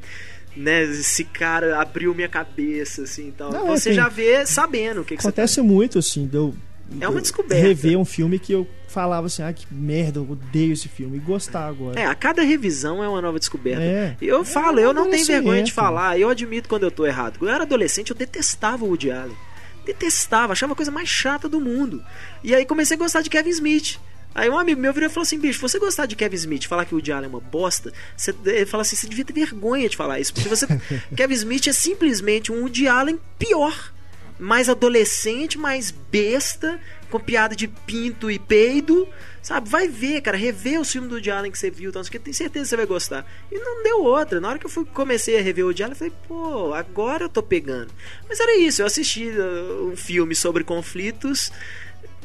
né, 0.58 0.84
esse 0.84 1.24
cara 1.24 1.80
abriu 1.80 2.14
minha 2.14 2.28
cabeça, 2.28 3.04
assim, 3.04 3.28
então 3.28 3.52
Não, 3.52 3.68
você 3.68 3.90
assim, 3.90 3.96
já 3.96 4.10
vê 4.10 4.46
sabendo 4.46 5.02
o 5.02 5.06
que, 5.06 5.16
que 5.16 5.22
Acontece 5.22 5.58
tá... 5.58 5.64
muito, 5.64 6.00
assim, 6.00 6.26
deu 6.26 6.56
é 7.02 7.08
uma 7.08 7.22
descoberta. 7.22 7.68
Rever 7.68 7.98
um 7.98 8.06
filme 8.06 8.40
que 8.40 8.54
eu 8.54 8.68
falava 8.88 9.28
assim, 9.28 9.44
ah, 9.44 9.52
que 9.52 9.66
merda, 9.70 10.20
eu 10.20 10.32
odeio 10.32 10.74
esse 10.74 10.88
filme, 10.88 11.18
e 11.18 11.20
gostar 11.20 11.68
agora. 11.68 12.00
É, 12.00 12.06
a 12.06 12.16
cada 12.16 12.42
revisão 12.42 13.04
é 13.04 13.10
uma 13.10 13.22
nova 13.22 13.38
descoberta. 13.38 13.82
É. 13.82 14.16
Eu 14.22 14.46
falo, 14.46 14.80
é 14.80 14.86
eu 14.86 14.94
não 14.94 15.10
tenho 15.10 15.26
vergonha 15.26 15.64
de 15.64 15.74
falar, 15.74 16.18
eu 16.18 16.30
admito 16.30 16.70
quando 16.70 16.84
eu 16.84 16.92
tô 16.92 17.06
errado. 17.06 17.38
Quando 17.38 17.50
eu 17.50 17.56
era 17.56 17.64
adolescente, 17.66 18.12
eu 18.12 18.16
detestava 18.16 18.86
o 18.86 18.88
Woody 18.88 19.12
Allen. 19.12 19.36
Detestava, 19.86 20.54
achava 20.54 20.74
a 20.74 20.76
coisa 20.76 20.92
mais 20.92 21.08
chata 21.10 21.48
do 21.48 21.60
mundo. 21.60 22.04
E 22.44 22.56
aí 22.56 22.66
comecei 22.66 22.96
a 22.96 23.00
gostar 23.00 23.22
de 23.22 23.30
Kevin 23.30 23.50
Smith. 23.50 24.00
Aí 24.34 24.50
um 24.50 24.58
amigo 24.58 24.80
meu 24.80 24.94
virou 24.94 25.10
e 25.10 25.12
falou 25.12 25.24
assim: 25.24 25.40
bicho, 25.40 25.60
você 25.60 25.80
gostar 25.80 26.06
de 26.06 26.16
Kevin 26.16 26.36
Smith 26.36 26.66
falar 26.66 26.86
que 26.86 26.94
o 26.94 26.98
Woody 26.98 27.12
Allen 27.12 27.26
é 27.26 27.30
uma 27.30 27.40
bosta, 27.40 27.92
você, 28.16 28.34
ele 28.46 28.66
fala 28.66 28.82
assim: 28.82 28.96
você 28.96 29.08
devia 29.08 29.26
ter 29.26 29.34
vergonha 29.34 29.90
de 29.90 29.98
falar 29.98 30.20
isso. 30.20 30.34
Porque 30.34 30.50
você. 30.50 30.68
Kevin 31.16 31.34
Smith 31.34 31.68
é 31.68 31.74
simplesmente 31.74 32.52
um 32.52 32.62
Woody 32.62 32.88
Allen 32.88 33.20
pior. 33.40 33.94
Mais 34.40 34.70
adolescente, 34.70 35.58
mais 35.58 35.90
besta, 35.90 36.80
com 37.10 37.20
piada 37.20 37.56
de 37.56 37.68
pinto 37.68 38.30
e 38.30 38.38
peido. 38.38 39.08
Sabe? 39.48 39.70
Vai 39.70 39.88
ver, 39.88 40.22
cara, 40.22 40.36
rever 40.36 40.78
o 40.80 40.84
filme 40.84 41.08
do 41.08 41.16
Woody 41.16 41.32
Allen 41.32 41.50
que 41.50 41.58
você 41.58 41.72
viu, 41.72 41.90
então, 41.90 42.04
que 42.04 42.20
tem 42.20 42.34
certeza 42.34 42.66
que 42.66 42.70
você 42.70 42.76
vai 42.76 42.86
gostar. 42.86 43.26
E 43.50 43.58
não 43.58 43.82
deu 43.82 44.04
outra. 44.04 44.42
Na 44.42 44.50
hora 44.50 44.60
que 44.60 44.66
eu 44.66 44.70
fui, 44.70 44.84
comecei 44.84 45.40
a 45.40 45.42
rever 45.42 45.64
o 45.64 45.70
Woody 45.70 45.84
Allen, 45.84 45.94
eu 45.94 45.98
falei, 45.98 46.14
pô, 46.28 46.74
agora 46.74 47.24
eu 47.24 47.30
tô 47.30 47.42
pegando. 47.42 47.90
Mas 48.28 48.42
era 48.42 48.58
isso, 48.58 48.82
eu 48.82 48.86
assisti 48.86 49.30
uh, 49.30 49.90
um 49.92 49.96
filme 49.96 50.36
sobre 50.36 50.66
conflitos 50.66 51.50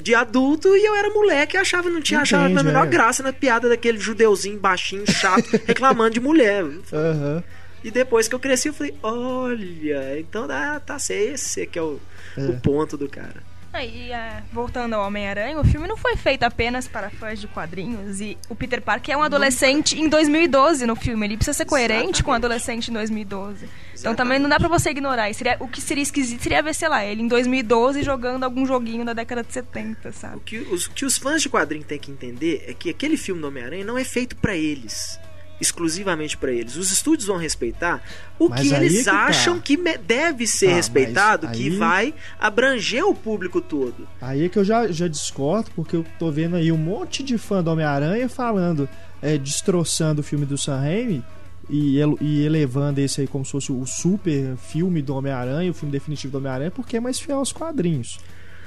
de 0.01 0.15
adulto 0.15 0.77
e 0.77 0.85
eu 0.85 0.95
era 0.95 1.11
moleque 1.11 1.57
e 1.57 1.61
achava, 1.61 1.89
não 1.89 2.01
tinha 2.01 2.21
Entendi, 2.21 2.35
achava 2.35 2.61
a 2.61 2.63
menor 2.63 2.87
é. 2.87 2.91
graça 2.91 3.23
na 3.23 3.33
piada 3.33 3.69
daquele 3.69 3.99
judeuzinho 3.99 4.59
baixinho, 4.59 5.11
chato, 5.11 5.49
reclamando 5.67 6.15
de 6.15 6.21
mulher. 6.21 6.65
Uhum. 6.65 7.43
E 7.85 7.91
depois 7.91 8.29
que 8.29 8.35
eu 8.35 8.39
cresci, 8.39 8.69
eu 8.69 8.75
falei, 8.75 8.95
olha, 9.03 10.19
então 10.19 10.47
ah, 10.49 10.81
tá, 10.81 10.97
esse 10.97 11.67
que 11.67 11.79
é 11.79 11.83
o, 11.83 12.01
é. 12.37 12.43
o 12.43 12.61
ponto 12.61 12.97
do 12.97 13.09
cara. 13.09 13.43
E 13.81 14.11
uh, 14.11 14.43
voltando 14.53 14.93
ao 14.93 15.07
Homem-Aranha, 15.07 15.59
o 15.59 15.65
filme 15.65 15.89
não 15.89 15.97
foi 15.97 16.15
feito 16.15 16.43
apenas 16.43 16.87
para 16.87 17.09
fãs 17.09 17.41
de 17.41 17.49
quadrinhos. 17.49 18.21
E 18.21 18.37
o 18.49 18.55
Peter 18.55 18.83
Parker 18.83 19.15
é 19.15 19.17
um 19.17 19.23
adolescente 19.23 19.99
em 19.99 20.09
2012 20.09 20.85
no 20.85 20.95
filme. 20.95 21.27
Ele 21.27 21.37
precisa 21.37 21.57
ser 21.57 21.65
coerente 21.65 21.93
Exatamente. 21.95 22.23
com 22.23 22.31
o 22.31 22.33
um 22.35 22.37
adolescente 22.37 22.89
em 22.89 22.93
2012. 22.93 23.67
Então 23.99 24.15
também 24.15 24.39
não 24.39 24.49
dá 24.49 24.59
pra 24.59 24.69
você 24.69 24.91
ignorar. 24.91 25.31
E 25.31 25.35
seria, 25.35 25.57
o 25.61 25.69
que 25.69 25.81
seria 25.81 26.03
esquisito 26.03 26.43
seria 26.43 26.63
ver, 26.63 26.75
sei 26.75 26.89
lá, 26.89 27.05
ele 27.05 27.23
em 27.23 27.29
2012 27.29 28.03
jogando 28.03 28.45
algum 28.45 28.67
joguinho 28.67 29.05
da 29.05 29.13
década 29.13 29.43
de 29.43 29.53
70, 29.53 30.13
sabe? 30.13 30.37
O 30.37 30.41
que 30.41 30.59
os, 30.59 30.89
que 30.89 31.05
os 31.05 31.17
fãs 31.17 31.43
de 31.43 31.49
quadrinhos 31.49 31.87
têm 31.87 31.99
que 31.99 32.11
entender 32.11 32.65
é 32.67 32.75
que 32.75 32.91
aquele 32.91 33.17
filme 33.17 33.41
do 33.41 33.49
Homem-Aranha 33.49 33.85
não 33.85 33.99
é 33.99 34.05
feito 34.05 34.37
para 34.37 34.57
eles 34.57 35.19
exclusivamente 35.63 36.37
para 36.37 36.51
eles. 36.51 36.77
Os 36.77 36.91
estúdios 36.91 37.27
vão 37.27 37.37
respeitar 37.37 38.03
o 38.39 38.49
mas 38.49 38.61
que 38.61 38.75
eles 38.75 38.99
que 38.99 39.05
tá. 39.05 39.27
acham 39.27 39.61
que 39.61 39.77
deve 39.77 40.47
ser 40.47 40.71
ah, 40.71 40.75
respeitado, 40.75 41.47
aí... 41.47 41.57
que 41.57 41.71
vai 41.71 42.13
abranger 42.39 43.07
o 43.07 43.15
público 43.15 43.61
todo. 43.61 44.09
Aí 44.21 44.45
é 44.45 44.49
que 44.49 44.59
eu 44.59 44.65
já, 44.65 44.89
já 44.89 45.07
discordo, 45.07 45.71
porque 45.75 45.95
eu 45.95 46.05
tô 46.19 46.31
vendo 46.31 46.57
aí 46.57 46.73
um 46.73 46.77
monte 46.77 47.23
de 47.23 47.39
fã 47.39 47.63
do 47.63 47.71
Homem-Aranha 47.71 48.29
falando, 48.29 48.89
é, 49.23 49.39
destroçando 49.39 50.21
o 50.21 50.25
filme 50.25 50.45
do 50.45 50.59
Sam 50.59 50.81
Raimi. 50.81 51.25
E, 51.73 51.99
e 52.21 52.45
elevando 52.45 53.01
esse 53.01 53.23
aí 53.23 53.27
como 53.27 53.47
se 53.47 53.53
fosse 53.53 53.73
o 53.73 53.87
super 53.87 54.59
filme 54.59 55.01
do 55.01 55.15
Homem-Aranha, 55.15 55.71
o 55.71 55.75
filme 55.75 55.91
definitivo 55.91 56.33
do 56.33 56.37
Homem-Aranha, 56.37 56.71
porque 56.71 56.99
é 56.99 57.01
mais 57.01 57.19
fiel 57.19 57.39
aos 57.39 57.51
quadrinhos. 57.51 58.19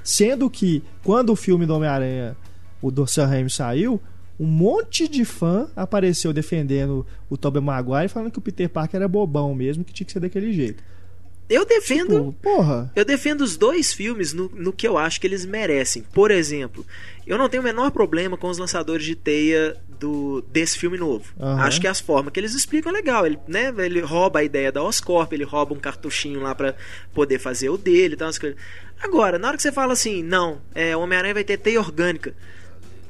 Sendo 0.03 0.49
que, 0.49 0.81
quando 1.03 1.29
o 1.29 1.35
filme 1.35 1.67
do 1.67 1.75
Homem-Aranha, 1.75 2.35
o 2.81 2.89
do 2.89 3.05
Sam 3.05 3.27
Raimi 3.27 3.49
saiu, 3.49 4.01
um 4.39 4.47
monte 4.47 5.07
de 5.07 5.23
fã 5.23 5.67
apareceu 5.75 6.33
defendendo 6.33 7.05
o 7.29 7.37
Tobey 7.37 7.61
Maguire, 7.61 8.09
falando 8.09 8.31
que 8.31 8.39
o 8.39 8.41
Peter 8.41 8.67
Parker 8.67 8.97
era 8.97 9.07
bobão 9.07 9.53
mesmo, 9.53 9.83
que 9.83 9.93
tinha 9.93 10.05
que 10.05 10.11
ser 10.11 10.19
daquele 10.19 10.51
jeito. 10.51 10.83
Eu 11.49 11.65
defendo. 11.65 12.31
Tipo, 12.31 12.33
porra. 12.41 12.91
Eu 12.95 13.05
defendo 13.05 13.41
os 13.41 13.55
dois 13.55 13.93
filmes 13.93 14.33
no, 14.33 14.49
no 14.53 14.73
que 14.73 14.87
eu 14.87 14.97
acho 14.97 15.21
que 15.21 15.27
eles 15.27 15.45
merecem. 15.45 16.03
Por 16.13 16.31
exemplo, 16.31 16.85
eu 17.25 17.37
não 17.37 17.47
tenho 17.47 17.61
o 17.61 17.63
menor 17.63 17.91
problema 17.91 18.37
com 18.37 18.49
os 18.49 18.57
lançadores 18.57 19.05
de 19.05 19.15
teia 19.15 19.77
do 19.99 20.41
desse 20.51 20.77
filme 20.77 20.97
novo. 20.97 21.33
Uhum. 21.37 21.57
Acho 21.59 21.79
que 21.79 21.87
as 21.87 21.99
formas 21.99 22.33
que 22.33 22.39
eles 22.39 22.53
explicam 22.53 22.91
é 22.91 22.95
legal. 22.95 23.25
Ele, 23.25 23.39
né, 23.47 23.73
ele 23.77 24.01
rouba 24.01 24.39
a 24.39 24.43
ideia 24.43 24.71
da 24.71 24.83
Oscorp, 24.83 25.31
ele 25.33 25.43
rouba 25.43 25.73
um 25.73 25.79
cartuchinho 25.79 26.39
lá 26.39 26.53
para 26.53 26.75
poder 27.13 27.39
fazer 27.39 27.69
o 27.69 27.77
dele 27.77 28.15
e 28.15 28.17
tal. 28.17 28.29
Agora, 29.01 29.37
na 29.37 29.47
hora 29.47 29.57
que 29.57 29.63
você 29.63 29.71
fala 29.71 29.93
assim, 29.93 30.23
não, 30.23 30.61
é, 30.73 30.95
o 30.95 31.01
Homem-Aranha 31.01 31.33
vai 31.33 31.43
ter 31.43 31.57
teia 31.57 31.79
orgânica. 31.79 32.33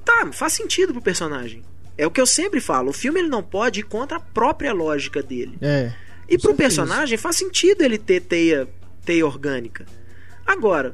Tá, 0.03 0.29
faz 0.31 0.53
sentido 0.53 0.93
pro 0.93 1.01
personagem. 1.01 1.63
É 1.97 2.05
o 2.05 2.11
que 2.11 2.19
eu 2.19 2.25
sempre 2.25 2.59
falo. 2.59 2.89
O 2.89 2.93
filme 2.93 3.19
ele 3.21 3.29
não 3.29 3.41
pode 3.41 3.79
ir 3.79 3.83
contra 3.83 4.17
a 4.17 4.19
própria 4.19 4.73
lógica 4.73 5.23
dele. 5.23 5.57
É. 5.61 5.93
E 6.28 6.38
pro 6.38 6.55
personagem 6.55 7.17
faz 7.17 7.36
sentido 7.36 7.82
ele 7.82 7.97
ter 7.97 8.21
teia, 8.21 8.67
teia 9.03 9.26
orgânica. 9.26 9.86
Agora, 10.45 10.93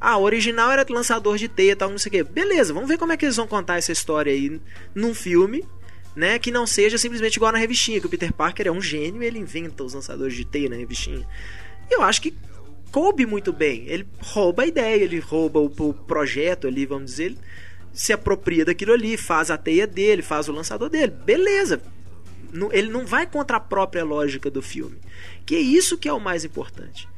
a 0.00 0.18
original 0.18 0.70
era 0.70 0.84
lançador 0.88 1.36
de 1.36 1.48
teia 1.48 1.72
e 1.72 1.76
tal, 1.76 1.90
não 1.90 1.98
sei 1.98 2.08
o 2.08 2.12
quê. 2.12 2.22
Beleza, 2.24 2.74
vamos 2.74 2.88
ver 2.88 2.98
como 2.98 3.12
é 3.12 3.16
que 3.16 3.24
eles 3.24 3.36
vão 3.36 3.46
contar 3.46 3.78
essa 3.78 3.92
história 3.92 4.32
aí 4.32 4.60
num 4.94 5.14
filme, 5.14 5.64
né? 6.14 6.38
Que 6.38 6.50
não 6.50 6.66
seja 6.66 6.98
simplesmente 6.98 7.36
igual 7.36 7.52
na 7.52 7.58
revistinha, 7.58 8.00
que 8.00 8.06
o 8.06 8.10
Peter 8.10 8.32
Parker 8.32 8.66
é 8.66 8.72
um 8.72 8.80
gênio 8.80 9.22
e 9.22 9.26
ele 9.26 9.38
inventa 9.38 9.84
os 9.84 9.94
lançadores 9.94 10.34
de 10.34 10.44
teia 10.44 10.68
na 10.68 10.76
revistinha. 10.76 11.26
E 11.90 11.94
eu 11.94 12.02
acho 12.02 12.20
que 12.20 12.34
coube 12.90 13.24
muito 13.24 13.52
bem. 13.52 13.84
Ele 13.86 14.06
rouba 14.18 14.64
a 14.64 14.66
ideia, 14.66 15.02
ele 15.02 15.20
rouba 15.20 15.60
o, 15.60 15.66
o 15.66 15.94
projeto 15.94 16.66
ali, 16.66 16.84
vamos 16.84 17.12
dizer 17.12 17.36
se 17.92 18.12
apropria 18.12 18.64
daquilo 18.64 18.92
ali, 18.92 19.16
faz 19.16 19.50
a 19.50 19.58
teia 19.58 19.86
dele, 19.86 20.22
faz 20.22 20.48
o 20.48 20.52
lançador 20.52 20.88
dele. 20.88 21.12
Beleza. 21.24 21.80
Ele 22.72 22.88
não 22.88 23.06
vai 23.06 23.26
contra 23.26 23.56
a 23.56 23.60
própria 23.60 24.04
lógica 24.04 24.50
do 24.50 24.62
filme. 24.62 24.98
Que 25.46 25.56
é 25.56 25.60
isso 25.60 25.98
que 25.98 26.08
é 26.08 26.12
o 26.12 26.20
mais 26.20 26.44
importante. 26.44 27.08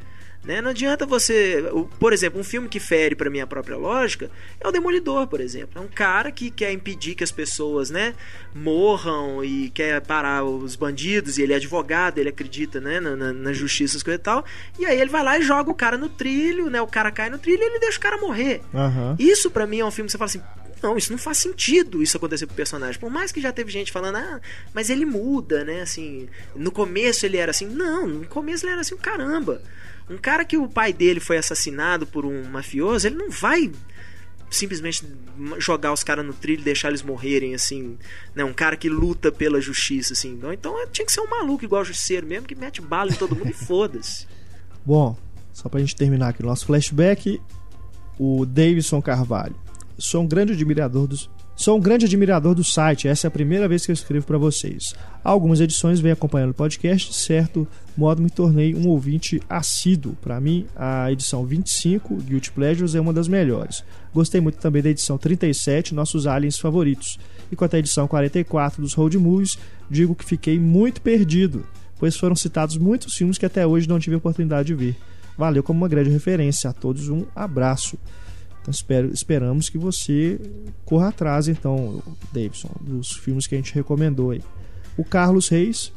Né? 0.44 0.60
Não 0.60 0.70
adianta 0.70 1.06
você. 1.06 1.64
Por 1.98 2.12
exemplo, 2.12 2.38
um 2.38 2.44
filme 2.44 2.68
que 2.68 2.78
fere 2.78 3.14
para 3.14 3.30
minha 3.30 3.46
própria 3.46 3.78
lógica 3.78 4.30
é 4.60 4.68
o 4.68 4.70
Demolidor, 4.70 5.26
por 5.26 5.40
exemplo. 5.40 5.80
É 5.80 5.80
um 5.80 5.88
cara 5.88 6.30
que 6.30 6.50
quer 6.50 6.70
impedir 6.70 7.14
que 7.14 7.24
as 7.24 7.32
pessoas 7.32 7.88
né, 7.88 8.14
morram 8.54 9.42
e 9.42 9.70
quer 9.70 10.02
parar 10.02 10.44
os 10.44 10.76
bandidos, 10.76 11.38
e 11.38 11.42
ele 11.42 11.54
é 11.54 11.56
advogado, 11.56 12.18
ele 12.18 12.28
acredita 12.28 12.78
né, 12.78 13.00
na, 13.00 13.16
na, 13.16 13.32
na 13.32 13.52
justiça 13.54 13.98
e 14.06 14.18
tal. 14.18 14.44
E 14.78 14.84
aí 14.84 15.00
ele 15.00 15.10
vai 15.10 15.22
lá 15.22 15.38
e 15.38 15.42
joga 15.42 15.70
o 15.70 15.74
cara 15.74 15.96
no 15.96 16.10
trilho, 16.10 16.68
né? 16.68 16.80
O 16.82 16.86
cara 16.86 17.10
cai 17.10 17.30
no 17.30 17.38
trilho 17.38 17.62
e 17.62 17.66
ele 17.66 17.78
deixa 17.78 17.96
o 17.96 18.02
cara 18.02 18.18
morrer. 18.18 18.60
Uhum. 18.74 19.16
Isso 19.18 19.50
para 19.50 19.66
mim 19.66 19.78
é 19.78 19.84
um 19.84 19.90
filme 19.90 20.08
que 20.08 20.12
você 20.12 20.18
fala 20.18 20.28
assim, 20.28 20.42
não, 20.84 20.98
isso 20.98 21.10
não 21.10 21.18
faz 21.18 21.38
sentido 21.38 22.02
isso 22.02 22.16
acontecer 22.16 22.46
pro 22.46 22.54
personagem. 22.54 23.00
Por 23.00 23.10
mais 23.10 23.32
que 23.32 23.40
já 23.40 23.50
teve 23.50 23.72
gente 23.72 23.90
falando, 23.90 24.16
ah, 24.16 24.40
mas 24.74 24.90
ele 24.90 25.06
muda, 25.06 25.64
né? 25.64 25.80
Assim, 25.80 26.28
no 26.54 26.70
começo 26.70 27.24
ele 27.24 27.38
era 27.38 27.50
assim. 27.50 27.66
Não, 27.66 28.06
no 28.06 28.26
começo 28.26 28.66
ele 28.66 28.72
era 28.72 28.82
assim, 28.82 28.96
caramba. 28.96 29.62
Um 30.10 30.18
cara 30.18 30.44
que 30.44 30.58
o 30.58 30.68
pai 30.68 30.92
dele 30.92 31.20
foi 31.20 31.38
assassinado 31.38 32.06
por 32.06 32.26
um 32.26 32.44
mafioso, 32.44 33.06
ele 33.06 33.16
não 33.16 33.30
vai 33.30 33.72
simplesmente 34.50 35.04
jogar 35.58 35.92
os 35.92 36.04
caras 36.04 36.24
no 36.24 36.34
trilho 36.34 36.60
e 36.60 36.64
deixar 36.64 36.88
eles 36.88 37.02
morrerem 37.02 37.54
assim, 37.54 37.98
né? 38.34 38.44
Um 38.44 38.52
cara 38.52 38.76
que 38.76 38.88
luta 38.88 39.32
pela 39.32 39.60
justiça 39.60 40.12
assim. 40.12 40.34
Então, 40.34 40.52
então 40.52 40.86
tinha 40.92 41.06
que 41.06 41.12
ser 41.12 41.22
um 41.22 41.28
maluco 41.28 41.64
igual 41.64 41.80
o 41.80 41.84
justiceiro 41.84 42.26
mesmo 42.26 42.46
que 42.46 42.54
mete 42.54 42.82
bala 42.82 43.10
em 43.10 43.14
todo 43.14 43.34
mundo 43.34 43.50
e 43.50 43.54
foda-se. 43.54 44.26
Bom, 44.84 45.16
Só 45.54 45.68
pra 45.68 45.80
gente 45.80 45.96
terminar 45.96 46.28
aqui 46.28 46.42
o 46.42 46.46
nosso 46.46 46.66
flashback, 46.66 47.40
o 48.18 48.44
Davidson 48.44 49.00
Carvalho. 49.00 49.63
Sou 49.98 50.22
um 50.22 50.26
grande 50.26 50.52
admirador 50.52 51.06
dos 51.06 51.30
Sou 51.56 51.78
um 51.78 51.80
grande 51.80 52.04
admirador 52.04 52.52
do 52.52 52.64
site, 52.64 53.06
essa 53.06 53.26
é 53.26 53.28
a 53.28 53.30
primeira 53.30 53.68
vez 53.68 53.86
que 53.86 53.92
eu 53.92 53.94
escrevo 53.94 54.26
para 54.26 54.36
vocês. 54.36 54.92
Algumas 55.22 55.60
edições 55.60 56.00
venho 56.00 56.14
acompanhando 56.14 56.50
o 56.50 56.54
podcast, 56.54 57.10
de 57.10 57.16
certo 57.16 57.66
modo 57.96 58.20
me 58.20 58.28
tornei 58.28 58.74
um 58.74 58.88
ouvinte 58.88 59.40
assíduo. 59.48 60.16
Para 60.20 60.40
mim, 60.40 60.66
a 60.74 61.12
edição 61.12 61.46
25, 61.46 62.16
Guilty 62.16 62.50
Pleasures, 62.50 62.96
é 62.96 63.00
uma 63.00 63.12
das 63.12 63.28
melhores. 63.28 63.84
Gostei 64.12 64.40
muito 64.40 64.58
também 64.58 64.82
da 64.82 64.90
edição 64.90 65.16
37, 65.16 65.94
nossos 65.94 66.26
aliens 66.26 66.58
favoritos. 66.58 67.20
E 67.52 67.54
quanto 67.54 67.76
à 67.76 67.78
edição 67.78 68.08
44 68.08 68.82
dos 68.82 68.94
Road 68.94 69.16
Movies, 69.16 69.56
digo 69.88 70.16
que 70.16 70.24
fiquei 70.24 70.58
muito 70.58 71.00
perdido, 71.00 71.64
pois 72.00 72.16
foram 72.16 72.34
citados 72.34 72.76
muitos 72.76 73.14
filmes 73.14 73.38
que 73.38 73.46
até 73.46 73.64
hoje 73.64 73.88
não 73.88 74.00
tive 74.00 74.16
oportunidade 74.16 74.66
de 74.66 74.74
ver. 74.74 74.96
Valeu 75.38 75.62
como 75.62 75.78
uma 75.78 75.88
grande 75.88 76.10
referência. 76.10 76.70
A 76.70 76.72
todos 76.72 77.08
um 77.08 77.24
abraço. 77.34 77.96
Então 78.64 78.72
espero, 78.72 79.12
esperamos 79.12 79.68
que 79.68 79.76
você 79.76 80.40
corra 80.86 81.08
atrás, 81.08 81.48
então, 81.48 82.02
Davidson, 82.32 82.70
dos 82.80 83.12
filmes 83.12 83.46
que 83.46 83.54
a 83.54 83.58
gente 83.58 83.74
recomendou 83.74 84.30
aí. 84.30 84.40
O 84.96 85.04
Carlos 85.04 85.48
Reis 85.48 85.92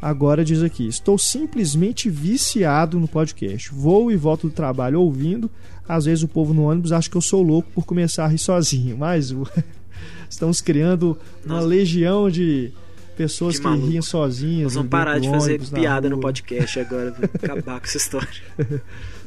agora 0.00 0.42
diz 0.42 0.62
aqui: 0.62 0.88
Estou 0.88 1.18
simplesmente 1.18 2.08
viciado 2.08 2.98
no 2.98 3.06
podcast. 3.06 3.70
Vou 3.74 4.10
e 4.10 4.16
volto 4.16 4.48
do 4.48 4.54
trabalho 4.54 5.02
ouvindo. 5.02 5.50
Às 5.86 6.06
vezes 6.06 6.24
o 6.24 6.28
povo 6.28 6.54
no 6.54 6.62
ônibus 6.62 6.92
acha 6.92 7.10
que 7.10 7.16
eu 7.16 7.20
sou 7.20 7.42
louco 7.42 7.70
por 7.74 7.84
começar 7.84 8.24
a 8.24 8.28
rir 8.28 8.38
sozinho, 8.38 8.96
mas 8.96 9.34
estamos 10.30 10.62
criando 10.62 11.18
uma 11.44 11.56
Nossa. 11.56 11.66
legião 11.66 12.30
de 12.30 12.72
pessoas 13.18 13.58
que, 13.58 13.68
que 13.68 13.76
riem 13.86 14.00
sozinhas. 14.00 14.62
Nós 14.62 14.74
vamos 14.76 14.90
parar 14.90 15.18
de 15.18 15.28
fazer 15.28 15.60
piada 15.60 16.08
no 16.08 16.18
podcast 16.18 16.80
agora, 16.80 17.14
acabar 17.34 17.80
com 17.80 17.86
essa 17.86 17.98
história. 17.98 18.42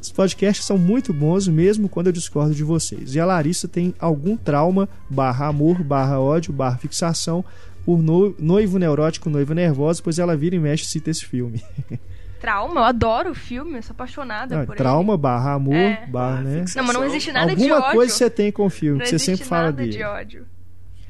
Os 0.01 0.11
podcasts 0.11 0.65
são 0.65 0.79
muito 0.79 1.13
bons, 1.13 1.47
mesmo 1.47 1.87
quando 1.87 2.07
eu 2.07 2.13
discordo 2.13 2.55
de 2.55 2.63
vocês. 2.63 3.13
E 3.13 3.19
a 3.19 3.25
Larissa 3.25 3.67
tem 3.67 3.93
algum 3.99 4.35
trauma, 4.35 4.89
barra 5.07 5.45
amor, 5.45 5.83
barra 5.83 6.19
ódio, 6.19 6.51
barra 6.51 6.77
fixação, 6.77 7.45
por 7.85 8.01
no, 8.01 8.35
noivo 8.39 8.79
neurótico, 8.79 9.29
noivo 9.29 9.53
nervosa, 9.53 10.01
pois 10.03 10.17
ela 10.17 10.35
vira 10.35 10.55
e 10.55 10.59
mexe 10.59 10.85
e 10.85 10.87
cita 10.87 11.11
esse 11.11 11.23
filme. 11.23 11.63
Trauma, 12.41 12.81
eu 12.81 12.85
adoro 12.85 13.29
o 13.29 13.35
filme, 13.35 13.77
eu 13.77 13.83
sou 13.83 13.93
apaixonada 13.93 14.57
não, 14.57 14.65
por 14.65 14.75
trauma, 14.75 15.13
ele. 15.13 15.21
barra 15.21 15.53
amor, 15.53 15.75
é. 15.75 16.07
barra, 16.07 16.41
né? 16.41 16.65
Não, 16.75 16.83
mas 16.83 16.95
não 16.95 17.03
existe 17.05 17.31
nada 17.31 17.51
Alguma 17.51 17.67
de 17.67 17.71
ódio. 17.71 17.75
Alguma 17.75 17.93
coisa 17.93 18.13
você 18.15 18.29
tem 18.31 18.51
com 18.51 18.65
o 18.65 18.69
filme, 18.71 18.97
não 18.97 19.05
que 19.05 19.11
você 19.11 19.19
sempre 19.19 19.45
fala 19.45 19.71
dele. 19.71 19.91
de 19.91 20.03
ódio. 20.03 20.47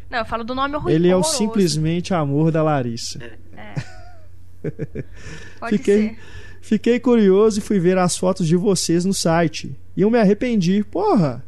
Não, 0.10 0.20
eu 0.20 0.26
falo 0.26 0.44
do 0.44 0.54
nome 0.54 0.76
horrível. 0.76 0.94
Ele 0.94 1.08
é 1.08 1.16
o 1.16 1.24
simplesmente 1.24 2.14
amor 2.14 2.52
da 2.52 2.62
Larissa. 2.62 3.18
É. 3.56 3.74
Pode 5.58 5.78
Fiquei... 5.78 6.10
ser. 6.10 6.18
Fiquei 6.62 7.00
curioso 7.00 7.60
e 7.60 7.62
fui 7.62 7.80
ver 7.80 7.98
as 7.98 8.16
fotos 8.16 8.48
de 8.48 8.56
vocês 8.56 9.04
no 9.04 9.14
site. 9.14 9.76
E 9.98 10.02
eu 10.02 10.10
me 10.10 10.20
arrependi. 10.20 10.84
Porra! 10.90 11.44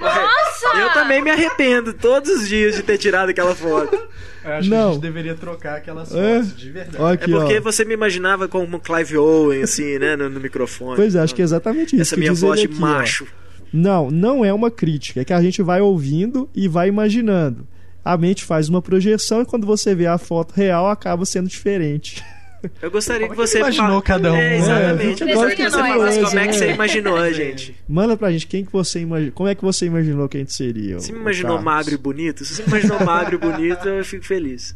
Nossa! 0.00 0.78
Eu 0.78 0.92
também 0.92 1.22
me 1.22 1.30
arrependo 1.30 1.92
todos 1.92 2.30
os 2.30 2.48
dias 2.48 2.76
de 2.76 2.82
ter 2.82 2.96
tirado 2.96 3.28
aquela 3.28 3.54
foto. 3.54 3.94
Eu 4.42 4.52
acho 4.52 4.70
não. 4.70 4.78
que 4.78 4.84
a 4.84 4.92
gente 4.92 5.02
deveria 5.02 5.34
trocar 5.34 5.76
aquelas 5.76 6.14
é? 6.14 6.38
fotos, 6.38 6.52
é? 6.52 6.56
de 6.56 6.70
verdade. 6.70 7.04
Aqui, 7.04 7.34
é 7.34 7.36
porque 7.36 7.58
ó. 7.58 7.60
você 7.60 7.84
me 7.84 7.92
imaginava 7.92 8.48
como 8.48 8.80
Clive 8.80 9.18
Owen, 9.18 9.62
assim, 9.62 9.98
né, 9.98 10.16
no, 10.16 10.30
no 10.30 10.40
microfone. 10.40 10.96
Pois 10.96 11.14
é, 11.14 11.20
acho 11.20 11.34
que 11.34 11.42
é 11.42 11.44
exatamente 11.44 11.94
isso. 11.94 12.02
Essa 12.02 12.16
minha 12.16 12.32
voz 12.32 12.60
de 12.60 12.66
aqui, 12.66 12.80
macho. 12.80 13.24
Ó. 13.24 13.40
Não, 13.72 14.10
não 14.10 14.44
é 14.44 14.52
uma 14.52 14.70
crítica. 14.70 15.20
É 15.20 15.24
que 15.24 15.32
a 15.32 15.42
gente 15.42 15.62
vai 15.62 15.80
ouvindo 15.80 16.48
e 16.54 16.68
vai 16.68 16.88
imaginando. 16.88 17.66
A 18.04 18.16
mente 18.16 18.44
faz 18.44 18.68
uma 18.68 18.80
projeção 18.80 19.42
e 19.42 19.44
quando 19.44 19.66
você 19.66 19.94
vê 19.94 20.06
a 20.06 20.16
foto 20.16 20.52
real 20.52 20.88
acaba 20.88 21.26
sendo 21.26 21.48
diferente. 21.48 22.24
Eu 22.80 22.90
gostaria 22.90 23.28
que 23.28 23.34
você 23.34 23.58
imaginou 23.58 24.02
cada 24.02 24.32
um. 24.32 24.36
É, 24.36 24.56
exatamente. 24.56 25.22
É, 25.22 25.26
eu 25.26 25.34
gostaria 25.34 25.56
que 25.56 25.70
você 25.70 25.78
falasse 25.78 26.20
como 26.22 26.38
é 26.38 26.48
que 26.48 26.52
você 26.52 26.72
imaginou 26.72 27.16
a 27.16 27.32
gente. 27.32 27.76
Manda 27.88 28.16
pra 28.16 28.30
gente 28.30 28.46
quem 28.46 28.64
que 28.64 28.72
você 28.72 29.00
imag... 29.00 29.30
como 29.30 29.48
é 29.48 29.54
que 29.54 29.62
você 29.62 29.86
imaginou 29.86 30.28
que 30.28 30.36
a 30.36 30.40
gente 30.40 30.52
seria. 30.52 30.98
Você 30.98 31.12
me 31.12 31.18
imaginou 31.18 31.56
Carlos? 31.56 31.64
magro 31.64 31.94
e 31.94 31.96
bonito? 31.96 32.44
Se 32.44 32.54
você 32.54 32.62
imaginou 32.64 33.00
magro 33.04 33.34
e 33.36 33.38
bonito, 33.38 33.88
eu 33.88 34.04
fico 34.04 34.24
feliz. 34.24 34.74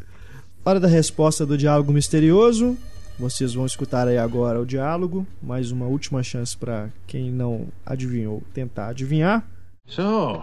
Hora 0.65 0.81
da 0.81 0.89
resposta 0.89 1.45
do 1.45 1.59
diálogo 1.59 1.93
misterioso. 1.93 2.77
Vocês 3.19 3.55
vão 3.55 3.65
escutar 3.65 4.09
aí 4.09 4.19
agora 4.19 4.61
o 4.61 4.67
diálogo. 4.67 5.27
Mais 5.43 5.71
uma 5.71 5.87
última 5.87 6.23
chance 6.23 6.57
para 6.57 6.89
quem 7.07 7.31
não 7.31 7.69
adivinhou 7.87 8.43
tentar 8.53 8.89
adivinhar. 8.89 9.47
So, 9.87 10.43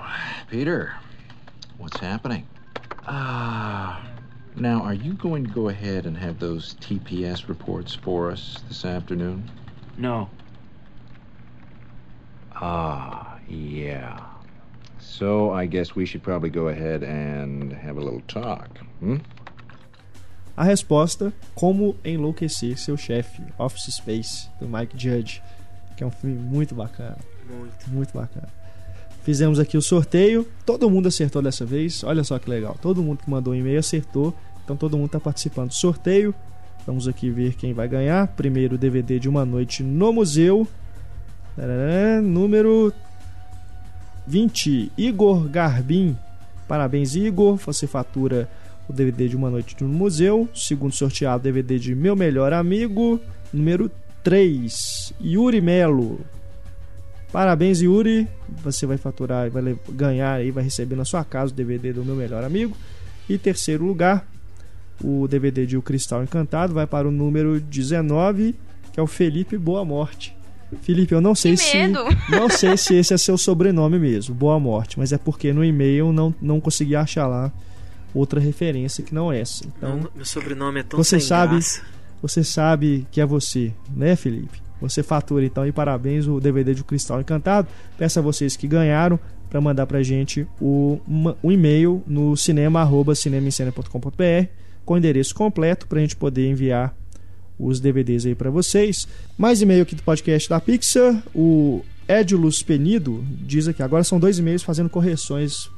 Peter, 0.49 0.93
what's 1.79 2.01
happening? 2.01 2.45
Ah. 3.05 4.01
Uh... 4.05 4.10
Now, 4.55 4.81
are 4.83 4.93
you 4.93 5.13
going 5.13 5.45
to 5.45 5.51
go 5.51 5.69
ahead 5.69 6.05
and 6.05 6.17
have 6.17 6.39
those 6.39 6.75
TPS 6.75 7.47
reports 7.47 7.95
for 7.95 8.31
us 8.31 8.59
this 8.67 8.85
afternoon? 8.85 9.49
No. 9.97 10.29
Ah, 12.53 13.39
yeah. 13.47 14.19
So 14.99 15.51
I 15.51 15.65
guess 15.65 15.95
we 15.95 16.05
should 16.05 16.21
probably 16.21 16.49
go 16.49 16.67
ahead 16.67 17.03
and 17.03 17.73
have 17.73 17.97
a 17.97 18.01
little 18.01 18.21
talk, 18.27 18.77
hmm? 18.99 19.17
A 20.57 20.65
resposta: 20.65 21.33
Como 21.55 21.95
Enlouquecer 22.03 22.77
Seu 22.77 22.97
Chefe, 22.97 23.41
Office 23.57 23.95
Space, 23.95 24.49
do 24.59 24.67
Mike 24.67 24.97
Judge, 24.97 25.41
que 25.97 26.03
é 26.03 26.07
um 26.07 26.11
filme 26.11 26.35
muito 26.35 26.75
bacana. 26.75 27.17
Muito. 27.49 27.89
Muito 27.89 28.13
bacana. 28.13 28.60
Fizemos 29.23 29.59
aqui 29.59 29.77
o 29.77 29.81
sorteio, 29.81 30.47
todo 30.65 30.89
mundo 30.89 31.07
acertou 31.07 31.41
dessa 31.41 31.63
vez. 31.63 32.03
Olha 32.03 32.23
só 32.23 32.39
que 32.39 32.49
legal, 32.49 32.77
todo 32.81 33.03
mundo 33.03 33.19
que 33.23 33.29
mandou 33.29 33.53
um 33.53 33.55
e-mail 33.55 33.79
acertou. 33.79 34.33
Então 34.63 34.75
todo 34.75 34.97
mundo 34.97 35.07
está 35.07 35.19
participando 35.19 35.69
do 35.69 35.75
sorteio. 35.75 36.33
Vamos 36.85 37.07
aqui 37.07 37.29
ver 37.29 37.53
quem 37.53 37.73
vai 37.73 37.87
ganhar. 37.87 38.27
Primeiro 38.29 38.77
DVD 38.77 39.19
de 39.19 39.29
uma 39.29 39.45
noite 39.45 39.83
no 39.83 40.11
museu. 40.11 40.67
número 42.23 42.91
20, 44.25 44.91
Igor 44.97 45.47
Garbim. 45.47 46.17
Parabéns, 46.67 47.15
Igor. 47.15 47.57
Você 47.57 47.85
fatura 47.85 48.49
o 48.87 48.93
DVD 48.93 49.27
de 49.27 49.35
uma 49.35 49.49
noite 49.49 49.75
no 49.83 49.89
museu. 49.89 50.49
Segundo 50.55 50.93
sorteado, 50.93 51.43
DVD 51.43 51.77
de 51.77 51.93
Meu 51.93 52.15
Melhor 52.15 52.53
Amigo. 52.53 53.19
Número 53.53 53.91
3, 54.23 55.13
Yuri 55.21 55.61
Melo. 55.61 56.19
Parabéns, 57.31 57.81
Yuri. 57.81 58.27
Você 58.63 58.85
vai 58.85 58.97
faturar, 58.97 59.49
vai 59.49 59.77
ganhar 59.89 60.43
e 60.43 60.51
vai 60.51 60.63
receber 60.63 60.95
na 60.95 61.05
sua 61.05 61.23
casa 61.23 61.51
o 61.51 61.55
DVD 61.55 61.93
do 61.93 62.03
meu 62.03 62.15
melhor 62.15 62.43
amigo. 62.43 62.75
E 63.29 63.37
terceiro 63.37 63.85
lugar, 63.85 64.27
o 65.03 65.27
DVD 65.27 65.65
de 65.65 65.77
O 65.77 65.81
Cristal 65.81 66.23
Encantado 66.23 66.73
vai 66.73 66.85
para 66.85 67.07
o 67.07 67.11
número 67.11 67.59
19, 67.59 68.55
que 68.91 68.99
é 68.99 69.03
o 69.03 69.07
Felipe 69.07 69.57
Boa 69.57 69.85
Morte. 69.85 70.35
Felipe, 70.81 71.13
eu 71.13 71.21
não 71.21 71.35
sei 71.35 71.53
que 71.53 71.57
se 71.57 71.77
medo. 71.77 71.99
não 72.29 72.49
sei 72.49 72.77
se 72.77 72.95
esse 72.95 73.13
é 73.13 73.17
seu 73.17 73.37
sobrenome 73.37 73.99
mesmo, 73.99 74.33
Boa 74.33 74.59
Morte, 74.59 74.97
mas 74.97 75.11
é 75.11 75.17
porque 75.17 75.51
no 75.51 75.63
e-mail 75.63 76.13
não 76.13 76.33
não 76.41 76.61
consegui 76.61 76.95
achar 76.95 77.27
lá 77.27 77.51
outra 78.13 78.39
referência 78.39 79.03
que 79.03 79.13
não 79.13 79.31
essa. 79.31 79.65
Então, 79.67 79.97
não, 79.97 80.11
meu 80.15 80.25
sobrenome 80.25 80.79
é 80.79 80.83
tão 80.83 80.97
você 80.97 81.19
sabe, 81.19 81.55
graça. 81.55 81.81
Você 82.21 82.43
sabe 82.43 83.07
que 83.11 83.19
é 83.19 83.25
você, 83.25 83.73
né, 83.93 84.15
Felipe? 84.15 84.61
Você 84.81 85.03
fatura 85.03 85.45
então 85.45 85.65
e 85.65 85.71
parabéns 85.71 86.27
o 86.27 86.39
DVD 86.39 86.73
de 86.73 86.83
Cristal 86.83 87.21
Encantado. 87.21 87.67
Peço 87.97 88.19
a 88.19 88.21
vocês 88.21 88.57
que 88.57 88.67
ganharam 88.67 89.19
para 89.49 89.61
mandar 89.61 89.85
pra 89.85 90.01
gente 90.01 90.47
o, 90.59 90.99
um 91.43 91.51
e-mail 91.51 92.03
no 92.07 92.35
cinema@cinemascena.com.br 92.35 94.49
com 94.83 94.95
o 94.95 94.97
endereço 94.97 95.35
completo 95.35 95.87
para 95.87 95.99
a 95.99 96.01
gente 96.01 96.15
poder 96.15 96.49
enviar 96.49 96.95
os 97.59 97.79
DVDs 97.79 98.25
aí 98.25 98.33
para 98.33 98.49
vocês. 98.49 99.07
Mais 99.37 99.61
e-mail 99.61 99.83
aqui 99.83 99.95
do 99.95 100.03
podcast 100.03 100.49
da 100.49 100.59
Pixar. 100.59 101.21
O 101.33 101.83
Edilus 102.07 102.63
Penido 102.63 103.23
diz 103.41 103.67
aqui, 103.67 103.83
agora 103.83 104.03
são 104.03 104.19
dois 104.19 104.39
e-mails 104.39 104.63
fazendo 104.63 104.89
correções 104.89 105.69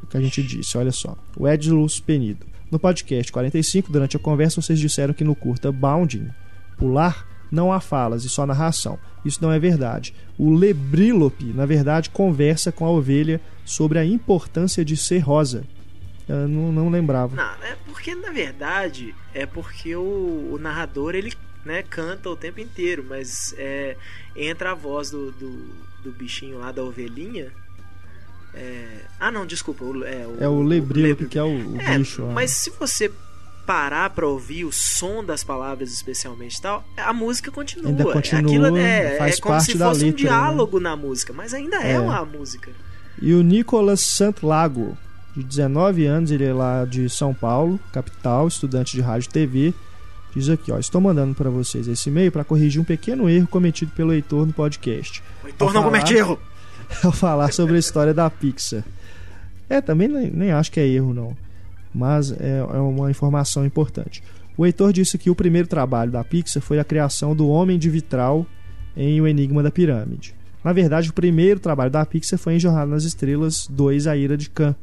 do 0.00 0.06
que 0.06 0.16
a 0.16 0.20
gente 0.20 0.42
disse, 0.42 0.78
olha 0.78 0.92
só. 0.92 1.16
O 1.36 1.46
Edilus 1.46 2.00
Penido. 2.00 2.46
No 2.70 2.78
podcast 2.78 3.30
45, 3.30 3.92
durante 3.92 4.16
a 4.16 4.20
conversa, 4.20 4.62
vocês 4.62 4.78
disseram 4.78 5.12
que 5.12 5.22
no 5.22 5.34
curta 5.34 5.70
Bounding, 5.70 6.30
pular, 6.78 7.26
não 7.52 7.72
há 7.72 7.80
falas 7.80 8.24
e 8.24 8.28
só 8.28 8.46
narração. 8.46 8.98
Isso 9.24 9.38
não 9.42 9.52
é 9.52 9.58
verdade. 9.58 10.14
O 10.38 10.52
Lebrílope, 10.52 11.44
na 11.44 11.66
verdade, 11.66 12.10
conversa 12.10 12.72
com 12.72 12.86
a 12.86 12.90
ovelha 12.90 13.40
sobre 13.64 13.98
a 13.98 14.04
importância 14.04 14.84
de 14.84 14.96
ser 14.96 15.18
rosa. 15.18 15.64
Eu 16.28 16.48
não, 16.48 16.72
não 16.72 16.88
lembrava. 16.88 17.36
Não, 17.36 17.66
é 17.66 17.76
porque 17.84 18.14
na 18.14 18.30
verdade 18.30 19.14
é 19.34 19.44
porque 19.44 19.94
o, 19.94 20.50
o 20.52 20.58
narrador 20.58 21.14
ele 21.14 21.32
né, 21.64 21.82
canta 21.82 22.30
o 22.30 22.36
tempo 22.36 22.60
inteiro, 22.60 23.04
mas 23.08 23.54
é, 23.58 23.96
entra 24.34 24.70
a 24.72 24.74
voz 24.74 25.10
do, 25.10 25.30
do, 25.32 25.50
do 26.02 26.12
bichinho 26.12 26.58
lá 26.58 26.72
da 26.72 26.82
ovelhinha. 26.82 27.52
É... 28.54 29.04
Ah, 29.18 29.30
não, 29.30 29.46
desculpa. 29.46 29.84
O, 29.84 30.04
é 30.04 30.26
o, 30.26 30.36
é 30.44 30.48
o 30.48 30.62
Lebrílope, 30.62 31.26
que 31.26 31.38
é 31.38 31.42
o, 31.42 31.74
o 31.74 31.80
é, 31.80 31.98
bicho. 31.98 32.24
Mas 32.26 32.50
se 32.50 32.70
você 32.70 33.10
parar 33.66 34.10
para 34.10 34.26
ouvir 34.26 34.64
o 34.64 34.72
som 34.72 35.24
das 35.24 35.44
palavras 35.44 35.92
especialmente 35.92 36.60
tal, 36.60 36.84
a 36.96 37.12
música 37.12 37.50
continua. 37.50 37.88
Ainda 37.88 38.04
continua, 38.04 38.40
Aquilo 38.40 38.76
é, 38.76 39.16
faz 39.16 39.38
é 39.38 39.40
como 39.40 39.54
parte 39.54 39.72
se 39.72 39.78
da 39.78 39.88
fosse 39.88 40.04
letra, 40.04 40.20
um 40.20 40.24
diálogo 40.24 40.78
né? 40.78 40.90
na 40.90 40.96
música, 40.96 41.32
mas 41.32 41.54
ainda 41.54 41.76
é, 41.76 41.92
É. 41.92 42.00
uma 42.00 42.24
música. 42.24 42.70
E 43.20 43.32
o 43.34 43.42
Nicolas 43.42 44.00
Santlago, 44.00 44.96
de 45.36 45.42
19 45.44 46.04
anos, 46.06 46.30
ele 46.30 46.44
é 46.44 46.52
lá 46.52 46.84
de 46.84 47.08
São 47.08 47.32
Paulo, 47.32 47.78
capital, 47.92 48.48
estudante 48.48 48.96
de 48.96 49.00
rádio 49.00 49.28
e 49.28 49.32
TV. 49.32 49.74
Diz 50.34 50.48
aqui, 50.48 50.72
ó, 50.72 50.78
estou 50.78 51.00
mandando 51.00 51.34
para 51.34 51.50
vocês 51.50 51.86
esse 51.86 52.08
e-mail 52.08 52.32
para 52.32 52.42
corrigir 52.42 52.80
um 52.80 52.84
pequeno 52.84 53.28
erro 53.28 53.46
cometido 53.46 53.92
pelo 53.94 54.12
Heitor 54.12 54.46
no 54.46 54.52
podcast. 54.52 55.22
O 55.44 55.46
Heitor 55.46 55.66
não 55.72 55.82
falar, 55.82 55.84
comete 55.84 56.14
erro! 56.14 56.38
Ao 57.04 57.12
falar 57.12 57.52
sobre 57.52 57.76
a 57.76 57.78
história 57.78 58.12
da 58.14 58.28
Pixar. 58.28 58.82
É, 59.68 59.80
também 59.80 60.08
nem, 60.08 60.30
nem 60.30 60.52
acho 60.52 60.70
que 60.72 60.80
é 60.80 60.86
erro, 60.86 61.14
não. 61.14 61.36
Mas 61.94 62.32
é, 62.32 62.58
é 62.58 62.78
uma 62.78 63.10
informação 63.10 63.64
importante. 63.66 64.22
O 64.56 64.66
Heitor 64.66 64.92
disse 64.92 65.18
que 65.18 65.30
o 65.30 65.34
primeiro 65.34 65.68
trabalho 65.68 66.10
da 66.10 66.22
Pixar 66.22 66.62
foi 66.62 66.78
a 66.78 66.84
criação 66.84 67.34
do 67.34 67.48
Homem 67.48 67.78
de 67.78 67.88
Vitral 67.88 68.46
em 68.96 69.20
O 69.20 69.26
Enigma 69.26 69.62
da 69.62 69.70
Pirâmide. 69.70 70.34
Na 70.62 70.72
verdade, 70.72 71.10
o 71.10 71.12
primeiro 71.12 71.58
trabalho 71.58 71.90
da 71.90 72.04
Pixar 72.04 72.38
foi 72.38 72.54
em 72.54 72.60
Jornada 72.60 72.90
nas 72.90 73.04
Estrelas 73.04 73.66
2 73.68 74.06
A 74.06 74.16
Ira 74.16 74.36
de 74.36 74.48
Khan, 74.48 74.74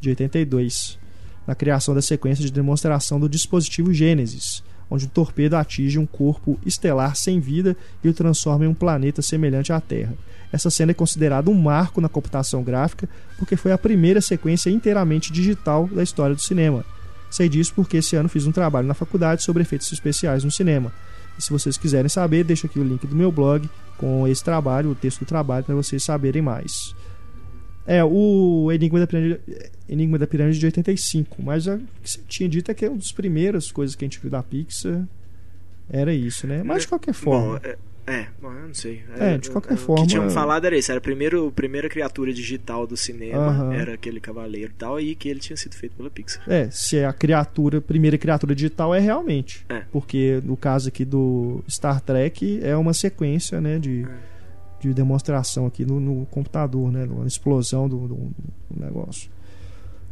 de 0.00 0.10
82, 0.10 0.98
na 1.46 1.54
criação 1.54 1.94
da 1.94 2.02
sequência 2.02 2.44
de 2.44 2.52
demonstração 2.52 3.18
do 3.18 3.28
dispositivo 3.28 3.92
Gênesis, 3.92 4.62
onde 4.90 5.06
o 5.06 5.08
torpedo 5.08 5.56
atinge 5.56 5.98
um 5.98 6.06
corpo 6.06 6.58
estelar 6.64 7.16
sem 7.16 7.40
vida 7.40 7.76
e 8.02 8.08
o 8.08 8.14
transforma 8.14 8.64
em 8.64 8.68
um 8.68 8.74
planeta 8.74 9.22
semelhante 9.22 9.72
à 9.72 9.80
Terra. 9.80 10.14
Essa 10.52 10.70
cena 10.70 10.92
é 10.92 10.94
considerada 10.94 11.50
um 11.50 11.54
marco 11.54 12.00
na 12.00 12.08
computação 12.08 12.62
gráfica 12.62 13.08
porque 13.38 13.56
foi 13.56 13.72
a 13.72 13.78
primeira 13.78 14.20
sequência 14.20 14.70
inteiramente 14.70 15.32
digital 15.32 15.88
da 15.88 16.02
história 16.02 16.34
do 16.34 16.40
cinema. 16.40 16.84
Sei 17.30 17.48
disso 17.48 17.72
porque 17.74 17.96
esse 17.96 18.14
ano 18.14 18.28
fiz 18.28 18.46
um 18.46 18.52
trabalho 18.52 18.86
na 18.86 18.94
faculdade 18.94 19.42
sobre 19.42 19.62
efeitos 19.62 19.90
especiais 19.90 20.44
no 20.44 20.52
cinema. 20.52 20.92
E 21.36 21.42
se 21.42 21.50
vocês 21.50 21.76
quiserem 21.76 22.08
saber, 22.08 22.44
deixo 22.44 22.66
aqui 22.66 22.78
o 22.78 22.84
link 22.84 23.06
do 23.06 23.16
meu 23.16 23.32
blog 23.32 23.68
com 23.98 24.28
esse 24.28 24.44
trabalho, 24.44 24.90
o 24.90 24.94
texto 24.94 25.20
do 25.20 25.26
trabalho, 25.26 25.64
para 25.64 25.74
vocês 25.74 26.02
saberem 26.04 26.42
mais. 26.42 26.94
É, 27.86 28.02
o 28.02 28.70
Enigma 28.72 28.98
da 28.98 29.06
Pirâmide, 29.06 29.40
Enigma 29.88 30.18
da 30.18 30.26
Pirâmide 30.26 30.58
de 30.58 30.66
85, 30.66 31.42
mas 31.42 31.66
o 31.66 31.78
que 32.02 32.10
você 32.10 32.20
tinha 32.26 32.48
dito 32.48 32.70
é 32.70 32.74
que 32.74 32.84
é 32.84 32.88
uma 32.88 32.98
das 32.98 33.12
primeiras 33.12 33.70
coisas 33.70 33.94
que 33.94 34.04
a 34.04 34.06
gente 34.06 34.20
viu 34.20 34.30
da 34.30 34.42
Pixar 34.42 35.06
era 35.90 36.12
isso, 36.14 36.46
né? 36.46 36.62
Mas 36.62 36.82
de 36.82 36.88
qualquer 36.88 37.12
forma. 37.12 37.60
Bom, 37.60 37.68
é, 37.68 37.76
é, 38.06 38.26
bom, 38.40 38.52
eu 38.52 38.66
não 38.66 38.74
sei. 38.74 39.02
É, 39.18 39.38
de 39.38 39.50
qualquer 39.50 39.76
forma. 39.76 40.02
O 40.02 40.06
que 40.06 40.12
tinham 40.12 40.28
falado 40.30 40.66
era 40.66 40.76
isso, 40.76 40.90
era 40.90 40.98
a 40.98 41.00
primeira, 41.00 41.46
a 41.46 41.50
primeira 41.50 41.88
criatura 41.88 42.32
digital 42.32 42.86
do 42.86 42.96
cinema, 42.96 43.50
uh 43.50 43.70
-huh. 43.70 43.74
era 43.74 43.94
aquele 43.94 44.20
cavaleiro 44.20 44.72
e 44.72 44.78
tal, 44.78 45.00
e 45.00 45.14
que 45.14 45.28
ele 45.28 45.40
tinha 45.40 45.56
sido 45.56 45.74
feito 45.74 45.96
pela 45.96 46.10
Pixar. 46.10 46.42
É, 46.46 46.70
se 46.70 46.98
é 46.98 47.06
a 47.06 47.12
criatura, 47.12 47.80
primeira 47.80 48.18
criatura 48.18 48.54
digital 48.54 48.94
é 48.94 48.98
realmente. 48.98 49.64
É. 49.68 49.84
Porque 49.90 50.40
no 50.44 50.56
caso 50.56 50.88
aqui 50.88 51.04
do 51.04 51.62
Star 51.68 52.00
Trek 52.00 52.60
é 52.62 52.76
uma 52.76 52.92
sequência, 52.92 53.60
né, 53.60 53.78
de, 53.78 54.04
é. 54.04 54.33
De 54.88 54.94
demonstração 54.94 55.66
aqui 55.66 55.84
no, 55.84 56.00
no 56.00 56.26
computador, 56.26 56.90
né, 56.90 57.04
uma 57.04 57.26
explosão 57.26 57.88
do, 57.88 58.08
do, 58.08 58.14
do 58.70 58.80
negócio. 58.80 59.30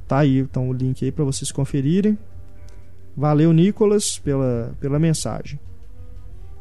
Tá 0.06 0.18
aí, 0.18 0.38
então 0.38 0.68
o 0.68 0.72
link 0.72 1.04
aí 1.04 1.12
para 1.12 1.24
vocês 1.24 1.50
conferirem. 1.50 2.18
Valeu, 3.16 3.52
Nicolas, 3.52 4.18
pela, 4.18 4.74
pela 4.80 4.98
mensagem. 4.98 5.58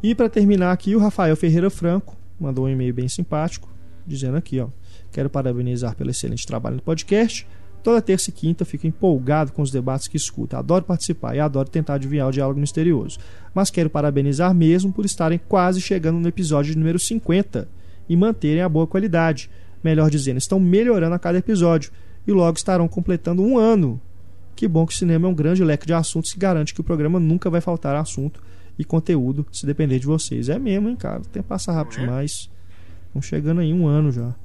E 0.03 0.15
para 0.15 0.29
terminar 0.29 0.71
aqui, 0.71 0.95
o 0.95 0.99
Rafael 0.99 1.35
Ferreira 1.35 1.69
Franco 1.69 2.15
mandou 2.39 2.65
um 2.65 2.69
e-mail 2.69 2.93
bem 2.93 3.07
simpático, 3.07 3.69
dizendo 4.05 4.37
aqui, 4.37 4.59
ó: 4.59 4.67
"Quero 5.11 5.29
parabenizar 5.29 5.95
pelo 5.95 6.09
excelente 6.09 6.45
trabalho 6.45 6.77
no 6.77 6.81
podcast. 6.81 7.47
Toda 7.83 8.01
terça 8.01 8.29
e 8.29 8.33
quinta 8.33 8.63
fico 8.63 8.85
empolgado 8.85 9.51
com 9.51 9.61
os 9.61 9.71
debates 9.71 10.07
que 10.07 10.15
escuto. 10.15 10.55
Adoro 10.55 10.85
participar 10.85 11.35
e 11.35 11.39
adoro 11.39 11.67
tentar 11.67 11.95
adivinhar 11.95 12.27
o 12.27 12.31
diálogo 12.31 12.59
misterioso. 12.59 13.17
Mas 13.55 13.71
quero 13.71 13.89
parabenizar 13.89 14.53
mesmo 14.53 14.93
por 14.93 15.03
estarem 15.03 15.39
quase 15.47 15.81
chegando 15.81 16.19
no 16.19 16.27
episódio 16.27 16.77
número 16.77 16.99
50 16.99 17.67
e 18.11 18.17
manterem 18.17 18.61
a 18.61 18.67
boa 18.67 18.85
qualidade. 18.85 19.49
Melhor 19.81 20.09
dizendo, 20.09 20.37
estão 20.37 20.59
melhorando 20.59 21.15
a 21.15 21.19
cada 21.19 21.37
episódio 21.37 21.93
e 22.27 22.31
logo 22.33 22.57
estarão 22.57 22.85
completando 22.85 23.41
um 23.41 23.57
ano. 23.57 24.01
Que 24.53 24.67
bom 24.67 24.85
que 24.85 24.93
o 24.93 24.97
cinema 24.97 25.27
é 25.27 25.31
um 25.31 25.33
grande 25.33 25.63
leque 25.63 25.87
de 25.87 25.93
assuntos 25.93 26.33
que 26.33 26.37
garante 26.37 26.73
que 26.73 26.81
o 26.81 26.83
programa 26.83 27.21
nunca 27.21 27.49
vai 27.49 27.61
faltar 27.61 27.95
assunto 27.95 28.43
e 28.77 28.83
conteúdo 28.83 29.47
se 29.49 29.65
depender 29.65 29.97
de 29.97 30.05
vocês. 30.05 30.49
É 30.49 30.59
mesmo, 30.59 30.89
hein, 30.89 30.97
cara? 30.97 31.21
O 31.21 31.25
tempo 31.25 31.47
passa 31.47 31.71
rápido 31.71 31.99
é? 31.99 32.01
demais. 32.01 32.49
Estão 33.07 33.21
chegando 33.21 33.61
aí 33.61 33.73
um 33.73 33.87
ano 33.87 34.11
já. 34.11 34.35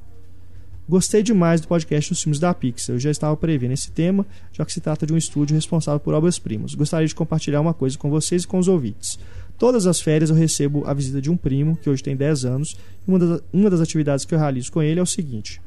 Gostei 0.88 1.20
demais 1.20 1.60
do 1.60 1.66
podcast 1.66 2.12
dos 2.12 2.22
filmes 2.22 2.38
da 2.38 2.54
Pixar. 2.54 2.94
Eu 2.94 3.00
já 3.00 3.10
estava 3.10 3.36
prevendo 3.36 3.72
esse 3.72 3.90
tema, 3.90 4.24
já 4.52 4.64
que 4.64 4.72
se 4.72 4.80
trata 4.80 5.04
de 5.04 5.12
um 5.12 5.16
estúdio 5.16 5.56
responsável 5.56 5.98
por 5.98 6.14
obras-primas. 6.14 6.72
Gostaria 6.76 7.08
de 7.08 7.14
compartilhar 7.16 7.60
uma 7.60 7.74
coisa 7.74 7.98
com 7.98 8.08
vocês 8.08 8.44
e 8.44 8.46
com 8.46 8.60
os 8.60 8.68
ouvintes. 8.68 9.18
Todas 9.58 9.86
as 9.86 10.00
férias 10.00 10.28
eu 10.28 10.36
recebo 10.36 10.84
a 10.86 10.92
visita 10.92 11.20
de 11.20 11.30
um 11.30 11.36
primo, 11.36 11.76
que 11.76 11.88
hoje 11.88 12.02
tem 12.02 12.14
10 12.14 12.44
anos, 12.44 12.76
uma 13.06 13.18
das, 13.18 13.40
uma 13.52 13.70
das 13.70 13.80
atividades 13.80 14.24
que 14.24 14.34
eu 14.34 14.38
realizo 14.38 14.70
com 14.70 14.82
ele 14.82 15.00
é 15.00 15.02
o 15.02 15.06
seguinte: 15.06 15.60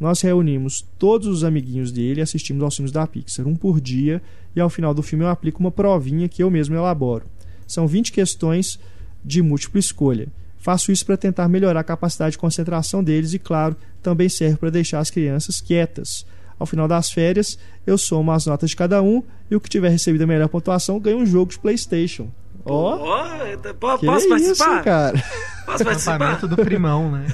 nós 0.00 0.20
reunimos 0.22 0.84
todos 0.98 1.28
os 1.28 1.44
amiguinhos 1.44 1.92
dele 1.92 2.20
e 2.20 2.22
assistimos 2.22 2.62
aos 2.62 2.74
filmes 2.74 2.92
da 2.92 3.06
Pixar, 3.06 3.46
um 3.46 3.54
por 3.54 3.80
dia, 3.80 4.22
e 4.56 4.60
ao 4.60 4.70
final 4.70 4.94
do 4.94 5.02
filme 5.02 5.24
eu 5.24 5.28
aplico 5.28 5.60
uma 5.60 5.70
provinha 5.70 6.28
que 6.28 6.42
eu 6.42 6.50
mesmo 6.50 6.74
elaboro. 6.74 7.26
São 7.66 7.86
20 7.86 8.12
questões 8.12 8.78
de 9.24 9.42
múltipla 9.42 9.78
escolha. 9.78 10.28
Faço 10.56 10.90
isso 10.90 11.04
para 11.04 11.16
tentar 11.16 11.46
melhorar 11.46 11.80
a 11.80 11.84
capacidade 11.84 12.32
de 12.32 12.38
concentração 12.38 13.04
deles 13.04 13.34
e, 13.34 13.38
claro, 13.38 13.76
também 14.02 14.28
serve 14.28 14.56
para 14.56 14.70
deixar 14.70 15.00
as 15.00 15.10
crianças 15.10 15.60
quietas. 15.60 16.24
Ao 16.58 16.66
final 16.66 16.88
das 16.88 17.10
férias, 17.10 17.58
eu 17.86 17.98
somo 17.98 18.32
as 18.32 18.46
notas 18.46 18.70
de 18.70 18.76
cada 18.76 19.02
um 19.02 19.22
e 19.50 19.56
o 19.56 19.60
que 19.60 19.68
tiver 19.68 19.90
recebido 19.90 20.22
a 20.22 20.26
melhor 20.26 20.48
pontuação 20.48 20.98
ganha 20.98 21.16
um 21.16 21.26
jogo 21.26 21.52
de 21.52 21.58
PlayStation. 21.58 22.30
Ó, 22.64 22.96
oh, 22.96 23.74
posso 23.74 24.28
participar? 24.28 24.38
Isso, 24.38 24.84
cara? 24.84 25.24
Posso 25.66 25.84
participar? 25.84 26.46
do 26.46 26.56
primão, 26.56 27.10
né? 27.10 27.26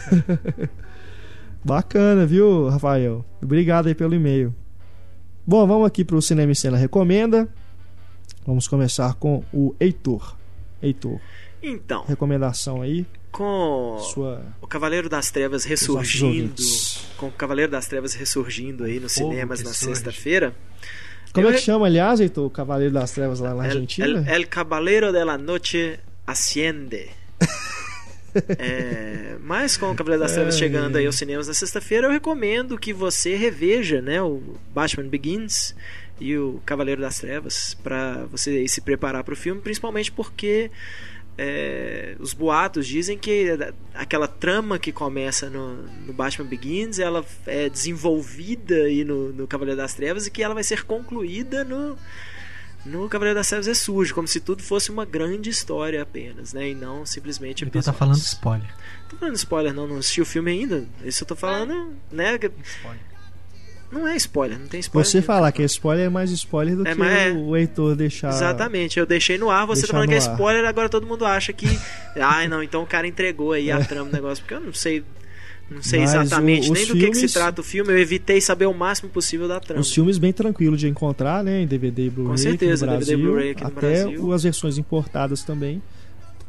Bacana, 1.65 2.27
viu, 2.27 2.69
Rafael? 2.69 3.25
Obrigado 3.43 3.87
aí 3.87 3.95
pelo 3.95 4.15
e-mail. 4.15 4.55
Bom, 5.47 5.67
vamos 5.67 5.87
aqui 5.87 6.05
para 6.05 6.17
o 6.17 6.23
Cinema 6.23 6.53
e 6.53 6.57
Cena 6.57 6.77
Recomenda. 6.77 7.49
Vamos 8.47 8.67
começar 8.67 9.15
com 9.15 9.45
o 9.53 9.75
Heitor. 9.79 10.37
Heitor. 10.83 11.21
Então. 11.63 12.05
Recomendação 12.07 12.81
aí. 12.81 13.07
Com 13.31 13.99
Sua... 14.01 14.43
o 14.61 14.67
Cavaleiro 14.67 15.09
das 15.09 15.31
Trevas 15.31 15.65
ressurgindo. 15.65 16.55
Com 17.17 17.29
o 17.29 17.33
Cavaleiro 17.33 17.71
das 17.71 17.87
Trevas 17.87 18.15
ressurgindo 18.15 18.85
aí 18.85 18.99
nos 18.99 19.13
cinemas 19.13 19.63
na 19.63 19.73
sexta-feira. 19.73 20.55
Como 21.33 21.49
é 21.49 21.53
que 21.53 21.59
chama, 21.59 21.87
aliás, 21.87 22.21
Heitor, 22.21 22.47
o 22.47 22.51
Cavaleiro 22.51 22.93
das 22.93 23.13
Trevas 23.13 23.41
lá 23.41 23.55
na 23.55 23.65
Argentina? 23.65 24.07
El, 24.07 24.29
el 24.29 24.49
Cavaleiro 24.49 25.13
de 25.13 25.25
la 25.25 25.39
Noche 25.39 26.01
Asciende. 26.27 27.09
é, 28.59 29.37
mas 29.41 29.77
com 29.77 29.91
o 29.91 29.95
Cavaleiro 29.95 30.23
das 30.23 30.33
Trevas 30.33 30.55
é, 30.55 30.59
chegando 30.59 30.97
aí 30.97 31.07
aos 31.07 31.17
cinemas 31.17 31.49
na 31.49 31.55
sexta-feira, 31.55 32.07
eu 32.07 32.11
recomendo 32.11 32.79
que 32.79 32.93
você 32.93 33.37
reveja 33.37 34.01
né, 34.01 34.21
o 34.23 34.43
Batman 34.75 35.09
Begins 35.09 35.75
e 36.21 36.37
o 36.37 36.61
Cavaleiro 36.67 37.01
das 37.01 37.19
Trevas 37.19 37.77
para 37.83 38.27
você 38.31 38.67
se 38.69 38.81
preparar 38.81 39.25
para 39.25 39.35
o 39.35 39.37
filme, 39.37 39.61
principalmente 39.61 40.13
porque 40.13 40.71
é, 41.43 42.17
os 42.21 42.35
boatos 42.35 42.87
dizem 42.87 43.17
que 43.17 43.47
aquela 43.95 44.29
trama 44.29 44.79
que 44.79 44.93
começa 44.93 45.49
no, 45.49 45.75
no, 46.07 46.13
Batman 46.13 46.45
Begins 46.45 46.99
ela 46.99 47.25
é 47.47 47.71
desenvolvida 47.71 48.75
aí 48.75 49.05
no, 49.05 49.33
no 49.33 49.47
Cavaleiro 49.47 49.81
das 49.81 49.95
Trevas 49.95 50.27
e 50.27 50.31
que 50.31 50.43
ela 50.43 50.53
vai 50.53 50.63
ser 50.63 50.85
concluída 50.85 51.65
no 51.65 51.97
no 52.85 53.09
Cavaleiro 53.09 53.39
das 53.39 53.49
Trevas 53.49 53.69
é 53.69 53.75
sujo, 53.75 54.15
como 54.15 54.29
se 54.29 54.39
tudo 54.39 54.63
fosse 54.63 54.91
uma 54.91 55.07
grande 55.07 55.49
história 55.49 56.03
apenas, 56.03 56.53
né? 56.53 56.71
E 56.71 56.75
não 56.75 57.07
simplesmente. 57.07 57.65
Então 57.65 57.81
tá 57.81 57.93
falando 57.93 58.19
spoiler. 58.19 58.75
Tô 59.09 59.17
falando 59.17 59.37
spoiler, 59.37 59.73
não, 59.73 59.87
não 59.87 59.97
assisti 59.97 60.21
o 60.21 60.27
filme 60.27 60.51
ainda. 60.51 60.87
Isso 61.03 61.25
eu 61.25 61.29
tô 61.29 61.37
falando, 61.37 61.73
é. 61.73 62.15
né? 62.15 62.39
Spoiler. 62.63 63.10
Não 63.91 64.07
é 64.07 64.17
spoiler, 64.17 64.59
não 64.59 64.69
tem 64.69 64.81
spoiler. 64.81 65.11
Você 65.11 65.21
falar 65.21 65.51
que 65.51 65.63
é 65.63 65.65
spoiler 65.65 66.07
é 66.07 66.09
mais 66.09 66.31
spoiler 66.31 66.77
do 66.77 66.87
é, 66.87 66.95
que 66.95 67.03
é... 67.03 67.33
o 67.33 67.57
Heitor 67.57 67.97
deixar. 67.97 68.31
Exatamente, 68.31 68.99
eu 68.99 69.07
deixei 69.07 69.37
no 69.37 69.51
ar, 69.51 69.67
você 69.67 69.87
tá 69.87 69.93
falando 69.93 70.09
que 70.09 70.15
é 70.15 70.19
spoiler, 70.19 70.65
agora 70.65 70.89
todo 70.89 71.07
mundo 71.07 71.25
acha 71.25 71.53
que. 71.53 71.67
Ai, 72.17 72.47
não, 72.47 72.63
então 72.63 72.83
o 72.83 72.87
cara 72.87 73.07
entregou 73.07 73.53
aí 73.53 73.69
é. 73.71 73.73
a 73.73 73.85
trama 73.85 74.09
do 74.09 74.13
negócio, 74.13 74.43
porque 74.43 74.55
eu 74.55 74.61
não 74.61 74.73
sei. 74.73 75.03
Não 75.69 75.85
sei 75.85 76.01
Mas 76.01 76.15
exatamente 76.15 76.69
o, 76.69 76.73
nem 76.73 76.85
do 76.85 76.95
filmes... 76.95 77.17
que, 77.17 77.23
que, 77.23 77.29
se 77.29 77.33
trata 77.33 77.61
o 77.61 77.65
filme, 77.65 77.93
eu 77.93 77.99
evitei 77.99 78.41
saber 78.41 78.67
o 78.67 78.75
máximo 78.75 79.09
possível 79.09 79.47
da 79.47 79.61
trama. 79.61 79.81
Os 79.81 79.95
filmes 79.95 80.19
bem 80.19 80.33
tranquilos 80.33 80.81
de 80.81 80.89
encontrar, 80.89 81.45
né? 81.45 81.63
Em 81.63 81.67
DVD 81.67 82.07
e 82.07 82.11
Blu-ray. 82.11 82.33
Com 82.33 82.37
certeza, 82.37 82.87
DVD 82.89 83.13
e 83.13 83.17
Blu-ray 83.17 83.51
aqui 83.53 83.63
no 83.63 83.69
até 83.69 84.03
Brasil. 84.03 84.33
as 84.33 84.43
versões 84.43 84.79
importadas 84.79 85.45
também 85.45 85.81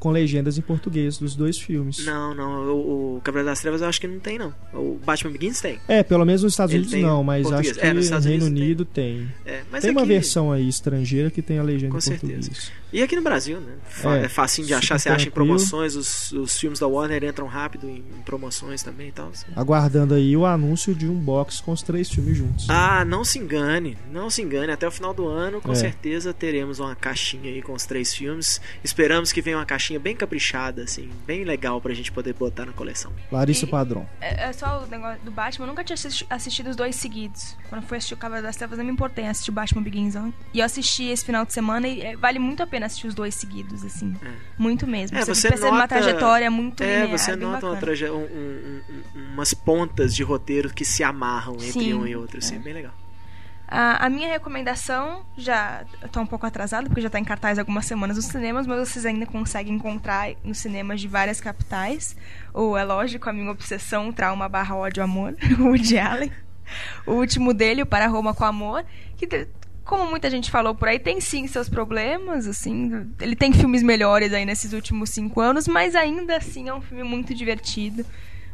com 0.02 0.10
legendas 0.10 0.58
em 0.58 0.62
português 0.62 1.20
dos 1.20 1.36
dois 1.36 1.60
filmes. 1.60 2.04
Não, 2.04 2.34
não. 2.34 2.66
O, 2.74 3.18
o 3.18 3.22
Cavaleiro 3.22 3.52
das 3.52 3.62
Trevas 3.62 3.82
eu 3.82 3.88
acho 3.88 4.02
que 4.02 4.08
não 4.08 4.20
tem, 4.20 4.40
não. 4.40 4.52
O 4.74 5.00
Batman 5.06 5.32
Begins 5.32 5.62
tem. 5.62 5.80
É, 5.88 6.02
pelo 6.02 6.26
menos 6.26 6.42
nos 6.42 6.54
Estados 6.54 6.74
Unidos 6.74 6.92
não, 6.94 7.24
mas 7.24 7.44
português. 7.44 7.70
acho 7.70 7.80
que 7.80 7.86
é, 7.86 7.94
no 7.94 8.20
Reino 8.20 8.46
Unido 8.48 8.84
tem. 8.84 9.32
tem. 9.46 9.54
É, 9.54 9.80
tem 9.80 9.92
uma 9.92 10.04
versão 10.04 10.52
aí 10.52 10.68
estrangeira 10.68 11.30
que 11.30 11.40
tem 11.40 11.60
a 11.60 11.64
legenda 11.64 11.92
com 11.92 12.00
em 12.00 12.02
certeza. 12.02 12.50
português. 12.50 12.72
E 12.92 13.02
aqui 13.04 13.16
no 13.16 13.22
Brasil, 13.22 13.60
né? 13.62 13.74
É, 14.04 14.26
é 14.26 14.28
facinho 14.28 14.68
de 14.68 14.74
achar, 14.74 15.00
você 15.00 15.08
acha 15.08 15.28
em 15.28 15.32
promoções, 15.32 15.96
os, 15.96 16.32
os 16.32 16.60
filmes 16.60 16.80
da 16.80 16.88
Warner 16.88 17.24
entram 17.24 17.46
rápido 17.46 17.88
em, 17.88 17.98
em 17.98 18.22
promoções 18.26 18.82
também 18.82 19.10
e 19.10 19.12
tal. 19.12 19.30
Assim. 19.30 19.46
Aguardando 19.56 20.16
aí 20.16 20.36
o 20.36 20.48
anúncio 20.48 20.96
de 20.96 21.08
um 21.08 21.14
box 21.14 21.62
com 21.62 21.72
os 21.72 21.84
três 21.84 22.10
filmes 22.10 22.36
juntos. 22.36 22.68
Ah, 22.70 23.06
não 23.06 23.24
se 23.24 23.38
engane, 23.38 23.98
não 24.12 24.32
se 24.32 24.42
engane. 24.42 24.72
Até 24.72 24.88
o 24.88 24.92
final 24.92 25.14
do 25.14 25.28
ano, 25.28 25.62
com 25.62 25.72
é. 25.72 25.76
certeza, 25.76 26.34
teremos 26.34 26.80
uma 26.80 26.96
caixinha 26.96 27.52
aí 27.52 27.62
com 27.62 27.74
os 27.74 27.86
três 27.86 28.14
filmes. 28.14 28.60
Esperamos 28.84 29.32
que 29.32 29.42
venha 29.42 29.58
uma 29.58 29.66
caixinha 29.66 29.91
caixinha 29.92 30.00
bem 30.00 30.16
caprichada, 30.16 30.84
assim, 30.84 31.10
bem 31.26 31.44
legal 31.44 31.82
pra 31.82 31.94
gente 31.94 32.12
poder 32.12 32.34
botar 32.34 32.66
na 32.66 32.72
coleção. 32.72 33.12
Larissa 33.32 33.68
Padrão. 33.68 34.08
É, 34.20 34.46
é, 34.46 34.54
só 34.54 34.84
o 34.84 34.88
negócio 34.88 35.22
do 35.24 35.32
Batman, 35.32 35.66
eu 35.66 35.70
nunca 35.70 35.84
tinha 35.84 35.98
assistido 36.30 36.70
os 36.70 36.76
dois 36.76 36.96
seguidos. 36.96 37.58
Quando 37.70 37.82
eu 37.82 37.88
fui 37.88 37.98
assistir 37.98 38.14
o 38.14 38.18
Cavaleiro 38.18 38.48
das 38.48 38.56
Trevas, 38.56 38.80
eu 38.80 38.86
me 38.86 38.92
importei 38.92 39.26
em 39.26 39.28
assistir 39.28 39.52
o 39.52 39.54
Batman 39.54 39.82
Begins. 39.82 40.16
E 40.54 40.60
eu 40.60 40.66
assisti 40.66 41.06
esse 41.06 41.26
final 41.26 41.46
de 41.46 41.54
semana 41.54 41.88
e 41.88 42.02
é, 42.02 42.16
vale 42.16 42.40
muito 42.40 42.62
a 42.64 42.68
pena 42.68 42.86
assistir 42.86 43.08
os 43.08 43.16
dois 43.16 43.36
seguidos, 43.36 43.84
assim. 43.84 44.16
É. 44.24 44.32
Muito 44.58 44.88
mesmo. 44.88 45.18
É, 45.18 45.22
você, 45.22 45.36
você 45.36 45.50
percebe 45.50 45.76
uma 45.76 45.88
trajetória 45.88 46.50
muito 46.52 46.84
É, 46.84 47.02
linear, 47.02 47.18
você 47.18 47.36
nota 47.36 47.66
uma 47.66 47.78
traje... 47.78 48.10
um, 48.10 48.18
um, 48.18 48.82
um, 49.16 49.34
umas 49.34 49.54
pontas 49.54 50.14
de 50.14 50.24
roteiro 50.24 50.74
que 50.74 50.84
se 50.84 51.04
amarram 51.04 51.56
entre 51.56 51.72
Sim, 51.72 51.94
um 51.94 52.08
e 52.08 52.16
outro, 52.16 52.40
assim, 52.40 52.56
é. 52.56 52.60
bem 52.60 52.74
legal. 52.74 52.94
A, 53.74 54.10
minha 54.10 54.28
recomendação 54.28 55.26
já 55.38 55.86
está 56.04 56.20
um 56.20 56.26
pouco 56.26 56.46
atrasada, 56.46 56.88
porque 56.88 57.00
já 57.00 57.08
está 57.08 57.18
em 57.18 57.24
cartaz 57.24 57.58
algumas 57.58 57.86
semanas 57.86 58.18
nos 58.18 58.26
cinemas, 58.26 58.68
mas 58.68 58.90
vocês 58.90 59.06
ainda 59.06 59.26
conseguem 59.26 59.76
encontrar 59.76 60.32
nos 60.44 60.58
cinemas 60.58 61.00
de 61.00 61.08
várias 61.08 61.40
capitais. 61.40 62.14
Ou, 62.54 62.78
é 62.78 62.84
lógico, 62.84 63.30
a 63.30 63.34
minha 63.34 63.50
obsessão, 63.50 64.12
trauma 64.12 64.50
barra 64.50 64.76
ódio 64.76 65.02
amor, 65.02 65.38
o 65.58 65.68
Woody 65.68 65.98
Allen. 65.98 66.32
O 67.08 67.14
último 67.14 67.54
dele, 67.54 67.82
o 67.82 67.86
Para 67.86 68.08
Roma 68.08 68.34
com 68.34 68.44
Amor, 68.44 68.84
que 69.16 69.48
como 69.86 70.06
muita 70.06 70.30
gente 70.30 70.52
falou 70.52 70.76
por 70.76 70.90
aí, 70.90 71.00
tem 71.00 71.22
sim 71.22 71.48
seus 71.48 71.70
problemas, 71.70 72.48
assim, 72.48 73.10
ele 73.22 73.38
tem 73.38 73.54
filmes 73.54 73.82
melhores 73.82 74.34
aí 74.34 74.46
nesses 74.46 74.74
últimos 74.74 75.12
cinco 75.12 75.40
anos, 75.40 75.66
mas 75.66 75.96
ainda 75.96 76.38
assim 76.38 76.68
é 76.68 76.74
um 76.74 76.82
filme 76.82 77.04
muito 77.04 77.34
divertido 77.34 78.06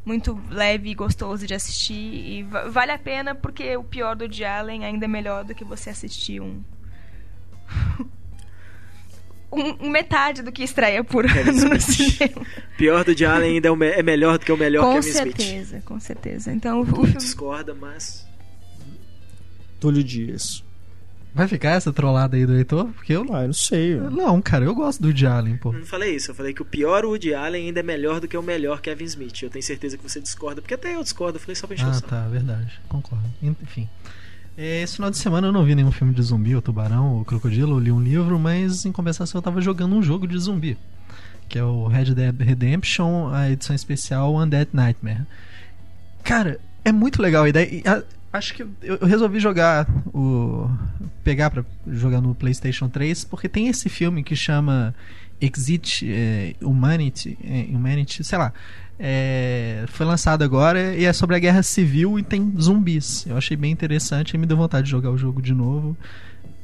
muito 0.08 0.42
leve 0.50 0.90
e 0.90 0.96
gostoso 0.96 1.46
de 1.46 1.54
assistir. 1.54 1.94
E 1.94 2.44
vale 2.70 2.92
a 2.92 2.98
pena 2.98 3.36
porque 3.36 3.76
o 3.76 3.84
pior 3.84 4.16
do 4.16 4.22
Woody 4.22 4.46
Allen 4.46 4.86
ainda 4.86 5.04
é 5.04 5.08
melhor 5.08 5.44
do 5.44 5.54
que 5.54 5.66
você 5.66 5.90
assistir 5.90 6.42
um. 6.42 6.64
um, 9.52 9.90
metade 9.90 10.42
do 10.42 10.52
que 10.52 10.64
estreia 10.64 11.04
por 11.04 11.26
ano 11.26 11.52
no 11.70 11.82
cinema. 11.82 12.46
Pior 12.78 13.04
do 13.04 13.10
Woody 13.10 13.26
Allen 13.26 13.56
ainda 13.56 13.68
é, 13.86 14.00
é 14.00 14.04
melhor 14.04 14.40
do 14.40 14.46
que 14.46 14.52
o 14.52 14.58
melhor 14.58 14.86
com 14.86 14.94
Kevin 14.94 15.12
certeza, 15.12 15.28
Smith. 15.28 15.36
Com 15.36 15.44
certeza, 15.44 15.82
com 15.86 16.00
certeza. 16.00 16.54
Então, 16.54 16.80
o, 16.80 16.84
o 16.84 16.86
filme... 16.86 17.14
discorda, 17.14 17.74
mas. 17.74 18.26
Túlio 19.80 20.04
Dias. 20.04 20.64
Vai 21.38 21.48
ficar 21.48 21.70
essa 21.70 21.94
trollada 21.94 22.36
aí 22.36 22.48
do 22.48 22.56
Heitor? 22.56 22.88
Porque 22.88 23.14
eu. 23.14 23.24
Ah, 23.32 23.42
eu 23.42 23.48
não 23.48 23.54
sei. 23.54 23.94
Eu... 23.94 24.10
Não, 24.10 24.42
cara, 24.42 24.66
eu 24.66 24.74
gosto 24.74 25.00
do 25.00 25.10
Woody 25.10 25.28
Allen, 25.28 25.56
pô. 25.58 25.72
Eu 25.72 25.82
não 25.82 25.86
falei 25.86 26.16
isso, 26.16 26.32
eu 26.32 26.36
falei 26.36 26.52
que 26.52 26.64
o 26.64 26.66
pior 26.66 27.06
Woody 27.06 27.36
Allen 27.36 27.68
ainda 27.68 27.80
é 27.80 27.84
melhor 27.84 28.20
do 28.20 28.28
que 28.28 28.36
o 28.36 28.42
melhor 28.42 28.82
Kevin 28.82 29.06
Smith. 29.06 29.44
Eu 29.44 29.50
tenho 29.52 29.62
certeza 29.62 29.96
que 29.98 30.02
você 30.02 30.20
discorda, 30.20 30.64
porque 30.64 30.74
até 30.74 30.96
eu 30.96 31.04
discordo, 31.04 31.38
eu 31.38 31.40
falei 31.40 31.56
só 31.56 31.68
pra 31.68 31.76
encher 31.76 31.86
Ah, 31.86 32.02
tá, 32.02 32.28
verdade, 32.28 32.82
concordo. 32.90 33.24
Enfim. 33.40 33.88
É, 34.58 34.82
esse 34.82 34.96
final 34.96 35.12
de 35.12 35.18
semana 35.18 35.50
eu 35.50 35.52
não 35.52 35.64
vi 35.64 35.76
nenhum 35.76 35.92
filme 35.92 36.12
de 36.12 36.24
zumbi, 36.24 36.56
o 36.56 36.62
Tubarão, 36.62 37.22
o 37.22 37.24
Crocodilo, 37.24 37.76
eu 37.76 37.80
li 37.80 37.92
um 37.92 38.02
livro, 38.02 38.40
mas 38.40 38.84
em 38.84 38.92
compensação 38.92 39.38
eu 39.38 39.44
tava 39.44 39.62
jogando 39.62 39.96
um 39.96 40.02
jogo 40.02 40.28
de 40.28 40.40
zumbi. 40.40 40.76
Que 41.48 41.60
é 41.60 41.64
o 41.64 41.86
Red 41.86 42.16
Dead 42.16 42.36
Redemption, 42.42 43.32
a 43.32 43.52
edição 43.52 43.76
especial 43.76 44.34
Undead 44.36 44.70
Nightmare. 44.74 45.22
Cara, 46.24 46.60
é 46.84 46.92
muito 46.92 47.22
legal 47.22 47.44
a 47.44 47.50
ideia 47.50 48.04
acho 48.38 48.54
que 48.54 48.66
eu 48.82 49.06
resolvi 49.06 49.40
jogar 49.40 49.88
o 50.14 50.70
pegar 51.24 51.50
para 51.50 51.66
jogar 51.88 52.22
no 52.22 52.34
PlayStation 52.34 52.88
3 52.88 53.26
porque 53.26 53.50
tem 53.50 53.68
esse 53.68 53.90
filme 53.90 54.24
que 54.24 54.36
chama 54.36 54.96
Exit 55.42 56.10
é, 56.10 56.56
Humanity, 56.62 57.38
é, 57.44 57.66
Humanity, 57.70 58.24
sei 58.24 58.38
lá. 58.38 58.54
É, 59.00 59.86
foi 59.90 60.06
lançado 60.06 60.44
agora 60.44 60.96
e 60.96 61.06
é 61.06 61.14
sobre 61.14 61.36
a 61.36 61.40
guerra 61.40 61.62
civil 61.62 62.18
e 62.18 62.24
tem 62.24 62.54
zumbis. 62.60 63.26
Eu 63.28 63.38
achei 63.38 63.56
bem 63.56 63.72
interessante 63.72 64.34
e 64.34 64.38
me 64.38 64.46
deu 64.46 64.58
vontade 64.58 64.86
de 64.86 64.92
jogar 64.92 65.12
o 65.12 65.18
jogo 65.18 65.42
de 65.42 65.54
novo. 65.54 65.96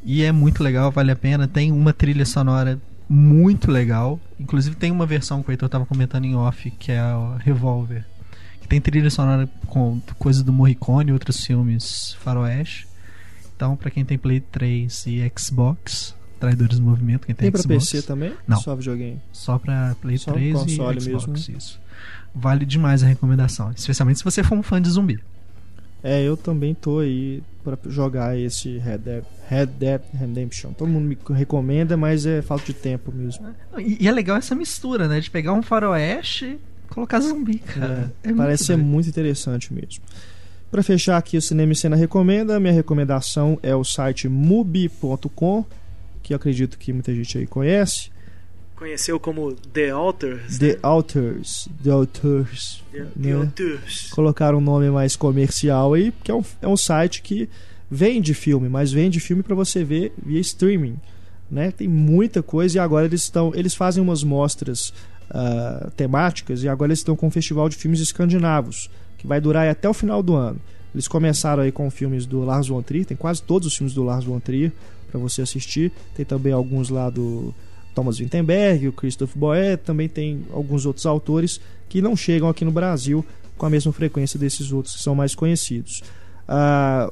E 0.04 0.24
é 0.24 0.32
muito 0.32 0.64
legal, 0.64 0.91
vale 0.91 1.12
a 1.12 1.16
pena. 1.16 1.48
Tem 1.48 1.72
uma 1.72 1.94
trilha 1.94 2.26
sonora 2.26 2.80
muito 3.08 3.70
legal. 3.72 4.20
Inclusive 4.40 4.76
tem 4.76 4.91
uma 4.91 5.06
versão 5.06 5.44
que 5.44 5.50
o 5.50 5.52
Heitor 5.52 5.68
estava 5.68 5.86
comentando 5.86 6.26
em 6.26 6.36
off, 6.36 6.72
que 6.72 6.91
é 6.91 7.00
a 7.00 7.38
Revolver 7.40 8.06
tem 8.68 8.81
trilha 8.81 9.10
sonora 9.10 9.49
com 9.68 9.99
coisas 10.18 10.44
do 10.44 10.52
Morricone 10.52 11.10
e 11.10 11.14
outros 11.14 11.45
filmes 11.45 12.15
faroeste. 12.19 12.88
Então, 13.56 13.76
para 13.76 13.91
quem 13.91 14.03
tem 14.03 14.18
Play 14.18 14.40
3 14.40 15.06
e 15.07 15.31
Xbox, 15.38 16.15
Traidores 16.40 16.80
do 16.80 16.85
Movimento, 16.85 17.26
quem 17.26 17.35
tem, 17.35 17.45
tem 17.45 17.52
pra 17.52 17.61
Xbox, 17.61 17.91
PC 17.91 18.06
também? 18.06 18.34
Não. 18.48 18.57
Só 18.57 18.76
videogame? 18.76 19.22
Só 19.31 19.57
pra 19.57 19.95
Play 20.02 20.18
Só 20.18 20.34
3 20.34 20.61
e 20.65 20.76
Xbox, 20.76 21.07
mesmo. 21.07 21.57
isso. 21.57 21.80
Vale 22.35 22.65
demais 22.65 23.03
a 23.03 23.07
recomendação, 23.07 23.72
especialmente 23.72 24.19
se 24.19 24.26
você 24.26 24.44
for 24.44 24.57
um 24.57 24.64
fã 24.64 24.81
de 24.81 24.90
zumbi. 24.90 25.19
É, 26.03 26.22
eu 26.22 26.35
também 26.35 26.76
tô 26.76 26.99
aí 26.99 27.41
para 27.64 27.77
jogar 27.90 28.38
esse 28.38 28.77
Red 28.77 28.98
Dead, 28.98 29.23
Red 29.48 29.65
Dead 29.68 30.02
Redemption. 30.14 30.73
Todo 30.73 30.90
mundo 30.90 31.06
me 31.06 31.18
recomenda, 31.34 31.95
mas 31.95 32.26
é 32.26 32.41
falta 32.41 32.65
de 32.65 32.73
tempo 32.73 33.10
mesmo. 33.14 33.56
E, 33.77 34.03
e 34.03 34.07
é 34.07 34.11
legal 34.11 34.35
essa 34.35 34.53
mistura, 34.53 35.07
né? 35.07 35.22
De 35.22 35.31
pegar 35.31 35.53
um 35.53 35.61
faroeste 35.61 36.60
colocar 36.94 37.20
zumbi, 37.20 37.60
cara. 37.60 38.14
É, 38.24 38.30
é 38.30 38.34
parece 38.34 38.64
muito 38.64 38.65
ser 38.65 38.78
muito 38.78 39.10
interessante 39.10 39.74
mesmo. 39.74 40.03
Para 40.70 40.82
fechar 40.82 41.18
aqui 41.18 41.38
o 41.38 41.41
Cinema 41.41 41.72
e 41.72 41.76
Cena 41.76 41.95
Recomenda, 41.95 42.60
minha 42.60 42.74
recomendação 42.74 43.60
é 43.61 43.76
o 43.76 43.84
site 43.84 44.28
mubi.com, 44.28 45.65
que 46.24 46.34
eu 46.34 46.38
acredito 46.38 46.78
que 46.78 46.91
muita 46.91 47.14
gente 47.14 47.38
aí 47.38 47.45
conhece. 47.45 48.11
Conheceu 48.76 49.20
como 49.20 49.53
The 49.53 49.91
Authors? 49.91 50.57
The 50.57 50.74
né? 50.74 50.80
Authors. 50.82 51.70
The 51.84 51.91
Authors. 51.91 52.84
The, 52.91 52.99
né? 52.99 53.11
The 53.22 53.32
Authors. 53.34 54.10
Colocaram 54.10 54.57
um 54.57 54.61
nome 54.61 54.90
mais 54.90 55.15
comercial 55.15 55.94
aí, 55.94 56.11
que 56.24 56.32
é 56.32 56.34
um, 56.34 56.44
é 56.61 56.68
um 56.68 56.76
site 56.76 57.22
que 57.22 57.48
vende 57.90 58.34
filme, 58.34 58.68
mas 58.68 58.91
vende 58.91 59.20
filme 59.20 59.44
para 59.44 59.53
você 59.53 59.84
ver 59.84 60.11
via 60.26 60.40
streaming. 60.41 60.98
Né? 61.52 61.72
Tem 61.72 61.88
muita 61.88 62.41
coisa 62.41 62.78
e 62.78 62.80
agora 62.80 63.06
eles 63.06 63.22
estão. 63.22 63.52
Eles 63.53 63.76
fazem 63.76 64.02
umas 64.02 64.24
mostras 64.24 64.91
uh, 65.30 65.91
temáticas 65.91 66.64
e 66.64 66.70
agora 66.70 66.90
eles 66.90 67.00
estão 67.00 67.16
com 67.16 67.28
um 67.28 67.32
festival 67.32 67.70
de 67.70 67.76
filmes 67.76 68.00
escandinavos 68.00 68.90
que 69.18 69.28
vai 69.28 69.40
durar 69.40 69.68
até 69.68 69.88
o 69.88 69.94
final 69.94 70.22
do 70.22 70.36
ano. 70.36 70.60
Eles 70.94 71.08
começaram 71.08 71.64
aí 71.64 71.72
com 71.72 71.90
filmes 71.90 72.26
do 72.26 72.44
Lars 72.44 72.68
von 72.68 72.82
Trier, 72.82 73.06
tem 73.06 73.18
quase 73.18 73.41
todos 73.41 73.68
os 73.68 73.76
filmes 73.76 73.94
do 73.94 74.04
Lars 74.04 74.26
von 74.26 74.40
Trier 74.40 74.72
para 75.10 75.20
você 75.20 75.41
assistir. 75.41 75.91
Tem 76.16 76.26
também 76.26 76.54
alguns 76.54 76.90
lá 76.90 77.10
do 77.10 77.54
Thomas 77.95 78.18
Vinterberg, 78.18 78.88
o 78.88 78.94
Christoph 78.94 79.36
Boé, 79.36 79.78
também 79.78 80.08
tem 80.08 80.44
alguns 80.52 80.86
outros 80.86 81.06
autores 81.06 81.60
que 81.90 82.02
não 82.02 82.16
chegam 82.16 82.50
aqui 82.50 82.66
no 82.66 82.72
Brasil 82.72 83.26
com 83.58 83.66
a 83.66 83.70
mesma 83.70 83.91
frequência 83.94 84.40
desses 84.40 84.72
outros 84.72 84.95
que 84.95 85.02
são 85.02 85.16
mais 85.16 85.36
conhecidos. 85.36 86.04
Uh, 86.48 87.12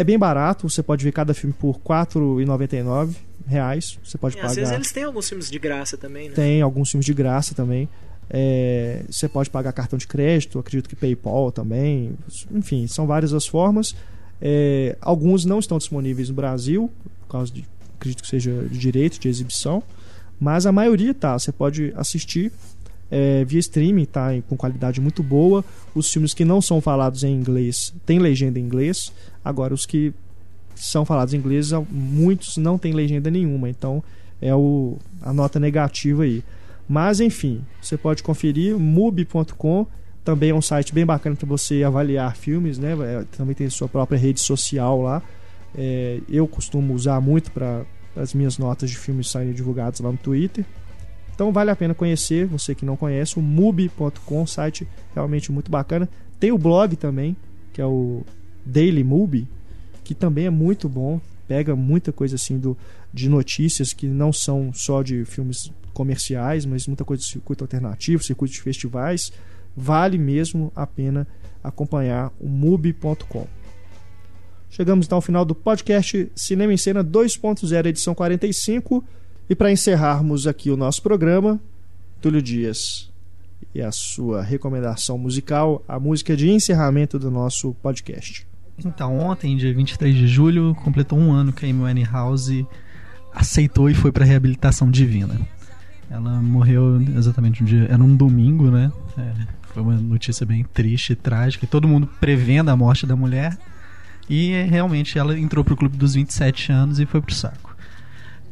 é 0.00 0.04
bem 0.04 0.18
barato, 0.18 0.66
você 0.66 0.82
pode 0.82 1.04
ver 1.04 1.12
cada 1.12 1.34
filme 1.34 1.54
por 1.58 1.78
4,99 1.80 3.14
reais. 3.46 3.98
Você 4.02 4.16
pode 4.16 4.34
pagar. 4.34 4.48
Às 4.48 4.56
vezes 4.56 4.72
eles 4.72 4.90
têm 4.90 5.04
alguns 5.04 5.28
filmes 5.28 5.50
de 5.50 5.58
graça 5.58 5.98
também, 5.98 6.30
né? 6.30 6.34
Tem 6.34 6.62
alguns 6.62 6.90
filmes 6.90 7.04
de 7.04 7.12
graça 7.12 7.54
também. 7.54 7.86
É, 8.30 9.02
você 9.10 9.28
pode 9.28 9.50
pagar 9.50 9.72
cartão 9.74 9.98
de 9.98 10.06
crédito, 10.06 10.58
acredito 10.58 10.88
que 10.88 10.96
PayPal 10.96 11.52
também. 11.52 12.16
Enfim, 12.50 12.86
são 12.86 13.06
várias 13.06 13.34
as 13.34 13.46
formas. 13.46 13.94
É, 14.40 14.96
alguns 15.02 15.44
não 15.44 15.58
estão 15.58 15.76
disponíveis 15.76 16.30
no 16.30 16.34
Brasil, 16.34 16.90
por 17.20 17.32
causa 17.32 17.52
de, 17.52 17.66
acredito 17.98 18.22
que 18.22 18.28
seja 18.28 18.52
de 18.70 18.78
direito 18.78 19.20
de 19.20 19.28
exibição, 19.28 19.82
mas 20.40 20.64
a 20.64 20.72
maioria 20.72 21.12
tá. 21.12 21.38
Você 21.38 21.52
pode 21.52 21.92
assistir 21.94 22.50
é, 23.10 23.44
via 23.44 23.58
streaming, 23.58 24.04
tá 24.04 24.30
com 24.48 24.56
qualidade 24.56 25.00
muito 25.00 25.22
boa. 25.22 25.64
Os 25.94 26.10
filmes 26.10 26.32
que 26.32 26.44
não 26.44 26.60
são 26.60 26.80
falados 26.80 27.24
em 27.24 27.34
inglês 27.34 27.92
têm 28.06 28.18
legenda 28.18 28.58
em 28.58 28.62
inglês. 28.62 29.12
Agora, 29.44 29.74
os 29.74 29.84
que 29.84 30.12
são 30.74 31.04
falados 31.04 31.34
em 31.34 31.38
inglês, 31.38 31.70
muitos 31.90 32.56
não 32.56 32.78
têm 32.78 32.92
legenda 32.92 33.30
nenhuma, 33.30 33.68
então 33.68 34.02
é 34.40 34.54
o, 34.54 34.96
a 35.20 35.32
nota 35.32 35.60
negativa 35.60 36.22
aí. 36.22 36.42
Mas 36.88 37.20
enfim, 37.20 37.62
você 37.80 37.96
pode 37.96 38.22
conferir 38.22 38.76
mubi.com, 38.78 39.86
também 40.24 40.50
é 40.50 40.54
um 40.54 40.62
site 40.62 40.92
bem 40.92 41.04
bacana 41.06 41.36
para 41.36 41.46
você 41.46 41.82
avaliar 41.82 42.36
filmes, 42.36 42.78
né? 42.78 42.96
É, 43.00 43.24
também 43.36 43.54
tem 43.54 43.68
sua 43.70 43.88
própria 43.88 44.18
rede 44.18 44.40
social 44.40 45.00
lá. 45.02 45.22
É, 45.76 46.20
eu 46.28 46.46
costumo 46.48 46.94
usar 46.94 47.20
muito 47.20 47.50
para 47.52 47.84
as 48.16 48.34
minhas 48.34 48.58
notas 48.58 48.90
de 48.90 48.96
filmes 48.96 49.30
saírem 49.30 49.54
divulgados 49.54 50.00
lá 50.00 50.10
no 50.10 50.18
Twitter. 50.18 50.64
Então 51.40 51.50
vale 51.50 51.70
a 51.70 51.74
pena 51.74 51.94
conhecer, 51.94 52.44
você 52.44 52.74
que 52.74 52.84
não 52.84 52.98
conhece, 52.98 53.38
o 53.38 53.40
mubi.com, 53.40 54.46
site 54.46 54.86
realmente 55.14 55.50
muito 55.50 55.70
bacana. 55.70 56.06
Tem 56.38 56.52
o 56.52 56.58
blog 56.58 56.94
também, 56.96 57.34
que 57.72 57.80
é 57.80 57.86
o 57.86 58.22
Daily 58.62 59.02
Mubi, 59.02 59.48
que 60.04 60.14
também 60.14 60.44
é 60.44 60.50
muito 60.50 60.86
bom, 60.86 61.18
pega 61.48 61.74
muita 61.74 62.12
coisa 62.12 62.34
assim 62.34 62.58
do, 62.58 62.76
de 63.10 63.26
notícias 63.30 63.94
que 63.94 64.06
não 64.06 64.34
são 64.34 64.70
só 64.74 65.02
de 65.02 65.24
filmes 65.24 65.72
comerciais, 65.94 66.66
mas 66.66 66.86
muita 66.86 67.06
coisa 67.06 67.22
de 67.22 67.30
circuito 67.30 67.64
alternativo, 67.64 68.22
circuito 68.22 68.52
de 68.52 68.60
festivais. 68.60 69.32
Vale 69.74 70.18
mesmo 70.18 70.70
a 70.76 70.86
pena 70.86 71.26
acompanhar 71.64 72.30
o 72.38 72.50
mubi.com. 72.50 73.46
Chegamos 74.68 75.06
então 75.06 75.16
ao 75.16 75.22
final 75.22 75.46
do 75.46 75.54
podcast 75.54 76.30
Cinema 76.36 76.74
em 76.74 76.76
Cena 76.76 77.02
2.0, 77.02 77.86
edição 77.86 78.14
45. 78.14 79.02
E 79.50 79.54
para 79.56 79.72
encerrarmos 79.72 80.46
aqui 80.46 80.70
o 80.70 80.76
nosso 80.76 81.02
programa, 81.02 81.58
Túlio 82.20 82.40
Dias 82.40 83.10
e 83.74 83.82
a 83.82 83.90
sua 83.90 84.42
recomendação 84.42 85.18
musical, 85.18 85.84
a 85.88 85.98
música 85.98 86.36
de 86.36 86.48
encerramento 86.48 87.18
do 87.18 87.32
nosso 87.32 87.74
podcast. 87.82 88.46
Então, 88.78 89.18
ontem, 89.18 89.56
dia 89.56 89.74
23 89.74 90.14
de 90.14 90.28
julho, 90.28 90.72
completou 90.84 91.18
um 91.18 91.32
ano 91.32 91.52
que 91.52 91.66
a 91.66 91.68
Amy 91.68 91.82
Winehouse 91.82 92.64
aceitou 93.34 93.90
e 93.90 93.94
foi 93.94 94.12
para 94.12 94.24
reabilitação 94.24 94.88
divina. 94.88 95.34
Ela 96.08 96.40
morreu 96.40 97.02
exatamente 97.16 97.64
um 97.64 97.66
dia. 97.66 97.88
Era 97.90 98.04
um 98.04 98.14
domingo, 98.14 98.70
né? 98.70 98.92
É, 99.18 99.32
foi 99.62 99.82
uma 99.82 99.94
notícia 99.94 100.46
bem 100.46 100.62
triste 100.62 101.14
e 101.14 101.16
trágica. 101.16 101.66
Todo 101.66 101.88
mundo 101.88 102.08
prevendo 102.20 102.68
a 102.68 102.76
morte 102.76 103.04
da 103.04 103.16
mulher. 103.16 103.58
E 104.28 104.52
realmente 104.70 105.18
ela 105.18 105.36
entrou 105.36 105.64
pro 105.64 105.76
clube 105.76 105.96
dos 105.96 106.14
27 106.14 106.70
anos 106.70 107.00
e 107.00 107.06
foi 107.06 107.20
pro 107.20 107.34
saco. 107.34 107.69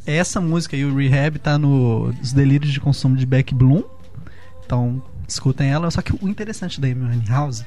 Essa 0.08 0.40
música 0.40 0.74
e 0.74 0.86
o 0.86 0.96
Rehab 0.96 1.38
tá 1.38 1.58
nos 1.58 2.32
Delírios 2.32 2.72
de 2.72 2.80
Consumo 2.80 3.14
de 3.14 3.26
Beck 3.26 3.54
Bloom. 3.54 3.82
Então, 4.64 5.02
escutem 5.28 5.70
ela. 5.70 5.90
Só 5.90 6.00
que 6.00 6.14
o 6.24 6.26
interessante 6.26 6.80
da 6.80 6.88
Amy 6.88 7.22
House 7.28 7.62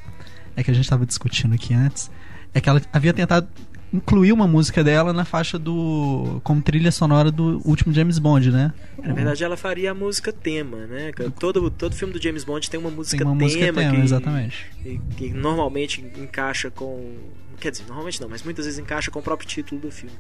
é 0.56 0.64
que 0.64 0.72
a 0.72 0.74
gente 0.74 0.86
estava 0.86 1.06
discutindo 1.06 1.54
aqui 1.54 1.76
antes, 1.76 2.10
é 2.52 2.60
que 2.60 2.68
ela 2.68 2.82
havia 2.92 3.14
tentado 3.14 3.48
incluir 3.94 4.32
uma 4.32 4.48
música 4.48 4.84
dela 4.84 5.14
na 5.14 5.24
faixa 5.24 5.60
do 5.60 6.42
como 6.44 6.64
trilha 6.64 6.92
sonora 6.92 7.30
do 7.30 7.62
último 7.64 7.94
James 7.94 8.18
Bond, 8.18 8.50
né? 8.50 8.74
Na 9.04 9.14
verdade, 9.14 9.44
ela 9.44 9.56
faria 9.56 9.92
a 9.92 9.94
música 9.94 10.34
tema, 10.34 10.88
né? 10.88 11.12
Todo, 11.40 11.70
todo 11.70 11.94
filme 11.94 12.12
do 12.12 12.20
James 12.20 12.44
Bond 12.44 12.68
tem 12.72 12.80
uma 12.80 12.90
música 12.90 13.18
tem 13.18 13.28
uma 13.28 13.38
tema, 13.38 13.44
música 13.44 13.72
tema 13.72 13.96
que, 13.96 14.02
exatamente. 14.02 14.66
Que, 14.82 15.02
que 15.16 15.30
normalmente 15.30 16.04
encaixa 16.18 16.72
com, 16.72 17.18
quer 17.60 17.70
dizer, 17.70 17.84
normalmente 17.86 18.20
não, 18.20 18.30
mas 18.30 18.42
muitas 18.42 18.66
vezes 18.66 18.80
encaixa 18.80 19.12
com 19.12 19.20
o 19.20 19.22
próprio 19.22 19.48
título 19.48 19.80
do 19.80 19.92
filme. 19.92 20.16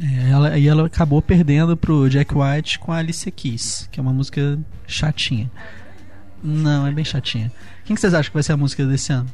É, 0.00 0.30
ela, 0.30 0.58
e 0.58 0.66
ela 0.66 0.86
acabou 0.86 1.20
perdendo 1.20 1.76
pro 1.76 2.08
Jack 2.08 2.34
White 2.34 2.78
com 2.78 2.92
a 2.92 2.96
Alicia 2.96 3.30
Keys, 3.30 3.88
que 3.90 4.00
é 4.00 4.02
uma 4.02 4.12
música 4.12 4.58
chatinha. 4.86 5.50
Não, 6.42 6.86
é 6.86 6.90
bem 6.90 7.04
chatinha. 7.04 7.52
Quem 7.84 7.94
que 7.94 8.00
vocês 8.00 8.14
acham 8.14 8.30
que 8.30 8.34
vai 8.34 8.42
ser 8.42 8.52
a 8.52 8.56
música 8.56 8.84
desse 8.84 9.12
ano? 9.12 9.28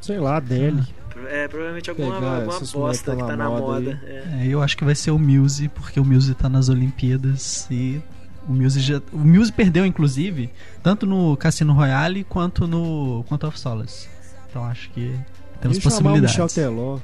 Sei 0.00 0.18
lá, 0.18 0.38
dele. 0.38 0.82
É, 1.26 1.48
provavelmente 1.48 1.90
alguma, 1.90 2.14
alguma 2.14 2.60
bosta 2.60 3.16
que 3.16 3.26
tá 3.26 3.36
na 3.36 3.48
moda. 3.48 3.60
moda. 3.60 4.00
É. 4.04 4.42
É, 4.42 4.46
eu 4.46 4.62
acho 4.62 4.76
que 4.76 4.84
vai 4.84 4.94
ser 4.94 5.10
o 5.10 5.18
Muse, 5.18 5.68
porque 5.68 5.98
o 5.98 6.04
Muse 6.04 6.34
tá 6.34 6.48
nas 6.48 6.68
Olimpíadas 6.68 7.66
e 7.70 8.00
o 8.48 8.52
Muse 8.52 8.80
já, 8.80 9.02
o 9.12 9.18
Muse 9.18 9.52
perdeu 9.52 9.84
inclusive 9.84 10.50
tanto 10.82 11.04
no 11.04 11.36
Cassino 11.36 11.72
Royale 11.72 12.22
quanto 12.24 12.66
no 12.66 13.24
quanto 13.28 13.46
of 13.46 13.58
Solace. 13.58 14.08
Então 14.48 14.64
acho 14.64 14.88
que 14.90 15.18
temos 15.60 15.78
Deixa 15.78 15.90
possibilidades. 15.90 16.32
Chamar 16.32 16.44
o 16.44 16.48
Michel 16.48 16.64
Teló. 16.64 16.98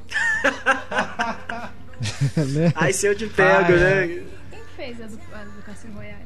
né? 2.54 2.72
Aí 2.74 2.92
se 2.92 3.06
eu 3.06 3.14
te 3.14 3.26
pego, 3.26 3.72
ah, 3.72 3.76
né? 3.76 4.04
É. 4.04 4.22
Quem 4.50 4.60
fez 4.76 5.00
a 5.00 5.06
do, 5.06 5.18
a 5.32 5.44
do 5.44 5.62
Cassino 5.62 5.94
Royale? 5.94 6.24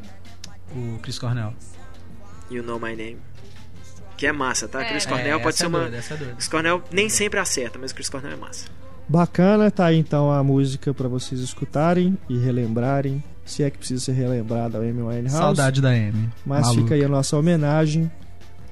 O 0.74 0.98
Chris 1.00 1.18
Cornell. 1.18 1.54
You 2.50 2.62
Know 2.62 2.78
My 2.78 2.96
Name. 2.96 3.18
Que 4.16 4.26
é 4.26 4.32
massa, 4.32 4.66
tá? 4.66 4.82
É. 4.82 4.88
Chris 4.88 5.06
Cornell 5.06 5.38
é, 5.38 5.42
pode 5.42 5.56
ser 5.56 5.64
é 5.64 5.68
uma. 5.68 5.80
Doida, 5.80 5.96
é 5.98 6.32
Chris 6.32 6.48
Cornell 6.48 6.82
nem 6.90 7.08
sempre 7.08 7.38
acerta, 7.38 7.78
mas 7.78 7.92
Chris 7.92 8.08
Cornell 8.08 8.32
é 8.32 8.36
massa. 8.36 8.66
Bacana, 9.08 9.70
tá 9.70 9.86
aí 9.86 9.96
então 9.96 10.30
a 10.30 10.42
música 10.42 10.92
para 10.92 11.08
vocês 11.08 11.40
escutarem 11.40 12.18
e 12.28 12.36
relembrarem. 12.36 13.22
Se 13.46 13.62
é 13.62 13.70
que 13.70 13.78
precisa 13.78 14.04
ser 14.04 14.12
relembrada 14.12 14.76
a 14.76 14.80
Amy 14.82 15.00
Winehouse. 15.00 15.30
Saudade 15.30 15.80
da 15.80 15.88
Amy. 15.88 16.28
Mas 16.44 16.66
Maluca. 16.66 16.82
fica 16.82 16.94
aí 16.94 17.04
a 17.04 17.08
nossa 17.08 17.34
homenagem 17.34 18.10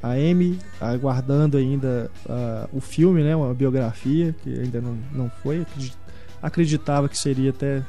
a 0.02 0.10
Amy, 0.10 0.58
aguardando 0.80 1.56
ainda 1.56 2.10
uh, 2.26 2.68
o 2.76 2.80
filme, 2.80 3.22
né? 3.22 3.34
Uma 3.34 3.54
biografia 3.54 4.34
que 4.42 4.60
ainda 4.60 4.80
não, 4.80 4.98
não 5.12 5.30
foi. 5.42 5.66
Acreditava 6.46 7.08
que 7.08 7.18
seria 7.18 7.50
até 7.50 7.82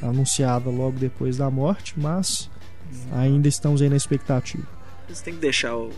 anunciada 0.00 0.70
logo 0.70 0.98
depois 0.98 1.36
da 1.36 1.50
morte, 1.50 1.92
mas 1.98 2.50
ainda 3.12 3.46
estamos 3.46 3.82
aí 3.82 3.90
na 3.90 3.96
expectativa. 3.96 4.66
Você 5.06 5.22
tem 5.22 5.34
que 5.34 5.40
deixar 5.40 5.76
o 5.76 5.90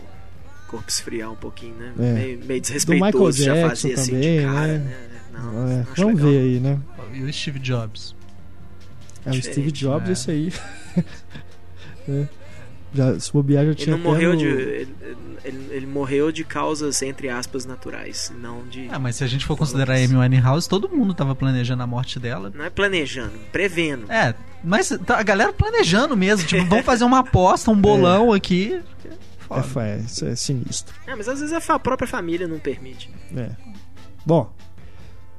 corpo 0.67 0.89
esfriar 0.89 1.31
um 1.31 1.35
pouquinho, 1.35 1.75
né? 1.75 1.93
É. 1.97 2.13
Meio, 2.13 2.45
meio 2.45 2.61
desrespeitoso 2.61 3.41
já 3.41 3.69
fazer 3.69 3.93
assim 3.93 4.19
de 4.19 4.41
cara, 4.41 4.67
né? 4.67 4.77
né? 4.79 5.21
Não, 5.31 5.67
é. 5.69 5.87
Vamos 5.95 6.15
legal. 6.15 6.31
ver 6.31 6.39
aí, 6.39 6.59
né? 6.59 6.79
E 7.13 7.21
o 7.23 7.33
Steve 7.33 7.59
Jobs? 7.59 8.13
É, 9.25 9.29
o 9.29 9.41
Steve 9.41 9.71
Jobs, 9.71 10.09
é. 10.09 10.11
esse 10.11 10.31
aí. 10.31 10.53
é. 12.09 12.27
Já, 12.93 13.19
se 13.19 13.31
bobear, 13.31 13.65
já 13.65 13.73
tinha. 13.73 13.95
Ele 13.95 14.03
não 14.03 14.11
morreu 14.11 14.31
no... 14.31 14.37
de. 14.37 14.45
Ele, 14.45 14.95
ele, 15.43 15.67
ele, 15.71 15.85
morreu 15.85 16.31
de 16.31 16.43
causas, 16.43 17.01
entre 17.01 17.29
aspas, 17.29 17.65
naturais, 17.65 18.31
não 18.39 18.65
de. 18.67 18.87
Ah, 18.91 18.99
mas 18.99 19.17
se 19.17 19.23
a 19.23 19.27
gente 19.27 19.45
for 19.45 19.57
considerar 19.57 19.95
a 19.95 19.97
Amy 19.97 20.15
Winehouse, 20.15 20.67
todo 20.67 20.89
mundo 20.89 21.13
tava 21.13 21.35
planejando 21.35 21.83
a 21.83 21.87
morte 21.87 22.19
dela. 22.19 22.51
Não 22.53 22.65
é 22.65 22.69
planejando, 22.69 23.33
prevendo. 23.51 24.11
É, 24.11 24.33
mas 24.63 24.89
tá, 25.05 25.19
a 25.19 25.23
galera 25.23 25.53
planejando 25.53 26.15
mesmo. 26.15 26.47
Tipo, 26.47 26.65
vamos 26.65 26.85
fazer 26.85 27.03
uma 27.03 27.19
aposta, 27.19 27.71
um 27.71 27.75
bolão 27.79 28.33
é. 28.33 28.37
aqui. 28.37 28.81
É, 29.49 29.79
é, 29.79 29.97
isso 29.97 30.25
é 30.25 30.35
sinistro. 30.35 30.93
É, 31.05 31.15
mas 31.15 31.27
às 31.27 31.39
vezes 31.39 31.69
a 31.69 31.79
própria 31.79 32.07
família 32.07 32.47
não 32.47 32.59
permite. 32.59 33.09
É. 33.35 33.51
Bom, 34.25 34.53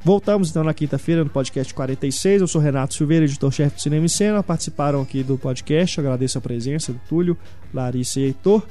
voltamos 0.05 0.51
então 0.51 0.65
na 0.65 0.75
quinta-feira 0.75 1.25
no 1.25 1.31
podcast 1.31 1.73
46. 1.75 2.41
Eu 2.41 2.47
sou 2.47 2.61
Renato 2.61 2.95
Silveira, 2.95 3.25
editor-chefe 3.25 3.77
do 3.77 3.83
Cinema 3.83 4.07
e 4.07 4.09
Cena. 4.09 4.43
Participaram 4.43 5.01
aqui 5.01 5.23
do 5.23 5.39
podcast. 5.39 6.01
agradeço 6.01 6.39
a 6.39 6.41
presença 6.41 6.93
do 6.93 7.01
Túlio, 7.09 7.37
Larissa 7.73 8.19
e 8.21 8.25
Heitor. 8.25 8.67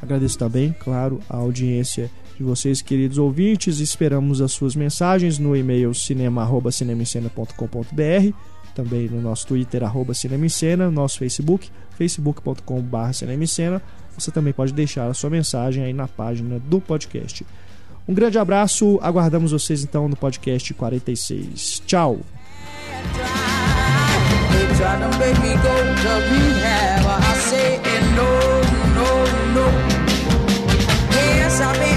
Agradeço 0.00 0.38
também, 0.38 0.74
claro, 0.78 1.20
a 1.28 1.36
audiência 1.36 2.10
de 2.36 2.42
vocês, 2.42 2.82
queridos 2.82 3.18
ouvintes. 3.18 3.80
Esperamos 3.80 4.40
as 4.40 4.52
suas 4.52 4.76
mensagens 4.76 5.38
no 5.38 5.56
e-mail 5.56 5.94
cinema.cinemicena.com.br 5.94 8.34
também 8.76 9.08
no 9.08 9.22
nosso 9.22 9.46
Twitter, 9.46 9.82
arroba 9.82 10.12
nosso 10.92 11.18
Facebook, 11.18 11.70
facebook.com.br 11.96 13.12
Cinemicena. 13.14 13.80
Você 14.16 14.30
também 14.30 14.52
pode 14.52 14.74
deixar 14.74 15.08
a 15.08 15.14
sua 15.14 15.30
mensagem 15.30 15.82
aí 15.82 15.94
na 15.94 16.06
página 16.06 16.58
do 16.58 16.78
podcast. 16.78 17.44
Um 18.08 18.14
grande 18.14 18.38
abraço, 18.38 18.98
aguardamos 19.02 19.50
vocês 19.52 19.82
então 19.82 20.08
no 20.08 20.16
podcast 20.16 20.72
46. 20.74 21.82
Tchau! 21.86 22.18
Yes, 31.46 31.60
I've 31.60 31.78
been 31.78 31.95